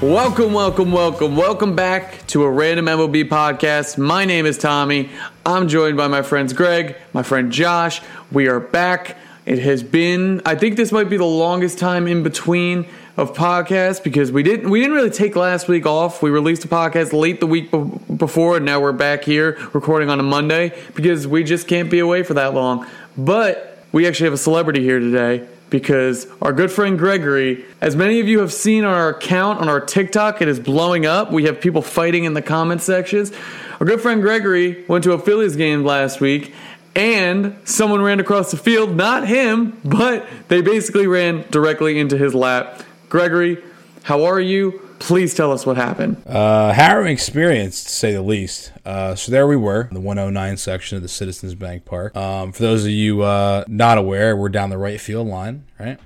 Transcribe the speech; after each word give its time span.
Welcome, 0.00 0.52
welcome, 0.52 0.92
welcome, 0.92 1.34
welcome 1.34 1.74
back 1.74 2.24
to 2.28 2.44
a 2.44 2.50
random 2.50 2.86
MLB 2.86 3.28
podcast. 3.28 3.98
My 3.98 4.24
name 4.24 4.46
is 4.46 4.56
Tommy. 4.56 5.10
I'm 5.44 5.66
joined 5.66 5.96
by 5.96 6.06
my 6.06 6.22
friends 6.22 6.52
Greg, 6.52 6.94
my 7.12 7.24
friend 7.24 7.50
Josh. 7.50 8.00
We 8.30 8.46
are 8.46 8.60
back. 8.60 9.16
It 9.44 9.58
has 9.58 9.82
been, 9.82 10.40
I 10.46 10.54
think 10.54 10.76
this 10.76 10.92
might 10.92 11.10
be 11.10 11.16
the 11.16 11.24
longest 11.24 11.80
time 11.80 12.06
in 12.06 12.22
between 12.22 12.86
of 13.16 13.32
podcasts 13.34 14.00
because 14.00 14.30
we 14.30 14.44
didn't 14.44 14.70
we 14.70 14.78
didn't 14.78 14.94
really 14.94 15.10
take 15.10 15.34
last 15.34 15.66
week 15.66 15.84
off. 15.84 16.22
We 16.22 16.30
released 16.30 16.64
a 16.64 16.68
podcast 16.68 17.12
late 17.12 17.40
the 17.40 17.48
week 17.48 17.72
be- 17.72 18.14
before, 18.14 18.58
and 18.58 18.64
now 18.64 18.78
we're 18.78 18.92
back 18.92 19.24
here 19.24 19.58
recording 19.72 20.10
on 20.10 20.20
a 20.20 20.22
Monday 20.22 20.80
because 20.94 21.26
we 21.26 21.42
just 21.42 21.66
can't 21.66 21.90
be 21.90 21.98
away 21.98 22.22
for 22.22 22.34
that 22.34 22.54
long. 22.54 22.86
But 23.16 23.82
we 23.90 24.06
actually 24.06 24.26
have 24.26 24.34
a 24.34 24.38
celebrity 24.38 24.80
here 24.80 25.00
today 25.00 25.48
because 25.70 26.26
our 26.40 26.52
good 26.52 26.70
friend 26.70 26.98
Gregory, 26.98 27.64
as 27.80 27.94
many 27.94 28.20
of 28.20 28.28
you 28.28 28.40
have 28.40 28.52
seen 28.52 28.84
on 28.84 28.94
our 28.94 29.10
account 29.10 29.60
on 29.60 29.68
our 29.68 29.80
TikTok, 29.80 30.40
it 30.40 30.48
is 30.48 30.58
blowing 30.58 31.06
up. 31.06 31.30
We 31.30 31.44
have 31.44 31.60
people 31.60 31.82
fighting 31.82 32.24
in 32.24 32.34
the 32.34 32.42
comment 32.42 32.82
sections. 32.82 33.32
Our 33.80 33.86
good 33.86 34.00
friend 34.00 34.22
Gregory 34.22 34.84
went 34.86 35.04
to 35.04 35.12
a 35.12 35.18
Phillies 35.18 35.56
game 35.56 35.84
last 35.84 36.20
week 36.20 36.54
and 36.96 37.56
someone 37.64 38.02
ran 38.02 38.18
across 38.18 38.50
the 38.50 38.56
field, 38.56 38.96
not 38.96 39.26
him, 39.26 39.78
but 39.84 40.26
they 40.48 40.62
basically 40.62 41.06
ran 41.06 41.44
directly 41.50 41.98
into 41.98 42.18
his 42.18 42.34
lap. 42.34 42.82
Gregory, 43.08 43.62
how 44.02 44.24
are 44.24 44.40
you? 44.40 44.87
Please 44.98 45.34
tell 45.34 45.52
us 45.52 45.64
what 45.64 45.76
happened. 45.76 46.22
Uh, 46.26 46.72
harrowing 46.72 47.12
experience, 47.12 47.84
to 47.84 47.90
say 47.90 48.12
the 48.12 48.22
least. 48.22 48.72
Uh, 48.84 49.14
so 49.14 49.30
there 49.30 49.46
we 49.46 49.56
were, 49.56 49.88
the 49.92 50.00
109 50.00 50.56
section 50.56 50.96
of 50.96 51.02
the 51.02 51.08
Citizens 51.08 51.54
Bank 51.54 51.84
Park. 51.84 52.16
Um, 52.16 52.52
for 52.52 52.62
those 52.62 52.84
of 52.84 52.90
you 52.90 53.22
uh, 53.22 53.64
not 53.68 53.98
aware, 53.98 54.36
we're 54.36 54.48
down 54.48 54.70
the 54.70 54.78
right 54.78 55.00
field 55.00 55.28
line, 55.28 55.64
right? 55.78 55.98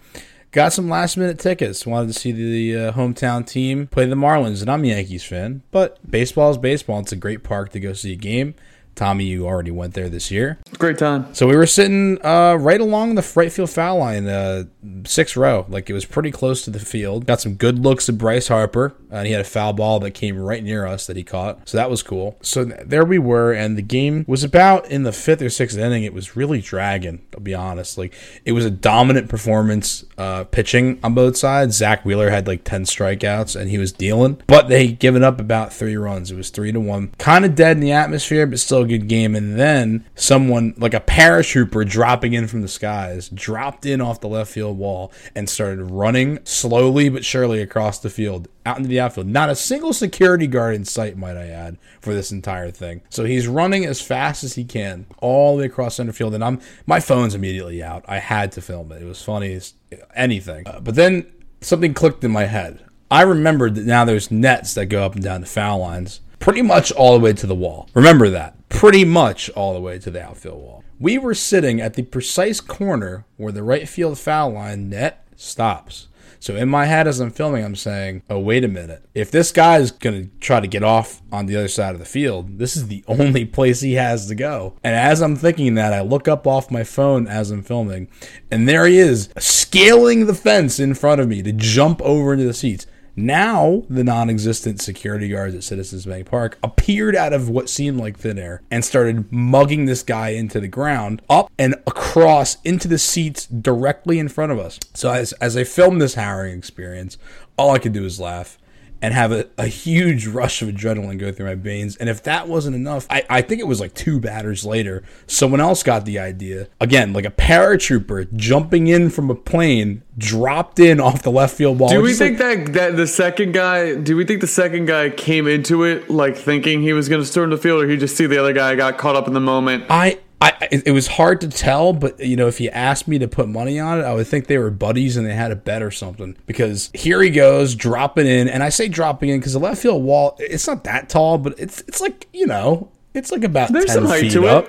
Got 0.53 0.75
some 0.75 0.91
last 0.91 1.17
minute 1.17 1.39
tickets. 1.39 1.87
Wanted 1.87 2.13
to 2.13 2.19
see 2.19 2.33
the 2.33 2.89
uh, 2.89 2.93
hometown 2.93 3.47
team 3.47 3.87
play 3.87 4.05
the 4.05 4.15
Marlins, 4.15 4.61
and 4.61 4.71
I'm 4.71 4.85
a 4.85 4.89
Yankees 4.89 5.25
fan. 5.25 5.63
But 5.71 5.99
baseball 6.09 6.51
is 6.51 6.59
baseball. 6.59 7.01
It's 7.01 7.13
a 7.13 7.17
great 7.17 7.43
park 7.43 7.71
to 7.71 7.81
go 7.81 7.95
see 7.95 8.13
a 8.13 8.17
game. 8.17 8.55
Tommy, 8.95 9.25
you 9.25 9.47
already 9.47 9.71
went 9.71 9.95
there 9.95 10.09
this 10.09 10.31
year. 10.31 10.59
Great 10.79 10.99
time. 10.99 11.35
So 11.35 11.47
we 11.47 11.57
were 11.57 11.67
sitting 11.67 12.25
uh, 12.25 12.55
right 12.55 12.81
along 12.81 13.15
the 13.15 13.33
right 13.35 13.53
field 13.53 13.71
foul 13.71 13.99
line, 13.99 14.29
uh, 14.29 14.65
sixth 15.05 15.37
row. 15.37 15.65
Like 15.69 15.89
it 15.89 15.93
was 15.93 16.05
pretty 16.05 16.31
close 16.31 16.63
to 16.65 16.71
the 16.71 16.79
field. 16.79 17.27
Got 17.27 17.41
some 17.41 17.55
good 17.55 17.79
looks 17.79 18.09
at 18.09 18.19
Bryce 18.19 18.49
Harper, 18.49 18.95
and 19.11 19.27
he 19.27 19.33
had 19.33 19.41
a 19.41 19.45
foul 19.45 19.73
ball 19.73 20.01
that 20.01 20.13
came 20.13 20.39
right 20.39 20.63
near 20.63 20.87
us 20.87 21.07
that 21.07 21.17
he 21.17 21.25
caught. 21.25 21.69
So 21.69 21.79
that 21.79 21.91
was 21.91 22.03
cool. 22.03 22.39
So 22.43 22.65
there 22.65 23.05
we 23.05 23.19
were, 23.19 23.53
and 23.53 23.77
the 23.77 23.83
game 23.83 24.25
was 24.29 24.45
about 24.45 24.91
in 24.91 25.05
the 25.05 25.13
fifth 25.13 25.43
or 25.43 25.51
sixth 25.51 25.79
inning. 25.79 26.05
It 26.05 26.15
was 26.15 26.37
really 26.37 26.61
dragging. 26.61 27.25
I'll 27.35 27.41
be 27.41 27.55
honest. 27.55 27.97
Like 27.97 28.15
it 28.45 28.53
was 28.53 28.65
a 28.65 28.71
dominant 28.71 29.29
performance, 29.29 30.05
uh, 30.19 30.45
pitching 30.45 31.01
on 31.03 31.15
both 31.15 31.37
sides. 31.37 31.77
Zack 31.77 32.05
Wheeler 32.05 32.31
had 32.31 32.47
like 32.47 32.65
ten 32.65 32.85
strikeouts, 32.85 33.59
and 33.59 33.71
he 33.71 33.79
was 33.79 33.93
dealing. 33.93 34.43
But 34.47 34.69
they 34.69 34.93
given 34.93 35.23
up 35.25 35.41
about 35.41 35.73
three 35.73 35.97
runs. 35.97 36.31
It 36.31 36.37
was 36.37 36.51
three 36.51 36.73
to 36.73 36.81
one. 36.81 37.15
Kind 37.19 37.45
of 37.45 37.55
dead 37.55 37.77
in 37.77 37.81
the 37.81 37.93
atmosphere, 37.93 38.47
but 38.47 38.61
still 38.61 38.82
a 38.83 38.89
good 38.89 39.09
game. 39.09 39.35
And 39.35 39.59
then 39.59 40.05
someone 40.15 40.75
like 40.77 40.95
a 40.95 41.01
paratrooper 41.01 41.89
dropping 41.89 42.33
in 42.33 42.47
from 42.47 42.63
the 42.63 42.69
skies 42.69 43.29
dropped 43.29 43.87
in 43.87 44.01
off 44.01 44.21
the 44.21 44.29
left 44.29 44.53
field 44.53 44.79
wall 44.79 45.13
and 45.35 45.49
started 45.49 45.85
running 45.85 46.39
slowly 46.45 47.09
but 47.09 47.25
surely 47.25 47.61
across 47.61 47.99
the 47.99 48.11
field 48.11 48.49
out 48.65 48.79
into 48.79 48.89
the 48.89 49.01
outfield. 49.01 49.27
Not 49.27 49.51
a 49.51 49.57
single 49.57 49.93
security 49.93 50.47
guard 50.47 50.75
in 50.75 50.85
sight, 50.85 51.17
might 51.17 51.37
I 51.37 51.49
add, 51.49 51.79
for 52.01 52.15
this 52.15 52.31
entire 52.33 52.71
thing. 52.71 53.03
So 53.11 53.25
he's 53.25 53.49
running 53.49 53.85
as 53.85 54.01
fast 54.01 54.45
as 54.45 54.55
he 54.55 54.65
can 54.65 55.07
all 55.19 55.57
the 55.57 55.61
way 55.61 55.67
across 55.67 55.97
center 55.97 56.13
field, 56.13 56.35
and 56.35 56.45
I'm 56.45 56.61
my 56.87 57.01
phone's 57.01 57.35
immediately 57.35 57.83
out. 57.83 58.05
I 58.07 58.19
had 58.19 58.53
to 58.53 58.61
film 58.61 58.93
it. 58.93 59.03
It 59.03 59.07
was 59.07 59.23
funny 59.23 59.55
as 59.55 59.75
anything. 60.15 60.67
Uh, 60.67 60.81
but 60.81 60.95
then 60.95 61.31
something 61.61 61.95
clicked 61.95 62.25
in 62.25 62.31
my 62.31 62.45
head. 62.45 62.85
I 63.11 63.23
remembered 63.23 63.75
that 63.75 63.85
now 63.85 64.05
there's 64.05 64.31
nets 64.31 64.75
that 64.75 64.87
go 64.87 65.05
up 65.05 65.15
and 65.15 65.23
down 65.23 65.43
the 65.43 65.47
foul 65.47 65.81
lines, 65.81 66.21
pretty 66.43 66.61
much 66.61 66.91
all 66.93 67.15
the 67.15 67.21
way 67.21 67.33
to 67.33 67.47
the 67.47 67.55
wall. 67.55 67.89
Remember 67.95 68.29
that. 68.29 68.69
Pretty 68.69 69.05
much 69.05 69.49
all 69.51 69.73
the 69.73 69.81
way 69.81 69.99
to 70.01 70.11
the 70.11 70.21
outfield 70.21 70.61
wall. 70.61 70.85
We 70.99 71.17
were 71.17 71.35
sitting 71.35 71.81
at 71.81 71.95
the 71.95 72.03
precise 72.03 72.61
corner 72.61 73.25
where 73.37 73.53
the 73.53 73.63
right 73.63 73.89
field 73.89 74.19
foul 74.19 74.51
line 74.51 74.91
net 74.91 75.25
stops. 75.37 76.09
So 76.41 76.57
in 76.57 76.69
my 76.69 76.87
head 76.87 77.07
as 77.07 77.21
I'm 77.21 77.31
filming, 77.31 77.65
I'm 77.65 77.77
saying, 77.77 78.25
oh, 78.29 78.41
wait 78.41 78.65
a 78.65 78.69
minute. 78.69 79.05
If 79.15 79.31
this 79.31 79.53
guy 79.53 79.79
is 79.79 79.93
going 79.93 80.25
to 80.25 80.31
try 80.41 80.59
to 80.59 80.67
get 80.67 80.83
off 80.83 81.23
on 81.31 81.47
the 81.47 81.55
other 81.55 81.69
side 81.69 81.95
of 81.95 82.01
the 82.01 82.05
field, 82.05 82.59
this 82.59 82.77
is 82.77 82.89
the 82.89 83.05
only 83.09 83.45
place 83.45 83.81
he 83.81 83.95
has 83.95 84.27
to 84.27 84.35
go. 84.35 84.75
And 84.83 84.97
as 84.97 85.23
I'm 85.23 85.37
thinking 85.37 85.77
that, 85.77 85.93
I 85.93 86.01
look 86.01 86.27
up 86.27 86.45
off 86.45 86.73
my 86.73 86.83
phone 86.83 87.29
as 87.29 87.53
I'm 87.53 87.63
filming, 87.63 88.09
and 88.51 88.69
there 88.69 88.87
he 88.87 88.99
is, 88.99 89.29
scaling 89.39 90.27
the 90.27 90.35
fence 90.35 90.81
in 90.81 90.95
front 90.95 91.21
of 91.21 91.29
me 91.29 91.41
to 91.45 91.53
jump 91.53 92.03
over 92.03 92.33
into 92.33 92.47
the 92.47 92.53
seats. 92.53 92.89
Now, 93.15 93.83
the 93.91 94.05
non 94.05 94.31
existent 94.31 94.81
security 94.81 95.29
guards 95.29 95.55
at 95.55 95.65
Citizens 95.65 96.07
Bank 96.07 96.29
Park 96.29 96.59
appeared 96.63 97.15
out 97.15 97.33
of 97.33 97.49
what 97.49 97.69
seemed 97.69 97.99
like 97.99 98.19
thin 98.19 98.39
air 98.39 98.63
and 98.71 98.85
started 98.85 99.31
mugging 99.31 99.85
this 99.85 100.03
guy 100.03 100.31
into 100.31 100.61
the 100.61 100.69
ground, 100.69 101.21
up 101.29 101.51
and 101.59 101.75
across 101.87 102.61
into 102.63 102.89
the 102.89 102.99
seats 102.99 103.47
directly 103.47 104.19
in 104.19 104.29
front 104.29 104.53
of 104.53 104.59
us. 104.59 104.79
So, 104.95 105.11
as, 105.11 105.33
as 105.35 105.57
I 105.57 105.65
filmed 105.65 106.01
this 106.01 106.15
harrowing 106.15 106.57
experience, 106.57 107.19
all 107.59 107.71
I 107.71 107.79
could 107.79 107.93
do 107.93 108.03
was 108.03 108.19
laugh 108.19 108.59
and 109.03 109.13
have 109.13 109.33
a, 109.33 109.49
a 109.59 109.67
huge 109.67 110.29
rush 110.29 110.63
of 110.63 110.69
adrenaline 110.69 111.19
go 111.19 111.33
through 111.33 111.47
my 111.47 111.57
veins. 111.57 111.97
And 111.97 112.09
if 112.09 112.23
that 112.23 112.47
wasn't 112.49 112.77
enough, 112.77 113.07
I, 113.11 113.25
I 113.29 113.43
think 113.43 113.61
it 113.61 113.67
was 113.67 113.81
like 113.81 113.95
two 113.95 114.21
batters 114.21 114.65
later, 114.65 115.03
someone 115.27 115.61
else 115.61 115.83
got 115.83 116.05
the 116.05 116.21
idea. 116.21 116.69
Again, 116.81 117.13
like 117.13 117.25
a 117.25 117.31
paratrooper 117.31 118.33
jumping 118.35 118.87
in 118.87 119.11
from 119.11 119.29
a 119.29 119.35
plane, 119.35 120.03
dropped 120.17 120.79
in 120.79 121.01
off 121.01 121.23
the 121.23 121.33
left 121.33 121.57
field 121.57 121.81
wall. 121.81 121.89
Do 121.89 122.01
we 122.01 122.15
think 122.15 122.39
like- 122.39 122.67
that 122.67 122.73
that 122.73 122.97
the 122.97 123.07
second 123.07 123.53
guy? 123.53 123.97
Do 123.97 124.17
we 124.17 124.25
think 124.25 124.41
the 124.41 124.47
second 124.47 124.87
guy 124.87 125.11
came 125.11 125.49
into 125.49 125.83
it 125.83 126.09
like 126.09 126.37
thinking 126.37 126.83
he 126.83 126.93
was 126.93 127.09
going 127.09 127.21
to 127.21 127.27
storm 127.27 127.51
the 127.51 127.57
field, 127.57 127.83
or 127.83 127.89
he 127.89 127.97
just 127.97 128.17
see 128.17 128.27
the 128.27 128.39
other 128.39 128.53
guy 128.53 128.77
got 128.77 128.99
caught 128.99 129.17
up 129.17 129.27
in 129.27 129.35
the 129.35 129.41
moment? 129.41 129.85
I, 129.91 130.21
I, 130.43 130.69
it 130.73 130.89
it 130.89 130.91
was 130.91 131.07
hard 131.07 131.41
to 131.43 131.49
tell, 131.49 131.93
but 131.93 132.19
you 132.19 132.35
know, 132.35 132.49
if 132.49 132.61
you 132.61 132.69
asked 132.71 133.07
me 133.07 133.17
to 133.21 133.29
put 133.29 133.49
money 133.49 133.79
on 133.79 134.01
it, 134.01 134.03
I 134.03 134.13
would 134.13 134.27
think 134.27 134.49
they 134.49 134.59
were 134.59 134.73
buddies 134.73 135.17
and 135.17 135.25
they 135.25 135.35
had 135.35 135.53
a 135.53 135.57
bet 135.57 135.85
or 135.85 135.93
something. 135.93 136.37
Because 136.47 136.91
here 136.95 137.23
he 137.23 137.31
goes 137.31 137.77
dropping 137.77 138.27
in, 138.27 138.49
and 138.49 138.61
I 138.61 138.69
say 138.69 138.89
dropping 138.89 139.29
in 139.29 139.39
because 139.39 139.53
the 139.53 139.61
left 139.61 139.81
field 139.81 140.03
wall, 140.03 140.35
it's 140.41 140.67
not 140.67 140.83
that 140.83 141.09
tall, 141.09 141.39
but 141.39 141.55
it's 141.61 141.83
it's 141.83 142.01
like 142.01 142.27
you 142.33 142.49
know, 142.49 142.91
it's 143.15 143.31
like 143.31 143.45
about 143.45 143.73
There's 143.73 143.85
ten 143.85 143.95
some 143.95 144.07
height 144.07 144.23
feet 144.23 144.33
to 144.33 144.47
it. 144.47 144.65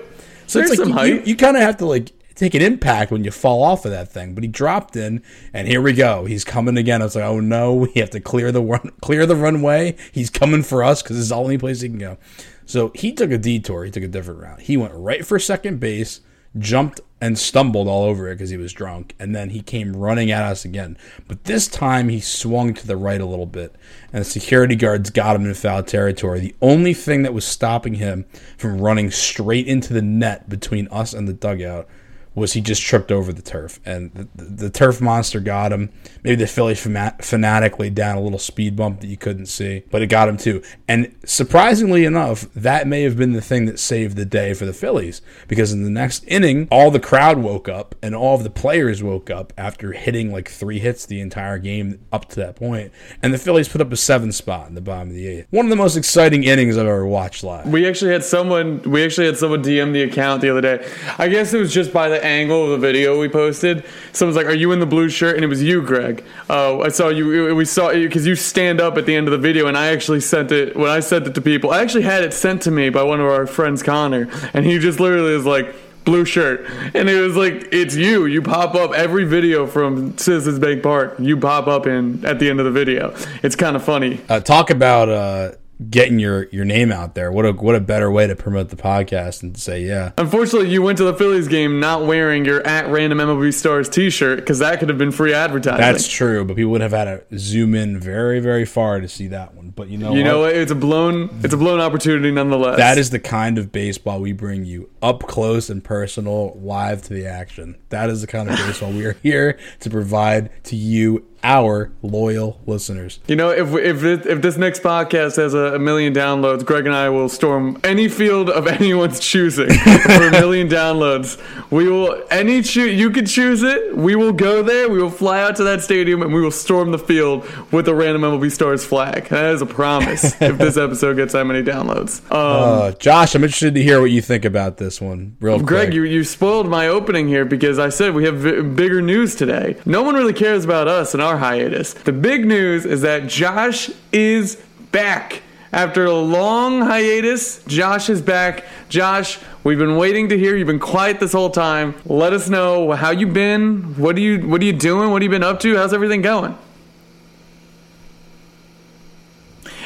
So 0.46 0.60
There's 0.60 0.70
it's 0.70 0.80
like 0.80 0.86
some 0.86 0.90
you, 0.90 0.94
height. 1.18 1.28
you, 1.28 1.36
kind 1.36 1.58
of 1.58 1.64
have 1.64 1.78
to 1.78 1.88
like 1.88 2.12
take 2.36 2.54
an 2.54 2.62
impact 2.62 3.12
when 3.12 3.24
you 3.24 3.32
fall 3.32 3.64
off 3.64 3.86
of 3.86 3.92
that 3.92 4.12
thing. 4.12 4.36
But 4.36 4.44
he 4.44 4.50
dropped 4.50 4.96
in, 4.96 5.24
and 5.54 5.68
here 5.68 5.82
we 5.82 5.94
go. 5.94 6.26
He's 6.26 6.44
coming 6.44 6.78
again. 6.78 7.02
I 7.02 7.06
was 7.06 7.16
like, 7.16 7.26
oh 7.26 7.40
no, 7.40 7.74
we 7.94 7.94
have 7.94 8.12
to 8.12 8.20
clear 8.20 8.52
the 8.52 8.62
run, 8.62 8.92
clear 9.02 9.26
the 9.26 9.36
runway. 9.36 9.96
He's 10.12 10.30
coming 10.30 10.62
for 10.62 10.84
us 10.84 11.02
because 11.02 11.16
this 11.16 11.24
is 11.24 11.30
the 11.30 11.36
only 11.36 11.58
place 11.58 11.82
he 11.82 11.90
can 11.90 11.98
go. 11.98 12.18
So 12.66 12.92
he 12.96 13.12
took 13.12 13.32
a 13.32 13.38
detour. 13.38 13.86
He 13.86 13.92
took 13.92 14.04
a 14.04 14.08
different 14.08 14.42
route. 14.42 14.62
He 14.62 14.78
went 14.78 14.94
right 14.94 15.26
for 15.26 15.40
second 15.40 15.80
base, 15.80 16.22
jumped 16.58 17.02
and 17.20 17.40
stumbled 17.40 17.88
all 17.88 18.04
over 18.04 18.30
it 18.30 18.36
because 18.36 18.50
he 18.50 18.58
was 18.58 18.74
drunk, 18.74 19.16
and 19.18 19.34
then 19.34 19.52
he 19.52 19.62
came 19.62 19.96
running 19.96 20.30
at 20.30 20.44
us 20.44 20.66
again. 20.66 20.98
But 21.28 21.46
this 21.46 21.70
time 21.70 22.10
he 22.10 22.20
swung 22.20 22.74
to 22.74 22.86
the 22.86 22.98
right 22.98 23.22
a 23.22 23.26
little 23.26 23.46
bit, 23.46 23.74
and 24.12 24.22
the 24.22 24.30
security 24.30 24.76
guards 24.76 25.10
got 25.10 25.36
him 25.36 25.46
in 25.46 25.54
foul 25.54 25.84
territory. 25.84 26.42
The 26.42 26.56
only 26.62 26.94
thing 26.94 27.24
that 27.24 27.34
was 27.34 27.46
stopping 27.46 27.94
him 27.94 28.26
from 28.58 28.82
running 28.82 29.10
straight 29.10 29.68
into 29.68 29.94
the 29.94 30.02
net 30.02 30.50
between 30.50 30.90
us 30.90 31.14
and 31.14 31.28
the 31.28 31.34
dugout 31.34 31.88
was 32.36 32.54
he 32.54 32.62
just 32.62 32.82
tripped 32.82 33.12
over 33.12 33.32
the 33.32 33.42
turf, 33.42 33.80
and 33.86 34.12
the, 34.14 34.28
the, 34.36 34.44
the 34.44 34.70
turf 34.70 35.00
monster 35.00 35.40
got 35.40 35.72
him. 35.72 35.92
Maybe 36.24 36.36
the 36.36 36.48
Philly 36.48 36.74
fana- 36.74 37.24
fanatic 37.24 37.80
laid 37.80 37.96
down 37.96 38.18
a 38.18 38.22
little 38.22 38.40
speed 38.40 38.76
bump 38.76 39.02
that 39.02 39.08
you 39.08 39.18
couldn't 39.18 39.46
see, 39.46 39.84
but 39.92 40.02
it 40.02 40.08
got 40.08 40.28
him 40.28 40.38
too. 40.38 40.62
And 40.88 41.16
surprisingly 41.26 42.06
enough, 42.06 42.48
that 42.54 42.88
may 42.88 43.04
have 43.04 43.18
been 43.18 43.34
the 43.34 43.42
thing 43.42 43.66
that 43.66 43.80
saved 43.80 44.18
the 44.18 44.26
day 44.26 44.54
for 44.54 44.66
the 44.66 44.74
Phillies, 44.74 45.22
because 45.48 45.72
in 45.72 45.84
the 45.84 45.90
next 45.90 46.24
inning, 46.28 46.68
all 46.72 46.92
the 46.92 47.00
crowd 47.00 47.38
woke 47.38 47.70
up 47.70 47.96
and 48.02 48.16
all 48.16 48.36
of 48.36 48.44
the 48.44 48.50
players 48.50 49.04
woke 49.04 49.30
up 49.30 49.54
after 49.58 49.92
hitting 49.92 50.32
like 50.32 50.50
three 50.50 50.80
hits 50.80 51.06
the 51.06 51.22
entire 51.22 51.60
game 51.60 52.04
up 52.12 52.30
to 52.30 52.36
that 52.38 52.56
point. 52.56 52.64
point, 52.64 52.92
and 53.22 53.34
the 53.34 53.38
Phillies 53.38 53.68
put 53.68 53.82
up 53.82 53.92
a 53.92 53.98
seven 53.98 54.32
spot 54.32 54.70
in 54.70 54.76
the 54.76 54.82
bottom 54.82 55.10
of 55.10 55.16
the 55.16 55.28
eighth. 55.28 55.48
One 55.50 55.66
of 55.66 55.70
the 55.70 55.76
most 55.76 55.96
exciting 55.96 56.44
innings 56.44 56.78
I've 56.78 56.88
ever 56.88 57.06
watched 57.06 57.44
live. 57.44 57.68
We 57.68 57.88
actually 57.88 58.12
had 58.12 58.24
someone. 58.24 58.82
We 58.84 59.04
actually 59.04 59.28
had 59.28 59.38
someone 59.38 59.62
DM 59.64 59.92
the 59.94 60.04
account 60.04 60.42
the 60.42 60.50
other 60.50 60.62
day. 60.62 60.90
I 61.18 61.28
guess 61.28 61.54
it 61.54 61.60
was 61.60 61.74
just 61.74 61.92
by 61.94 62.10
the 62.10 62.23
angle 62.24 62.66
of 62.66 62.70
the 62.72 62.78
video 62.88 63.20
we 63.20 63.30
posted. 63.30 63.84
Someone's 64.12 64.38
like, 64.38 64.48
"Are 64.48 64.54
you 64.54 64.72
in 64.72 64.80
the 64.80 64.86
blue 64.86 65.10
shirt?" 65.10 65.36
And 65.36 65.44
it 65.44 65.48
was 65.48 65.62
you, 65.62 65.82
Greg. 65.82 66.24
Uh, 66.50 66.80
I 66.80 66.90
saw 66.90 67.10
you. 67.10 67.54
We 67.56 67.66
saw 67.66 67.92
you 67.92 68.08
because 68.08 68.26
you 68.26 68.36
stand 68.36 68.82
up 68.82 68.98
at 68.98 69.06
the 69.06 69.16
end 69.16 69.28
of 69.28 69.32
the 69.32 69.38
video, 69.38 69.68
and 69.68 69.78
I 69.78 69.88
actually 69.88 70.22
sent 70.22 70.52
it 70.52 70.76
when 70.76 70.90
I 70.90 71.00
sent 71.00 71.28
it 71.28 71.36
to 71.36 71.42
people. 71.42 71.72
I 71.72 71.82
actually 71.82 72.04
had 72.04 72.24
it 72.24 72.34
sent 72.34 72.62
to 72.64 72.72
me 72.72 72.90
by 72.90 73.04
one 73.04 73.20
of 73.20 73.28
our 73.28 73.46
friends, 73.46 73.84
Connor, 73.84 74.30
and 74.54 74.66
he 74.66 74.80
just 74.80 75.00
literally 75.00 75.34
is 75.34 75.46
like. 75.46 75.76
Blue 76.06 76.26
shirt, 76.26 76.66
and 76.94 77.10
it 77.10 77.22
was 77.22 77.38
like 77.38 77.70
it's 77.72 77.96
you. 77.96 78.26
You 78.26 78.42
pop 78.42 78.76
up 78.76 78.92
every 78.92 79.24
video 79.24 79.66
from 79.66 80.18
Citizens 80.18 80.60
Bank 80.60 80.84
Park. 80.84 81.16
You 81.18 81.38
pop 81.38 81.68
up 81.68 81.88
in 81.88 82.26
at 82.26 82.40
the 82.40 82.50
end 82.50 82.60
of 82.60 82.66
the 82.66 82.74
video. 82.74 83.16
It's 83.42 83.56
kind 83.56 83.78
of 83.78 83.86
funny. 83.86 84.20
Uh, 84.28 84.42
talk 84.42 84.70
about 84.70 85.08
uh, 85.08 85.52
getting 85.90 86.20
your 86.20 86.48
your 86.50 86.66
name 86.66 86.92
out 86.92 87.16
there. 87.16 87.32
What 87.32 87.46
a 87.46 87.52
what 87.54 87.76
a 87.76 87.80
better 87.80 88.12
way 88.12 88.28
to 88.28 88.36
promote 88.36 88.70
the 88.70 88.76
podcast 88.76 89.44
and 89.44 89.58
say, 89.58 89.84
yeah. 89.84 90.12
Unfortunately, 90.18 90.70
you 90.70 90.82
went 90.82 90.98
to 90.98 91.04
the 91.04 91.14
Phillies 91.14 91.48
game 91.48 91.80
not 91.80 92.06
wearing 92.06 92.46
your 92.46 92.66
at 92.66 92.88
random 92.88 93.20
MLB 93.20 93.54
Stars 93.54 93.90
T-shirt 93.90 94.40
because 94.40 94.60
that 94.60 94.80
could 94.80 94.90
have 94.90 94.98
been 94.98 95.12
free 95.12 95.34
advertising. 95.34 95.80
That's 95.80 96.08
true, 96.08 96.46
but 96.46 96.56
people 96.56 96.72
would 96.72 96.82
have 96.82 96.92
had 96.92 97.06
to 97.06 97.38
zoom 97.40 97.76
in 97.76 98.00
very 98.00 98.40
very 98.40 98.66
far 98.66 99.00
to 99.00 99.08
see 99.08 99.28
that 99.28 99.54
one. 99.56 99.70
But 99.70 99.90
you 99.90 99.98
know, 99.98 100.14
you 100.14 100.24
what? 100.24 100.30
know 100.30 100.40
what? 100.42 100.56
It's 100.56 100.72
a 100.72 100.76
blown 100.76 101.30
it's 101.44 101.54
a 101.54 101.58
blown 101.58 101.80
opportunity 101.80 102.32
nonetheless. 102.32 102.78
That 102.78 102.98
is 102.98 103.10
the 103.10 103.20
kind 103.20 103.58
of 103.58 103.72
baseball 103.72 104.20
we 104.20 104.34
bring 104.34 104.66
you 104.66 104.90
up 105.04 105.28
close 105.28 105.70
and 105.70 105.84
personal, 105.84 106.58
live 106.62 107.04
to 107.04 107.14
the 107.14 107.28
action. 107.28 107.76
That 107.90 108.10
is 108.10 108.22
the 108.22 108.28
kind 108.28 108.50
of 108.50 108.56
baseball 108.56 108.92
we 108.92 109.06
are 109.06 109.18
here 109.22 109.60
to 109.82 109.90
provide 109.90 110.50
to 110.66 110.76
you 110.76 111.28
our 111.44 111.92
loyal 112.02 112.60
listeners. 112.66 113.20
You 113.28 113.36
know, 113.36 113.50
if 113.50 113.74
if 113.74 114.00
this, 114.00 114.26
if 114.26 114.42
this 114.42 114.58
next 114.58 114.82
podcast 114.82 115.36
has 115.36 115.54
a, 115.54 115.78
million 115.78 116.14
downloads, 116.14 116.66
Greg 116.66 116.86
and 116.86 116.96
I 116.96 117.10
will 117.10 117.28
storm 117.28 117.80
any 117.84 118.08
field 118.08 118.50
of 118.50 118.66
anyone's 118.80 119.20
choosing 119.20 119.70
for 119.70 120.28
a 120.28 120.32
million 120.32 120.70
downloads. 120.70 121.42
We 121.70 121.90
will 121.90 122.24
any 122.32 122.62
you 122.62 123.10
can 123.10 123.26
choose 123.26 123.62
it. 123.64 123.98
We 123.98 124.16
will 124.16 124.32
go 124.32 124.64
there. 124.64 124.90
We 124.90 125.02
will 125.02 125.10
fly 125.10 125.42
out 125.42 125.58
to 125.58 125.64
that 125.66 125.82
stadium 125.82 126.22
and 126.22 126.34
we 126.34 126.42
will 126.42 126.52
storm 126.52 126.92
the 126.92 127.00
field 127.00 127.46
with 127.72 127.88
a 127.90 127.96
random 127.96 128.22
MLB 128.22 128.50
Stars 128.50 128.86
flag. 128.86 129.28
That 129.28 129.54
is 129.54 129.62
a 129.62 129.66
promise. 129.66 130.42
if 130.42 130.58
this 130.58 130.78
episode 130.78 131.18
gets 131.18 131.34
that 131.34 131.46
many 131.46 131.62
downloads, 131.62 132.22
um, 132.32 132.38
uh, 132.80 132.92
Josh, 132.94 133.36
I'm 133.36 133.44
interested 133.44 133.76
to 133.76 133.84
hear 133.84 134.00
what 134.00 134.12
you 134.12 134.22
think 134.22 134.46
about 134.46 134.78
this 134.78 134.93
one. 135.02 135.38
Real 135.40 135.60
Greg, 135.60 135.88
quick. 135.88 135.94
you 135.96 136.04
you 136.04 136.24
spoiled 136.24 136.68
my 136.68 136.88
opening 136.88 137.28
here 137.28 137.46
because 137.46 137.80
I 137.80 137.90
said 137.90 138.14
we 138.14 138.26
have 138.26 138.38
v- 138.38 138.62
bigger 138.62 139.02
news 139.02 139.36
today. 139.36 139.78
No 139.86 140.02
one 140.04 140.16
really 140.16 140.34
cares 140.34 140.66
about 140.66 140.88
us 140.88 141.14
and 141.14 141.22
our 141.22 141.38
hiatus. 141.38 141.94
The 141.94 142.12
big 142.14 142.46
news 142.46 142.86
is 142.86 143.02
that 143.02 143.28
Josh 143.28 143.90
is 144.12 144.56
back. 144.92 145.42
After 145.72 146.06
a 146.06 146.14
long 146.14 146.82
hiatus, 146.82 147.64
Josh 147.66 148.08
is 148.08 148.22
back. 148.22 148.64
Josh, 148.90 149.40
we've 149.64 149.80
been 149.80 149.98
waiting 149.98 150.30
to 150.30 150.38
hear. 150.38 150.56
You've 150.56 150.68
been 150.68 150.78
quiet 150.80 151.20
this 151.20 151.32
whole 151.34 151.50
time. 151.50 151.96
Let 152.06 152.32
us 152.32 152.48
know 152.48 152.92
how 152.92 153.10
you've 153.10 153.34
been. 153.34 153.96
What 154.00 154.16
are 154.18 154.20
you 154.20 154.48
What 154.48 154.62
are 154.62 154.66
you 154.66 154.74
doing? 154.74 155.10
What 155.10 155.24
have 155.24 155.32
you 155.32 155.36
been 155.36 155.44
up 155.44 155.60
to? 155.62 155.76
How's 155.76 155.94
everything 155.94 156.22
going? 156.22 156.56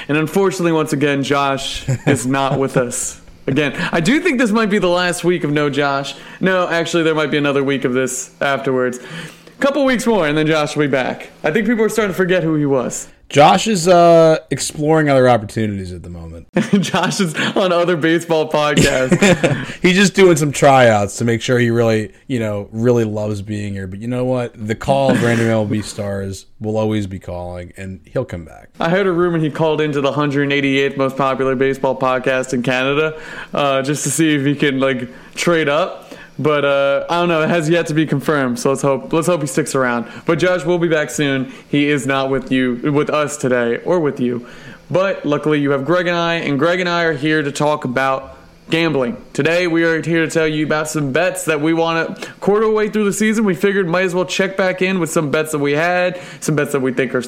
And 0.09 0.17
unfortunately, 0.17 0.71
once 0.71 0.93
again, 0.93 1.21
Josh 1.23 1.87
is 2.07 2.25
not 2.25 2.59
with 2.59 2.77
us. 2.77 3.21
Again, 3.47 3.73
I 3.93 4.01
do 4.01 4.19
think 4.19 4.39
this 4.39 4.51
might 4.51 4.69
be 4.69 4.77
the 4.77 4.89
last 4.89 5.23
week 5.23 5.45
of 5.45 5.51
no 5.51 5.69
Josh. 5.69 6.15
No, 6.41 6.67
actually, 6.67 7.03
there 7.03 7.15
might 7.15 7.31
be 7.31 7.37
another 7.37 7.63
week 7.63 7.85
of 7.85 7.93
this 7.93 8.35
afterwards 8.41 8.99
A 8.99 9.61
couple 9.61 9.85
weeks 9.85 10.05
more, 10.05 10.27
and 10.27 10.37
then 10.37 10.47
Josh 10.47 10.75
will 10.75 10.83
be 10.83 10.91
back. 10.91 11.29
I 11.45 11.51
think 11.51 11.65
people 11.65 11.85
are 11.85 11.89
starting 11.89 12.13
to 12.13 12.17
forget 12.17 12.43
who 12.43 12.55
he 12.55 12.65
was. 12.65 13.07
Josh 13.29 13.67
is 13.67 13.87
uh, 13.89 14.37
exploring 14.51 15.09
other 15.09 15.27
opportunities 15.27 15.91
at 15.91 16.01
the 16.01 16.09
moment. 16.09 16.47
Josh 16.79 17.19
is 17.19 17.35
on 17.55 17.73
other 17.73 17.97
baseball 17.97 18.49
podcasts. 18.49 19.65
He's 19.81 19.95
just 19.95 20.13
doing 20.13 20.37
some 20.37 20.53
tryouts 20.53 21.17
to 21.17 21.25
make 21.25 21.41
sure 21.41 21.59
he 21.59 21.69
really, 21.69 22.13
you 22.27 22.39
know, 22.39 22.69
really 22.71 23.03
loves 23.03 23.41
being 23.41 23.73
here. 23.73 23.85
But 23.85 23.99
you 23.99 24.07
know 24.07 24.23
what? 24.23 24.53
The 24.55 24.75
call 24.75 25.11
of 25.11 25.21
random 25.21 25.47
MLB 25.47 25.83
stars 25.83 26.45
will 26.61 26.77
always 26.77 27.05
be 27.05 27.19
calling, 27.19 27.73
and 27.75 27.99
he'll 28.05 28.25
come 28.25 28.45
back. 28.45 28.69
I 28.79 28.89
heard 28.89 29.07
a 29.07 29.11
rumor 29.11 29.39
he 29.39 29.51
called 29.51 29.81
into 29.81 29.99
the 29.99 30.11
188th 30.11 30.95
most 30.95 31.17
popular 31.17 31.55
baseball 31.55 31.99
podcast 31.99 32.53
in 32.53 32.63
Canada 32.63 33.21
uh, 33.53 33.81
just 33.81 34.03
to 34.05 34.09
see 34.09 34.35
if 34.35 34.45
he 34.45 34.55
can 34.55 34.79
like 34.79 35.09
trade 35.35 35.67
up. 35.67 36.06
But 36.39 36.65
uh, 36.65 37.05
I 37.09 37.19
don't 37.19 37.29
know. 37.29 37.41
It 37.41 37.49
has 37.49 37.69
yet 37.69 37.87
to 37.87 37.93
be 37.93 38.05
confirmed. 38.05 38.59
So 38.59 38.69
let's 38.69 38.81
hope. 38.81 39.11
Let's 39.11 39.27
hope 39.27 39.41
he 39.41 39.47
sticks 39.47 39.73
around. 39.73 40.11
But 40.25 40.39
Josh 40.39 40.65
will 40.65 40.77
be 40.77 40.87
back 40.87 41.09
soon. 41.09 41.51
He 41.69 41.89
is 41.89 42.05
not 42.05 42.29
with 42.29 42.51
you, 42.51 42.91
with 42.91 43.09
us 43.09 43.37
today, 43.37 43.77
or 43.83 43.99
with 43.99 44.19
you. 44.19 44.47
But 44.89 45.25
luckily, 45.25 45.59
you 45.59 45.71
have 45.71 45.85
Greg 45.85 46.07
and 46.07 46.15
I, 46.15 46.35
and 46.35 46.57
Greg 46.57 46.79
and 46.79 46.87
I 46.87 47.03
are 47.03 47.13
here 47.13 47.41
to 47.41 47.51
talk 47.51 47.85
about 47.85 48.37
gambling. 48.69 49.17
Today, 49.33 49.67
we 49.67 49.83
are 49.83 50.01
here 50.01 50.25
to 50.25 50.31
tell 50.31 50.47
you 50.47 50.65
about 50.65 50.87
some 50.89 51.11
bets 51.11 51.45
that 51.45 51.61
we 51.61 51.73
want 51.73 52.19
to 52.19 52.31
quarter 52.33 52.69
way 52.69 52.89
through 52.89 53.05
the 53.05 53.13
season. 53.13 53.45
We 53.45 53.55
figured 53.55 53.87
might 53.87 54.03
as 54.03 54.13
well 54.13 54.25
check 54.25 54.57
back 54.57 54.81
in 54.81 54.99
with 54.99 55.09
some 55.09 55.31
bets 55.31 55.53
that 55.53 55.59
we 55.59 55.73
had, 55.73 56.21
some 56.41 56.55
bets 56.55 56.73
that 56.73 56.81
we 56.81 56.93
think 56.93 57.15
are 57.15 57.23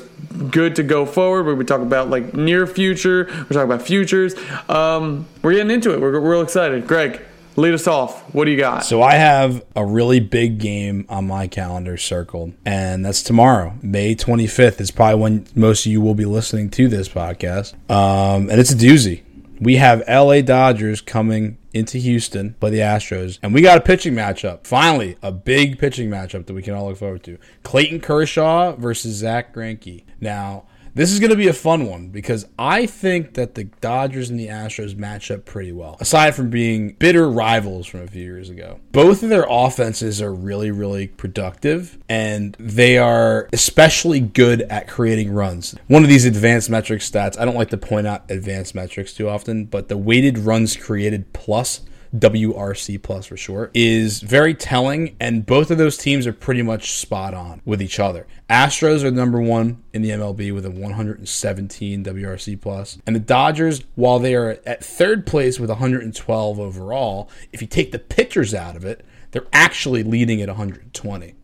good 0.51 0.75
to 0.75 0.83
go 0.83 1.05
forward. 1.05 1.45
Where 1.45 1.55
we 1.55 1.65
talk 1.65 1.81
about 1.81 2.09
like 2.09 2.33
near 2.33 2.67
future, 2.67 3.25
we're 3.25 3.43
talking 3.47 3.61
about 3.61 3.81
futures. 3.81 4.35
Um, 4.69 5.27
we're 5.41 5.53
getting 5.53 5.71
into 5.71 5.93
it. 5.93 6.01
We're 6.01 6.19
real 6.19 6.41
excited. 6.41 6.87
Greg, 6.87 7.21
lead 7.59 7.73
us 7.73 7.87
off. 7.87 8.33
What 8.33 8.45
do 8.45 8.51
you 8.51 8.57
got? 8.57 8.85
So 8.85 9.01
I 9.01 9.15
have 9.15 9.63
a 9.75 9.85
really 9.85 10.19
big 10.19 10.59
game 10.59 11.05
on 11.09 11.27
my 11.27 11.47
calendar 11.47 11.97
circled, 11.97 12.53
and 12.65 13.05
that's 13.05 13.21
tomorrow, 13.21 13.75
May 13.81 14.15
25th. 14.15 14.81
Is 14.81 14.91
probably 14.91 15.21
when 15.21 15.47
most 15.55 15.85
of 15.85 15.91
you 15.91 16.01
will 16.01 16.15
be 16.15 16.25
listening 16.25 16.69
to 16.71 16.87
this 16.87 17.09
podcast, 17.09 17.73
um, 17.89 18.49
and 18.49 18.59
it's 18.59 18.71
a 18.71 18.75
doozy. 18.75 19.23
We 19.59 19.75
have 19.75 20.03
LA 20.07 20.41
Dodgers 20.41 21.01
coming 21.01 21.57
into 21.73 21.97
Houston 21.97 22.55
by 22.59 22.69
the 22.69 22.79
Astros, 22.79 23.39
and 23.43 23.53
we 23.53 23.61
got 23.61 23.77
a 23.77 23.81
pitching 23.81 24.13
matchup. 24.13 24.65
Finally, 24.65 25.17
a 25.21 25.31
big 25.31 25.77
pitching 25.77 26.09
matchup 26.09 26.45
that 26.45 26.53
we 26.53 26.61
can 26.61 26.73
all 26.73 26.87
look 26.87 26.97
forward 26.97 27.23
to: 27.23 27.37
Clayton 27.63 27.99
Kershaw 27.99 28.75
versus 28.75 29.15
Zack 29.15 29.53
Greinke. 29.53 30.03
Now 30.21 30.65
this 30.99 31.13
is 31.13 31.19
going 31.21 31.29
to 31.29 31.37
be 31.37 31.47
a 31.47 31.53
fun 31.53 31.85
one 31.85 32.09
because 32.09 32.45
I 32.59 32.85
think 32.85 33.35
that 33.35 33.55
the 33.55 33.63
Dodgers 33.79 34.29
and 34.29 34.37
the 34.37 34.47
Astros 34.47 34.97
match 34.97 35.31
up 35.31 35.45
pretty 35.45 35.71
well, 35.71 35.95
aside 36.01 36.35
from 36.35 36.49
being 36.49 36.91
bitter 36.95 37.29
rivals 37.29 37.87
from 37.87 38.01
a 38.01 38.07
few 38.07 38.21
years 38.21 38.49
ago. 38.49 38.81
Both 38.91 39.23
of 39.23 39.29
their 39.29 39.45
offenses 39.49 40.21
are 40.21 40.33
really, 40.33 40.71
really 40.71 41.07
productive, 41.07 41.97
and 42.09 42.53
they 42.59 42.97
are 42.97 43.47
especially 43.53 44.19
good 44.19 44.63
at 44.63 44.89
creating 44.89 45.31
runs. 45.31 45.73
One 45.87 46.03
of 46.03 46.09
these 46.09 46.25
advanced 46.25 46.69
metric 46.69 46.99
stats, 46.99 47.39
I 47.39 47.45
don't 47.45 47.55
like 47.55 47.69
to 47.69 47.77
point 47.77 48.05
out 48.05 48.29
advanced 48.29 48.75
metrics 48.75 49.13
too 49.13 49.29
often, 49.29 49.67
but 49.67 49.87
the 49.87 49.95
weighted 49.95 50.37
runs 50.37 50.75
created 50.75 51.31
plus 51.31 51.79
WRC 52.15 53.01
plus 53.01 53.27
for 53.27 53.37
short, 53.37 53.71
is 53.73 54.21
very 54.21 54.53
telling, 54.53 55.15
and 55.19 55.45
both 55.45 55.69
of 55.71 55.77
those 55.77 55.97
teams 55.97 56.25
are 56.25 56.33
pretty 56.33 56.61
much 56.61 56.91
spot 56.93 57.33
on 57.33 57.61
with 57.65 57.81
each 57.81 57.99
other. 57.99 58.25
Astros 58.49 59.03
are 59.03 59.11
number 59.11 59.39
one 59.39 59.83
in 59.93 60.01
the 60.01 60.09
MLB 60.09 60.53
with 60.53 60.65
a 60.65 60.71
117 60.71 62.03
WRC 62.03 62.59
plus, 62.59 62.97
and 63.05 63.15
the 63.15 63.19
Dodgers, 63.19 63.83
while 63.95 64.19
they 64.19 64.35
are 64.35 64.59
at 64.65 64.83
third 64.83 65.25
place 65.25 65.59
with 65.59 65.69
112 65.69 66.59
overall, 66.59 67.29
if 67.51 67.61
you 67.61 67.67
take 67.67 67.91
the 67.91 67.99
pitchers 67.99 68.53
out 68.53 68.75
of 68.75 68.85
it, 68.85 69.05
they're 69.31 69.47
actually 69.53 70.03
leading 70.03 70.41
at 70.41 70.47
120. 70.47 71.35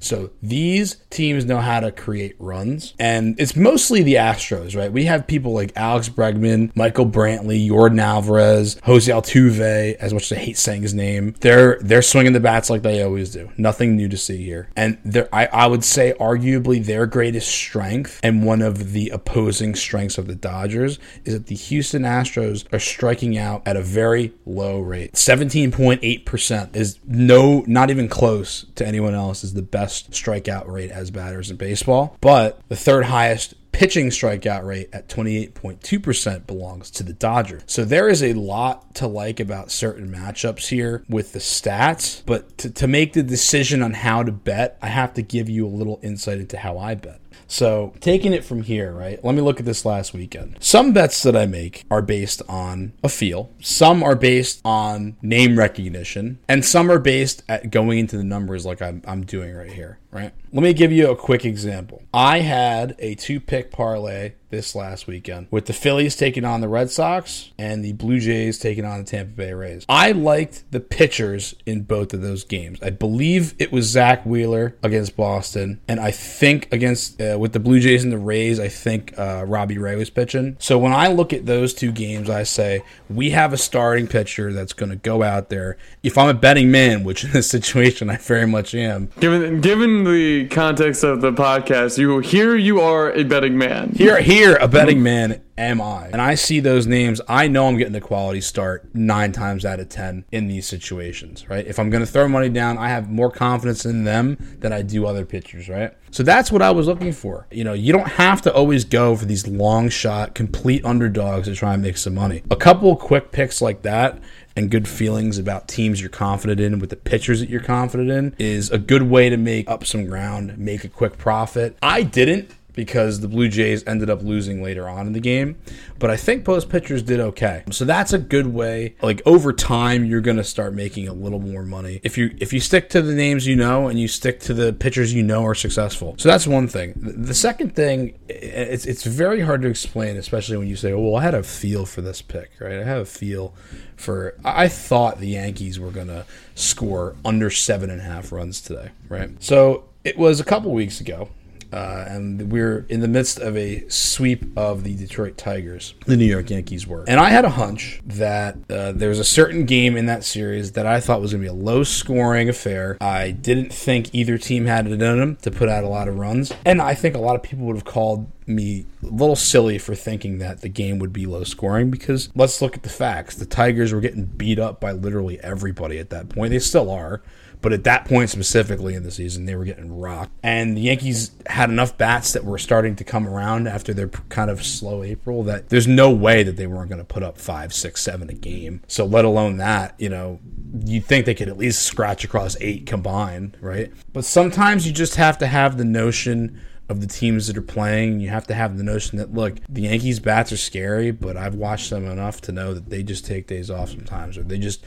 So 0.00 0.30
these 0.42 0.96
teams 1.10 1.44
know 1.44 1.58
how 1.58 1.80
to 1.80 1.92
create 1.92 2.36
runs, 2.38 2.94
and 2.98 3.38
it's 3.38 3.54
mostly 3.54 4.02
the 4.02 4.14
Astros, 4.14 4.76
right? 4.76 4.92
We 4.92 5.04
have 5.04 5.26
people 5.26 5.52
like 5.52 5.72
Alex 5.76 6.08
Bregman, 6.08 6.74
Michael 6.74 7.06
Brantley, 7.06 7.68
Yordan 7.68 8.00
Alvarez, 8.00 8.80
Jose 8.84 9.10
Altuve. 9.10 9.94
As 9.96 10.12
much 10.12 10.30
as 10.30 10.38
I 10.38 10.40
hate 10.40 10.56
saying 10.56 10.82
his 10.82 10.94
name, 10.94 11.34
they're 11.40 11.78
they're 11.80 12.02
swinging 12.02 12.32
the 12.32 12.40
bats 12.40 12.70
like 12.70 12.82
they 12.82 13.02
always 13.02 13.30
do. 13.30 13.50
Nothing 13.56 13.96
new 13.96 14.08
to 14.08 14.16
see 14.16 14.44
here, 14.44 14.68
and 14.74 14.98
I 15.32 15.46
I 15.46 15.66
would 15.66 15.84
say 15.84 16.14
arguably 16.18 16.84
their 16.84 17.06
greatest 17.06 17.48
strength 17.48 18.20
and 18.22 18.44
one 18.44 18.62
of 18.62 18.92
the 18.92 19.10
opposing 19.10 19.74
strengths 19.74 20.18
of 20.18 20.26
the 20.26 20.34
Dodgers 20.34 20.98
is 21.24 21.34
that 21.34 21.46
the 21.46 21.54
Houston 21.54 22.02
Astros 22.02 22.72
are 22.72 22.78
striking 22.78 23.36
out 23.36 23.62
at 23.66 23.76
a 23.76 23.82
very 23.82 24.32
low 24.46 24.80
rate. 24.80 25.12
17.8% 25.12 26.76
is 26.76 26.98
no 27.06 27.64
not 27.66 27.90
even 27.90 28.08
close 28.08 28.66
to 28.76 28.86
anyone 28.86 29.14
else 29.14 29.44
is 29.44 29.54
the 29.54 29.62
best 29.62 29.89
strikeout 29.90 30.66
rate 30.68 30.90
as 30.90 31.10
batters 31.10 31.50
in 31.50 31.56
baseball, 31.56 32.16
but 32.20 32.60
the 32.68 32.76
third 32.76 33.06
highest 33.06 33.54
pitching 33.72 34.08
strikeout 34.08 34.64
rate 34.64 34.88
at 34.92 35.08
28.2% 35.08 36.46
belongs 36.46 36.90
to 36.90 37.02
the 37.02 37.12
Dodgers. 37.12 37.62
So 37.66 37.84
there 37.84 38.08
is 38.08 38.22
a 38.22 38.34
lot 38.34 38.94
to 38.96 39.06
like 39.06 39.40
about 39.40 39.70
certain 39.70 40.10
matchups 40.10 40.68
here 40.68 41.04
with 41.08 41.32
the 41.32 41.38
stats, 41.38 42.22
but 42.26 42.58
to, 42.58 42.70
to 42.70 42.86
make 42.86 43.12
the 43.12 43.22
decision 43.22 43.82
on 43.82 43.92
how 43.92 44.22
to 44.22 44.32
bet, 44.32 44.78
I 44.82 44.88
have 44.88 45.14
to 45.14 45.22
give 45.22 45.48
you 45.48 45.66
a 45.66 45.68
little 45.68 46.00
insight 46.02 46.38
into 46.38 46.58
how 46.58 46.78
I 46.78 46.94
bet. 46.94 47.19
So, 47.50 47.92
taking 47.98 48.32
it 48.32 48.44
from 48.44 48.62
here, 48.62 48.92
right? 48.92 49.22
Let 49.24 49.34
me 49.34 49.40
look 49.40 49.58
at 49.58 49.66
this 49.66 49.84
last 49.84 50.14
weekend. 50.14 50.56
Some 50.60 50.92
bets 50.92 51.24
that 51.24 51.34
I 51.34 51.46
make 51.46 51.84
are 51.90 52.00
based 52.00 52.42
on 52.48 52.92
a 53.02 53.08
feel, 53.08 53.50
some 53.60 54.04
are 54.04 54.14
based 54.14 54.60
on 54.64 55.16
name 55.20 55.58
recognition, 55.58 56.38
and 56.48 56.64
some 56.64 56.88
are 56.92 57.00
based 57.00 57.42
at 57.48 57.70
going 57.70 57.98
into 57.98 58.16
the 58.16 58.22
numbers 58.22 58.64
like 58.64 58.80
I'm, 58.80 59.02
I'm 59.04 59.26
doing 59.26 59.52
right 59.52 59.72
here, 59.72 59.98
right? 60.10 60.32
Let 60.52 60.62
me 60.62 60.72
give 60.72 60.90
you 60.90 61.10
a 61.10 61.16
quick 61.16 61.44
example. 61.44 62.02
I 62.12 62.40
had 62.40 62.96
a 62.98 63.14
two 63.14 63.38
pick 63.40 63.70
parlay 63.70 64.32
this 64.50 64.74
last 64.74 65.06
weekend 65.06 65.46
with 65.52 65.66
the 65.66 65.72
Phillies 65.72 66.16
taking 66.16 66.44
on 66.44 66.60
the 66.60 66.68
Red 66.68 66.90
Sox 66.90 67.52
and 67.56 67.84
the 67.84 67.92
Blue 67.92 68.18
Jays 68.18 68.58
taking 68.58 68.84
on 68.84 68.98
the 68.98 69.04
Tampa 69.04 69.30
Bay 69.30 69.52
Rays. 69.52 69.86
I 69.88 70.10
liked 70.10 70.64
the 70.72 70.80
pitchers 70.80 71.54
in 71.66 71.82
both 71.82 72.12
of 72.12 72.20
those 72.20 72.42
games. 72.42 72.80
I 72.82 72.90
believe 72.90 73.54
it 73.60 73.70
was 73.70 73.86
Zack 73.86 74.26
Wheeler 74.26 74.76
against 74.82 75.16
Boston, 75.16 75.80
and 75.86 76.00
I 76.00 76.10
think 76.10 76.72
against 76.72 77.20
uh, 77.20 77.38
with 77.38 77.52
the 77.52 77.60
Blue 77.60 77.78
Jays 77.78 78.02
and 78.02 78.12
the 78.12 78.18
Rays, 78.18 78.58
I 78.58 78.68
think 78.68 79.16
uh, 79.16 79.44
Robbie 79.46 79.78
Ray 79.78 79.94
was 79.94 80.10
pitching. 80.10 80.56
So 80.58 80.78
when 80.78 80.92
I 80.92 81.06
look 81.06 81.32
at 81.32 81.46
those 81.46 81.72
two 81.72 81.92
games, 81.92 82.28
I 82.28 82.42
say 82.42 82.82
we 83.08 83.30
have 83.30 83.52
a 83.52 83.58
starting 83.58 84.08
pitcher 84.08 84.52
that's 84.52 84.72
going 84.72 84.90
to 84.90 84.96
go 84.96 85.22
out 85.22 85.48
there. 85.48 85.76
If 86.02 86.18
I'm 86.18 86.28
a 86.28 86.34
betting 86.34 86.72
man, 86.72 87.04
which 87.04 87.22
in 87.22 87.30
this 87.30 87.48
situation 87.60 88.10
I 88.10 88.16
very 88.16 88.46
much 88.46 88.74
am, 88.74 89.10
given 89.20 89.60
given 89.60 89.99
the 90.04 90.48
context 90.48 91.04
of 91.04 91.20
the 91.20 91.32
podcast, 91.32 91.98
you 91.98 92.18
here 92.20 92.56
you 92.56 92.80
are 92.80 93.12
a 93.12 93.24
betting 93.24 93.56
man. 93.56 93.90
Here, 93.90 94.20
here 94.20 94.56
a 94.56 94.68
betting 94.68 95.02
man 95.02 95.42
am 95.60 95.80
I. 95.80 96.06
And 96.06 96.20
I 96.20 96.34
see 96.34 96.60
those 96.60 96.86
names, 96.86 97.20
I 97.28 97.46
know 97.46 97.68
I'm 97.68 97.76
getting 97.76 97.92
the 97.92 98.00
quality 98.00 98.40
start 98.40 98.88
nine 98.94 99.32
times 99.32 99.64
out 99.64 99.78
of 99.78 99.88
10 99.88 100.24
in 100.32 100.48
these 100.48 100.66
situations, 100.66 101.48
right? 101.48 101.66
If 101.66 101.78
I'm 101.78 101.90
going 101.90 102.04
to 102.04 102.10
throw 102.10 102.28
money 102.28 102.48
down, 102.48 102.78
I 102.78 102.88
have 102.88 103.10
more 103.10 103.30
confidence 103.30 103.84
in 103.84 104.04
them 104.04 104.36
than 104.60 104.72
I 104.72 104.82
do 104.82 105.06
other 105.06 105.24
pitchers, 105.24 105.68
right? 105.68 105.92
So 106.10 106.22
that's 106.22 106.50
what 106.50 106.62
I 106.62 106.70
was 106.70 106.86
looking 106.86 107.12
for. 107.12 107.46
You 107.50 107.62
know, 107.62 107.72
you 107.72 107.92
don't 107.92 108.08
have 108.08 108.42
to 108.42 108.52
always 108.52 108.84
go 108.84 109.14
for 109.14 109.26
these 109.26 109.46
long 109.46 109.88
shot, 109.90 110.34
complete 110.34 110.84
underdogs 110.84 111.46
to 111.46 111.54
try 111.54 111.74
and 111.74 111.82
make 111.82 111.98
some 111.98 112.14
money. 112.14 112.42
A 112.50 112.56
couple 112.56 112.96
quick 112.96 113.30
picks 113.30 113.62
like 113.62 113.82
that 113.82 114.18
and 114.56 114.70
good 114.70 114.88
feelings 114.88 115.38
about 115.38 115.68
teams 115.68 116.00
you're 116.00 116.10
confident 116.10 116.60
in 116.60 116.78
with 116.78 116.90
the 116.90 116.96
pitchers 116.96 117.40
that 117.40 117.48
you're 117.48 117.60
confident 117.60 118.10
in 118.10 118.34
is 118.38 118.70
a 118.70 118.78
good 118.78 119.02
way 119.02 119.28
to 119.30 119.36
make 119.36 119.68
up 119.68 119.86
some 119.86 120.06
ground, 120.06 120.58
make 120.58 120.84
a 120.84 120.88
quick 120.88 121.18
profit. 121.18 121.76
I 121.82 122.02
didn't 122.02 122.50
because 122.74 123.20
the 123.20 123.28
Blue 123.28 123.48
Jays 123.48 123.86
ended 123.86 124.10
up 124.10 124.22
losing 124.22 124.62
later 124.62 124.88
on 124.88 125.06
in 125.06 125.12
the 125.12 125.20
game. 125.20 125.58
But 125.98 126.10
I 126.10 126.16
think 126.16 126.44
both 126.44 126.68
pitchers 126.68 127.02
did 127.02 127.20
okay. 127.20 127.62
So 127.70 127.84
that's 127.84 128.12
a 128.12 128.18
good 128.18 128.46
way. 128.46 128.96
Like 129.02 129.22
over 129.26 129.52
time, 129.52 130.04
you're 130.04 130.20
gonna 130.20 130.44
start 130.44 130.74
making 130.74 131.08
a 131.08 131.12
little 131.12 131.40
more 131.40 131.64
money 131.64 132.00
if 132.02 132.16
you 132.16 132.34
if 132.38 132.52
you 132.52 132.60
stick 132.60 132.88
to 132.90 133.02
the 133.02 133.14
names 133.14 133.46
you 133.46 133.56
know 133.56 133.88
and 133.88 133.98
you 133.98 134.08
stick 134.08 134.40
to 134.40 134.54
the 134.54 134.72
pitchers 134.72 135.12
you 135.12 135.22
know 135.22 135.44
are 135.44 135.54
successful. 135.54 136.14
So 136.18 136.28
that's 136.28 136.46
one 136.46 136.68
thing. 136.68 136.94
The 136.96 137.34
second 137.34 137.74
thing, 137.74 138.18
it's 138.28 138.86
it's 138.86 139.04
very 139.04 139.40
hard 139.40 139.62
to 139.62 139.68
explain, 139.68 140.16
especially 140.16 140.56
when 140.56 140.68
you 140.68 140.76
say, 140.76 140.92
oh, 140.92 141.00
"Well, 141.00 141.16
I 141.16 141.22
had 141.22 141.34
a 141.34 141.42
feel 141.42 141.86
for 141.86 142.00
this 142.00 142.22
pick, 142.22 142.50
right? 142.60 142.80
I 142.80 142.84
have 142.84 143.02
a 143.02 143.06
feel 143.06 143.54
for." 143.96 144.34
I 144.44 144.68
thought 144.68 145.18
the 145.18 145.28
Yankees 145.28 145.78
were 145.78 145.90
gonna 145.90 146.26
score 146.54 147.16
under 147.24 147.50
seven 147.50 147.90
and 147.90 148.00
a 148.00 148.04
half 148.04 148.32
runs 148.32 148.60
today, 148.60 148.90
right? 149.08 149.30
So 149.42 149.84
it 150.04 150.16
was 150.16 150.40
a 150.40 150.44
couple 150.44 150.72
weeks 150.72 151.00
ago 151.00 151.28
uh, 151.72 152.04
and 152.08 152.50
we're 152.50 152.86
in 152.88 153.00
the 153.00 153.08
midst 153.08 153.38
of 153.38 153.56
a 153.56 153.88
sweep 153.88 154.44
of 154.56 154.84
the 154.84 154.94
Detroit 154.96 155.36
Tigers. 155.36 155.94
The 156.06 156.16
New 156.16 156.24
York 156.24 156.50
Yankees 156.50 156.86
were. 156.86 157.04
And 157.08 157.20
I 157.20 157.30
had 157.30 157.44
a 157.44 157.50
hunch 157.50 158.00
that 158.04 158.56
uh, 158.70 158.92
there 158.92 159.08
was 159.08 159.18
a 159.18 159.24
certain 159.24 159.66
game 159.66 159.96
in 159.96 160.06
that 160.06 160.24
series 160.24 160.72
that 160.72 160.86
I 160.86 161.00
thought 161.00 161.20
was 161.20 161.32
going 161.32 161.44
to 161.44 161.50
be 161.50 161.58
a 161.58 161.64
low 161.64 161.84
scoring 161.84 162.48
affair. 162.48 162.96
I 163.00 163.30
didn't 163.30 163.72
think 163.72 164.14
either 164.14 164.38
team 164.38 164.66
had 164.66 164.86
it 164.86 164.92
in 164.92 164.98
them 164.98 165.36
to 165.42 165.50
put 165.50 165.68
out 165.68 165.84
a 165.84 165.88
lot 165.88 166.08
of 166.08 166.18
runs. 166.18 166.52
And 166.64 166.80
I 166.82 166.94
think 166.94 167.14
a 167.14 167.20
lot 167.20 167.36
of 167.36 167.42
people 167.42 167.66
would 167.66 167.76
have 167.76 167.84
called 167.84 168.30
me 168.46 168.86
a 169.02 169.06
little 169.06 169.36
silly 169.36 169.78
for 169.78 169.94
thinking 169.94 170.38
that 170.38 170.60
the 170.60 170.68
game 170.68 170.98
would 170.98 171.12
be 171.12 171.26
low 171.26 171.44
scoring 171.44 171.90
because 171.90 172.30
let's 172.34 172.60
look 172.60 172.76
at 172.76 172.82
the 172.82 172.88
facts. 172.88 173.36
The 173.36 173.46
Tigers 173.46 173.92
were 173.92 174.00
getting 174.00 174.24
beat 174.24 174.58
up 174.58 174.80
by 174.80 174.92
literally 174.92 175.38
everybody 175.40 175.98
at 175.98 176.10
that 176.10 176.28
point. 176.28 176.50
They 176.50 176.58
still 176.58 176.90
are. 176.90 177.22
But 177.60 177.72
at 177.72 177.84
that 177.84 178.04
point 178.06 178.30
specifically 178.30 178.94
in 178.94 179.02
the 179.02 179.10
season, 179.10 179.44
they 179.44 179.54
were 179.54 179.64
getting 179.64 179.98
rocked. 179.98 180.32
And 180.42 180.76
the 180.76 180.82
Yankees 180.82 181.32
had 181.46 181.70
enough 181.70 181.96
bats 181.98 182.32
that 182.32 182.44
were 182.44 182.58
starting 182.58 182.96
to 182.96 183.04
come 183.04 183.28
around 183.28 183.68
after 183.68 183.92
their 183.92 184.08
kind 184.08 184.50
of 184.50 184.64
slow 184.64 185.02
April 185.02 185.42
that 185.44 185.68
there's 185.68 185.86
no 185.86 186.10
way 186.10 186.42
that 186.42 186.56
they 186.56 186.66
weren't 186.66 186.88
going 186.88 187.00
to 187.00 187.04
put 187.04 187.22
up 187.22 187.38
five, 187.38 187.74
six, 187.74 188.02
seven 188.02 188.30
a 188.30 188.34
game. 188.34 188.80
So 188.86 189.04
let 189.04 189.24
alone 189.24 189.58
that, 189.58 189.94
you 189.98 190.08
know, 190.08 190.40
you'd 190.84 191.04
think 191.04 191.26
they 191.26 191.34
could 191.34 191.48
at 191.48 191.58
least 191.58 191.82
scratch 191.82 192.24
across 192.24 192.56
eight 192.60 192.86
combined, 192.86 193.56
right? 193.60 193.92
But 194.12 194.24
sometimes 194.24 194.86
you 194.86 194.92
just 194.92 195.16
have 195.16 195.38
to 195.38 195.46
have 195.46 195.76
the 195.76 195.84
notion 195.84 196.60
of 196.90 197.00
the 197.00 197.06
teams 197.06 197.46
that 197.46 197.56
are 197.56 197.62
playing. 197.62 198.20
You 198.20 198.28
have 198.30 198.46
to 198.48 198.54
have 198.54 198.76
the 198.76 198.82
notion 198.82 199.18
that 199.18 199.32
look, 199.32 199.58
the 199.68 199.82
Yankees 199.82 200.18
bats 200.18 200.52
are 200.52 200.56
scary, 200.56 201.12
but 201.12 201.36
I've 201.36 201.54
watched 201.54 201.90
them 201.90 202.04
enough 202.04 202.40
to 202.42 202.52
know 202.52 202.74
that 202.74 202.90
they 202.90 203.02
just 203.02 203.24
take 203.24 203.46
days 203.46 203.70
off 203.70 203.90
sometimes, 203.90 204.36
or 204.36 204.42
they 204.42 204.58
just 204.58 204.84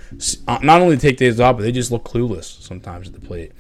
uh, 0.48 0.60
not 0.62 0.82
only 0.82 0.98
take 0.98 1.18
days 1.18 1.40
off, 1.40 1.56
but 1.56 1.64
they 1.64 1.72
just 1.72 1.92
look 1.92 2.04
clueless 2.04 2.62
sometimes 2.62 3.08
at 3.08 3.14
the 3.14 3.22
plate. 3.22 3.54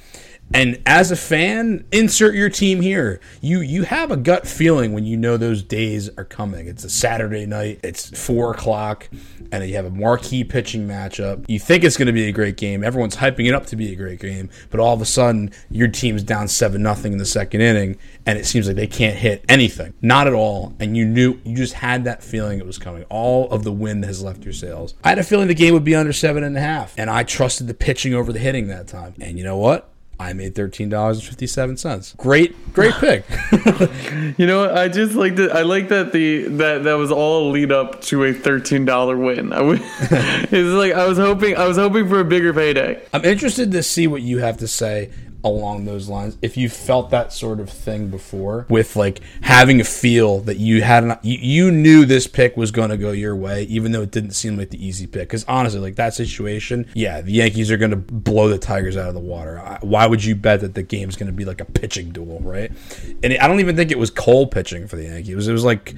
And 0.54 0.80
as 0.86 1.10
a 1.10 1.16
fan, 1.16 1.84
insert 1.92 2.36
your 2.36 2.50
team 2.50 2.82
here. 2.82 3.20
You 3.42 3.62
you 3.62 3.84
have 3.84 4.12
a 4.12 4.18
gut 4.18 4.48
feeling 4.48 4.94
when 4.94 5.04
you 5.04 5.18
know 5.18 5.36
those 5.36 5.64
days 5.64 6.10
are 6.16 6.24
coming. 6.24 6.68
It's 6.68 6.84
a 6.84 6.92
Saturday 6.92 7.48
night. 7.48 7.80
It's 7.84 8.10
four 8.26 8.52
o'clock, 8.52 9.10
and 9.52 9.68
you 9.68 9.76
have 9.76 9.86
a 9.86 9.90
marquee 9.90 10.44
pitching 10.44 10.88
matchup. 10.88 11.46
You 11.48 11.58
think 11.58 11.84
it's 11.84 11.98
going 11.98 12.06
to 12.06 12.14
be 12.14 12.28
a 12.28 12.32
great 12.32 12.58
game. 12.58 12.84
Everyone's 12.84 13.16
hyping 13.16 13.48
it 13.48 13.56
up 13.56 13.66
to 13.68 13.76
be 13.76 13.92
a 13.92 13.96
great 13.96 14.20
game, 14.20 14.52
but 14.70 14.80
all 14.80 14.94
of 14.94 15.02
a 15.02 15.06
sudden 15.06 15.52
your 15.72 15.88
team's 15.88 16.22
down 16.22 16.48
seven 16.48 16.84
nothing 16.84 17.14
in 17.14 17.18
the 17.18 17.26
second 17.26 17.62
inning, 17.62 17.98
and 18.28 18.38
it 18.38 18.46
seems 18.46 18.68
like 18.68 18.76
they 18.76 18.88
can't 18.88 19.18
hit 19.18 19.44
anything, 19.50 19.96
not 20.04 20.28
at 20.28 20.34
all. 20.34 20.76
And 20.80 20.96
you 20.96 21.06
knew 21.06 21.40
you 21.44 21.56
just 21.56 21.74
had 21.74 22.04
that 22.04 22.24
feeling 22.24 22.60
it 22.60 22.66
was 22.66 22.78
coming. 22.78 23.06
All 23.10 23.50
of 23.50 23.64
the 23.64 23.72
wind 23.72 24.06
has 24.06 24.22
left 24.22 24.44
your 24.44 24.54
sails. 24.54 24.94
I 25.04 25.10
had 25.10 25.20
a 25.20 25.24
feeling 25.24 25.48
the 25.48 25.56
game 25.56 25.74
would 25.74 25.84
be 25.84 25.96
under 25.96 26.14
seven 26.14 26.44
and 26.44 26.56
a 26.56 26.62
half, 26.62 26.94
and 26.96 27.10
I 27.10 27.24
trusted 27.24 27.66
the 27.66 27.74
pitching 27.74 28.14
over 28.14 28.32
the 28.32 28.40
hitting 28.40 28.68
that 28.68 28.88
time. 28.88 29.16
And 29.20 29.40
you 29.40 29.44
know 29.44 29.58
what? 29.58 29.90
I 30.20 30.34
made 30.34 30.56
thirteen 30.56 30.90
dollars 30.90 31.18
and 31.18 31.28
fifty 31.28 31.48
seven 31.48 31.76
cents. 31.76 32.14
Great, 32.18 32.74
great 32.74 32.94
pick. 32.96 33.26
you 34.38 34.46
know. 34.46 34.74
I 34.74 34.88
just 34.88 35.16
like 35.16 35.36
that. 35.38 35.52
I 35.54 35.64
like 35.64 35.90
that 35.90 36.12
the 36.12 36.44
that 36.44 36.84
that 36.84 36.94
was 36.94 37.12
all 37.12 37.50
a 37.50 37.52
lead 37.52 37.72
up 37.72 38.02
to 38.04 38.24
a 38.24 38.34
thirteen 38.34 38.86
dollar 38.86 39.18
win. 39.18 39.52
I 39.52 39.62
was, 39.62 39.80
it's 40.00 40.70
like 40.70 40.94
I 40.94 41.08
was 41.08 41.18
hoping 41.18 41.58
I 41.58 41.68
was 41.68 41.78
hoping 41.78 42.08
for 42.08 42.20
a 42.20 42.26
bigger 42.26 42.54
payday. 42.54 43.02
I'm 43.12 43.26
interested 43.26 43.72
to 43.72 43.84
see 43.84 44.08
what 44.08 44.22
you 44.22 44.40
have 44.40 44.58
to 44.58 44.68
say 44.68 45.10
along 45.44 45.86
those 45.86 46.08
lines 46.08 46.38
if 46.42 46.56
you 46.58 46.70
felt 46.70 47.10
that 47.10 47.34
sort 47.34 47.60
of 47.60 47.70
thing 47.70 48.08
before 48.08 48.66
with 48.70 48.96
like 48.96 49.20
having 49.42 49.82
a 49.82 49.84
feel 49.84 50.40
that 50.40 50.58
you 50.58 50.82
had 50.82 51.04
an, 51.04 51.18
you, 51.22 51.38
you 51.38 51.72
knew 51.72 52.06
this 52.06 52.28
pick 52.28 52.56
was 52.56 52.72
going 52.72 52.90
to 52.90 52.98
go 52.98 53.12
your 53.12 53.36
way 53.36 53.64
even 53.64 53.92
though 53.92 54.02
it 54.02 54.12
didn't 54.12 54.32
seem 54.32 54.58
like 54.58 54.70
the 54.70 54.86
easy 54.86 55.06
pick. 55.06 55.28
Because 55.28 55.46
honestly 55.48 55.80
like 55.80 55.96
that 55.96 56.14
situation 56.14 56.90
yeah 56.94 57.22
the 57.22 57.32
yankees 57.32 57.72
are 57.72 57.78
going 57.78 57.92
to 57.92 57.98
blow 57.98 58.48
the 58.48 58.58
tigers 58.58 58.98
out 58.98 59.08
of 59.08 59.14
the 59.14 59.20
water. 59.20 59.60
Why 59.82 60.08
would 60.08 60.24
you 60.24 60.36
bet 60.36 60.62
that 60.62 60.76
the 60.76 60.84
game's 60.84 61.16
going 61.16 61.28
to 61.28 61.34
be 61.34 61.46
like 61.46 61.62
a 61.62 61.66
pitching 61.66 62.12
duel 62.12 62.40
right? 62.42 62.72
And 63.24 63.34
i 63.38 63.48
don't 63.48 63.60
even 63.60 63.76
think 63.76 63.92
it 63.92 64.00
was 64.00 64.10
cole 64.10 64.48
pitching 64.48 64.88
for 64.88 64.96
the 64.96 65.04
yankees. 65.04 65.30
It 65.30 65.36
was, 65.36 65.48
it 65.48 65.54
was 65.54 65.64
like 65.64 65.94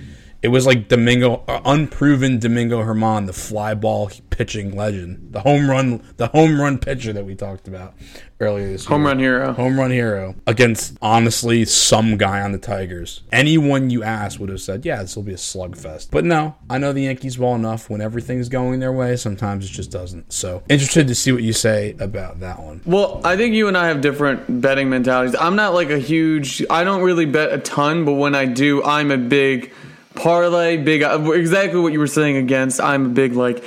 it 0.45 0.49
was 0.49 0.67
like 0.67 0.89
Domingo, 0.89 1.43
uh, 1.47 1.59
unproven 1.65 2.37
Domingo 2.37 2.83
Germán, 2.83 3.25
the 3.25 3.33
fly 3.33 3.73
ball 3.73 4.11
pitching 4.29 4.75
legend, 4.75 5.29
the 5.31 5.39
home 5.39 5.67
run, 5.67 6.03
the 6.17 6.27
home 6.27 6.61
run 6.61 6.77
pitcher 6.77 7.11
that 7.13 7.25
we 7.25 7.33
talked 7.33 7.67
about 7.67 7.95
earlier 8.39 8.67
this 8.67 8.85
home 8.85 9.01
year. 9.01 9.07
Home 9.07 9.07
run 9.07 9.19
hero. 9.19 9.53
Home 9.53 9.79
run 9.79 9.89
hero 9.89 10.35
against 10.45 10.99
honestly 11.01 11.65
some 11.65 12.17
guy 12.17 12.41
on 12.41 12.51
the 12.51 12.59
Tigers. 12.59 13.23
Anyone 13.31 13.89
you 13.89 14.03
asked 14.03 14.39
would 14.39 14.49
have 14.49 14.61
said, 14.61 14.85
"Yeah, 14.85 15.01
this 15.01 15.15
will 15.15 15.23
be 15.23 15.33
a 15.33 15.37
slugfest." 15.37 16.09
But 16.11 16.25
no, 16.25 16.53
I 16.69 16.77
know 16.77 16.93
the 16.93 17.01
Yankees 17.01 17.39
well 17.39 17.55
enough. 17.55 17.89
When 17.89 17.99
everything's 17.99 18.47
going 18.47 18.81
their 18.81 18.93
way, 18.93 19.15
sometimes 19.15 19.65
it 19.65 19.69
just 19.69 19.89
doesn't. 19.89 20.31
So 20.31 20.61
interested 20.69 21.07
to 21.07 21.15
see 21.15 21.31
what 21.31 21.41
you 21.41 21.53
say 21.53 21.95
about 21.99 22.39
that 22.41 22.59
one. 22.59 22.81
Well, 22.85 23.19
I 23.23 23.35
think 23.35 23.55
you 23.55 23.67
and 23.67 23.75
I 23.75 23.87
have 23.87 24.01
different 24.01 24.61
betting 24.61 24.91
mentalities. 24.91 25.35
I'm 25.39 25.55
not 25.55 25.73
like 25.73 25.89
a 25.89 25.97
huge. 25.97 26.63
I 26.69 26.83
don't 26.83 27.01
really 27.01 27.25
bet 27.25 27.51
a 27.51 27.57
ton, 27.57 28.05
but 28.05 28.13
when 28.13 28.35
I 28.35 28.45
do, 28.45 28.83
I'm 28.83 29.09
a 29.09 29.17
big 29.17 29.73
parlay, 30.15 30.77
big 30.77 31.03
uh, 31.03 31.31
exactly 31.31 31.79
what 31.79 31.93
you 31.93 31.99
were 31.99 32.07
saying 32.07 32.37
against. 32.37 32.81
I'm 32.81 33.05
a 33.05 33.09
big 33.09 33.33
like 33.33 33.63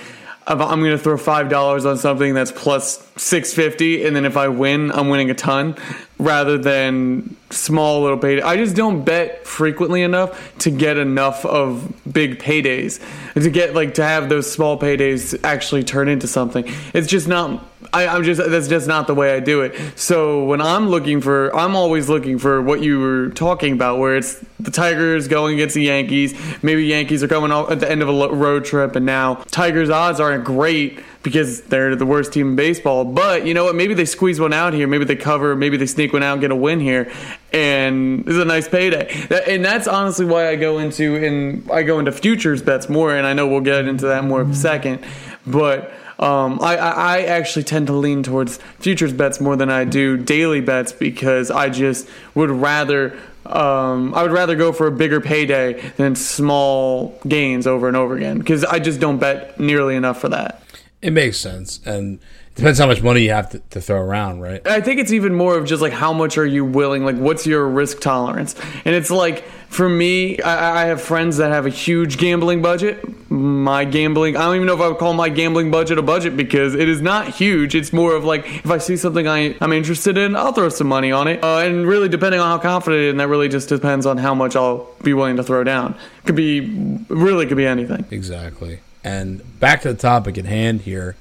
I'm 0.47 0.81
to 0.93 0.99
throw 0.99 1.19
five 1.19 1.49
dollars 1.49 1.85
on 1.85 1.99
something 1.99 2.35
that's 2.35 2.52
plus 2.52 3.07
six 3.17 3.52
fifty, 3.52 4.05
and 4.07 4.17
then 4.17 4.25
if 4.25 4.37
I 4.37 4.49
win, 4.49 4.90
I'm 4.93 5.09
winning 5.09 5.31
a 5.31 5.35
ton, 5.35 5.76
rather 6.19 6.57
than 6.59 7.37
small 7.50 8.02
little 8.02 8.19
payday. 8.19 8.43
I 8.43 8.57
just 8.57 8.76
don't 8.76 9.05
bet 9.05 9.47
frequently 9.47 10.02
enough 10.02 10.59
to 10.59 10.71
get 10.71 10.97
enough 10.99 11.45
of 11.45 11.93
big 12.11 12.38
paydays 12.38 13.02
to 13.35 13.50
get 13.50 13.75
like 13.75 13.95
to 13.95 14.05
have 14.05 14.28
those 14.28 14.50
small 14.50 14.78
paydays 14.78 15.38
actually 15.45 15.85
turn 15.85 16.09
into 16.09 16.26
something. 16.26 16.64
It's 16.93 17.09
just 17.09 17.28
not 17.28 17.64
I, 17.93 18.07
I'm 18.07 18.25
just 18.25 18.40
that's 18.50 18.69
just 18.69 18.88
not 18.88 19.07
the 19.07 19.14
way 19.14 19.35
I 19.35 19.40
do 19.40 19.62
it. 19.62 19.99
So 19.99 20.45
when 20.45 20.61
I'm 20.61 20.88
looking 20.88 21.21
for, 21.21 21.55
I'm 21.57 21.76
always 21.76 22.09
looking 22.09 22.38
for 22.38 22.61
what 22.61 22.83
you 22.83 22.99
were 22.99 23.31
talking 23.31 23.73
about, 23.73 23.99
where 23.99 24.17
it's 24.17 24.45
the 24.61 24.71
Tigers 24.71 25.28
going 25.28 25.55
against 25.55 25.75
the 25.75 25.85
Yankees. 25.85 26.38
Maybe 26.62 26.85
Yankees 26.87 27.23
are 27.23 27.28
coming 27.28 27.52
out 27.52 27.71
at 27.71 27.81
the 27.81 27.90
end 27.90 28.02
of 28.02 28.09
a 28.09 28.35
road 28.35 28.64
trip, 28.64 28.97
and 28.97 29.07
now 29.07 29.37
Tigers' 29.50 29.90
odds 29.90 30.21
aren't 30.21 30.45
great 30.45 31.00
because 31.22 31.62
they're 31.62 31.96
the 31.96 32.06
worst 32.06 32.32
team 32.32 32.50
in 32.50 32.56
baseball. 32.56 33.04
But 33.04 33.46
you 33.46 33.54
know 33.54 33.64
what? 33.64 33.75
Maybe 33.75 33.94
they 33.94 34.04
squeeze 34.04 34.40
one 34.40 34.52
out 34.52 34.72
here. 34.72 34.87
Maybe 34.87 35.04
they 35.04 35.16
cover. 35.16 35.56
Maybe 35.56 35.76
they 35.76 35.87
sneak 35.87 36.12
one 36.12 36.22
out 36.22 36.32
and 36.32 36.40
get 36.40 36.50
a 36.50 36.56
win 36.56 36.80
here, 36.80 37.10
and 37.52 38.25
this 38.25 38.34
is 38.34 38.40
a 38.40 38.44
nice 38.44 38.68
payday. 38.68 39.08
and 39.48 39.64
that's 39.64 39.87
honestly 39.87 40.26
why 40.26 40.48
I 40.48 40.56
go 40.56 40.78
into 40.78 41.16
and 41.16 41.70
I 41.70 41.82
go 41.82 41.98
into 41.98 42.12
futures 42.12 42.62
bets 42.62 42.88
more. 42.88 43.14
And 43.14 43.26
I 43.26 43.32
know 43.32 43.46
we'll 43.46 43.60
get 43.60 43.87
into 43.87 44.06
that 44.06 44.25
more 44.25 44.42
in 44.42 44.50
a 44.50 44.54
second, 44.54 45.04
but 45.46 45.92
um, 46.18 46.58
I, 46.60 46.76
I 46.76 47.22
actually 47.22 47.62
tend 47.62 47.87
to 47.87 47.92
lean 47.92 48.25
towards 48.25 48.56
futures 48.80 49.12
bets 49.12 49.40
more 49.40 49.54
than 49.54 49.70
I 49.70 49.84
do 49.84 50.16
daily 50.16 50.60
bets 50.60 50.92
because 50.92 51.50
I 51.50 51.68
just 51.68 52.08
would 52.34 52.50
rather 52.50 53.16
um, 53.46 54.14
I 54.14 54.22
would 54.22 54.32
rather 54.32 54.56
go 54.56 54.72
for 54.72 54.88
a 54.88 54.92
bigger 54.92 55.20
payday 55.20 55.80
than 55.96 56.14
small 56.16 57.18
gains 57.26 57.66
over 57.66 57.88
and 57.88 57.96
over 57.96 58.16
again 58.16 58.38
because 58.38 58.64
I 58.64 58.78
just 58.78 59.00
don't 59.00 59.18
bet 59.18 59.58
nearly 59.58 59.96
enough 59.96 60.20
for 60.20 60.28
that. 60.28 60.62
It 61.00 61.12
makes 61.12 61.38
sense, 61.38 61.81
and 61.87 62.14
it 62.17 62.55
depends 62.57 62.81
how 62.81 62.87
much 62.87 63.02
money 63.02 63.23
you 63.23 63.31
have 63.31 63.50
to, 63.50 63.61
to, 63.71 63.81
throw 63.81 64.00
around, 64.00 64.40
right? 64.40 64.67
I 64.67 64.81
think 64.81 64.99
it's 64.99 65.12
even 65.12 65.33
more 65.33 65.57
of 65.57 65.64
just 65.64 65.81
like 65.81 65.93
how 65.93 66.12
much 66.12 66.37
are 66.38 66.47
you 66.47 66.64
willing, 66.64 67.05
like 67.05 67.17
what's 67.17 67.47
your 67.47 67.69
risk 67.69 68.00
tolerance, 68.00 68.57
and 68.85 68.97
it's 68.97 69.11
like 69.11 69.45
for 69.69 69.88
me, 69.88 70.40
I, 70.40 70.83
I 70.83 70.87
have 70.87 71.00
friends 71.00 71.37
that 71.37 71.52
have 71.52 71.67
a 71.67 71.71
huge 71.71 72.17
gambling 72.17 72.62
budget. 72.62 73.31
My 73.31 73.85
gambling, 73.85 74.37
I 74.37 74.47
don't 74.47 74.57
even 74.57 74.67
know 74.67 74.75
if 74.75 74.81
I 74.81 74.88
would 74.88 74.99
call 74.99 75.12
my 75.12 75.28
gambling 75.28 75.71
budget 75.71 75.99
a 75.99 76.02
budget 76.02 76.37
because 76.37 76.75
it 76.75 76.88
is 76.88 77.02
not 77.02 77.28
huge. 77.28 77.75
It's 77.75 77.93
more 77.93 78.14
of 78.14 78.25
like 78.25 78.47
if 78.47 78.71
I 78.71 78.78
see 78.78 78.97
something 78.97 79.28
I, 79.28 79.55
I'm 79.61 79.73
interested 79.73 80.17
in, 80.17 80.35
I'll 80.35 80.52
throw 80.52 80.71
some 80.71 80.88
money 80.88 81.12
on 81.12 81.28
it. 81.28 81.45
Uh, 81.45 81.59
and 81.59 81.87
really, 81.87 82.09
depending 82.09 82.40
on 82.40 82.49
how 82.49 82.59
confident, 82.59 83.11
and 83.11 83.21
that 83.21 83.28
really 83.28 83.49
just 83.49 83.69
depends 83.69 84.07
on 84.07 84.17
how 84.17 84.35
much 84.35 84.57
I'll 84.57 84.88
be 85.02 85.12
willing 85.12 85.37
to 85.37 85.45
throw 85.45 85.62
down. 85.62 85.95
Could 86.25 86.37
be, 86.37 87.05
really, 87.09 87.47
could 87.47 87.59
be 87.59 87.67
anything. 87.67 88.07
Exactly. 88.11 88.81
And 89.05 89.59
back 89.61 89.83
to 89.83 89.93
the 89.93 89.99
topic 89.99 90.38
at 90.38 90.45
hand 90.45 90.83
here. 90.83 91.17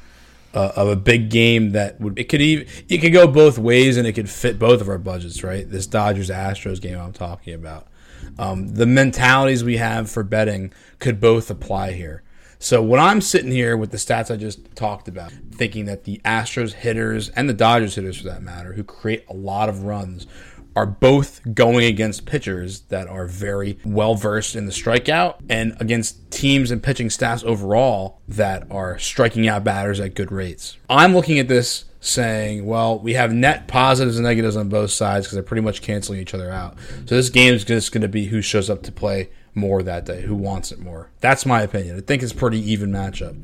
Uh, 0.53 0.71
of 0.75 0.87
a 0.87 0.95
big 0.95 1.29
game 1.29 1.73
that 1.73 1.99
would 2.01 2.17
it 2.17 2.29
could 2.29 2.41
even 2.41 2.65
it 2.87 2.99
could 2.99 3.13
go 3.13 3.27
both 3.27 3.59
ways 3.59 3.95
and 3.95 4.07
it 4.07 4.13
could 4.13 4.29
fit 4.29 4.57
both 4.57 4.81
of 4.81 4.89
our 4.89 4.97
budgets 4.97 5.43
right 5.43 5.69
this 5.69 5.85
Dodgers 5.85 6.31
Astros 6.31 6.81
game 6.81 6.97
I'm 6.97 7.13
talking 7.13 7.53
about 7.53 7.85
um, 8.39 8.69
the 8.69 8.85
mentalities 8.85 9.63
we 9.63 9.77
have 9.77 10.09
for 10.09 10.23
betting 10.23 10.73
could 10.99 11.19
both 11.19 11.49
apply 11.49 11.91
here. 11.91 12.23
So 12.59 12.81
when 12.81 12.99
I'm 12.99 13.21
sitting 13.21 13.51
here 13.51 13.77
with 13.77 13.91
the 13.91 13.97
stats 13.97 14.31
I 14.31 14.37
just 14.37 14.75
talked 14.75 15.07
about, 15.07 15.31
thinking 15.51 15.85
that 15.85 16.05
the 16.05 16.19
Astros 16.25 16.73
hitters 16.73 17.29
and 17.29 17.47
the 17.47 17.53
Dodgers 17.53 17.95
hitters, 17.95 18.17
for 18.17 18.27
that 18.27 18.41
matter, 18.41 18.73
who 18.73 18.83
create 18.83 19.25
a 19.29 19.33
lot 19.33 19.69
of 19.69 19.83
runs, 19.83 20.25
are 20.77 20.85
both 20.85 21.41
going 21.55 21.83
against 21.85 22.27
pitchers 22.27 22.81
that 22.81 23.07
are 23.07 23.25
very 23.25 23.79
well 23.83 24.13
versed 24.13 24.55
in 24.55 24.67
the 24.67 24.71
strikeout 24.71 25.37
and 25.49 25.75
against 25.79 26.29
teams 26.29 26.69
and 26.69 26.83
pitching 26.83 27.09
staffs 27.09 27.43
overall 27.45 28.21
that 28.27 28.69
are 28.69 28.99
striking 28.99 29.47
out 29.47 29.63
batters 29.63 29.99
at 29.99 30.13
good 30.13 30.31
rates. 30.31 30.77
I'm 30.87 31.15
looking 31.15 31.39
at 31.39 31.47
this 31.47 31.85
saying, 31.99 32.63
well, 32.63 32.99
we 32.99 33.13
have 33.13 33.33
net 33.33 33.67
positives 33.67 34.17
and 34.17 34.23
negatives 34.23 34.55
on 34.55 34.69
both 34.69 34.91
sides 34.91 35.25
because 35.25 35.33
they're 35.33 35.41
pretty 35.41 35.63
much 35.63 35.81
canceling 35.81 36.19
each 36.19 36.35
other 36.35 36.51
out. 36.51 36.77
So 37.07 37.15
this 37.15 37.31
game 37.31 37.55
is 37.55 37.63
just 37.63 37.91
going 37.91 38.03
to 38.03 38.07
be 38.07 38.25
who 38.25 38.43
shows 38.43 38.69
up 38.69 38.83
to 38.83 38.91
play 38.91 39.31
more 39.55 39.81
that 39.81 40.05
day, 40.05 40.21
who 40.21 40.35
wants 40.35 40.71
it 40.71 40.77
more. 40.77 41.09
That's 41.21 41.43
my 41.43 41.63
opinion. 41.63 41.97
I 41.97 42.01
think 42.01 42.21
it's 42.21 42.33
pretty 42.33 42.59
even 42.71 42.91
matchup. 42.91 43.35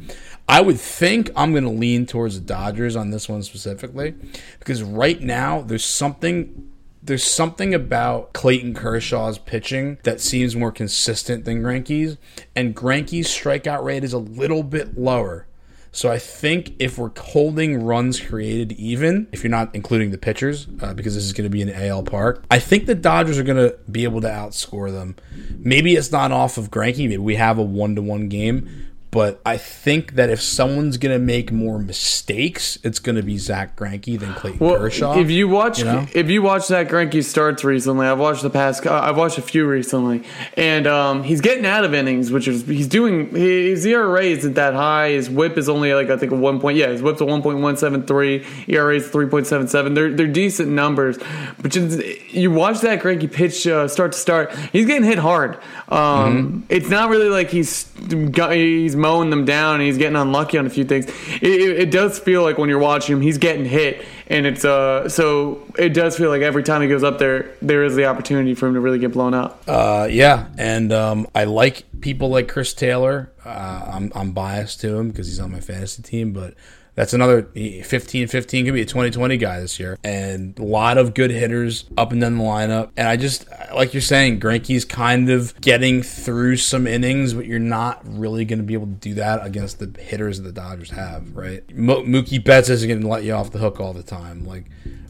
I 0.48 0.62
would 0.62 0.80
think 0.80 1.32
I'm 1.36 1.52
going 1.52 1.64
to 1.64 1.72
lean 1.72 2.06
towards 2.06 2.36
the 2.36 2.46
Dodgers 2.46 2.96
on 2.96 3.10
this 3.10 3.28
one 3.28 3.42
specifically 3.42 4.14
because 4.60 4.84
right 4.84 5.20
now 5.20 5.62
there's 5.62 5.84
something 5.84 6.70
there's 7.06 7.24
something 7.24 7.74
about 7.74 8.34
Clayton 8.34 8.74
Kershaw's 8.74 9.38
pitching 9.38 9.98
that 10.04 10.22
seems 10.22 10.56
more 10.56 10.72
consistent 10.72 11.44
than 11.44 11.62
Greinke's, 11.62 12.18
and 12.56 12.76
Greinke's 12.76 13.28
strikeout 13.28 13.84
rate 13.84 14.04
is 14.04 14.14
a 14.14 14.18
little 14.20 14.64
bit 14.64 14.98
lower. 14.98 15.48
So 15.92 16.10
I 16.10 16.18
think 16.18 16.74
if 16.80 16.98
we're 16.98 17.12
holding 17.16 17.84
runs 17.84 18.20
created 18.20 18.72
even, 18.74 19.28
if 19.32 19.44
you're 19.44 19.52
not 19.52 19.76
including 19.76 20.10
the 20.10 20.18
pitchers, 20.18 20.68
uh, 20.82 20.94
because 20.96 21.14
this 21.14 21.24
is 21.24 21.34
going 21.34 21.44
to 21.44 21.52
be 21.52 21.62
an 21.62 21.70
AL 21.70 22.04
park, 22.04 22.44
I 22.50 22.58
think 22.58 22.88
the 22.88 22.96
Dodgers 22.96 23.38
are 23.38 23.44
going 23.44 23.70
to 23.70 23.78
be 23.92 24.04
able 24.04 24.20
to 24.22 24.28
outscore 24.28 24.92
them. 24.92 25.16
Maybe 25.60 25.96
it's 25.96 26.12
not 26.12 26.32
off 26.32 26.58
of 26.58 26.72
Greinke. 26.72 26.98
Maybe 26.98 27.18
we 27.18 27.36
have 27.36 27.60
a 27.60 27.64
one 27.64 27.96
to 27.96 28.02
one 28.02 28.28
game, 28.28 28.83
but 29.14 29.40
I 29.46 29.58
think 29.58 30.14
that 30.14 30.32
if 30.32 30.42
someone's 30.42 30.98
going 30.98 31.14
to 31.14 31.24
make 31.24 31.52
more 31.52 31.78
mistakes, 31.78 32.80
it's 32.84 32.98
going 32.98 33.16
to 33.16 33.22
be 33.22 33.38
Zack 33.38 33.76
Greinke 33.76 34.20
than 34.20 34.34
Clayton 34.34 34.58
well, 34.58 34.76
Kershaw. 34.78 35.20
If 35.20 35.30
you 35.30 35.48
watch, 35.48 35.78
you 35.78 35.86
know? 35.86 36.08
if 36.16 36.32
you 36.32 36.42
watch 36.42 36.66
Zack 36.66 36.88
Greinke 36.88 37.24
starts 37.24 37.64
recently, 37.64 38.08
I've 38.08 38.18
watched 38.18 38.42
the 38.42 38.50
past. 38.50 38.88
I've 38.88 39.16
watched 39.16 39.38
a 39.38 39.44
few 39.44 39.68
recently, 39.68 40.24
and 40.58 40.88
um, 40.88 41.22
he's 41.22 41.42
getting 41.42 41.64
out 41.64 41.86
of 41.86 41.94
innings, 41.94 42.32
which 42.32 42.48
is 42.48 42.66
he's 42.66 42.88
doing. 42.88 43.30
His 43.30 43.86
ERA 43.86 44.24
isn't 44.24 44.56
that 44.56 44.74
high. 44.74 45.12
His 45.12 45.30
WHIP 45.30 45.60
is 45.60 45.70
only 45.70 45.94
like 45.94 46.10
I 46.10 46.18
think 46.18 46.32
a 46.32 46.36
one 46.36 46.60
point. 46.60 46.78
Yeah, 46.78 46.88
his 46.88 47.04
WHIP's 47.04 47.22
a 47.22 47.26
one 47.26 47.44
point 47.44 47.60
one 47.60 47.78
seven 47.78 48.08
three. 48.08 48.44
ERA 48.68 48.96
is 48.96 49.08
three 49.08 49.28
point 49.28 49.46
seven 49.46 49.68
seven. 49.68 49.94
They're 49.94 50.12
they're 50.12 50.26
decent 50.26 50.70
numbers, 50.70 51.20
but 51.62 51.72
just, 51.72 52.04
you 52.34 52.50
watch 52.50 52.78
Zack 52.78 53.04
Greinke 53.04 53.32
pitch 53.32 53.68
uh, 53.68 53.88
start 53.88 54.14
to 54.14 54.18
start. 54.18 54.52
He's 54.72 54.88
getting 54.88 55.04
hit 55.04 55.20
hard. 55.20 55.60
Um, 55.88 56.00
mm-hmm. 56.00 56.60
It's 56.70 56.90
not 56.90 57.12
really 57.12 57.30
like 57.30 57.52
he's 57.52 57.92
he's 58.10 58.96
mowing 59.04 59.30
them 59.30 59.46
down 59.46 59.76
and 59.76 59.84
he's 59.84 59.98
getting 59.98 60.16
unlucky 60.16 60.58
on 60.58 60.66
a 60.66 60.70
few 60.70 60.86
things. 60.86 61.06
It, 61.42 61.44
it, 61.44 61.80
it, 61.82 61.92
does 61.92 62.18
feel 62.18 62.42
like 62.42 62.58
when 62.58 62.70
you're 62.70 62.80
watching 62.80 63.18
him, 63.18 63.22
he's 63.22 63.38
getting 63.38 63.66
hit, 63.66 64.04
and 64.28 64.46
it's 64.48 64.66
uh 64.66 65.10
so 65.10 65.62
it 65.78 65.90
does 65.90 66.18
feel 66.18 66.30
like 66.30 66.42
every 66.42 66.64
time 66.64 66.82
he 66.82 66.88
goes 66.88 67.04
up 67.04 67.20
there, 67.20 67.52
there 67.62 67.84
is 67.84 67.96
the 67.96 68.06
opportunity 68.06 68.56
for 68.56 68.68
him 68.68 68.74
to 68.74 68.80
really 68.80 69.00
get 69.00 69.12
blown 69.12 69.34
up. 69.34 69.62
Uh, 69.68 70.08
yeah, 70.10 70.48
and 70.58 70.92
um, 70.92 71.28
I 71.36 71.44
like 71.44 71.84
people 72.02 72.30
like 72.30 72.48
Chris 72.48 72.74
Taylor. 72.74 73.32
Uh, 73.46 73.92
I'm 73.94 74.12
I'm 74.16 74.32
biased 74.32 74.82
to 74.82 74.98
him 74.98 75.10
because 75.10 75.28
he's 75.28 75.40
on 75.40 75.52
my 75.52 75.60
fantasy 75.60 76.02
team, 76.02 76.32
but 76.34 76.56
that's 76.96 77.14
another 77.14 77.44
15 77.44 78.28
15 78.28 78.66
could 78.66 78.74
be 78.74 78.82
a 78.82 78.86
2020 78.86 79.38
guy 79.38 79.60
this 79.60 79.80
year. 79.80 79.98
And 80.04 80.58
a 80.60 80.64
lot 80.64 80.98
of 80.98 81.14
good 81.14 81.32
hitters 81.32 81.86
up 81.98 82.12
and 82.12 82.22
down 82.22 82.38
the 82.38 82.44
lineup. 82.44 82.92
And 82.96 83.08
I 83.08 83.18
just, 83.18 83.48
like 83.74 83.94
you're 83.94 84.02
saying, 84.02 84.40
Greinke's 84.40 84.86
kind 84.86 85.30
of 85.30 85.60
getting 85.62 86.04
through 86.04 86.58
some 86.58 86.86
innings, 86.86 87.34
but 87.34 87.46
you're 87.46 87.60
not 87.60 88.02
really 88.06 88.46
going 88.46 88.60
to 88.60 88.66
be 88.66 88.74
able 88.74 88.88
to 88.88 88.94
do 88.94 89.16
that 89.16 89.46
against 89.46 89.80
the 89.80 90.00
hitters 90.02 90.40
that 90.40 90.44
the 90.44 90.52
Dodgers 90.52 90.92
have, 90.92 91.36
right? 91.36 91.64
Mo- 91.76 92.04
Mookie 92.04 92.44
Betts 92.44 92.70
isn't 92.70 92.88
going 92.88 93.02
to 93.02 93.08
let 93.08 93.24
you 93.24 93.34
off 93.34 93.52
the 93.52 93.60
hook 93.60 93.80
all 93.80 93.94
the 93.94 94.04
time. 94.04 94.46
Like, 94.46 94.66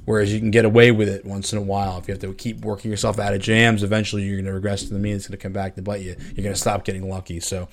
Whereas 0.05 0.33
you 0.33 0.39
can 0.39 0.51
get 0.51 0.65
away 0.65 0.91
with 0.91 1.07
it 1.07 1.25
once 1.25 1.53
in 1.53 1.57
a 1.57 1.61
while. 1.61 1.97
If 1.97 2.07
you 2.07 2.13
have 2.13 2.21
to 2.21 2.33
keep 2.33 2.65
working 2.65 2.91
yourself 2.91 3.19
out 3.19 3.33
of 3.33 3.41
jams, 3.41 3.83
eventually 3.83 4.23
you're 4.23 4.35
going 4.35 4.45
to 4.45 4.53
regress 4.53 4.83
to 4.83 4.93
the 4.93 4.99
mean. 4.99 5.15
It's 5.15 5.27
going 5.27 5.37
to 5.37 5.41
come 5.41 5.53
back 5.53 5.75
to 5.75 5.81
bite 5.81 6.01
you. 6.01 6.15
You're 6.35 6.43
going 6.43 6.53
to 6.53 6.59
stop 6.59 6.83
getting 6.83 7.09
lucky. 7.09 7.39
So 7.39 7.69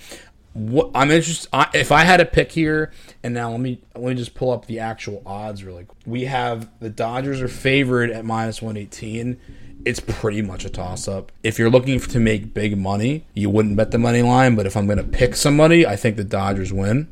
what 0.52 0.90
I'm 0.94 1.10
interested 1.10 1.48
I, 1.52 1.68
if 1.74 1.92
I 1.92 2.04
had 2.04 2.20
a 2.20 2.24
pick 2.24 2.52
here, 2.52 2.92
and 3.22 3.34
now 3.34 3.50
let 3.50 3.60
me 3.60 3.80
let 3.94 4.04
me 4.10 4.14
just 4.14 4.34
pull 4.34 4.50
up 4.50 4.66
the 4.66 4.80
actual 4.80 5.22
odds 5.24 5.64
really. 5.64 5.86
We 6.04 6.24
have 6.24 6.68
the 6.80 6.90
Dodgers 6.90 7.40
are 7.40 7.48
favored 7.48 8.10
at 8.10 8.24
minus 8.24 8.60
118. 8.60 9.38
It's 9.84 10.00
pretty 10.00 10.42
much 10.42 10.64
a 10.64 10.70
toss 10.70 11.08
up. 11.08 11.32
If 11.42 11.58
you're 11.58 11.70
looking 11.70 11.98
to 12.00 12.20
make 12.20 12.52
big 12.52 12.76
money, 12.76 13.24
you 13.32 13.48
wouldn't 13.48 13.76
bet 13.76 13.92
the 13.92 13.98
money 13.98 14.22
line. 14.22 14.54
But 14.54 14.66
if 14.66 14.76
I'm 14.76 14.86
going 14.86 14.98
to 14.98 15.04
pick 15.04 15.34
somebody, 15.34 15.86
I 15.86 15.96
think 15.96 16.16
the 16.16 16.24
Dodgers 16.24 16.72
win. 16.72 17.10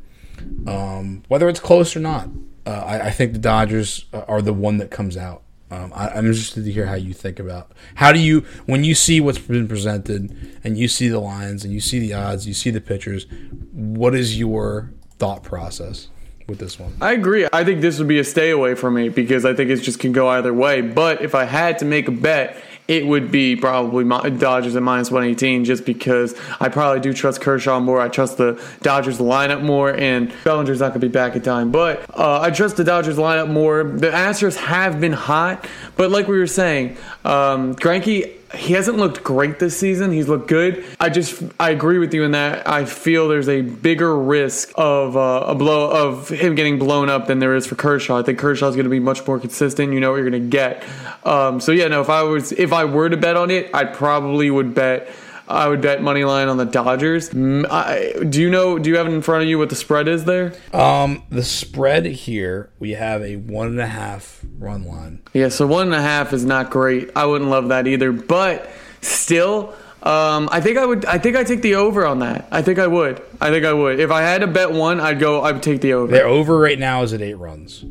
Um, 0.67 1.23
whether 1.27 1.49
it's 1.49 1.59
close 1.59 1.95
or 1.95 1.99
not, 1.99 2.29
uh, 2.67 2.69
I, 2.69 3.07
I 3.07 3.11
think 3.11 3.33
the 3.33 3.39
Dodgers 3.39 4.05
are 4.13 4.41
the 4.41 4.53
one 4.53 4.77
that 4.77 4.91
comes 4.91 5.17
out. 5.17 5.41
Um, 5.71 5.91
I, 5.95 6.17
am 6.17 6.25
interested 6.25 6.65
to 6.65 6.71
hear 6.71 6.87
how 6.87 6.95
you 6.95 7.13
think 7.13 7.39
about 7.39 7.71
how 7.95 8.11
do 8.11 8.19
you 8.19 8.41
when 8.65 8.83
you 8.83 8.95
see 8.95 9.21
what's 9.21 9.37
been 9.37 9.67
presented 9.67 10.59
and 10.63 10.77
you 10.77 10.87
see 10.87 11.09
the 11.09 11.19
lines 11.19 11.63
and 11.63 11.71
you 11.71 11.79
see 11.79 11.99
the 11.99 12.13
odds, 12.13 12.47
you 12.47 12.53
see 12.53 12.71
the 12.71 12.81
pictures. 12.81 13.27
What 13.71 14.15
is 14.15 14.39
your 14.39 14.91
thought 15.19 15.43
process 15.43 16.07
with 16.47 16.57
this 16.57 16.79
one? 16.79 16.95
I 17.01 17.13
agree. 17.13 17.47
I 17.53 17.63
think 17.63 17.81
this 17.81 17.99
would 17.99 18.07
be 18.07 18.19
a 18.19 18.23
stay 18.23 18.49
away 18.49 18.73
for 18.73 18.89
me 18.89 19.09
because 19.09 19.45
I 19.45 19.53
think 19.53 19.69
it 19.69 19.77
just 19.77 19.99
can 19.99 20.11
go 20.11 20.27
either 20.29 20.53
way. 20.53 20.81
But 20.81 21.21
if 21.21 21.35
I 21.35 21.45
had 21.45 21.77
to 21.79 21.85
make 21.85 22.07
a 22.07 22.11
bet, 22.11 22.61
it 22.89 23.05
would 23.05 23.31
be 23.31 23.55
probably 23.55 24.03
my, 24.03 24.29
Dodgers 24.29 24.75
at 24.75 24.81
minus 24.81 25.11
118 25.11 25.63
just 25.63 25.85
because 25.85 26.33
I 26.59 26.69
probably 26.69 26.99
do 26.99 27.13
trust 27.13 27.39
Kershaw 27.39 27.79
more. 27.79 28.01
I 28.01 28.09
trust 28.09 28.37
the 28.37 28.59
Dodgers 28.81 29.19
lineup 29.19 29.61
more, 29.61 29.95
and 29.95 30.33
Bellinger's 30.43 30.79
not 30.79 30.89
going 30.89 31.01
to 31.01 31.07
be 31.07 31.11
back 31.11 31.35
in 31.35 31.43
time. 31.43 31.71
But 31.71 32.03
uh, 32.17 32.41
I 32.41 32.49
trust 32.49 32.77
the 32.77 32.83
Dodgers 32.83 33.17
lineup 33.17 33.47
more. 33.47 33.83
The 33.83 34.09
Astros 34.09 34.55
have 34.55 34.99
been 34.99 35.13
hot, 35.13 35.67
but 35.97 36.09
like 36.09 36.27
we 36.27 36.39
were 36.39 36.47
saying, 36.47 36.97
um, 37.23 37.75
he 38.55 38.73
hasn't 38.73 38.97
looked 38.97 39.23
great 39.23 39.59
this 39.59 39.77
season. 39.77 40.11
He's 40.11 40.27
looked 40.27 40.47
good. 40.47 40.83
I 40.99 41.09
just 41.09 41.43
I 41.59 41.69
agree 41.69 41.99
with 41.99 42.13
you 42.13 42.23
in 42.23 42.31
that 42.31 42.67
I 42.67 42.85
feel 42.85 43.27
there's 43.27 43.49
a 43.49 43.61
bigger 43.61 44.17
risk 44.17 44.71
of 44.75 45.15
uh, 45.15 45.45
a 45.47 45.55
blow 45.55 45.89
of 45.89 46.29
him 46.29 46.55
getting 46.55 46.79
blown 46.79 47.09
up 47.09 47.27
than 47.27 47.39
there 47.39 47.55
is 47.55 47.67
for 47.67 47.75
Kershaw. 47.75 48.17
I 48.17 48.23
think 48.23 48.39
Kershaw's 48.39 48.75
going 48.75 48.85
to 48.85 48.89
be 48.89 48.99
much 48.99 49.25
more 49.27 49.39
consistent. 49.39 49.93
You 49.93 49.99
know 49.99 50.11
what 50.11 50.17
you're 50.17 50.29
going 50.29 50.43
to 50.43 50.49
get. 50.49 50.83
Um, 51.23 51.59
so 51.59 51.71
yeah, 51.71 51.87
no. 51.89 52.01
If 52.01 52.09
I 52.09 52.23
was 52.23 52.51
if 52.51 52.73
I 52.73 52.85
were 52.85 53.09
to 53.09 53.17
bet 53.17 53.37
on 53.37 53.51
it, 53.51 53.69
I 53.73 53.85
probably 53.85 54.49
would 54.49 54.73
bet 54.73 55.09
I 55.49 55.67
would 55.67 55.81
bet 55.81 56.01
money 56.03 56.23
line 56.23 56.47
on 56.47 56.57
the 56.57 56.65
Dodgers. 56.65 57.29
I, 57.33 58.13
do 58.29 58.39
you 58.39 58.49
know? 58.51 58.77
Do 58.77 58.89
you 58.89 58.97
have 58.97 59.07
in 59.07 59.21
front 59.23 59.43
of 59.43 59.49
you 59.49 59.57
what 59.57 59.69
the 59.69 59.75
spread 59.75 60.07
is 60.07 60.25
there? 60.25 60.53
Um, 60.73 61.23
the 61.29 61.43
spread 61.43 62.05
here 62.05 62.69
we 62.77 62.91
have 62.91 63.23
a 63.23 63.37
one 63.37 63.67
and 63.67 63.79
a 63.79 63.87
half 63.87 64.45
run 64.59 64.83
line. 64.83 65.21
Yeah, 65.33 65.49
so 65.49 65.65
one 65.65 65.87
and 65.87 65.95
a 65.95 66.01
half 66.01 66.33
is 66.33 66.45
not 66.45 66.69
great. 66.69 67.09
I 67.15 67.25
wouldn't 67.25 67.49
love 67.49 67.69
that 67.69 67.87
either, 67.87 68.11
but 68.11 68.69
still. 69.01 69.73
Um, 70.03 70.47
I 70.51 70.61
think 70.61 70.77
I 70.77 70.85
would. 70.85 71.05
I 71.05 71.17
think 71.17 71.35
I 71.35 71.43
take 71.43 71.61
the 71.61 71.75
over 71.75 72.05
on 72.05 72.19
that. 72.19 72.47
I 72.51 72.61
think 72.61 72.79
I 72.79 72.87
would. 72.87 73.21
I 73.41 73.49
think 73.49 73.65
I 73.65 73.73
would. 73.73 73.99
If 73.99 74.11
I 74.11 74.21
had 74.21 74.41
to 74.41 74.47
bet 74.47 74.71
one, 74.71 75.01
I'd 75.01 75.19
go. 75.19 75.41
I 75.41 75.51
would 75.51 75.63
take 75.63 75.81
the 75.81 75.93
over. 75.93 76.11
Their 76.11 76.27
over 76.27 76.57
right 76.57 76.79
now 76.79 77.01
is 77.03 77.11
at 77.11 77.21
eight 77.21 77.33
runs. 77.33 77.83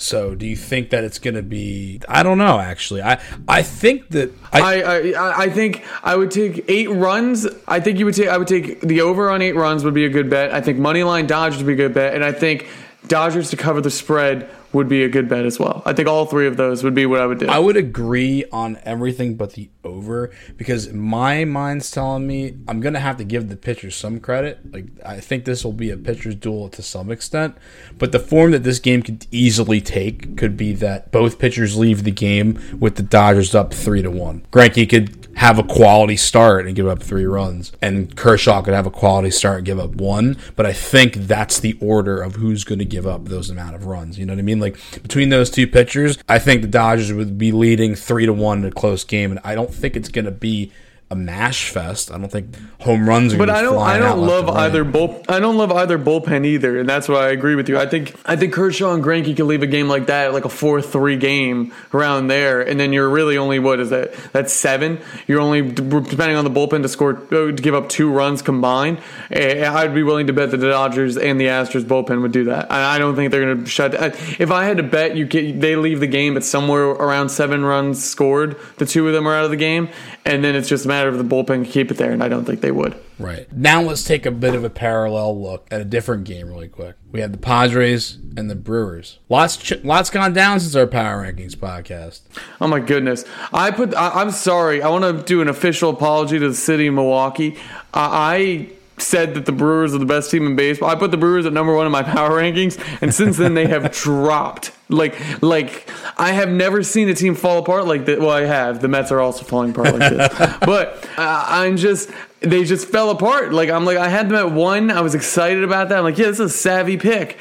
So, 0.00 0.36
do 0.36 0.46
you 0.46 0.54
think 0.54 0.90
that 0.90 1.02
it's 1.02 1.18
going 1.18 1.34
to 1.34 1.42
be? 1.42 2.00
I 2.08 2.22
don't 2.22 2.38
know. 2.38 2.60
Actually, 2.60 3.02
I 3.02 3.20
I 3.48 3.62
think 3.62 4.10
that 4.10 4.32
I, 4.52 4.80
I 4.80 4.96
I, 5.10 5.42
I 5.42 5.50
think 5.50 5.84
I 6.04 6.14
would 6.14 6.30
take 6.30 6.64
eight 6.68 6.88
runs. 6.88 7.48
I 7.66 7.80
think 7.80 7.98
you 7.98 8.04
would 8.04 8.14
take. 8.14 8.28
I 8.28 8.38
would 8.38 8.46
take 8.46 8.80
the 8.80 9.00
over 9.00 9.28
on 9.28 9.42
eight 9.42 9.56
runs 9.56 9.84
would 9.84 9.94
be 9.94 10.04
a 10.04 10.08
good 10.08 10.30
bet. 10.30 10.54
I 10.54 10.60
think 10.60 10.78
money 10.78 11.02
line 11.02 11.26
Dodgers 11.26 11.58
would 11.58 11.66
be 11.66 11.72
a 11.72 11.88
good 11.88 11.94
bet, 11.94 12.14
and 12.14 12.24
I 12.24 12.30
think 12.30 12.68
Dodgers 13.08 13.50
to 13.50 13.56
cover 13.56 13.80
the 13.80 13.90
spread 13.90 14.48
would 14.72 14.88
be 14.88 15.02
a 15.02 15.08
good 15.08 15.28
bet 15.28 15.46
as 15.46 15.58
well. 15.58 15.82
I 15.86 15.94
think 15.94 16.08
all 16.08 16.26
three 16.26 16.46
of 16.46 16.56
those 16.56 16.84
would 16.84 16.94
be 16.94 17.06
what 17.06 17.20
I 17.20 17.26
would 17.26 17.38
do. 17.38 17.46
I 17.46 17.58
would 17.58 17.76
agree 17.76 18.44
on 18.52 18.78
everything 18.84 19.34
but 19.34 19.54
the 19.54 19.70
over 19.82 20.30
because 20.56 20.92
my 20.92 21.44
mind's 21.44 21.90
telling 21.90 22.26
me 22.26 22.58
I'm 22.68 22.80
going 22.80 22.92
to 22.92 23.00
have 23.00 23.16
to 23.16 23.24
give 23.24 23.48
the 23.48 23.56
pitcher 23.56 23.90
some 23.90 24.20
credit. 24.20 24.70
Like 24.70 24.86
I 25.04 25.20
think 25.20 25.46
this 25.46 25.64
will 25.64 25.72
be 25.72 25.90
a 25.90 25.96
pitcher's 25.96 26.34
duel 26.34 26.68
to 26.70 26.82
some 26.82 27.10
extent, 27.10 27.56
but 27.96 28.12
the 28.12 28.18
form 28.18 28.50
that 28.50 28.64
this 28.64 28.78
game 28.78 29.02
could 29.02 29.26
easily 29.30 29.80
take 29.80 30.36
could 30.36 30.56
be 30.56 30.74
that 30.74 31.10
both 31.10 31.38
pitchers 31.38 31.76
leave 31.76 32.04
the 32.04 32.10
game 32.10 32.60
with 32.78 32.96
the 32.96 33.02
Dodgers 33.02 33.54
up 33.54 33.72
3 33.72 34.02
to 34.02 34.10
1. 34.10 34.46
Greinke 34.52 34.88
could 34.88 35.17
have 35.38 35.56
a 35.56 35.62
quality 35.62 36.16
start 36.16 36.66
and 36.66 36.74
give 36.74 36.88
up 36.88 37.00
three 37.00 37.24
runs, 37.24 37.70
and 37.80 38.16
Kershaw 38.16 38.60
could 38.60 38.74
have 38.74 38.86
a 38.86 38.90
quality 38.90 39.30
start 39.30 39.58
and 39.58 39.66
give 39.66 39.78
up 39.78 39.94
one. 39.94 40.36
But 40.56 40.66
I 40.66 40.72
think 40.72 41.14
that's 41.14 41.60
the 41.60 41.78
order 41.80 42.20
of 42.20 42.34
who's 42.34 42.64
going 42.64 42.80
to 42.80 42.84
give 42.84 43.06
up 43.06 43.26
those 43.26 43.48
amount 43.48 43.76
of 43.76 43.86
runs. 43.86 44.18
You 44.18 44.26
know 44.26 44.32
what 44.32 44.40
I 44.40 44.42
mean? 44.42 44.58
Like 44.58 44.76
between 45.00 45.28
those 45.28 45.48
two 45.48 45.68
pitchers, 45.68 46.18
I 46.28 46.40
think 46.40 46.62
the 46.62 46.68
Dodgers 46.68 47.12
would 47.12 47.38
be 47.38 47.52
leading 47.52 47.94
three 47.94 48.26
to 48.26 48.32
one 48.32 48.58
in 48.58 48.64
a 48.64 48.72
close 48.72 49.04
game, 49.04 49.30
and 49.30 49.38
I 49.44 49.54
don't 49.54 49.72
think 49.72 49.94
it's 49.94 50.08
going 50.08 50.24
to 50.24 50.32
be 50.32 50.72
a 51.10 51.16
mash 51.16 51.70
fest. 51.70 52.12
I 52.12 52.18
don't 52.18 52.30
think 52.30 52.54
home 52.80 53.08
runs 53.08 53.32
are. 53.32 53.38
But 53.38 53.48
I 53.48 53.62
don't. 53.62 53.78
I 53.78 53.98
don't 53.98 54.20
love 54.20 54.48
either 54.50 54.84
bull. 54.84 55.22
I 55.28 55.40
don't 55.40 55.56
love 55.56 55.72
either 55.72 55.98
bullpen 55.98 56.44
either, 56.44 56.78
and 56.78 56.88
that's 56.88 57.08
why 57.08 57.26
I 57.26 57.30
agree 57.30 57.54
with 57.54 57.68
you. 57.68 57.78
I 57.78 57.86
think. 57.86 58.14
I 58.26 58.36
think 58.36 58.52
Kershaw 58.52 58.92
and 58.92 59.02
Greinke 59.02 59.34
could 59.34 59.46
leave 59.46 59.62
a 59.62 59.66
game 59.66 59.88
like 59.88 60.06
that, 60.06 60.34
like 60.34 60.44
a 60.44 60.50
four-three 60.50 61.16
game 61.16 61.72
around 61.94 62.26
there, 62.26 62.60
and 62.60 62.78
then 62.78 62.92
you're 62.92 63.08
really 63.08 63.38
only 63.38 63.58
what 63.58 63.80
is 63.80 63.88
that? 63.90 64.12
That's 64.32 64.52
seven. 64.52 65.00
You're 65.26 65.40
only 65.40 65.62
depending 65.62 66.36
on 66.36 66.44
the 66.44 66.50
bullpen 66.50 66.82
to 66.82 66.88
score 66.88 67.16
uh, 67.16 67.52
to 67.52 67.52
give 67.52 67.74
up 67.74 67.88
two 67.88 68.10
runs 68.10 68.42
combined. 68.42 69.00
Eh, 69.30 69.66
I'd 69.66 69.94
be 69.94 70.02
willing 70.02 70.26
to 70.26 70.34
bet 70.34 70.50
that 70.50 70.58
the 70.58 70.68
Dodgers 70.68 71.16
and 71.16 71.40
the 71.40 71.46
Astros 71.46 71.84
bullpen 71.84 72.20
would 72.20 72.32
do 72.32 72.44
that. 72.44 72.70
I 72.70 72.98
don't 72.98 73.16
think 73.16 73.30
they're 73.30 73.44
going 73.44 73.64
to 73.64 73.70
shut. 73.70 73.94
If 73.94 74.50
I 74.50 74.64
had 74.64 74.76
to 74.76 74.82
bet, 74.82 75.16
you 75.16 75.24
get, 75.24 75.58
they 75.60 75.76
leave 75.76 76.00
the 76.00 76.06
game 76.06 76.36
at 76.36 76.44
somewhere 76.44 76.84
around 76.84 77.30
seven 77.30 77.64
runs 77.64 78.04
scored. 78.04 78.56
The 78.76 78.86
two 78.86 79.06
of 79.06 79.14
them 79.14 79.26
are 79.26 79.34
out 79.34 79.46
of 79.46 79.50
the 79.50 79.56
game, 79.56 79.88
and 80.26 80.44
then 80.44 80.54
it's 80.54 80.68
just 80.68 80.86
matter 80.98 81.08
of 81.08 81.18
the 81.18 81.24
bullpen 81.24 81.64
keep 81.64 81.90
it 81.90 81.96
there, 81.96 82.10
and 82.10 82.22
I 82.22 82.28
don't 82.28 82.44
think 82.44 82.60
they 82.60 82.72
would. 82.72 82.98
Right. 83.18 83.50
Now 83.52 83.82
let's 83.82 84.02
take 84.02 84.26
a 84.26 84.30
bit 84.30 84.54
of 84.54 84.64
a 84.64 84.70
parallel 84.70 85.40
look 85.40 85.66
at 85.70 85.80
a 85.80 85.84
different 85.84 86.24
game 86.24 86.48
really 86.48 86.68
quick. 86.68 86.96
We 87.12 87.20
had 87.20 87.32
the 87.32 87.38
Padres 87.38 88.18
and 88.36 88.50
the 88.50 88.54
Brewers. 88.54 89.18
Lots 89.28 89.56
ch- 89.56 89.84
lots 89.84 90.10
gone 90.10 90.32
down 90.32 90.60
since 90.60 90.74
our 90.74 90.86
power 90.86 91.24
rankings 91.24 91.54
podcast. 91.54 92.22
Oh 92.60 92.66
my 92.66 92.80
goodness. 92.80 93.24
I 93.52 93.70
put 93.70 93.94
I, 93.94 94.20
am 94.22 94.30
sorry. 94.30 94.82
I 94.82 94.88
want 94.88 95.04
to 95.04 95.22
do 95.24 95.40
an 95.40 95.48
official 95.48 95.90
apology 95.90 96.38
to 96.38 96.48
the 96.48 96.54
city 96.54 96.88
of 96.88 96.94
Milwaukee. 96.94 97.56
I, 97.94 98.34
I 98.34 98.70
said 99.00 99.34
that 99.34 99.46
the 99.46 99.52
Brewers 99.52 99.94
are 99.94 99.98
the 99.98 100.06
best 100.06 100.30
team 100.30 100.46
in 100.46 100.56
baseball. 100.56 100.90
I 100.90 100.94
put 100.94 101.10
the 101.10 101.16
Brewers 101.16 101.46
at 101.46 101.52
number 101.52 101.74
one 101.74 101.86
in 101.86 101.92
my 101.92 102.02
power 102.02 102.30
rankings, 102.30 102.78
and 103.00 103.14
since 103.14 103.36
then 103.36 103.54
they 103.54 103.66
have 103.66 103.92
dropped. 104.02 104.72
Like, 104.88 105.42
like 105.42 105.88
I 106.16 106.32
have 106.32 106.48
never 106.48 106.82
seen 106.82 107.08
a 107.08 107.14
team 107.14 107.34
fall 107.34 107.58
apart 107.58 107.86
like 107.86 108.06
that. 108.06 108.20
Well, 108.20 108.30
I 108.30 108.44
have. 108.44 108.80
The 108.80 108.88
Mets 108.88 109.12
are 109.12 109.20
also 109.20 109.44
falling 109.44 109.70
apart 109.70 109.98
like 109.98 110.10
this, 110.10 110.56
but 110.60 111.08
uh, 111.16 111.44
I'm 111.46 111.76
just 111.76 112.10
they 112.40 112.64
just 112.64 112.88
fell 112.88 113.10
apart. 113.10 113.52
Like 113.52 113.68
I'm 113.68 113.84
like 113.84 113.98
I 113.98 114.08
had 114.08 114.28
them 114.28 114.36
at 114.36 114.52
one. 114.52 114.90
I 114.90 115.00
was 115.00 115.14
excited 115.14 115.64
about 115.64 115.90
that. 115.90 115.98
I'm 115.98 116.04
like, 116.04 116.18
yeah, 116.18 116.26
this 116.26 116.40
is 116.40 116.52
a 116.52 116.56
savvy 116.56 116.96
pick 116.96 117.38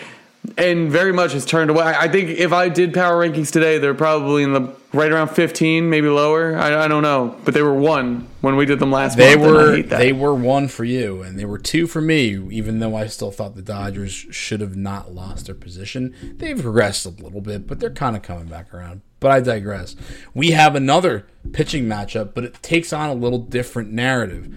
and 0.57 0.91
very 0.91 1.11
much 1.11 1.33
has 1.33 1.45
turned 1.45 1.69
away. 1.69 1.83
I 1.83 2.07
think 2.07 2.29
if 2.29 2.53
I 2.53 2.69
did 2.69 2.93
power 2.93 3.27
rankings 3.27 3.51
today, 3.51 3.77
they're 3.77 3.93
probably 3.93 4.43
in 4.43 4.53
the 4.53 4.73
right 4.93 5.11
around 5.11 5.29
15, 5.29 5.89
maybe 5.89 6.07
lower. 6.07 6.55
I, 6.55 6.85
I 6.85 6.87
don't 6.87 7.03
know, 7.03 7.35
but 7.43 7.53
they 7.53 7.61
were 7.61 7.73
one 7.73 8.27
when 8.41 8.55
we 8.55 8.65
did 8.65 8.79
them 8.79 8.91
last. 8.91 9.17
They 9.17 9.35
month, 9.35 9.47
were 9.47 9.81
they 9.81 10.13
were 10.13 10.33
one 10.33 10.67
for 10.67 10.83
you, 10.83 11.21
and 11.21 11.37
they 11.37 11.45
were 11.45 11.57
two 11.57 11.87
for 11.87 12.01
me. 12.01 12.47
Even 12.49 12.79
though 12.79 12.95
I 12.95 13.07
still 13.07 13.31
thought 13.31 13.55
the 13.55 13.61
Dodgers 13.61 14.13
should 14.13 14.61
have 14.61 14.75
not 14.75 15.13
lost 15.13 15.47
their 15.47 15.55
position, 15.55 16.15
they've 16.37 16.57
regressed 16.57 17.05
a 17.05 17.23
little 17.23 17.41
bit, 17.41 17.67
but 17.67 17.79
they're 17.79 17.89
kind 17.89 18.15
of 18.15 18.21
coming 18.21 18.47
back 18.47 18.73
around. 18.73 19.01
But 19.19 19.31
I 19.31 19.39
digress. 19.39 19.95
We 20.33 20.51
have 20.51 20.75
another 20.75 21.25
pitching 21.51 21.85
matchup, 21.85 22.33
but 22.33 22.43
it 22.43 22.61
takes 22.61 22.93
on 22.93 23.09
a 23.09 23.15
little 23.15 23.39
different 23.39 23.91
narrative. 23.91 24.53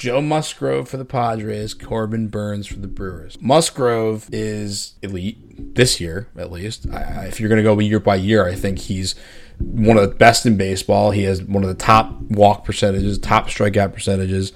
Joe 0.00 0.22
Musgrove 0.22 0.88
for 0.88 0.96
the 0.96 1.04
Padres, 1.04 1.74
Corbin 1.74 2.28
Burnes 2.28 2.66
for 2.66 2.78
the 2.78 2.88
Brewers. 2.88 3.36
Musgrove 3.38 4.30
is 4.32 4.94
elite 5.02 5.74
this 5.74 6.00
year, 6.00 6.26
at 6.38 6.50
least. 6.50 6.86
I, 6.90 7.26
if 7.26 7.38
you're 7.38 7.50
going 7.50 7.58
to 7.58 7.62
go 7.62 7.78
year 7.78 8.00
by 8.00 8.14
year, 8.14 8.46
I 8.48 8.54
think 8.54 8.78
he's 8.78 9.14
one 9.58 9.98
of 9.98 10.08
the 10.08 10.16
best 10.16 10.46
in 10.46 10.56
baseball. 10.56 11.10
He 11.10 11.24
has 11.24 11.42
one 11.42 11.62
of 11.62 11.68
the 11.68 11.74
top 11.74 12.18
walk 12.30 12.64
percentages, 12.64 13.18
top 13.18 13.48
strikeout 13.48 13.92
percentages, 13.92 14.54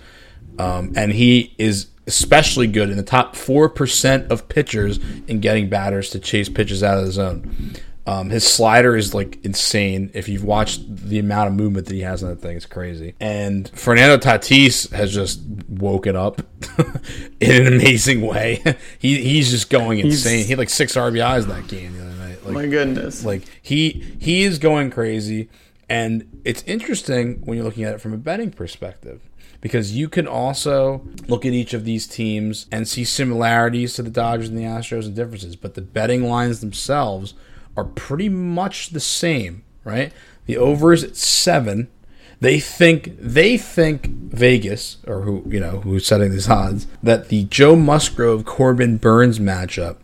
um, 0.58 0.94
and 0.96 1.12
he 1.12 1.54
is 1.58 1.88
especially 2.06 2.66
good 2.66 2.88
in 2.88 2.96
the 2.96 3.02
top 3.02 3.36
four 3.36 3.68
percent 3.68 4.32
of 4.32 4.48
pitchers 4.48 4.98
in 5.28 5.40
getting 5.40 5.68
batters 5.68 6.08
to 6.08 6.18
chase 6.18 6.48
pitches 6.48 6.82
out 6.82 6.96
of 6.96 7.04
the 7.04 7.12
zone. 7.12 7.74
Um, 8.06 8.28
his 8.28 8.46
slider 8.46 8.96
is 8.96 9.14
like 9.14 9.42
insane. 9.44 10.10
If 10.12 10.28
you've 10.28 10.44
watched 10.44 10.82
the 10.94 11.18
amount 11.18 11.48
of 11.48 11.54
movement 11.54 11.86
that 11.86 11.94
he 11.94 12.02
has 12.02 12.22
on 12.22 12.30
that 12.30 12.40
thing, 12.40 12.56
it's 12.56 12.66
crazy. 12.66 13.14
And 13.18 13.68
Fernando 13.70 14.18
Tatis 14.18 14.90
has 14.92 15.12
just 15.12 15.40
woken 15.68 16.14
up 16.14 16.42
in 17.40 17.66
an 17.66 17.72
amazing 17.72 18.20
way. 18.20 18.62
he 18.98 19.22
he's 19.22 19.50
just 19.50 19.70
going 19.70 20.00
insane. 20.00 20.38
He's, 20.38 20.46
he 20.46 20.50
had 20.50 20.58
like 20.58 20.70
six 20.70 20.96
RBIs 20.96 21.46
that 21.46 21.66
game 21.66 21.96
the 21.96 22.02
other 22.06 22.16
night. 22.16 22.44
Like, 22.44 22.54
my 22.54 22.66
goodness! 22.66 23.24
Like 23.24 23.42
he 23.62 24.16
he 24.20 24.42
is 24.42 24.58
going 24.58 24.90
crazy, 24.90 25.48
and 25.88 26.42
it's 26.44 26.62
interesting 26.64 27.40
when 27.44 27.56
you're 27.56 27.64
looking 27.64 27.84
at 27.84 27.94
it 27.94 28.00
from 28.02 28.12
a 28.12 28.18
betting 28.18 28.50
perspective 28.50 29.22
because 29.62 29.96
you 29.96 30.10
can 30.10 30.28
also 30.28 31.02
look 31.26 31.46
at 31.46 31.54
each 31.54 31.72
of 31.72 31.86
these 31.86 32.06
teams 32.06 32.66
and 32.70 32.86
see 32.86 33.02
similarities 33.02 33.94
to 33.94 34.02
the 34.02 34.10
Dodgers 34.10 34.50
and 34.50 34.58
the 34.58 34.62
Astros 34.62 35.06
and 35.06 35.16
differences, 35.16 35.56
but 35.56 35.72
the 35.72 35.80
betting 35.80 36.28
lines 36.28 36.60
themselves 36.60 37.32
are 37.76 37.84
pretty 37.84 38.28
much 38.28 38.90
the 38.90 39.00
same, 39.00 39.64
right? 39.84 40.12
The 40.46 40.56
over 40.56 40.92
is 40.92 41.04
at 41.04 41.16
seven. 41.16 41.88
They 42.40 42.60
think 42.60 43.16
they 43.18 43.56
think 43.56 44.06
Vegas 44.06 44.98
or 45.06 45.22
who 45.22 45.44
you 45.46 45.60
know 45.60 45.80
who's 45.80 46.06
setting 46.06 46.30
these 46.30 46.48
odds 46.48 46.86
that 47.02 47.28
the 47.28 47.44
Joe 47.44 47.76
Musgrove 47.76 48.44
Corbin 48.44 48.98
Burnes 48.98 49.38
matchup 49.38 49.96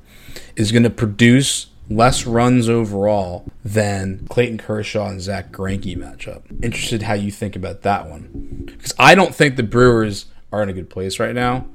is 0.56 0.72
going 0.72 0.84
to 0.84 0.90
produce 0.90 1.66
less 1.90 2.24
runs 2.24 2.68
overall 2.68 3.44
than 3.64 4.26
Clayton 4.28 4.58
Kershaw 4.58 5.08
and 5.08 5.20
Zack 5.20 5.50
Greinke 5.50 5.96
matchup. 5.96 6.42
Interested 6.64 7.02
how 7.02 7.14
you 7.14 7.32
think 7.32 7.56
about 7.56 7.82
that 7.82 8.08
one 8.08 8.62
because 8.66 8.94
I 8.98 9.14
don't 9.14 9.34
think 9.34 9.56
the 9.56 9.62
Brewers 9.62 10.26
are 10.52 10.62
in 10.62 10.68
a 10.68 10.72
good 10.72 10.88
place 10.88 11.18
right 11.18 11.34
now, 11.34 11.66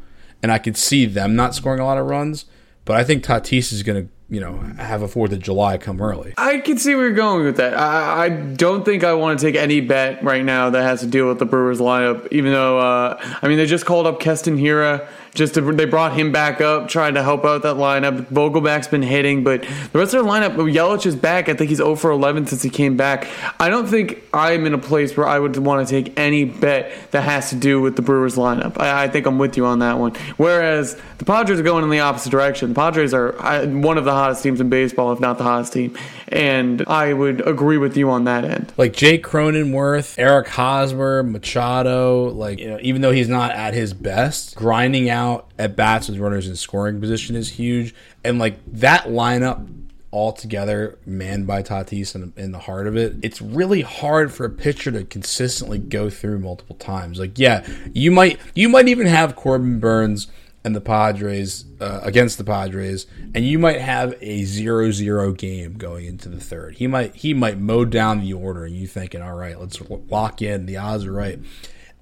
and 0.42 0.52
I 0.52 0.58
could 0.58 0.78
see 0.78 1.06
them 1.06 1.36
not 1.36 1.54
scoring 1.54 1.80
a 1.80 1.86
lot 1.86 1.98
of 1.98 2.08
runs. 2.08 2.46
But 2.86 2.98
I 2.98 3.04
think 3.04 3.24
Tatis 3.24 3.74
is 3.74 3.84
going 3.84 4.06
to 4.06 4.10
you 4.30 4.40
know, 4.40 4.58
have 4.78 5.02
a 5.02 5.08
Fourth 5.08 5.32
of 5.32 5.40
July 5.40 5.78
come 5.78 6.02
early. 6.02 6.34
I 6.38 6.58
can 6.60 6.78
see 6.78 6.96
where 6.96 7.06
you're 7.06 7.16
going 7.16 7.46
with 7.46 7.58
that. 7.58 7.76
I, 7.76 8.26
I, 8.26 8.30
don't 8.30 8.84
think 8.84 9.04
I 9.04 9.14
want 9.14 9.40
to 9.40 9.46
take 9.46 9.56
any 9.56 9.82
bet 9.82 10.24
right 10.24 10.44
now 10.44 10.72
that 10.72 10.82
has 10.82 11.02
to 11.02 11.08
deal 11.08 11.28
with 11.28 11.38
the 11.38 11.46
Brewers 11.46 11.80
lineup. 11.80 12.28
Even 12.32 12.52
though, 12.52 12.80
uh, 12.80 13.20
I 13.42 13.48
mean, 13.48 13.58
they 13.58 13.68
just 13.68 13.86
called 13.86 14.08
up 14.08 14.20
Keston 14.20 14.58
Hiura 14.58 15.08
just 15.36 15.54
to, 15.56 15.62
they 15.62 15.86
brought 15.86 16.14
him 16.14 16.32
back 16.32 16.62
up, 16.62 16.88
trying 16.88 17.14
to 17.16 17.22
help 17.22 17.44
out 17.44 17.62
that 17.64 17.76
lineup. 17.76 18.26
Vogelbach's 18.28 18.88
been 18.88 19.02
hitting, 19.04 19.44
but 19.44 19.62
the 19.62 20.00
rest 20.00 20.14
of 20.14 20.24
their 20.24 20.24
lineup, 20.24 20.56
Yelich 20.56 21.06
is 21.06 21.16
back. 21.16 21.50
I 21.50 21.54
think 21.54 21.70
he's 21.70 21.78
0 21.78 21.96
for 21.96 22.10
11 22.10 22.48
since 22.48 22.64
he 22.64 22.70
came 22.70 22.96
back. 22.96 23.28
I 23.60 23.70
don't 23.70 23.86
think 23.86 24.24
I'm 24.34 24.66
in 24.66 24.74
a 24.74 24.78
place 24.78 25.16
where 25.18 25.28
I 25.28 25.38
would 25.38 25.58
want 25.58 25.86
to 25.86 25.92
take 26.02 26.18
any 26.18 26.46
bet 26.46 26.92
that 27.12 27.24
has 27.24 27.50
to 27.50 27.58
do 27.58 27.82
with 27.82 27.98
the 27.98 28.02
Brewers 28.02 28.36
lineup. 28.38 28.80
I, 28.80 29.04
I 29.04 29.08
think 29.10 29.26
I'm 29.26 29.38
with 29.38 29.58
you 29.58 29.66
on 29.66 29.80
that 29.80 30.00
one. 30.00 30.14
Whereas 30.38 31.00
the 31.18 31.26
Padres 31.26 31.60
are 31.60 31.64
going 31.64 31.84
in 31.84 31.90
the 31.90 32.00
opposite 32.00 32.30
direction. 32.30 32.70
The 32.70 32.76
Padres 32.76 33.14
are 33.14 33.34
one 33.68 33.98
of 33.98 34.06
the 34.06 34.14
hottest 34.14 34.42
teams 34.42 34.62
in 34.62 34.70
baseball, 34.70 35.12
if 35.12 35.20
not 35.20 35.38
the 35.38 35.44
hottest 35.44 35.74
team, 35.74 35.98
and 36.30 36.82
I 36.88 37.12
would 37.12 37.46
agree 37.46 37.78
with 37.78 37.98
you 37.98 38.10
on 38.10 38.24
that 38.24 38.46
end. 38.46 38.72
Like 38.78 38.94
Jake 38.94 39.26
Cronenworth, 39.26 40.16
Eric 40.18 40.48
Hosmer, 40.48 41.24
Machado, 41.24 42.30
like 42.30 42.60
you 42.60 42.70
know, 42.70 42.80
even 42.82 43.02
though 43.02 43.12
he's 43.12 43.28
not 43.28 43.52
at 43.52 43.74
his 43.74 43.94
best, 43.94 44.56
grinding 44.56 45.10
out 45.10 45.25
at 45.58 45.76
bats 45.76 46.10
with 46.10 46.20
runners 46.20 46.48
in 46.48 46.56
scoring 46.56 47.00
position 47.00 47.36
is 47.36 47.50
huge, 47.52 47.94
and 48.24 48.40
like 48.40 48.60
that 48.68 49.06
lineup 49.06 49.68
all 50.16 50.32
together, 50.32 50.98
manned 51.06 51.46
by 51.46 51.62
Tatis 51.62 52.16
in, 52.16 52.32
in 52.38 52.54
the 52.54 52.60
heart 52.60 52.88
of 52.88 52.96
it, 52.96 53.18
it's 53.22 53.42
really 53.42 53.82
hard 53.82 54.32
for 54.32 54.46
a 54.46 54.50
pitcher 54.50 54.90
to 54.92 55.04
consistently 55.04 55.78
go 55.78 56.10
through 56.10 56.40
multiple 56.40 56.78
times. 56.78 57.20
Like, 57.20 57.38
yeah, 57.38 57.68
you 57.94 58.12
might 58.12 58.40
you 58.54 58.70
might 58.70 58.88
even 58.88 59.08
have 59.08 59.36
Corbin 59.36 59.82
Burnes 59.82 60.28
and 60.64 60.74
the 60.74 60.80
Padres 60.80 61.66
uh, 61.82 62.00
against 62.02 62.38
the 62.38 62.46
Padres, 62.46 63.08
and 63.36 63.46
you 63.46 63.60
might 63.60 63.82
have 63.82 64.14
a 64.22 64.44
0-0 64.44 65.38
game 65.38 65.74
going 65.74 66.06
into 66.06 66.30
the 66.30 66.40
third. 66.40 66.76
He 66.76 66.88
might 66.88 67.14
he 67.18 67.34
might 67.34 67.60
mow 67.60 67.84
down 67.84 68.22
the 68.22 68.32
order, 68.32 68.64
and 68.64 68.74
you 68.74 68.88
thinking, 68.88 69.22
all 69.22 69.36
right, 69.36 69.60
let's 69.60 69.82
lock 69.90 70.42
in. 70.42 70.66
The 70.66 70.78
odds 70.78 71.04
are 71.04 71.12
right, 71.12 71.40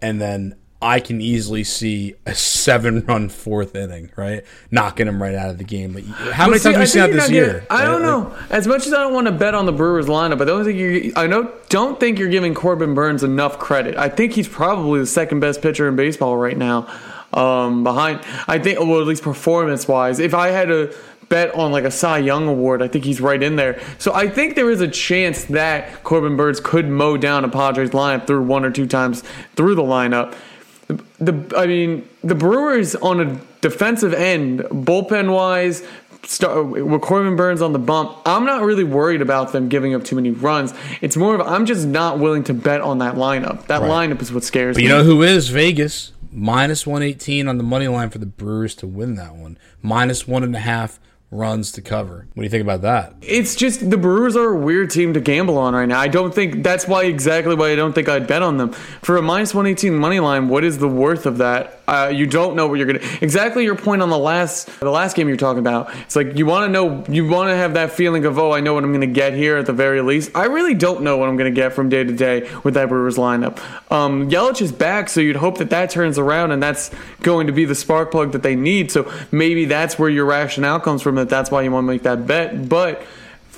and 0.03 0.21
then 0.21 0.55
I 0.83 0.99
can 0.99 1.21
easily 1.21 1.63
see 1.63 2.15
a 2.25 2.35
seven 2.35 2.99
run 3.07 3.29
fourth 3.29 3.73
inning, 3.73 4.11
right? 4.17 4.43
Knocking 4.69 5.07
him 5.07 5.23
right 5.23 5.33
out 5.33 5.49
of 5.49 5.57
the 5.57 5.63
game. 5.63 5.93
But 5.93 6.03
how 6.03 6.47
many 6.47 6.59
see, 6.59 6.73
times 6.73 6.75
have 6.75 6.79
we 6.81 6.85
seen 6.85 7.01
that 7.01 7.11
this 7.13 7.31
year? 7.31 7.65
I 7.69 7.85
don't 7.85 8.01
know. 8.01 8.35
As 8.49 8.67
much 8.67 8.85
as 8.85 8.93
I 8.93 8.97
don't 8.97 9.13
want 9.13 9.27
to 9.27 9.31
bet 9.31 9.55
on 9.55 9.65
the 9.65 9.71
Brewers 9.71 10.07
lineup, 10.07 10.41
I 10.41 10.45
don't 10.45 10.65
think 10.65 10.77
you 10.77 11.13
I 11.15 11.25
know 11.25 11.53
don't 11.69 11.99
think 11.99 12.19
you're 12.19 12.29
giving 12.29 12.53
Corbin 12.53 12.93
Burnes 12.93 13.23
enough 13.23 13.57
credit. 13.59 13.95
I 13.95 14.09
think 14.09 14.33
he's 14.33 14.47
probably 14.47 14.99
the 14.99 15.05
second 15.05 15.39
best 15.39 15.61
pitcher 15.61 15.87
in 15.87 15.95
baseball 15.95 16.35
right 16.35 16.57
now. 16.57 16.93
Um, 17.31 17.83
behind 17.83 18.19
I 18.47 18.59
think 18.59 18.79
well 18.79 18.99
at 18.99 19.07
least 19.07 19.23
performance 19.23 19.87
wise. 19.87 20.19
If 20.19 20.33
I 20.33 20.49
had 20.49 20.67
to 20.67 20.93
bet 21.29 21.55
on 21.55 21.71
like 21.71 21.83
a 21.83 21.89
Cy 21.89 22.19
Young 22.19 22.47
award. 22.47 22.83
I 22.83 22.87
think 22.87 23.05
he's 23.05 23.19
right 23.19 23.41
in 23.41 23.55
there. 23.55 23.81
So 23.97 24.13
I 24.13 24.27
think 24.27 24.53
there 24.53 24.69
is 24.69 24.81
a 24.81 24.87
chance 24.87 25.45
that 25.45 26.03
Corbin 26.03 26.35
Burnes 26.37 26.59
could 26.59 26.87
mow 26.87 27.17
down 27.17 27.43
a 27.43 27.49
Padres 27.49 27.89
lineup 27.89 28.27
through 28.27 28.43
one 28.43 28.63
or 28.63 28.69
two 28.69 28.85
times 28.85 29.23
through 29.55 29.73
the 29.73 29.81
lineup 29.81 30.35
the 31.19 31.53
I 31.57 31.67
mean 31.67 32.07
the 32.23 32.35
Brewers 32.35 32.95
on 32.95 33.19
a 33.19 33.39
defensive 33.61 34.13
end, 34.13 34.59
bullpen 34.61 35.33
wise, 35.33 35.83
start 36.23 36.67
with 36.67 37.01
Corbin 37.01 37.35
Burnes 37.35 37.61
on 37.61 37.73
the 37.73 37.79
bump, 37.79 38.17
I'm 38.25 38.45
not 38.45 38.61
really 38.63 38.83
worried 38.83 39.21
about 39.21 39.51
them 39.51 39.69
giving 39.69 39.93
up 39.93 40.03
too 40.03 40.15
many 40.15 40.31
runs. 40.31 40.73
It's 41.01 41.17
more 41.17 41.35
of 41.35 41.41
I'm 41.41 41.65
just 41.65 41.85
not 41.87 42.19
willing 42.19 42.43
to 42.45 42.53
bet 42.53 42.81
on 42.81 42.99
that 42.99 43.15
lineup. 43.15 43.67
That 43.67 43.81
Right. 43.81 44.09
lineup 44.09 44.21
is 44.21 44.31
what 44.31 44.43
scares 44.43 44.75
But 44.75 44.79
me. 44.79 44.83
you 44.83 44.89
know 44.89 45.03
who 45.03 45.21
is 45.23 45.49
Vegas? 45.49 46.11
Minus 46.35 46.87
118 46.87 47.47
on 47.47 47.57
the 47.57 47.63
money 47.63 47.87
line 47.87 48.09
for 48.09 48.17
the 48.17 48.25
Brewers 48.25 48.73
to 48.75 48.87
win 48.87 49.15
that 49.15 49.35
one. 49.35 49.57
Minus 49.83 50.27
one 50.27 50.43
and 50.43 50.55
a 50.55 50.59
half 50.59 50.99
runs 51.33 51.71
to 51.73 51.81
cover. 51.81 52.27
What 52.33 52.41
do 52.41 52.43
you 52.43 52.49
think 52.49 52.63
about 52.63 52.81
that? 52.81 53.15
It's 53.21 53.55
just 53.55 53.89
the 53.89 53.97
Brewers 53.97 54.35
are 54.35 54.49
a 54.49 54.57
weird 54.57 54.89
team 54.89 55.13
to 55.13 55.19
gamble 55.19 55.57
on 55.57 55.73
right 55.73 55.87
now. 55.87 55.99
I 55.99 56.07
don't 56.07 56.33
think 56.33 56.63
that's 56.63 56.87
why 56.87 57.03
exactly 57.03 57.55
why 57.55 57.71
I 57.71 57.75
don't 57.75 57.93
think 57.93 58.07
I'd 58.07 58.27
bet 58.27 58.41
on 58.41 58.57
them 58.57 58.71
for 59.01 59.17
a 59.17 59.21
minus 59.21 59.53
one 59.53 59.67
eighteen 59.67 59.95
money 59.95 60.19
line. 60.19 60.47
What 60.47 60.63
is 60.63 60.77
the 60.77 60.87
worth 60.87 61.25
of 61.25 61.39
that? 61.39 61.79
Uh, 61.87 62.11
you 62.13 62.25
don't 62.25 62.55
know 62.55 62.67
what 62.67 62.75
you're 62.75 62.87
gonna. 62.87 63.05
Exactly 63.21 63.63
your 63.63 63.75
point 63.75 64.01
on 64.01 64.09
the 64.09 64.17
last 64.17 64.67
the 64.79 64.89
last 64.89 65.15
game 65.15 65.27
you're 65.27 65.35
talking 65.37 65.59
about. 65.59 65.93
It's 66.01 66.15
like 66.15 66.37
you 66.37 66.45
want 66.45 66.67
to 66.67 66.71
know, 66.71 67.03
you 67.09 67.27
want 67.27 67.49
to 67.49 67.55
have 67.55 67.73
that 67.73 67.91
feeling 67.91 68.25
of 68.25 68.39
oh, 68.39 68.53
I 68.53 68.61
know 68.61 68.73
what 68.73 68.83
I'm 68.83 68.93
gonna 68.93 69.07
get 69.07 69.33
here 69.33 69.57
at 69.57 69.65
the 69.65 69.73
very 69.73 70.01
least. 70.01 70.31
I 70.33 70.45
really 70.45 70.73
don't 70.73 71.01
know 71.01 71.17
what 71.17 71.27
I'm 71.27 71.35
gonna 71.35 71.51
get 71.51 71.73
from 71.73 71.89
day 71.89 72.03
to 72.03 72.13
day 72.13 72.49
with 72.63 72.75
that 72.75 72.87
Brewers 72.87 73.17
lineup. 73.17 73.59
Um, 73.91 74.29
Yelich 74.29 74.61
is 74.61 74.71
back, 74.71 75.09
so 75.09 75.19
you'd 75.19 75.35
hope 75.35 75.57
that 75.57 75.71
that 75.71 75.89
turns 75.89 76.17
around 76.17 76.51
and 76.51 76.63
that's 76.63 76.89
going 77.21 77.47
to 77.47 77.53
be 77.53 77.65
the 77.65 77.75
spark 77.75 78.11
plug 78.11 78.31
that 78.31 78.43
they 78.43 78.55
need. 78.55 78.91
So 78.91 79.11
maybe 79.31 79.65
that's 79.65 79.99
where 79.99 80.09
your 80.09 80.25
rationale 80.25 80.79
comes 80.79 81.01
from. 81.01 81.15
That 81.15 81.29
that's 81.29 81.51
why 81.51 81.63
you 81.63 81.71
want 81.71 81.85
to 81.85 81.91
make 81.91 82.03
that 82.03 82.25
bet, 82.25 82.69
but 82.69 83.03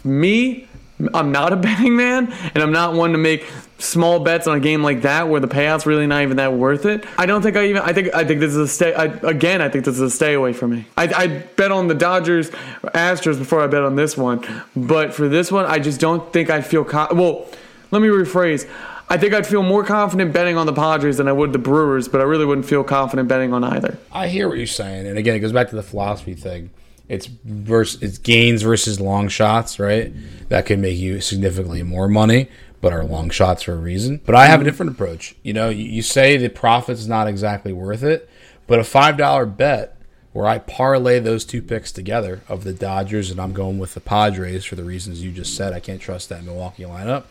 me, 0.03 0.67
I'm 1.13 1.31
not 1.31 1.53
a 1.53 1.55
betting 1.67 1.95
man, 1.95 2.31
and 2.53 2.63
I'm 2.63 2.71
not 2.71 2.93
one 2.93 3.11
to 3.11 3.17
make 3.17 3.45
small 3.77 4.19
bets 4.19 4.47
on 4.47 4.57
a 4.57 4.59
game 4.59 4.83
like 4.83 5.01
that 5.01 5.27
where 5.27 5.39
the 5.39 5.47
payout's 5.47 5.85
really 5.85 6.07
not 6.07 6.21
even 6.21 6.38
that 6.38 6.53
worth 6.53 6.85
it. 6.85 7.05
I 7.17 7.25
don't 7.25 7.41
think 7.41 7.57
I 7.57 7.65
even. 7.65 7.81
I 7.81 7.93
think 7.93 8.13
I 8.13 8.23
think 8.23 8.39
this 8.39 8.51
is 8.51 8.57
a 8.57 8.67
stay. 8.67 8.93
I, 8.93 9.05
again, 9.05 9.61
I 9.61 9.69
think 9.69 9.85
this 9.85 9.95
is 9.95 10.01
a 10.01 10.09
stay 10.09 10.33
away 10.33 10.53
from 10.53 10.71
me. 10.71 10.85
I, 10.97 11.03
I 11.13 11.27
bet 11.27 11.71
on 11.71 11.88
the 11.88 11.95
Dodgers, 11.95 12.49
Astros 12.83 13.38
before 13.38 13.61
I 13.61 13.67
bet 13.67 13.83
on 13.83 13.95
this 13.95 14.17
one, 14.17 14.45
but 14.75 15.13
for 15.13 15.27
this 15.27 15.51
one, 15.51 15.65
I 15.65 15.79
just 15.79 15.99
don't 15.99 16.31
think 16.31 16.49
I 16.49 16.61
feel. 16.61 16.83
Well, 16.83 17.47
let 17.91 18.01
me 18.01 18.07
rephrase. 18.07 18.69
I 19.07 19.17
think 19.17 19.35
I'd 19.35 19.45
feel 19.45 19.61
more 19.61 19.83
confident 19.83 20.33
betting 20.33 20.57
on 20.57 20.65
the 20.65 20.73
Padres 20.73 21.17
than 21.17 21.27
I 21.27 21.31
would 21.31 21.53
the 21.53 21.59
Brewers, 21.59 22.07
but 22.07 22.21
I 22.21 22.23
really 22.23 22.45
wouldn't 22.45 22.65
feel 22.65 22.83
confident 22.83 23.29
betting 23.29 23.53
on 23.53 23.63
either. 23.63 23.99
I 24.11 24.29
hear 24.29 24.47
what 24.47 24.57
you're 24.57 24.65
saying, 24.65 25.05
and 25.05 25.17
again, 25.17 25.35
it 25.35 25.39
goes 25.39 25.51
back 25.51 25.69
to 25.69 25.75
the 25.75 25.83
philosophy 25.83 26.33
thing. 26.33 26.71
It's 27.07 27.27
versus 27.27 28.01
it's 28.01 28.17
gains 28.17 28.63
versus 28.63 28.99
long 28.99 29.27
shots, 29.27 29.77
right? 29.79 30.11
That 30.49 30.65
could 30.65 30.79
make 30.79 30.97
you 30.97 31.21
significantly 31.21 31.83
more 31.83 32.07
money, 32.07 32.49
but 32.85 32.93
are 32.93 33.03
long 33.03 33.31
shots 33.31 33.63
for 33.63 33.73
a 33.73 33.77
reason. 33.77 34.21
But 34.27 34.35
I 34.35 34.45
have 34.45 34.59
a 34.59 34.61
mm-hmm. 34.61 34.65
different 34.65 34.91
approach. 34.91 35.33
You 35.41 35.53
know, 35.53 35.69
you, 35.69 35.85
you 35.85 36.03
say 36.03 36.37
the 36.37 36.49
profit's 36.49 37.07
not 37.07 37.27
exactly 37.27 37.73
worth 37.73 38.03
it, 38.03 38.29
but 38.67 38.77
a 38.77 38.83
five 38.83 39.17
dollar 39.17 39.47
bet 39.47 39.97
where 40.33 40.45
I 40.45 40.59
parlay 40.59 41.17
those 41.17 41.45
two 41.45 41.63
picks 41.63 41.91
together 41.91 42.43
of 42.47 42.63
the 42.63 42.73
Dodgers 42.73 43.31
and 43.31 43.39
I'm 43.39 43.53
going 43.53 43.79
with 43.79 43.95
the 43.95 44.01
Padres 44.01 44.65
for 44.65 44.75
the 44.75 44.83
reasons 44.83 45.23
you 45.23 45.31
just 45.31 45.55
said. 45.55 45.73
I 45.73 45.79
can't 45.79 45.99
trust 45.99 46.29
that 46.29 46.43
Milwaukee 46.43 46.83
lineup. 46.83 47.23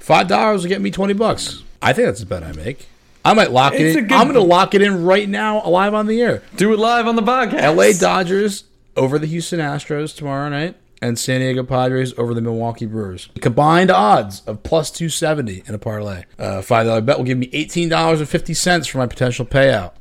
Five 0.00 0.26
dollars 0.26 0.62
will 0.62 0.70
get 0.70 0.80
me 0.80 0.90
twenty 0.90 1.14
bucks. 1.14 1.62
I 1.80 1.92
think 1.92 2.06
that's 2.06 2.18
the 2.18 2.26
bet 2.26 2.42
I 2.42 2.50
make. 2.50 2.88
I 3.24 3.32
might 3.32 3.52
lock 3.52 3.74
It's 3.74 3.96
it 3.96 4.06
in. 4.06 4.12
I'm 4.12 4.24
going 4.24 4.34
to 4.34 4.40
lock 4.40 4.74
it 4.74 4.82
in 4.82 5.04
right 5.04 5.28
now, 5.28 5.64
live 5.68 5.94
on 5.94 6.08
the 6.08 6.20
air. 6.20 6.42
Do 6.56 6.72
it 6.72 6.80
live 6.80 7.06
on 7.06 7.14
the 7.14 7.22
podcast. 7.22 7.76
LA 7.76 7.96
Dodgers 7.96 8.64
over 8.96 9.20
the 9.20 9.28
Houston 9.28 9.60
Astros 9.60 10.16
tomorrow 10.16 10.48
night, 10.48 10.74
and 11.00 11.18
San 11.18 11.40
Diego 11.40 11.62
Padres 11.62 12.12
over 12.18 12.34
the 12.34 12.40
Milwaukee 12.40 12.86
Brewers. 12.86 13.28
Combined 13.40 13.90
odds 13.90 14.42
of 14.46 14.62
plus 14.62 14.90
270 14.90 15.64
in 15.66 15.74
a 15.74 15.78
parlay. 15.78 16.24
Uh, 16.38 16.60
$5 16.60 17.04
bet 17.04 17.18
will 17.18 17.24
give 17.24 17.38
me 17.38 17.48
$18.50 17.48 18.88
for 18.90 18.98
my 18.98 19.06
potential 19.06 19.46
payout. 19.46 19.92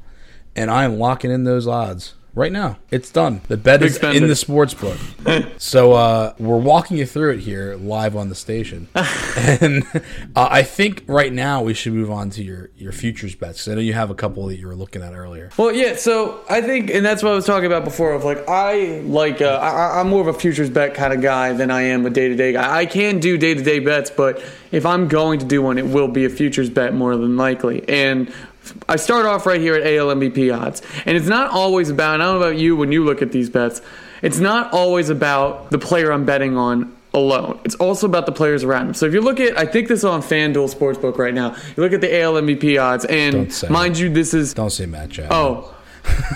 And 0.56 0.70
I 0.70 0.84
am 0.84 0.98
locking 0.98 1.32
in 1.32 1.44
those 1.46 1.68
odds 1.68 2.16
right 2.34 2.52
now. 2.52 2.78
It's 2.92 3.12
done. 3.12 3.42
The 3.48 3.58
bet 3.58 3.82
is 3.82 3.98
in 3.98 4.28
the 4.28 4.36
sports 4.36 4.74
book. 4.74 4.98
so 5.58 5.94
uh, 5.94 6.34
we're 6.40 6.58
walking 6.58 6.98
you 6.98 7.06
through 7.06 7.34
it 7.34 7.40
here 7.40 7.76
live 7.76 8.16
on 8.16 8.30
the 8.30 8.36
station. 8.36 8.88
and 8.96 9.84
uh, 10.36 10.48
I 10.50 10.64
think 10.64 11.04
right 11.08 11.32
now 11.32 11.64
we 11.64 11.74
should 11.74 11.94
move 11.94 12.12
on 12.12 12.30
to 12.32 12.44
your, 12.44 12.70
your 12.78 12.92
futures 12.92 13.36
bets. 13.36 13.68
I 13.68 13.76
know 13.76 13.82
you 13.82 13.94
have 13.94 14.10
a 14.10 14.16
couple 14.16 14.46
that 14.48 14.58
you 14.58 14.68
were 14.68 14.76
looking 14.76 15.02
at 15.02 15.14
earlier. 15.14 15.50
Well, 15.58 15.72
yeah. 15.72 15.96
So 15.96 16.44
I 16.50 16.62
think, 16.62 16.90
and 16.92 17.06
that's 17.06 17.24
what 17.24 17.32
I 17.32 17.36
was 17.36 17.46
talking 17.46 17.66
about 17.66 17.84
before. 17.84 18.14
Of 18.14 18.24
like, 18.24 18.48
I 18.48 19.02
like, 19.02 19.42
uh, 19.42 19.60
I, 19.62 20.00
I'm 20.00 20.10
more 20.10 20.22
of 20.22 20.28
a 20.28 20.34
futures 20.34 20.70
bet 20.70 20.94
kind 20.94 21.14
of 21.14 21.22
guy 21.22 21.54
than 21.54 21.72
I 21.72 21.84
am 21.84 22.06
a 22.06 22.10
day 22.10 22.30
to 22.30 22.36
day 22.36 22.54
guy. 22.54 22.78
I 22.78 22.86
can 22.86 23.20
do 23.20 23.38
day 23.38 23.54
to 23.54 23.64
day 23.64 23.80
bets, 23.80 24.10
but 24.10 24.44
if 24.72 24.86
I'm 24.86 25.08
going 25.08 25.40
to 25.40 25.46
do 25.46 25.62
one, 25.62 25.78
it 25.78 25.86
will 25.86 26.08
be 26.08 26.26
a 26.26 26.30
futures 26.30 26.70
bet 26.70 26.94
more 26.94 27.16
than 27.16 27.38
likely. 27.38 27.88
And 27.90 28.32
I 28.88 28.96
start 28.96 29.26
off 29.26 29.46
right 29.46 29.60
here 29.60 29.76
at 29.76 29.82
AL 29.82 30.08
MVP 30.08 30.56
odds, 30.58 30.82
and 31.06 31.18
it's 31.18 31.28
not 31.28 31.52
always 31.52 31.90
about. 31.90 32.16
And 32.16 32.24
I 32.24 32.28
don't 32.28 32.40
know 32.40 32.48
about 32.48 32.58
you 32.58 32.76
when 32.76 32.92
you 32.92 33.04
look 33.04 33.22
at 33.22 33.32
these 33.32 33.50
bets. 33.50 33.82
It's 34.22 34.40
not 34.40 34.74
always 34.74 35.10
about 35.10 35.72
the 35.72 35.80
player 35.80 36.12
I'm 36.12 36.26
betting 36.26 36.58
on 36.58 36.96
alone. 37.14 37.60
It's 37.64 37.76
also 37.76 38.06
about 38.06 38.26
the 38.26 38.32
players 38.32 38.64
around 38.64 38.88
him. 38.88 38.94
So 38.94 39.06
if 39.06 39.14
you 39.14 39.22
look 39.22 39.40
at, 39.40 39.58
I 39.58 39.66
think 39.66 39.88
this 39.88 40.00
is 40.00 40.06
on 40.06 40.22
FanDuel 40.22 40.74
Sportsbook 40.74 41.18
right 41.18 41.34
now. 41.34 41.56
You 41.76 41.84
look 41.84 41.94
at 41.94 42.02
the 42.02 42.22
AL 42.22 42.34
MVP 42.34 42.82
odds, 42.82 43.06
and 43.06 43.52
mind 43.70 43.98
you, 43.98 44.10
this 44.10 44.34
is 44.34 44.54
Don't 44.54 44.70
say 44.70 44.86
Matt 44.86 45.12
Chapman. 45.12 45.32
Oh, 45.34 45.76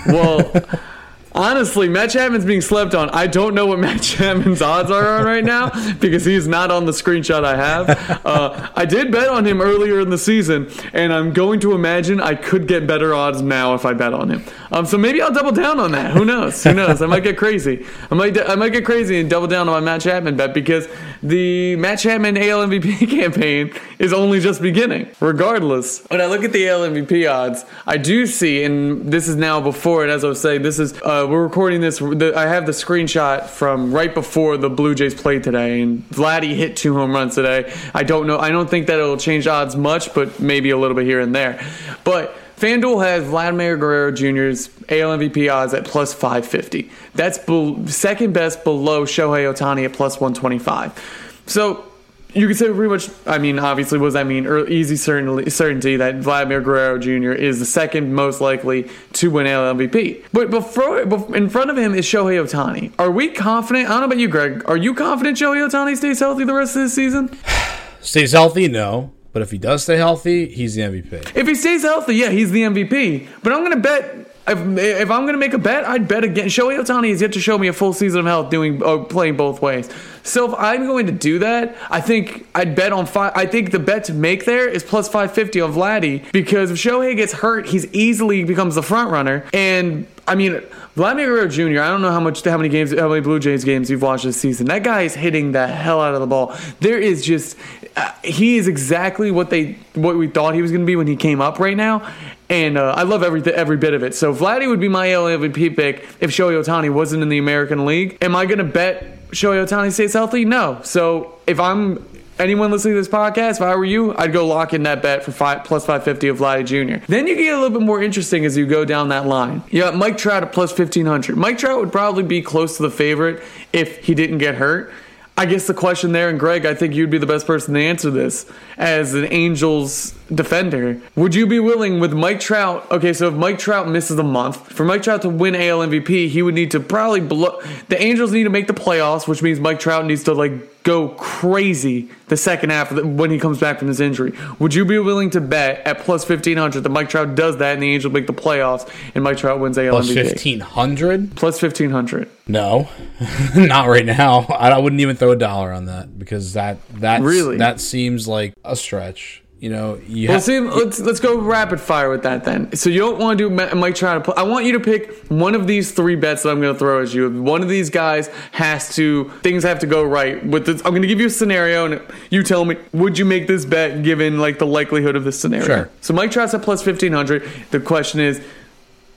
well, 0.06 0.50
honestly, 1.34 1.88
Matt 1.88 2.10
Chapman's 2.10 2.44
being 2.44 2.60
slept 2.60 2.94
on. 2.94 3.10
I 3.10 3.26
don't 3.26 3.54
know 3.54 3.66
what 3.66 3.78
Matt 3.84 4.02
Chapman's 4.02 4.62
odds 4.62 4.90
are 4.90 5.18
on 5.18 5.24
right 5.24 5.44
now 5.44 5.70
because 6.00 6.24
he's 6.24 6.46
not 6.46 6.70
on 6.70 6.86
the 6.86 6.92
screenshot 6.92 7.44
I 7.44 7.56
have. 7.56 8.24
Uh, 8.24 8.70
I 8.74 8.84
did 8.84 9.10
bet 9.10 9.28
on 9.28 9.44
him 9.44 9.60
earlier 9.60 10.00
in 10.00 10.10
the 10.10 10.18
season, 10.18 10.70
and 10.92 11.12
I'm 11.12 11.32
going 11.32 11.60
to 11.60 11.72
imagine 11.72 12.20
I 12.20 12.34
could 12.34 12.66
get 12.68 12.86
better 12.86 13.14
odds 13.14 13.42
now 13.42 13.74
if 13.74 13.84
I 13.84 13.92
bet 13.92 14.14
on 14.14 14.30
him. 14.30 14.44
Um, 14.70 14.86
so 14.86 14.98
maybe 14.98 15.20
I'll 15.20 15.32
double 15.32 15.52
down 15.52 15.78
on 15.78 15.92
that. 15.92 16.12
Who 16.12 16.24
knows? 16.24 16.62
Who 16.64 16.74
knows? 16.74 17.02
I 17.02 17.06
might 17.06 17.22
get 17.22 17.36
crazy. 17.36 17.86
I 18.10 18.14
might. 18.14 18.38
I 18.48 18.54
might 18.56 18.72
get 18.72 18.84
crazy 18.84 19.20
and 19.20 19.30
double 19.30 19.46
down 19.46 19.68
on 19.68 19.74
my 19.74 19.80
Matt 19.80 20.00
Chapman 20.00 20.36
bet 20.36 20.54
because 20.54 20.88
the 21.22 21.76
Matt 21.76 22.00
Chapman 22.00 22.36
AL 22.36 22.66
MVP 22.66 23.08
campaign 23.10 23.72
is 23.98 24.12
only 24.12 24.40
just 24.40 24.60
beginning. 24.60 25.08
Regardless, 25.20 26.04
when 26.08 26.20
I 26.20 26.26
look 26.26 26.44
at 26.44 26.52
the 26.52 26.68
AL 26.68 26.80
MVP 26.80 27.30
odds, 27.30 27.64
I 27.86 27.96
do 27.96 28.26
see, 28.26 28.64
and 28.64 29.12
this 29.12 29.28
is 29.28 29.36
now 29.36 29.60
before 29.60 30.04
it. 30.04 30.10
As 30.10 30.24
I 30.24 30.28
was 30.28 30.40
saying, 30.40 30.62
this 30.62 30.78
is 30.78 30.94
uh, 31.02 31.23
Uh, 31.24 31.28
we're 31.28 31.42
recording 31.42 31.80
this. 31.80 32.00
The, 32.00 32.32
I 32.36 32.46
have 32.46 32.66
the 32.66 32.72
screenshot 32.72 33.46
from 33.46 33.92
right 33.92 34.12
before 34.12 34.56
the 34.56 34.68
Blue 34.68 34.94
Jays 34.94 35.14
played 35.14 35.42
today, 35.42 35.80
and 35.80 36.08
Vladdy 36.10 36.54
hit 36.54 36.76
two 36.76 36.94
home 36.94 37.12
runs 37.12 37.34
today. 37.34 37.72
I 37.94 38.02
don't 38.02 38.26
know. 38.26 38.38
I 38.38 38.50
don't 38.50 38.68
think 38.68 38.88
that 38.88 38.98
it'll 38.98 39.16
change 39.16 39.46
odds 39.46 39.74
much, 39.74 40.12
but 40.12 40.38
maybe 40.38 40.70
a 40.70 40.76
little 40.76 40.94
bit 40.94 41.06
here 41.06 41.20
and 41.20 41.34
there. 41.34 41.64
But 42.02 42.36
FanDuel 42.58 43.04
has 43.06 43.24
Vladimir 43.24 43.76
Guerrero 43.78 44.12
Jr.'s 44.12 44.68
AL 44.90 45.18
MVP 45.18 45.50
odds 45.52 45.72
at 45.72 45.84
plus 45.86 46.12
550. 46.12 46.90
That's 47.14 47.38
bel 47.38 47.86
second 47.86 48.34
best 48.34 48.62
below 48.62 49.04
Shohei 49.04 49.50
Ohtani 49.50 49.86
at 49.86 49.94
plus 49.94 50.20
125. 50.20 51.42
So 51.46 51.90
you 52.34 52.48
could 52.48 52.56
say 52.56 52.66
pretty 52.66 52.88
much, 52.88 53.08
I 53.26 53.38
mean, 53.38 53.58
obviously, 53.58 53.98
what 53.98 54.06
does 54.06 54.14
that 54.14 54.26
mean? 54.26 54.46
Easy 54.68 54.96
certainty, 54.96 55.50
certainty 55.50 55.96
that 55.96 56.16
Vladimir 56.16 56.60
Guerrero 56.60 56.98
Jr. 56.98 57.32
is 57.32 57.58
the 57.58 57.66
second 57.66 58.12
most 58.12 58.40
likely 58.40 58.90
to 59.14 59.30
win 59.30 59.46
AL 59.46 59.74
MVP. 59.74 60.24
But 60.32 60.50
before, 60.50 61.00
in 61.34 61.48
front 61.48 61.70
of 61.70 61.78
him 61.78 61.94
is 61.94 62.04
Shohei 62.04 62.42
Ohtani. 62.42 62.92
Are 62.98 63.10
we 63.10 63.28
confident? 63.28 63.86
I 63.86 63.90
don't 63.90 64.00
know 64.00 64.06
about 64.06 64.18
you, 64.18 64.28
Greg. 64.28 64.62
Are 64.68 64.76
you 64.76 64.94
confident 64.94 65.38
Shohei 65.38 65.68
Ohtani 65.68 65.96
stays 65.96 66.20
healthy 66.20 66.44
the 66.44 66.54
rest 66.54 66.76
of 66.76 66.82
this 66.82 66.94
season? 66.94 67.36
Stays 68.00 68.32
healthy? 68.32 68.68
No. 68.68 69.14
But 69.32 69.40
if 69.40 69.50
he 69.50 69.56
does 69.56 69.82
stay 69.82 69.96
healthy, 69.96 70.46
he's 70.46 70.74
the 70.74 70.82
MVP. 70.82 71.34
If 71.34 71.48
he 71.48 71.54
stays 71.54 71.82
healthy, 71.82 72.16
yeah, 72.16 72.30
he's 72.30 72.50
the 72.50 72.62
MVP. 72.62 73.26
But 73.42 73.52
I'm 73.52 73.60
going 73.60 73.72
to 73.72 73.80
bet. 73.80 74.33
If, 74.46 74.58
if 74.78 75.10
I'm 75.10 75.22
going 75.22 75.32
to 75.32 75.38
make 75.38 75.54
a 75.54 75.58
bet, 75.58 75.84
I'd 75.84 76.06
bet 76.06 76.22
again. 76.22 76.48
Shohei 76.48 76.78
Ohtani 76.78 77.10
has 77.10 77.22
yet 77.22 77.32
to 77.32 77.40
show 77.40 77.56
me 77.56 77.68
a 77.68 77.72
full 77.72 77.94
season 77.94 78.20
of 78.20 78.26
health 78.26 78.50
doing 78.50 78.82
uh, 78.82 78.98
playing 78.98 79.36
both 79.36 79.62
ways. 79.62 79.88
So 80.22 80.52
if 80.52 80.58
I'm 80.58 80.86
going 80.86 81.06
to 81.06 81.12
do 81.12 81.38
that, 81.38 81.76
I 81.90 82.00
think 82.00 82.46
I'd 82.54 82.74
bet 82.74 82.92
on 82.92 83.06
five. 83.06 83.32
I 83.34 83.46
think 83.46 83.70
the 83.70 83.78
bet 83.78 84.04
to 84.04 84.14
make 84.14 84.44
there 84.44 84.68
is 84.68 84.82
plus 84.82 85.08
550 85.08 85.60
on 85.62 85.72
Vladdy 85.72 86.30
because 86.32 86.70
if 86.70 86.76
Shohei 86.76 87.16
gets 87.16 87.32
hurt, 87.32 87.66
he's 87.66 87.86
easily 87.94 88.44
becomes 88.44 88.74
the 88.74 88.82
front 88.82 89.10
runner. 89.10 89.46
And 89.54 90.06
I 90.26 90.34
mean, 90.34 90.62
Vladimir 90.94 91.26
Guerrero 91.26 91.48
Jr. 91.48 91.82
I 91.82 91.88
don't 91.88 92.02
know 92.02 92.12
how 92.12 92.20
much, 92.20 92.44
how 92.44 92.56
many 92.56 92.68
games, 92.68 92.96
how 92.96 93.08
many 93.08 93.20
Blue 93.20 93.38
Jays 93.38 93.64
games 93.64 93.90
you've 93.90 94.02
watched 94.02 94.24
this 94.24 94.36
season. 94.36 94.66
That 94.66 94.82
guy 94.82 95.02
is 95.02 95.14
hitting 95.14 95.52
the 95.52 95.66
hell 95.66 96.00
out 96.00 96.14
of 96.14 96.20
the 96.20 96.26
ball. 96.26 96.56
There 96.80 96.98
is 96.98 97.24
just, 97.24 97.56
uh, 97.96 98.10
he 98.22 98.56
is 98.56 98.66
exactly 98.66 99.30
what 99.30 99.50
they, 99.50 99.72
what 99.94 100.16
we 100.16 100.26
thought 100.26 100.54
he 100.54 100.62
was 100.62 100.70
going 100.70 100.80
to 100.80 100.86
be 100.86 100.96
when 100.96 101.06
he 101.06 101.16
came 101.16 101.40
up 101.40 101.58
right 101.58 101.76
now. 101.76 102.10
And 102.48 102.76
uh, 102.76 102.94
I 102.96 103.04
love 103.04 103.22
every 103.22 103.42
every 103.52 103.76
bit 103.76 103.94
of 103.94 104.02
it. 104.02 104.14
So 104.14 104.34
Vladdy 104.34 104.68
would 104.68 104.80
be 104.80 104.88
my 104.88 105.08
MVP 105.08 105.76
pick 105.76 106.06
if 106.20 106.30
Shohei 106.30 106.62
Ohtani 106.62 106.92
wasn't 106.92 107.22
in 107.22 107.28
the 107.28 107.38
American 107.38 107.86
League. 107.86 108.18
Am 108.20 108.36
I 108.36 108.46
going 108.46 108.58
to 108.58 108.64
bet 108.64 109.28
Shohei 109.30 109.64
Ohtani 109.66 109.92
stays 109.92 110.12
healthy? 110.12 110.44
No. 110.44 110.80
So 110.82 111.38
if 111.46 111.58
I'm 111.58 112.04
anyone 112.38 112.70
listening 112.70 112.94
to 112.94 113.00
this 113.00 113.08
podcast, 113.08 113.56
if 113.56 113.62
I 113.62 113.74
were 113.76 113.84
you, 113.84 114.16
I'd 114.16 114.32
go 114.32 114.46
lock 114.46 114.74
in 114.74 114.82
that 114.84 115.02
bet 115.02 115.22
for 115.24 115.32
five 115.32 115.64
plus 115.64 115.86
five 115.86 116.04
fifty 116.04 116.28
of 116.28 116.38
Vladdy 116.38 116.66
Jr. 116.66 117.04
Then 117.06 117.26
you 117.26 117.34
get 117.34 117.54
a 117.54 117.60
little 117.60 117.78
bit 117.78 117.86
more 117.86 118.02
interesting 118.02 118.44
as 118.44 118.56
you 118.56 118.66
go 118.66 118.84
down 118.84 119.08
that 119.08 119.26
line. 119.26 119.62
You 119.70 119.80
got 119.80 119.96
Mike 119.96 120.18
Trout 120.18 120.42
at 120.42 120.52
plus 120.52 120.72
fifteen 120.72 121.06
hundred. 121.06 121.36
Mike 121.36 121.58
Trout 121.58 121.80
would 121.80 121.92
probably 121.92 122.24
be 122.24 122.42
close 122.42 122.76
to 122.76 122.82
the 122.82 122.90
favorite 122.90 123.42
if 123.72 124.04
he 124.04 124.14
didn't 124.14 124.38
get 124.38 124.56
hurt. 124.56 124.92
I 125.36 125.46
guess 125.46 125.66
the 125.66 125.74
question 125.74 126.12
there, 126.12 126.28
and 126.28 126.38
Greg, 126.38 126.64
I 126.64 126.74
think 126.74 126.94
you'd 126.94 127.10
be 127.10 127.18
the 127.18 127.26
best 127.26 127.44
person 127.44 127.74
to 127.74 127.80
answer 127.80 128.08
this 128.08 128.46
as 128.78 129.14
an 129.14 129.26
Angels 129.32 130.14
defender. 130.32 131.00
Would 131.16 131.34
you 131.34 131.44
be 131.44 131.58
willing 131.58 131.98
with 131.98 132.12
Mike 132.12 132.38
Trout? 132.38 132.88
Okay, 132.92 133.12
so 133.12 133.28
if 133.28 133.34
Mike 133.34 133.58
Trout 133.58 133.88
misses 133.88 134.16
a 134.16 134.22
month, 134.22 134.68
for 134.70 134.84
Mike 134.84 135.02
Trout 135.02 135.22
to 135.22 135.28
win 135.28 135.56
AL 135.56 135.80
MVP, 135.80 136.28
he 136.28 136.40
would 136.40 136.54
need 136.54 136.70
to 136.70 136.78
probably 136.78 137.20
blow. 137.20 137.60
The 137.88 138.00
Angels 138.00 138.30
need 138.30 138.44
to 138.44 138.50
make 138.50 138.68
the 138.68 138.74
playoffs, 138.74 139.26
which 139.26 139.42
means 139.42 139.58
Mike 139.58 139.80
Trout 139.80 140.06
needs 140.06 140.22
to 140.24 140.34
like 140.34 140.52
go 140.84 141.08
crazy 141.08 142.08
the 142.28 142.36
second 142.36 142.70
half 142.70 142.90
the, 142.90 143.04
when 143.06 143.30
he 143.30 143.38
comes 143.38 143.58
back 143.58 143.78
from 143.78 143.88
his 143.88 144.00
injury. 144.00 144.32
Would 144.60 144.72
you 144.74 144.84
be 144.84 144.98
willing 144.98 145.30
to 145.30 145.40
bet 145.40 145.84
at 145.86 145.98
plus 146.00 146.24
fifteen 146.24 146.56
hundred 146.56 146.82
that 146.82 146.90
Mike 146.90 147.08
Trout 147.08 147.34
does 147.34 147.56
that 147.56 147.74
and 147.74 147.82
the 147.82 147.92
Angels 147.92 148.12
make 148.12 148.26
the 148.28 148.32
playoffs 148.32 148.88
and 149.14 149.24
Mike 149.24 149.38
Trout 149.38 149.58
wins 149.58 149.76
AL 149.76 149.90
Plus 149.90 150.10
MVP? 150.10 150.14
fifteen 150.14 150.60
hundred? 150.60 151.34
Plus 151.36 151.58
fifteen 151.58 151.90
hundred. 151.90 152.30
No, 152.46 152.88
not 153.56 153.88
right 153.88 154.04
now. 154.06 154.40
I, 154.50 154.70
I 154.70 154.78
wouldn't 154.78 155.00
even 155.00 155.16
throw 155.16 155.32
a 155.32 155.36
dollar 155.36 155.72
on 155.72 155.86
that 155.86 156.18
because 156.18 156.52
that 156.52 156.78
that 157.00 157.22
Really? 157.22 157.56
that 157.58 157.80
seems 157.80 158.28
like 158.28 158.54
a 158.64 158.76
stretch. 158.76 159.42
You 159.64 159.70
know, 159.70 159.98
you 160.06 160.28
Well, 160.28 160.34
have 160.34 160.42
see, 160.42 160.60
let's 160.60 161.00
let's 161.00 161.20
go 161.20 161.38
rapid 161.40 161.80
fire 161.80 162.10
with 162.10 162.22
that 162.24 162.44
then. 162.44 162.76
So 162.76 162.90
you 162.90 163.00
don't 163.00 163.18
want 163.18 163.38
to 163.38 163.48
do 163.48 163.74
Mike 163.74 163.94
Trout. 163.94 164.28
I 164.36 164.42
want 164.42 164.66
you 164.66 164.72
to 164.72 164.78
pick 164.78 165.10
one 165.28 165.54
of 165.54 165.66
these 165.66 165.90
three 165.90 166.16
bets 166.16 166.42
that 166.42 166.50
I'm 166.50 166.60
going 166.60 166.74
to 166.74 166.78
throw 166.78 167.02
at 167.02 167.14
you. 167.14 167.30
One 167.42 167.62
of 167.62 167.70
these 167.70 167.88
guys 167.88 168.28
has 168.52 168.94
to 168.96 169.30
things 169.42 169.62
have 169.62 169.78
to 169.78 169.86
go 169.86 170.04
right 170.04 170.44
with 170.44 170.66
this. 170.66 170.82
I'm 170.84 170.90
going 170.90 171.00
to 171.00 171.08
give 171.08 171.18
you 171.18 171.28
a 171.28 171.30
scenario, 171.30 171.86
and 171.86 172.02
you 172.28 172.42
tell 172.42 172.66
me 172.66 172.76
would 172.92 173.16
you 173.16 173.24
make 173.24 173.46
this 173.46 173.64
bet 173.64 174.02
given 174.02 174.38
like 174.38 174.58
the 174.58 174.66
likelihood 174.66 175.16
of 175.16 175.24
this 175.24 175.40
scenario. 175.40 175.64
Sure. 175.64 175.90
So 176.02 176.12
Mike 176.12 176.30
Trout's 176.30 176.52
at 176.52 176.60
plus 176.60 176.84
1500. 176.84 177.42
The 177.70 177.80
question 177.80 178.20
is. 178.20 178.44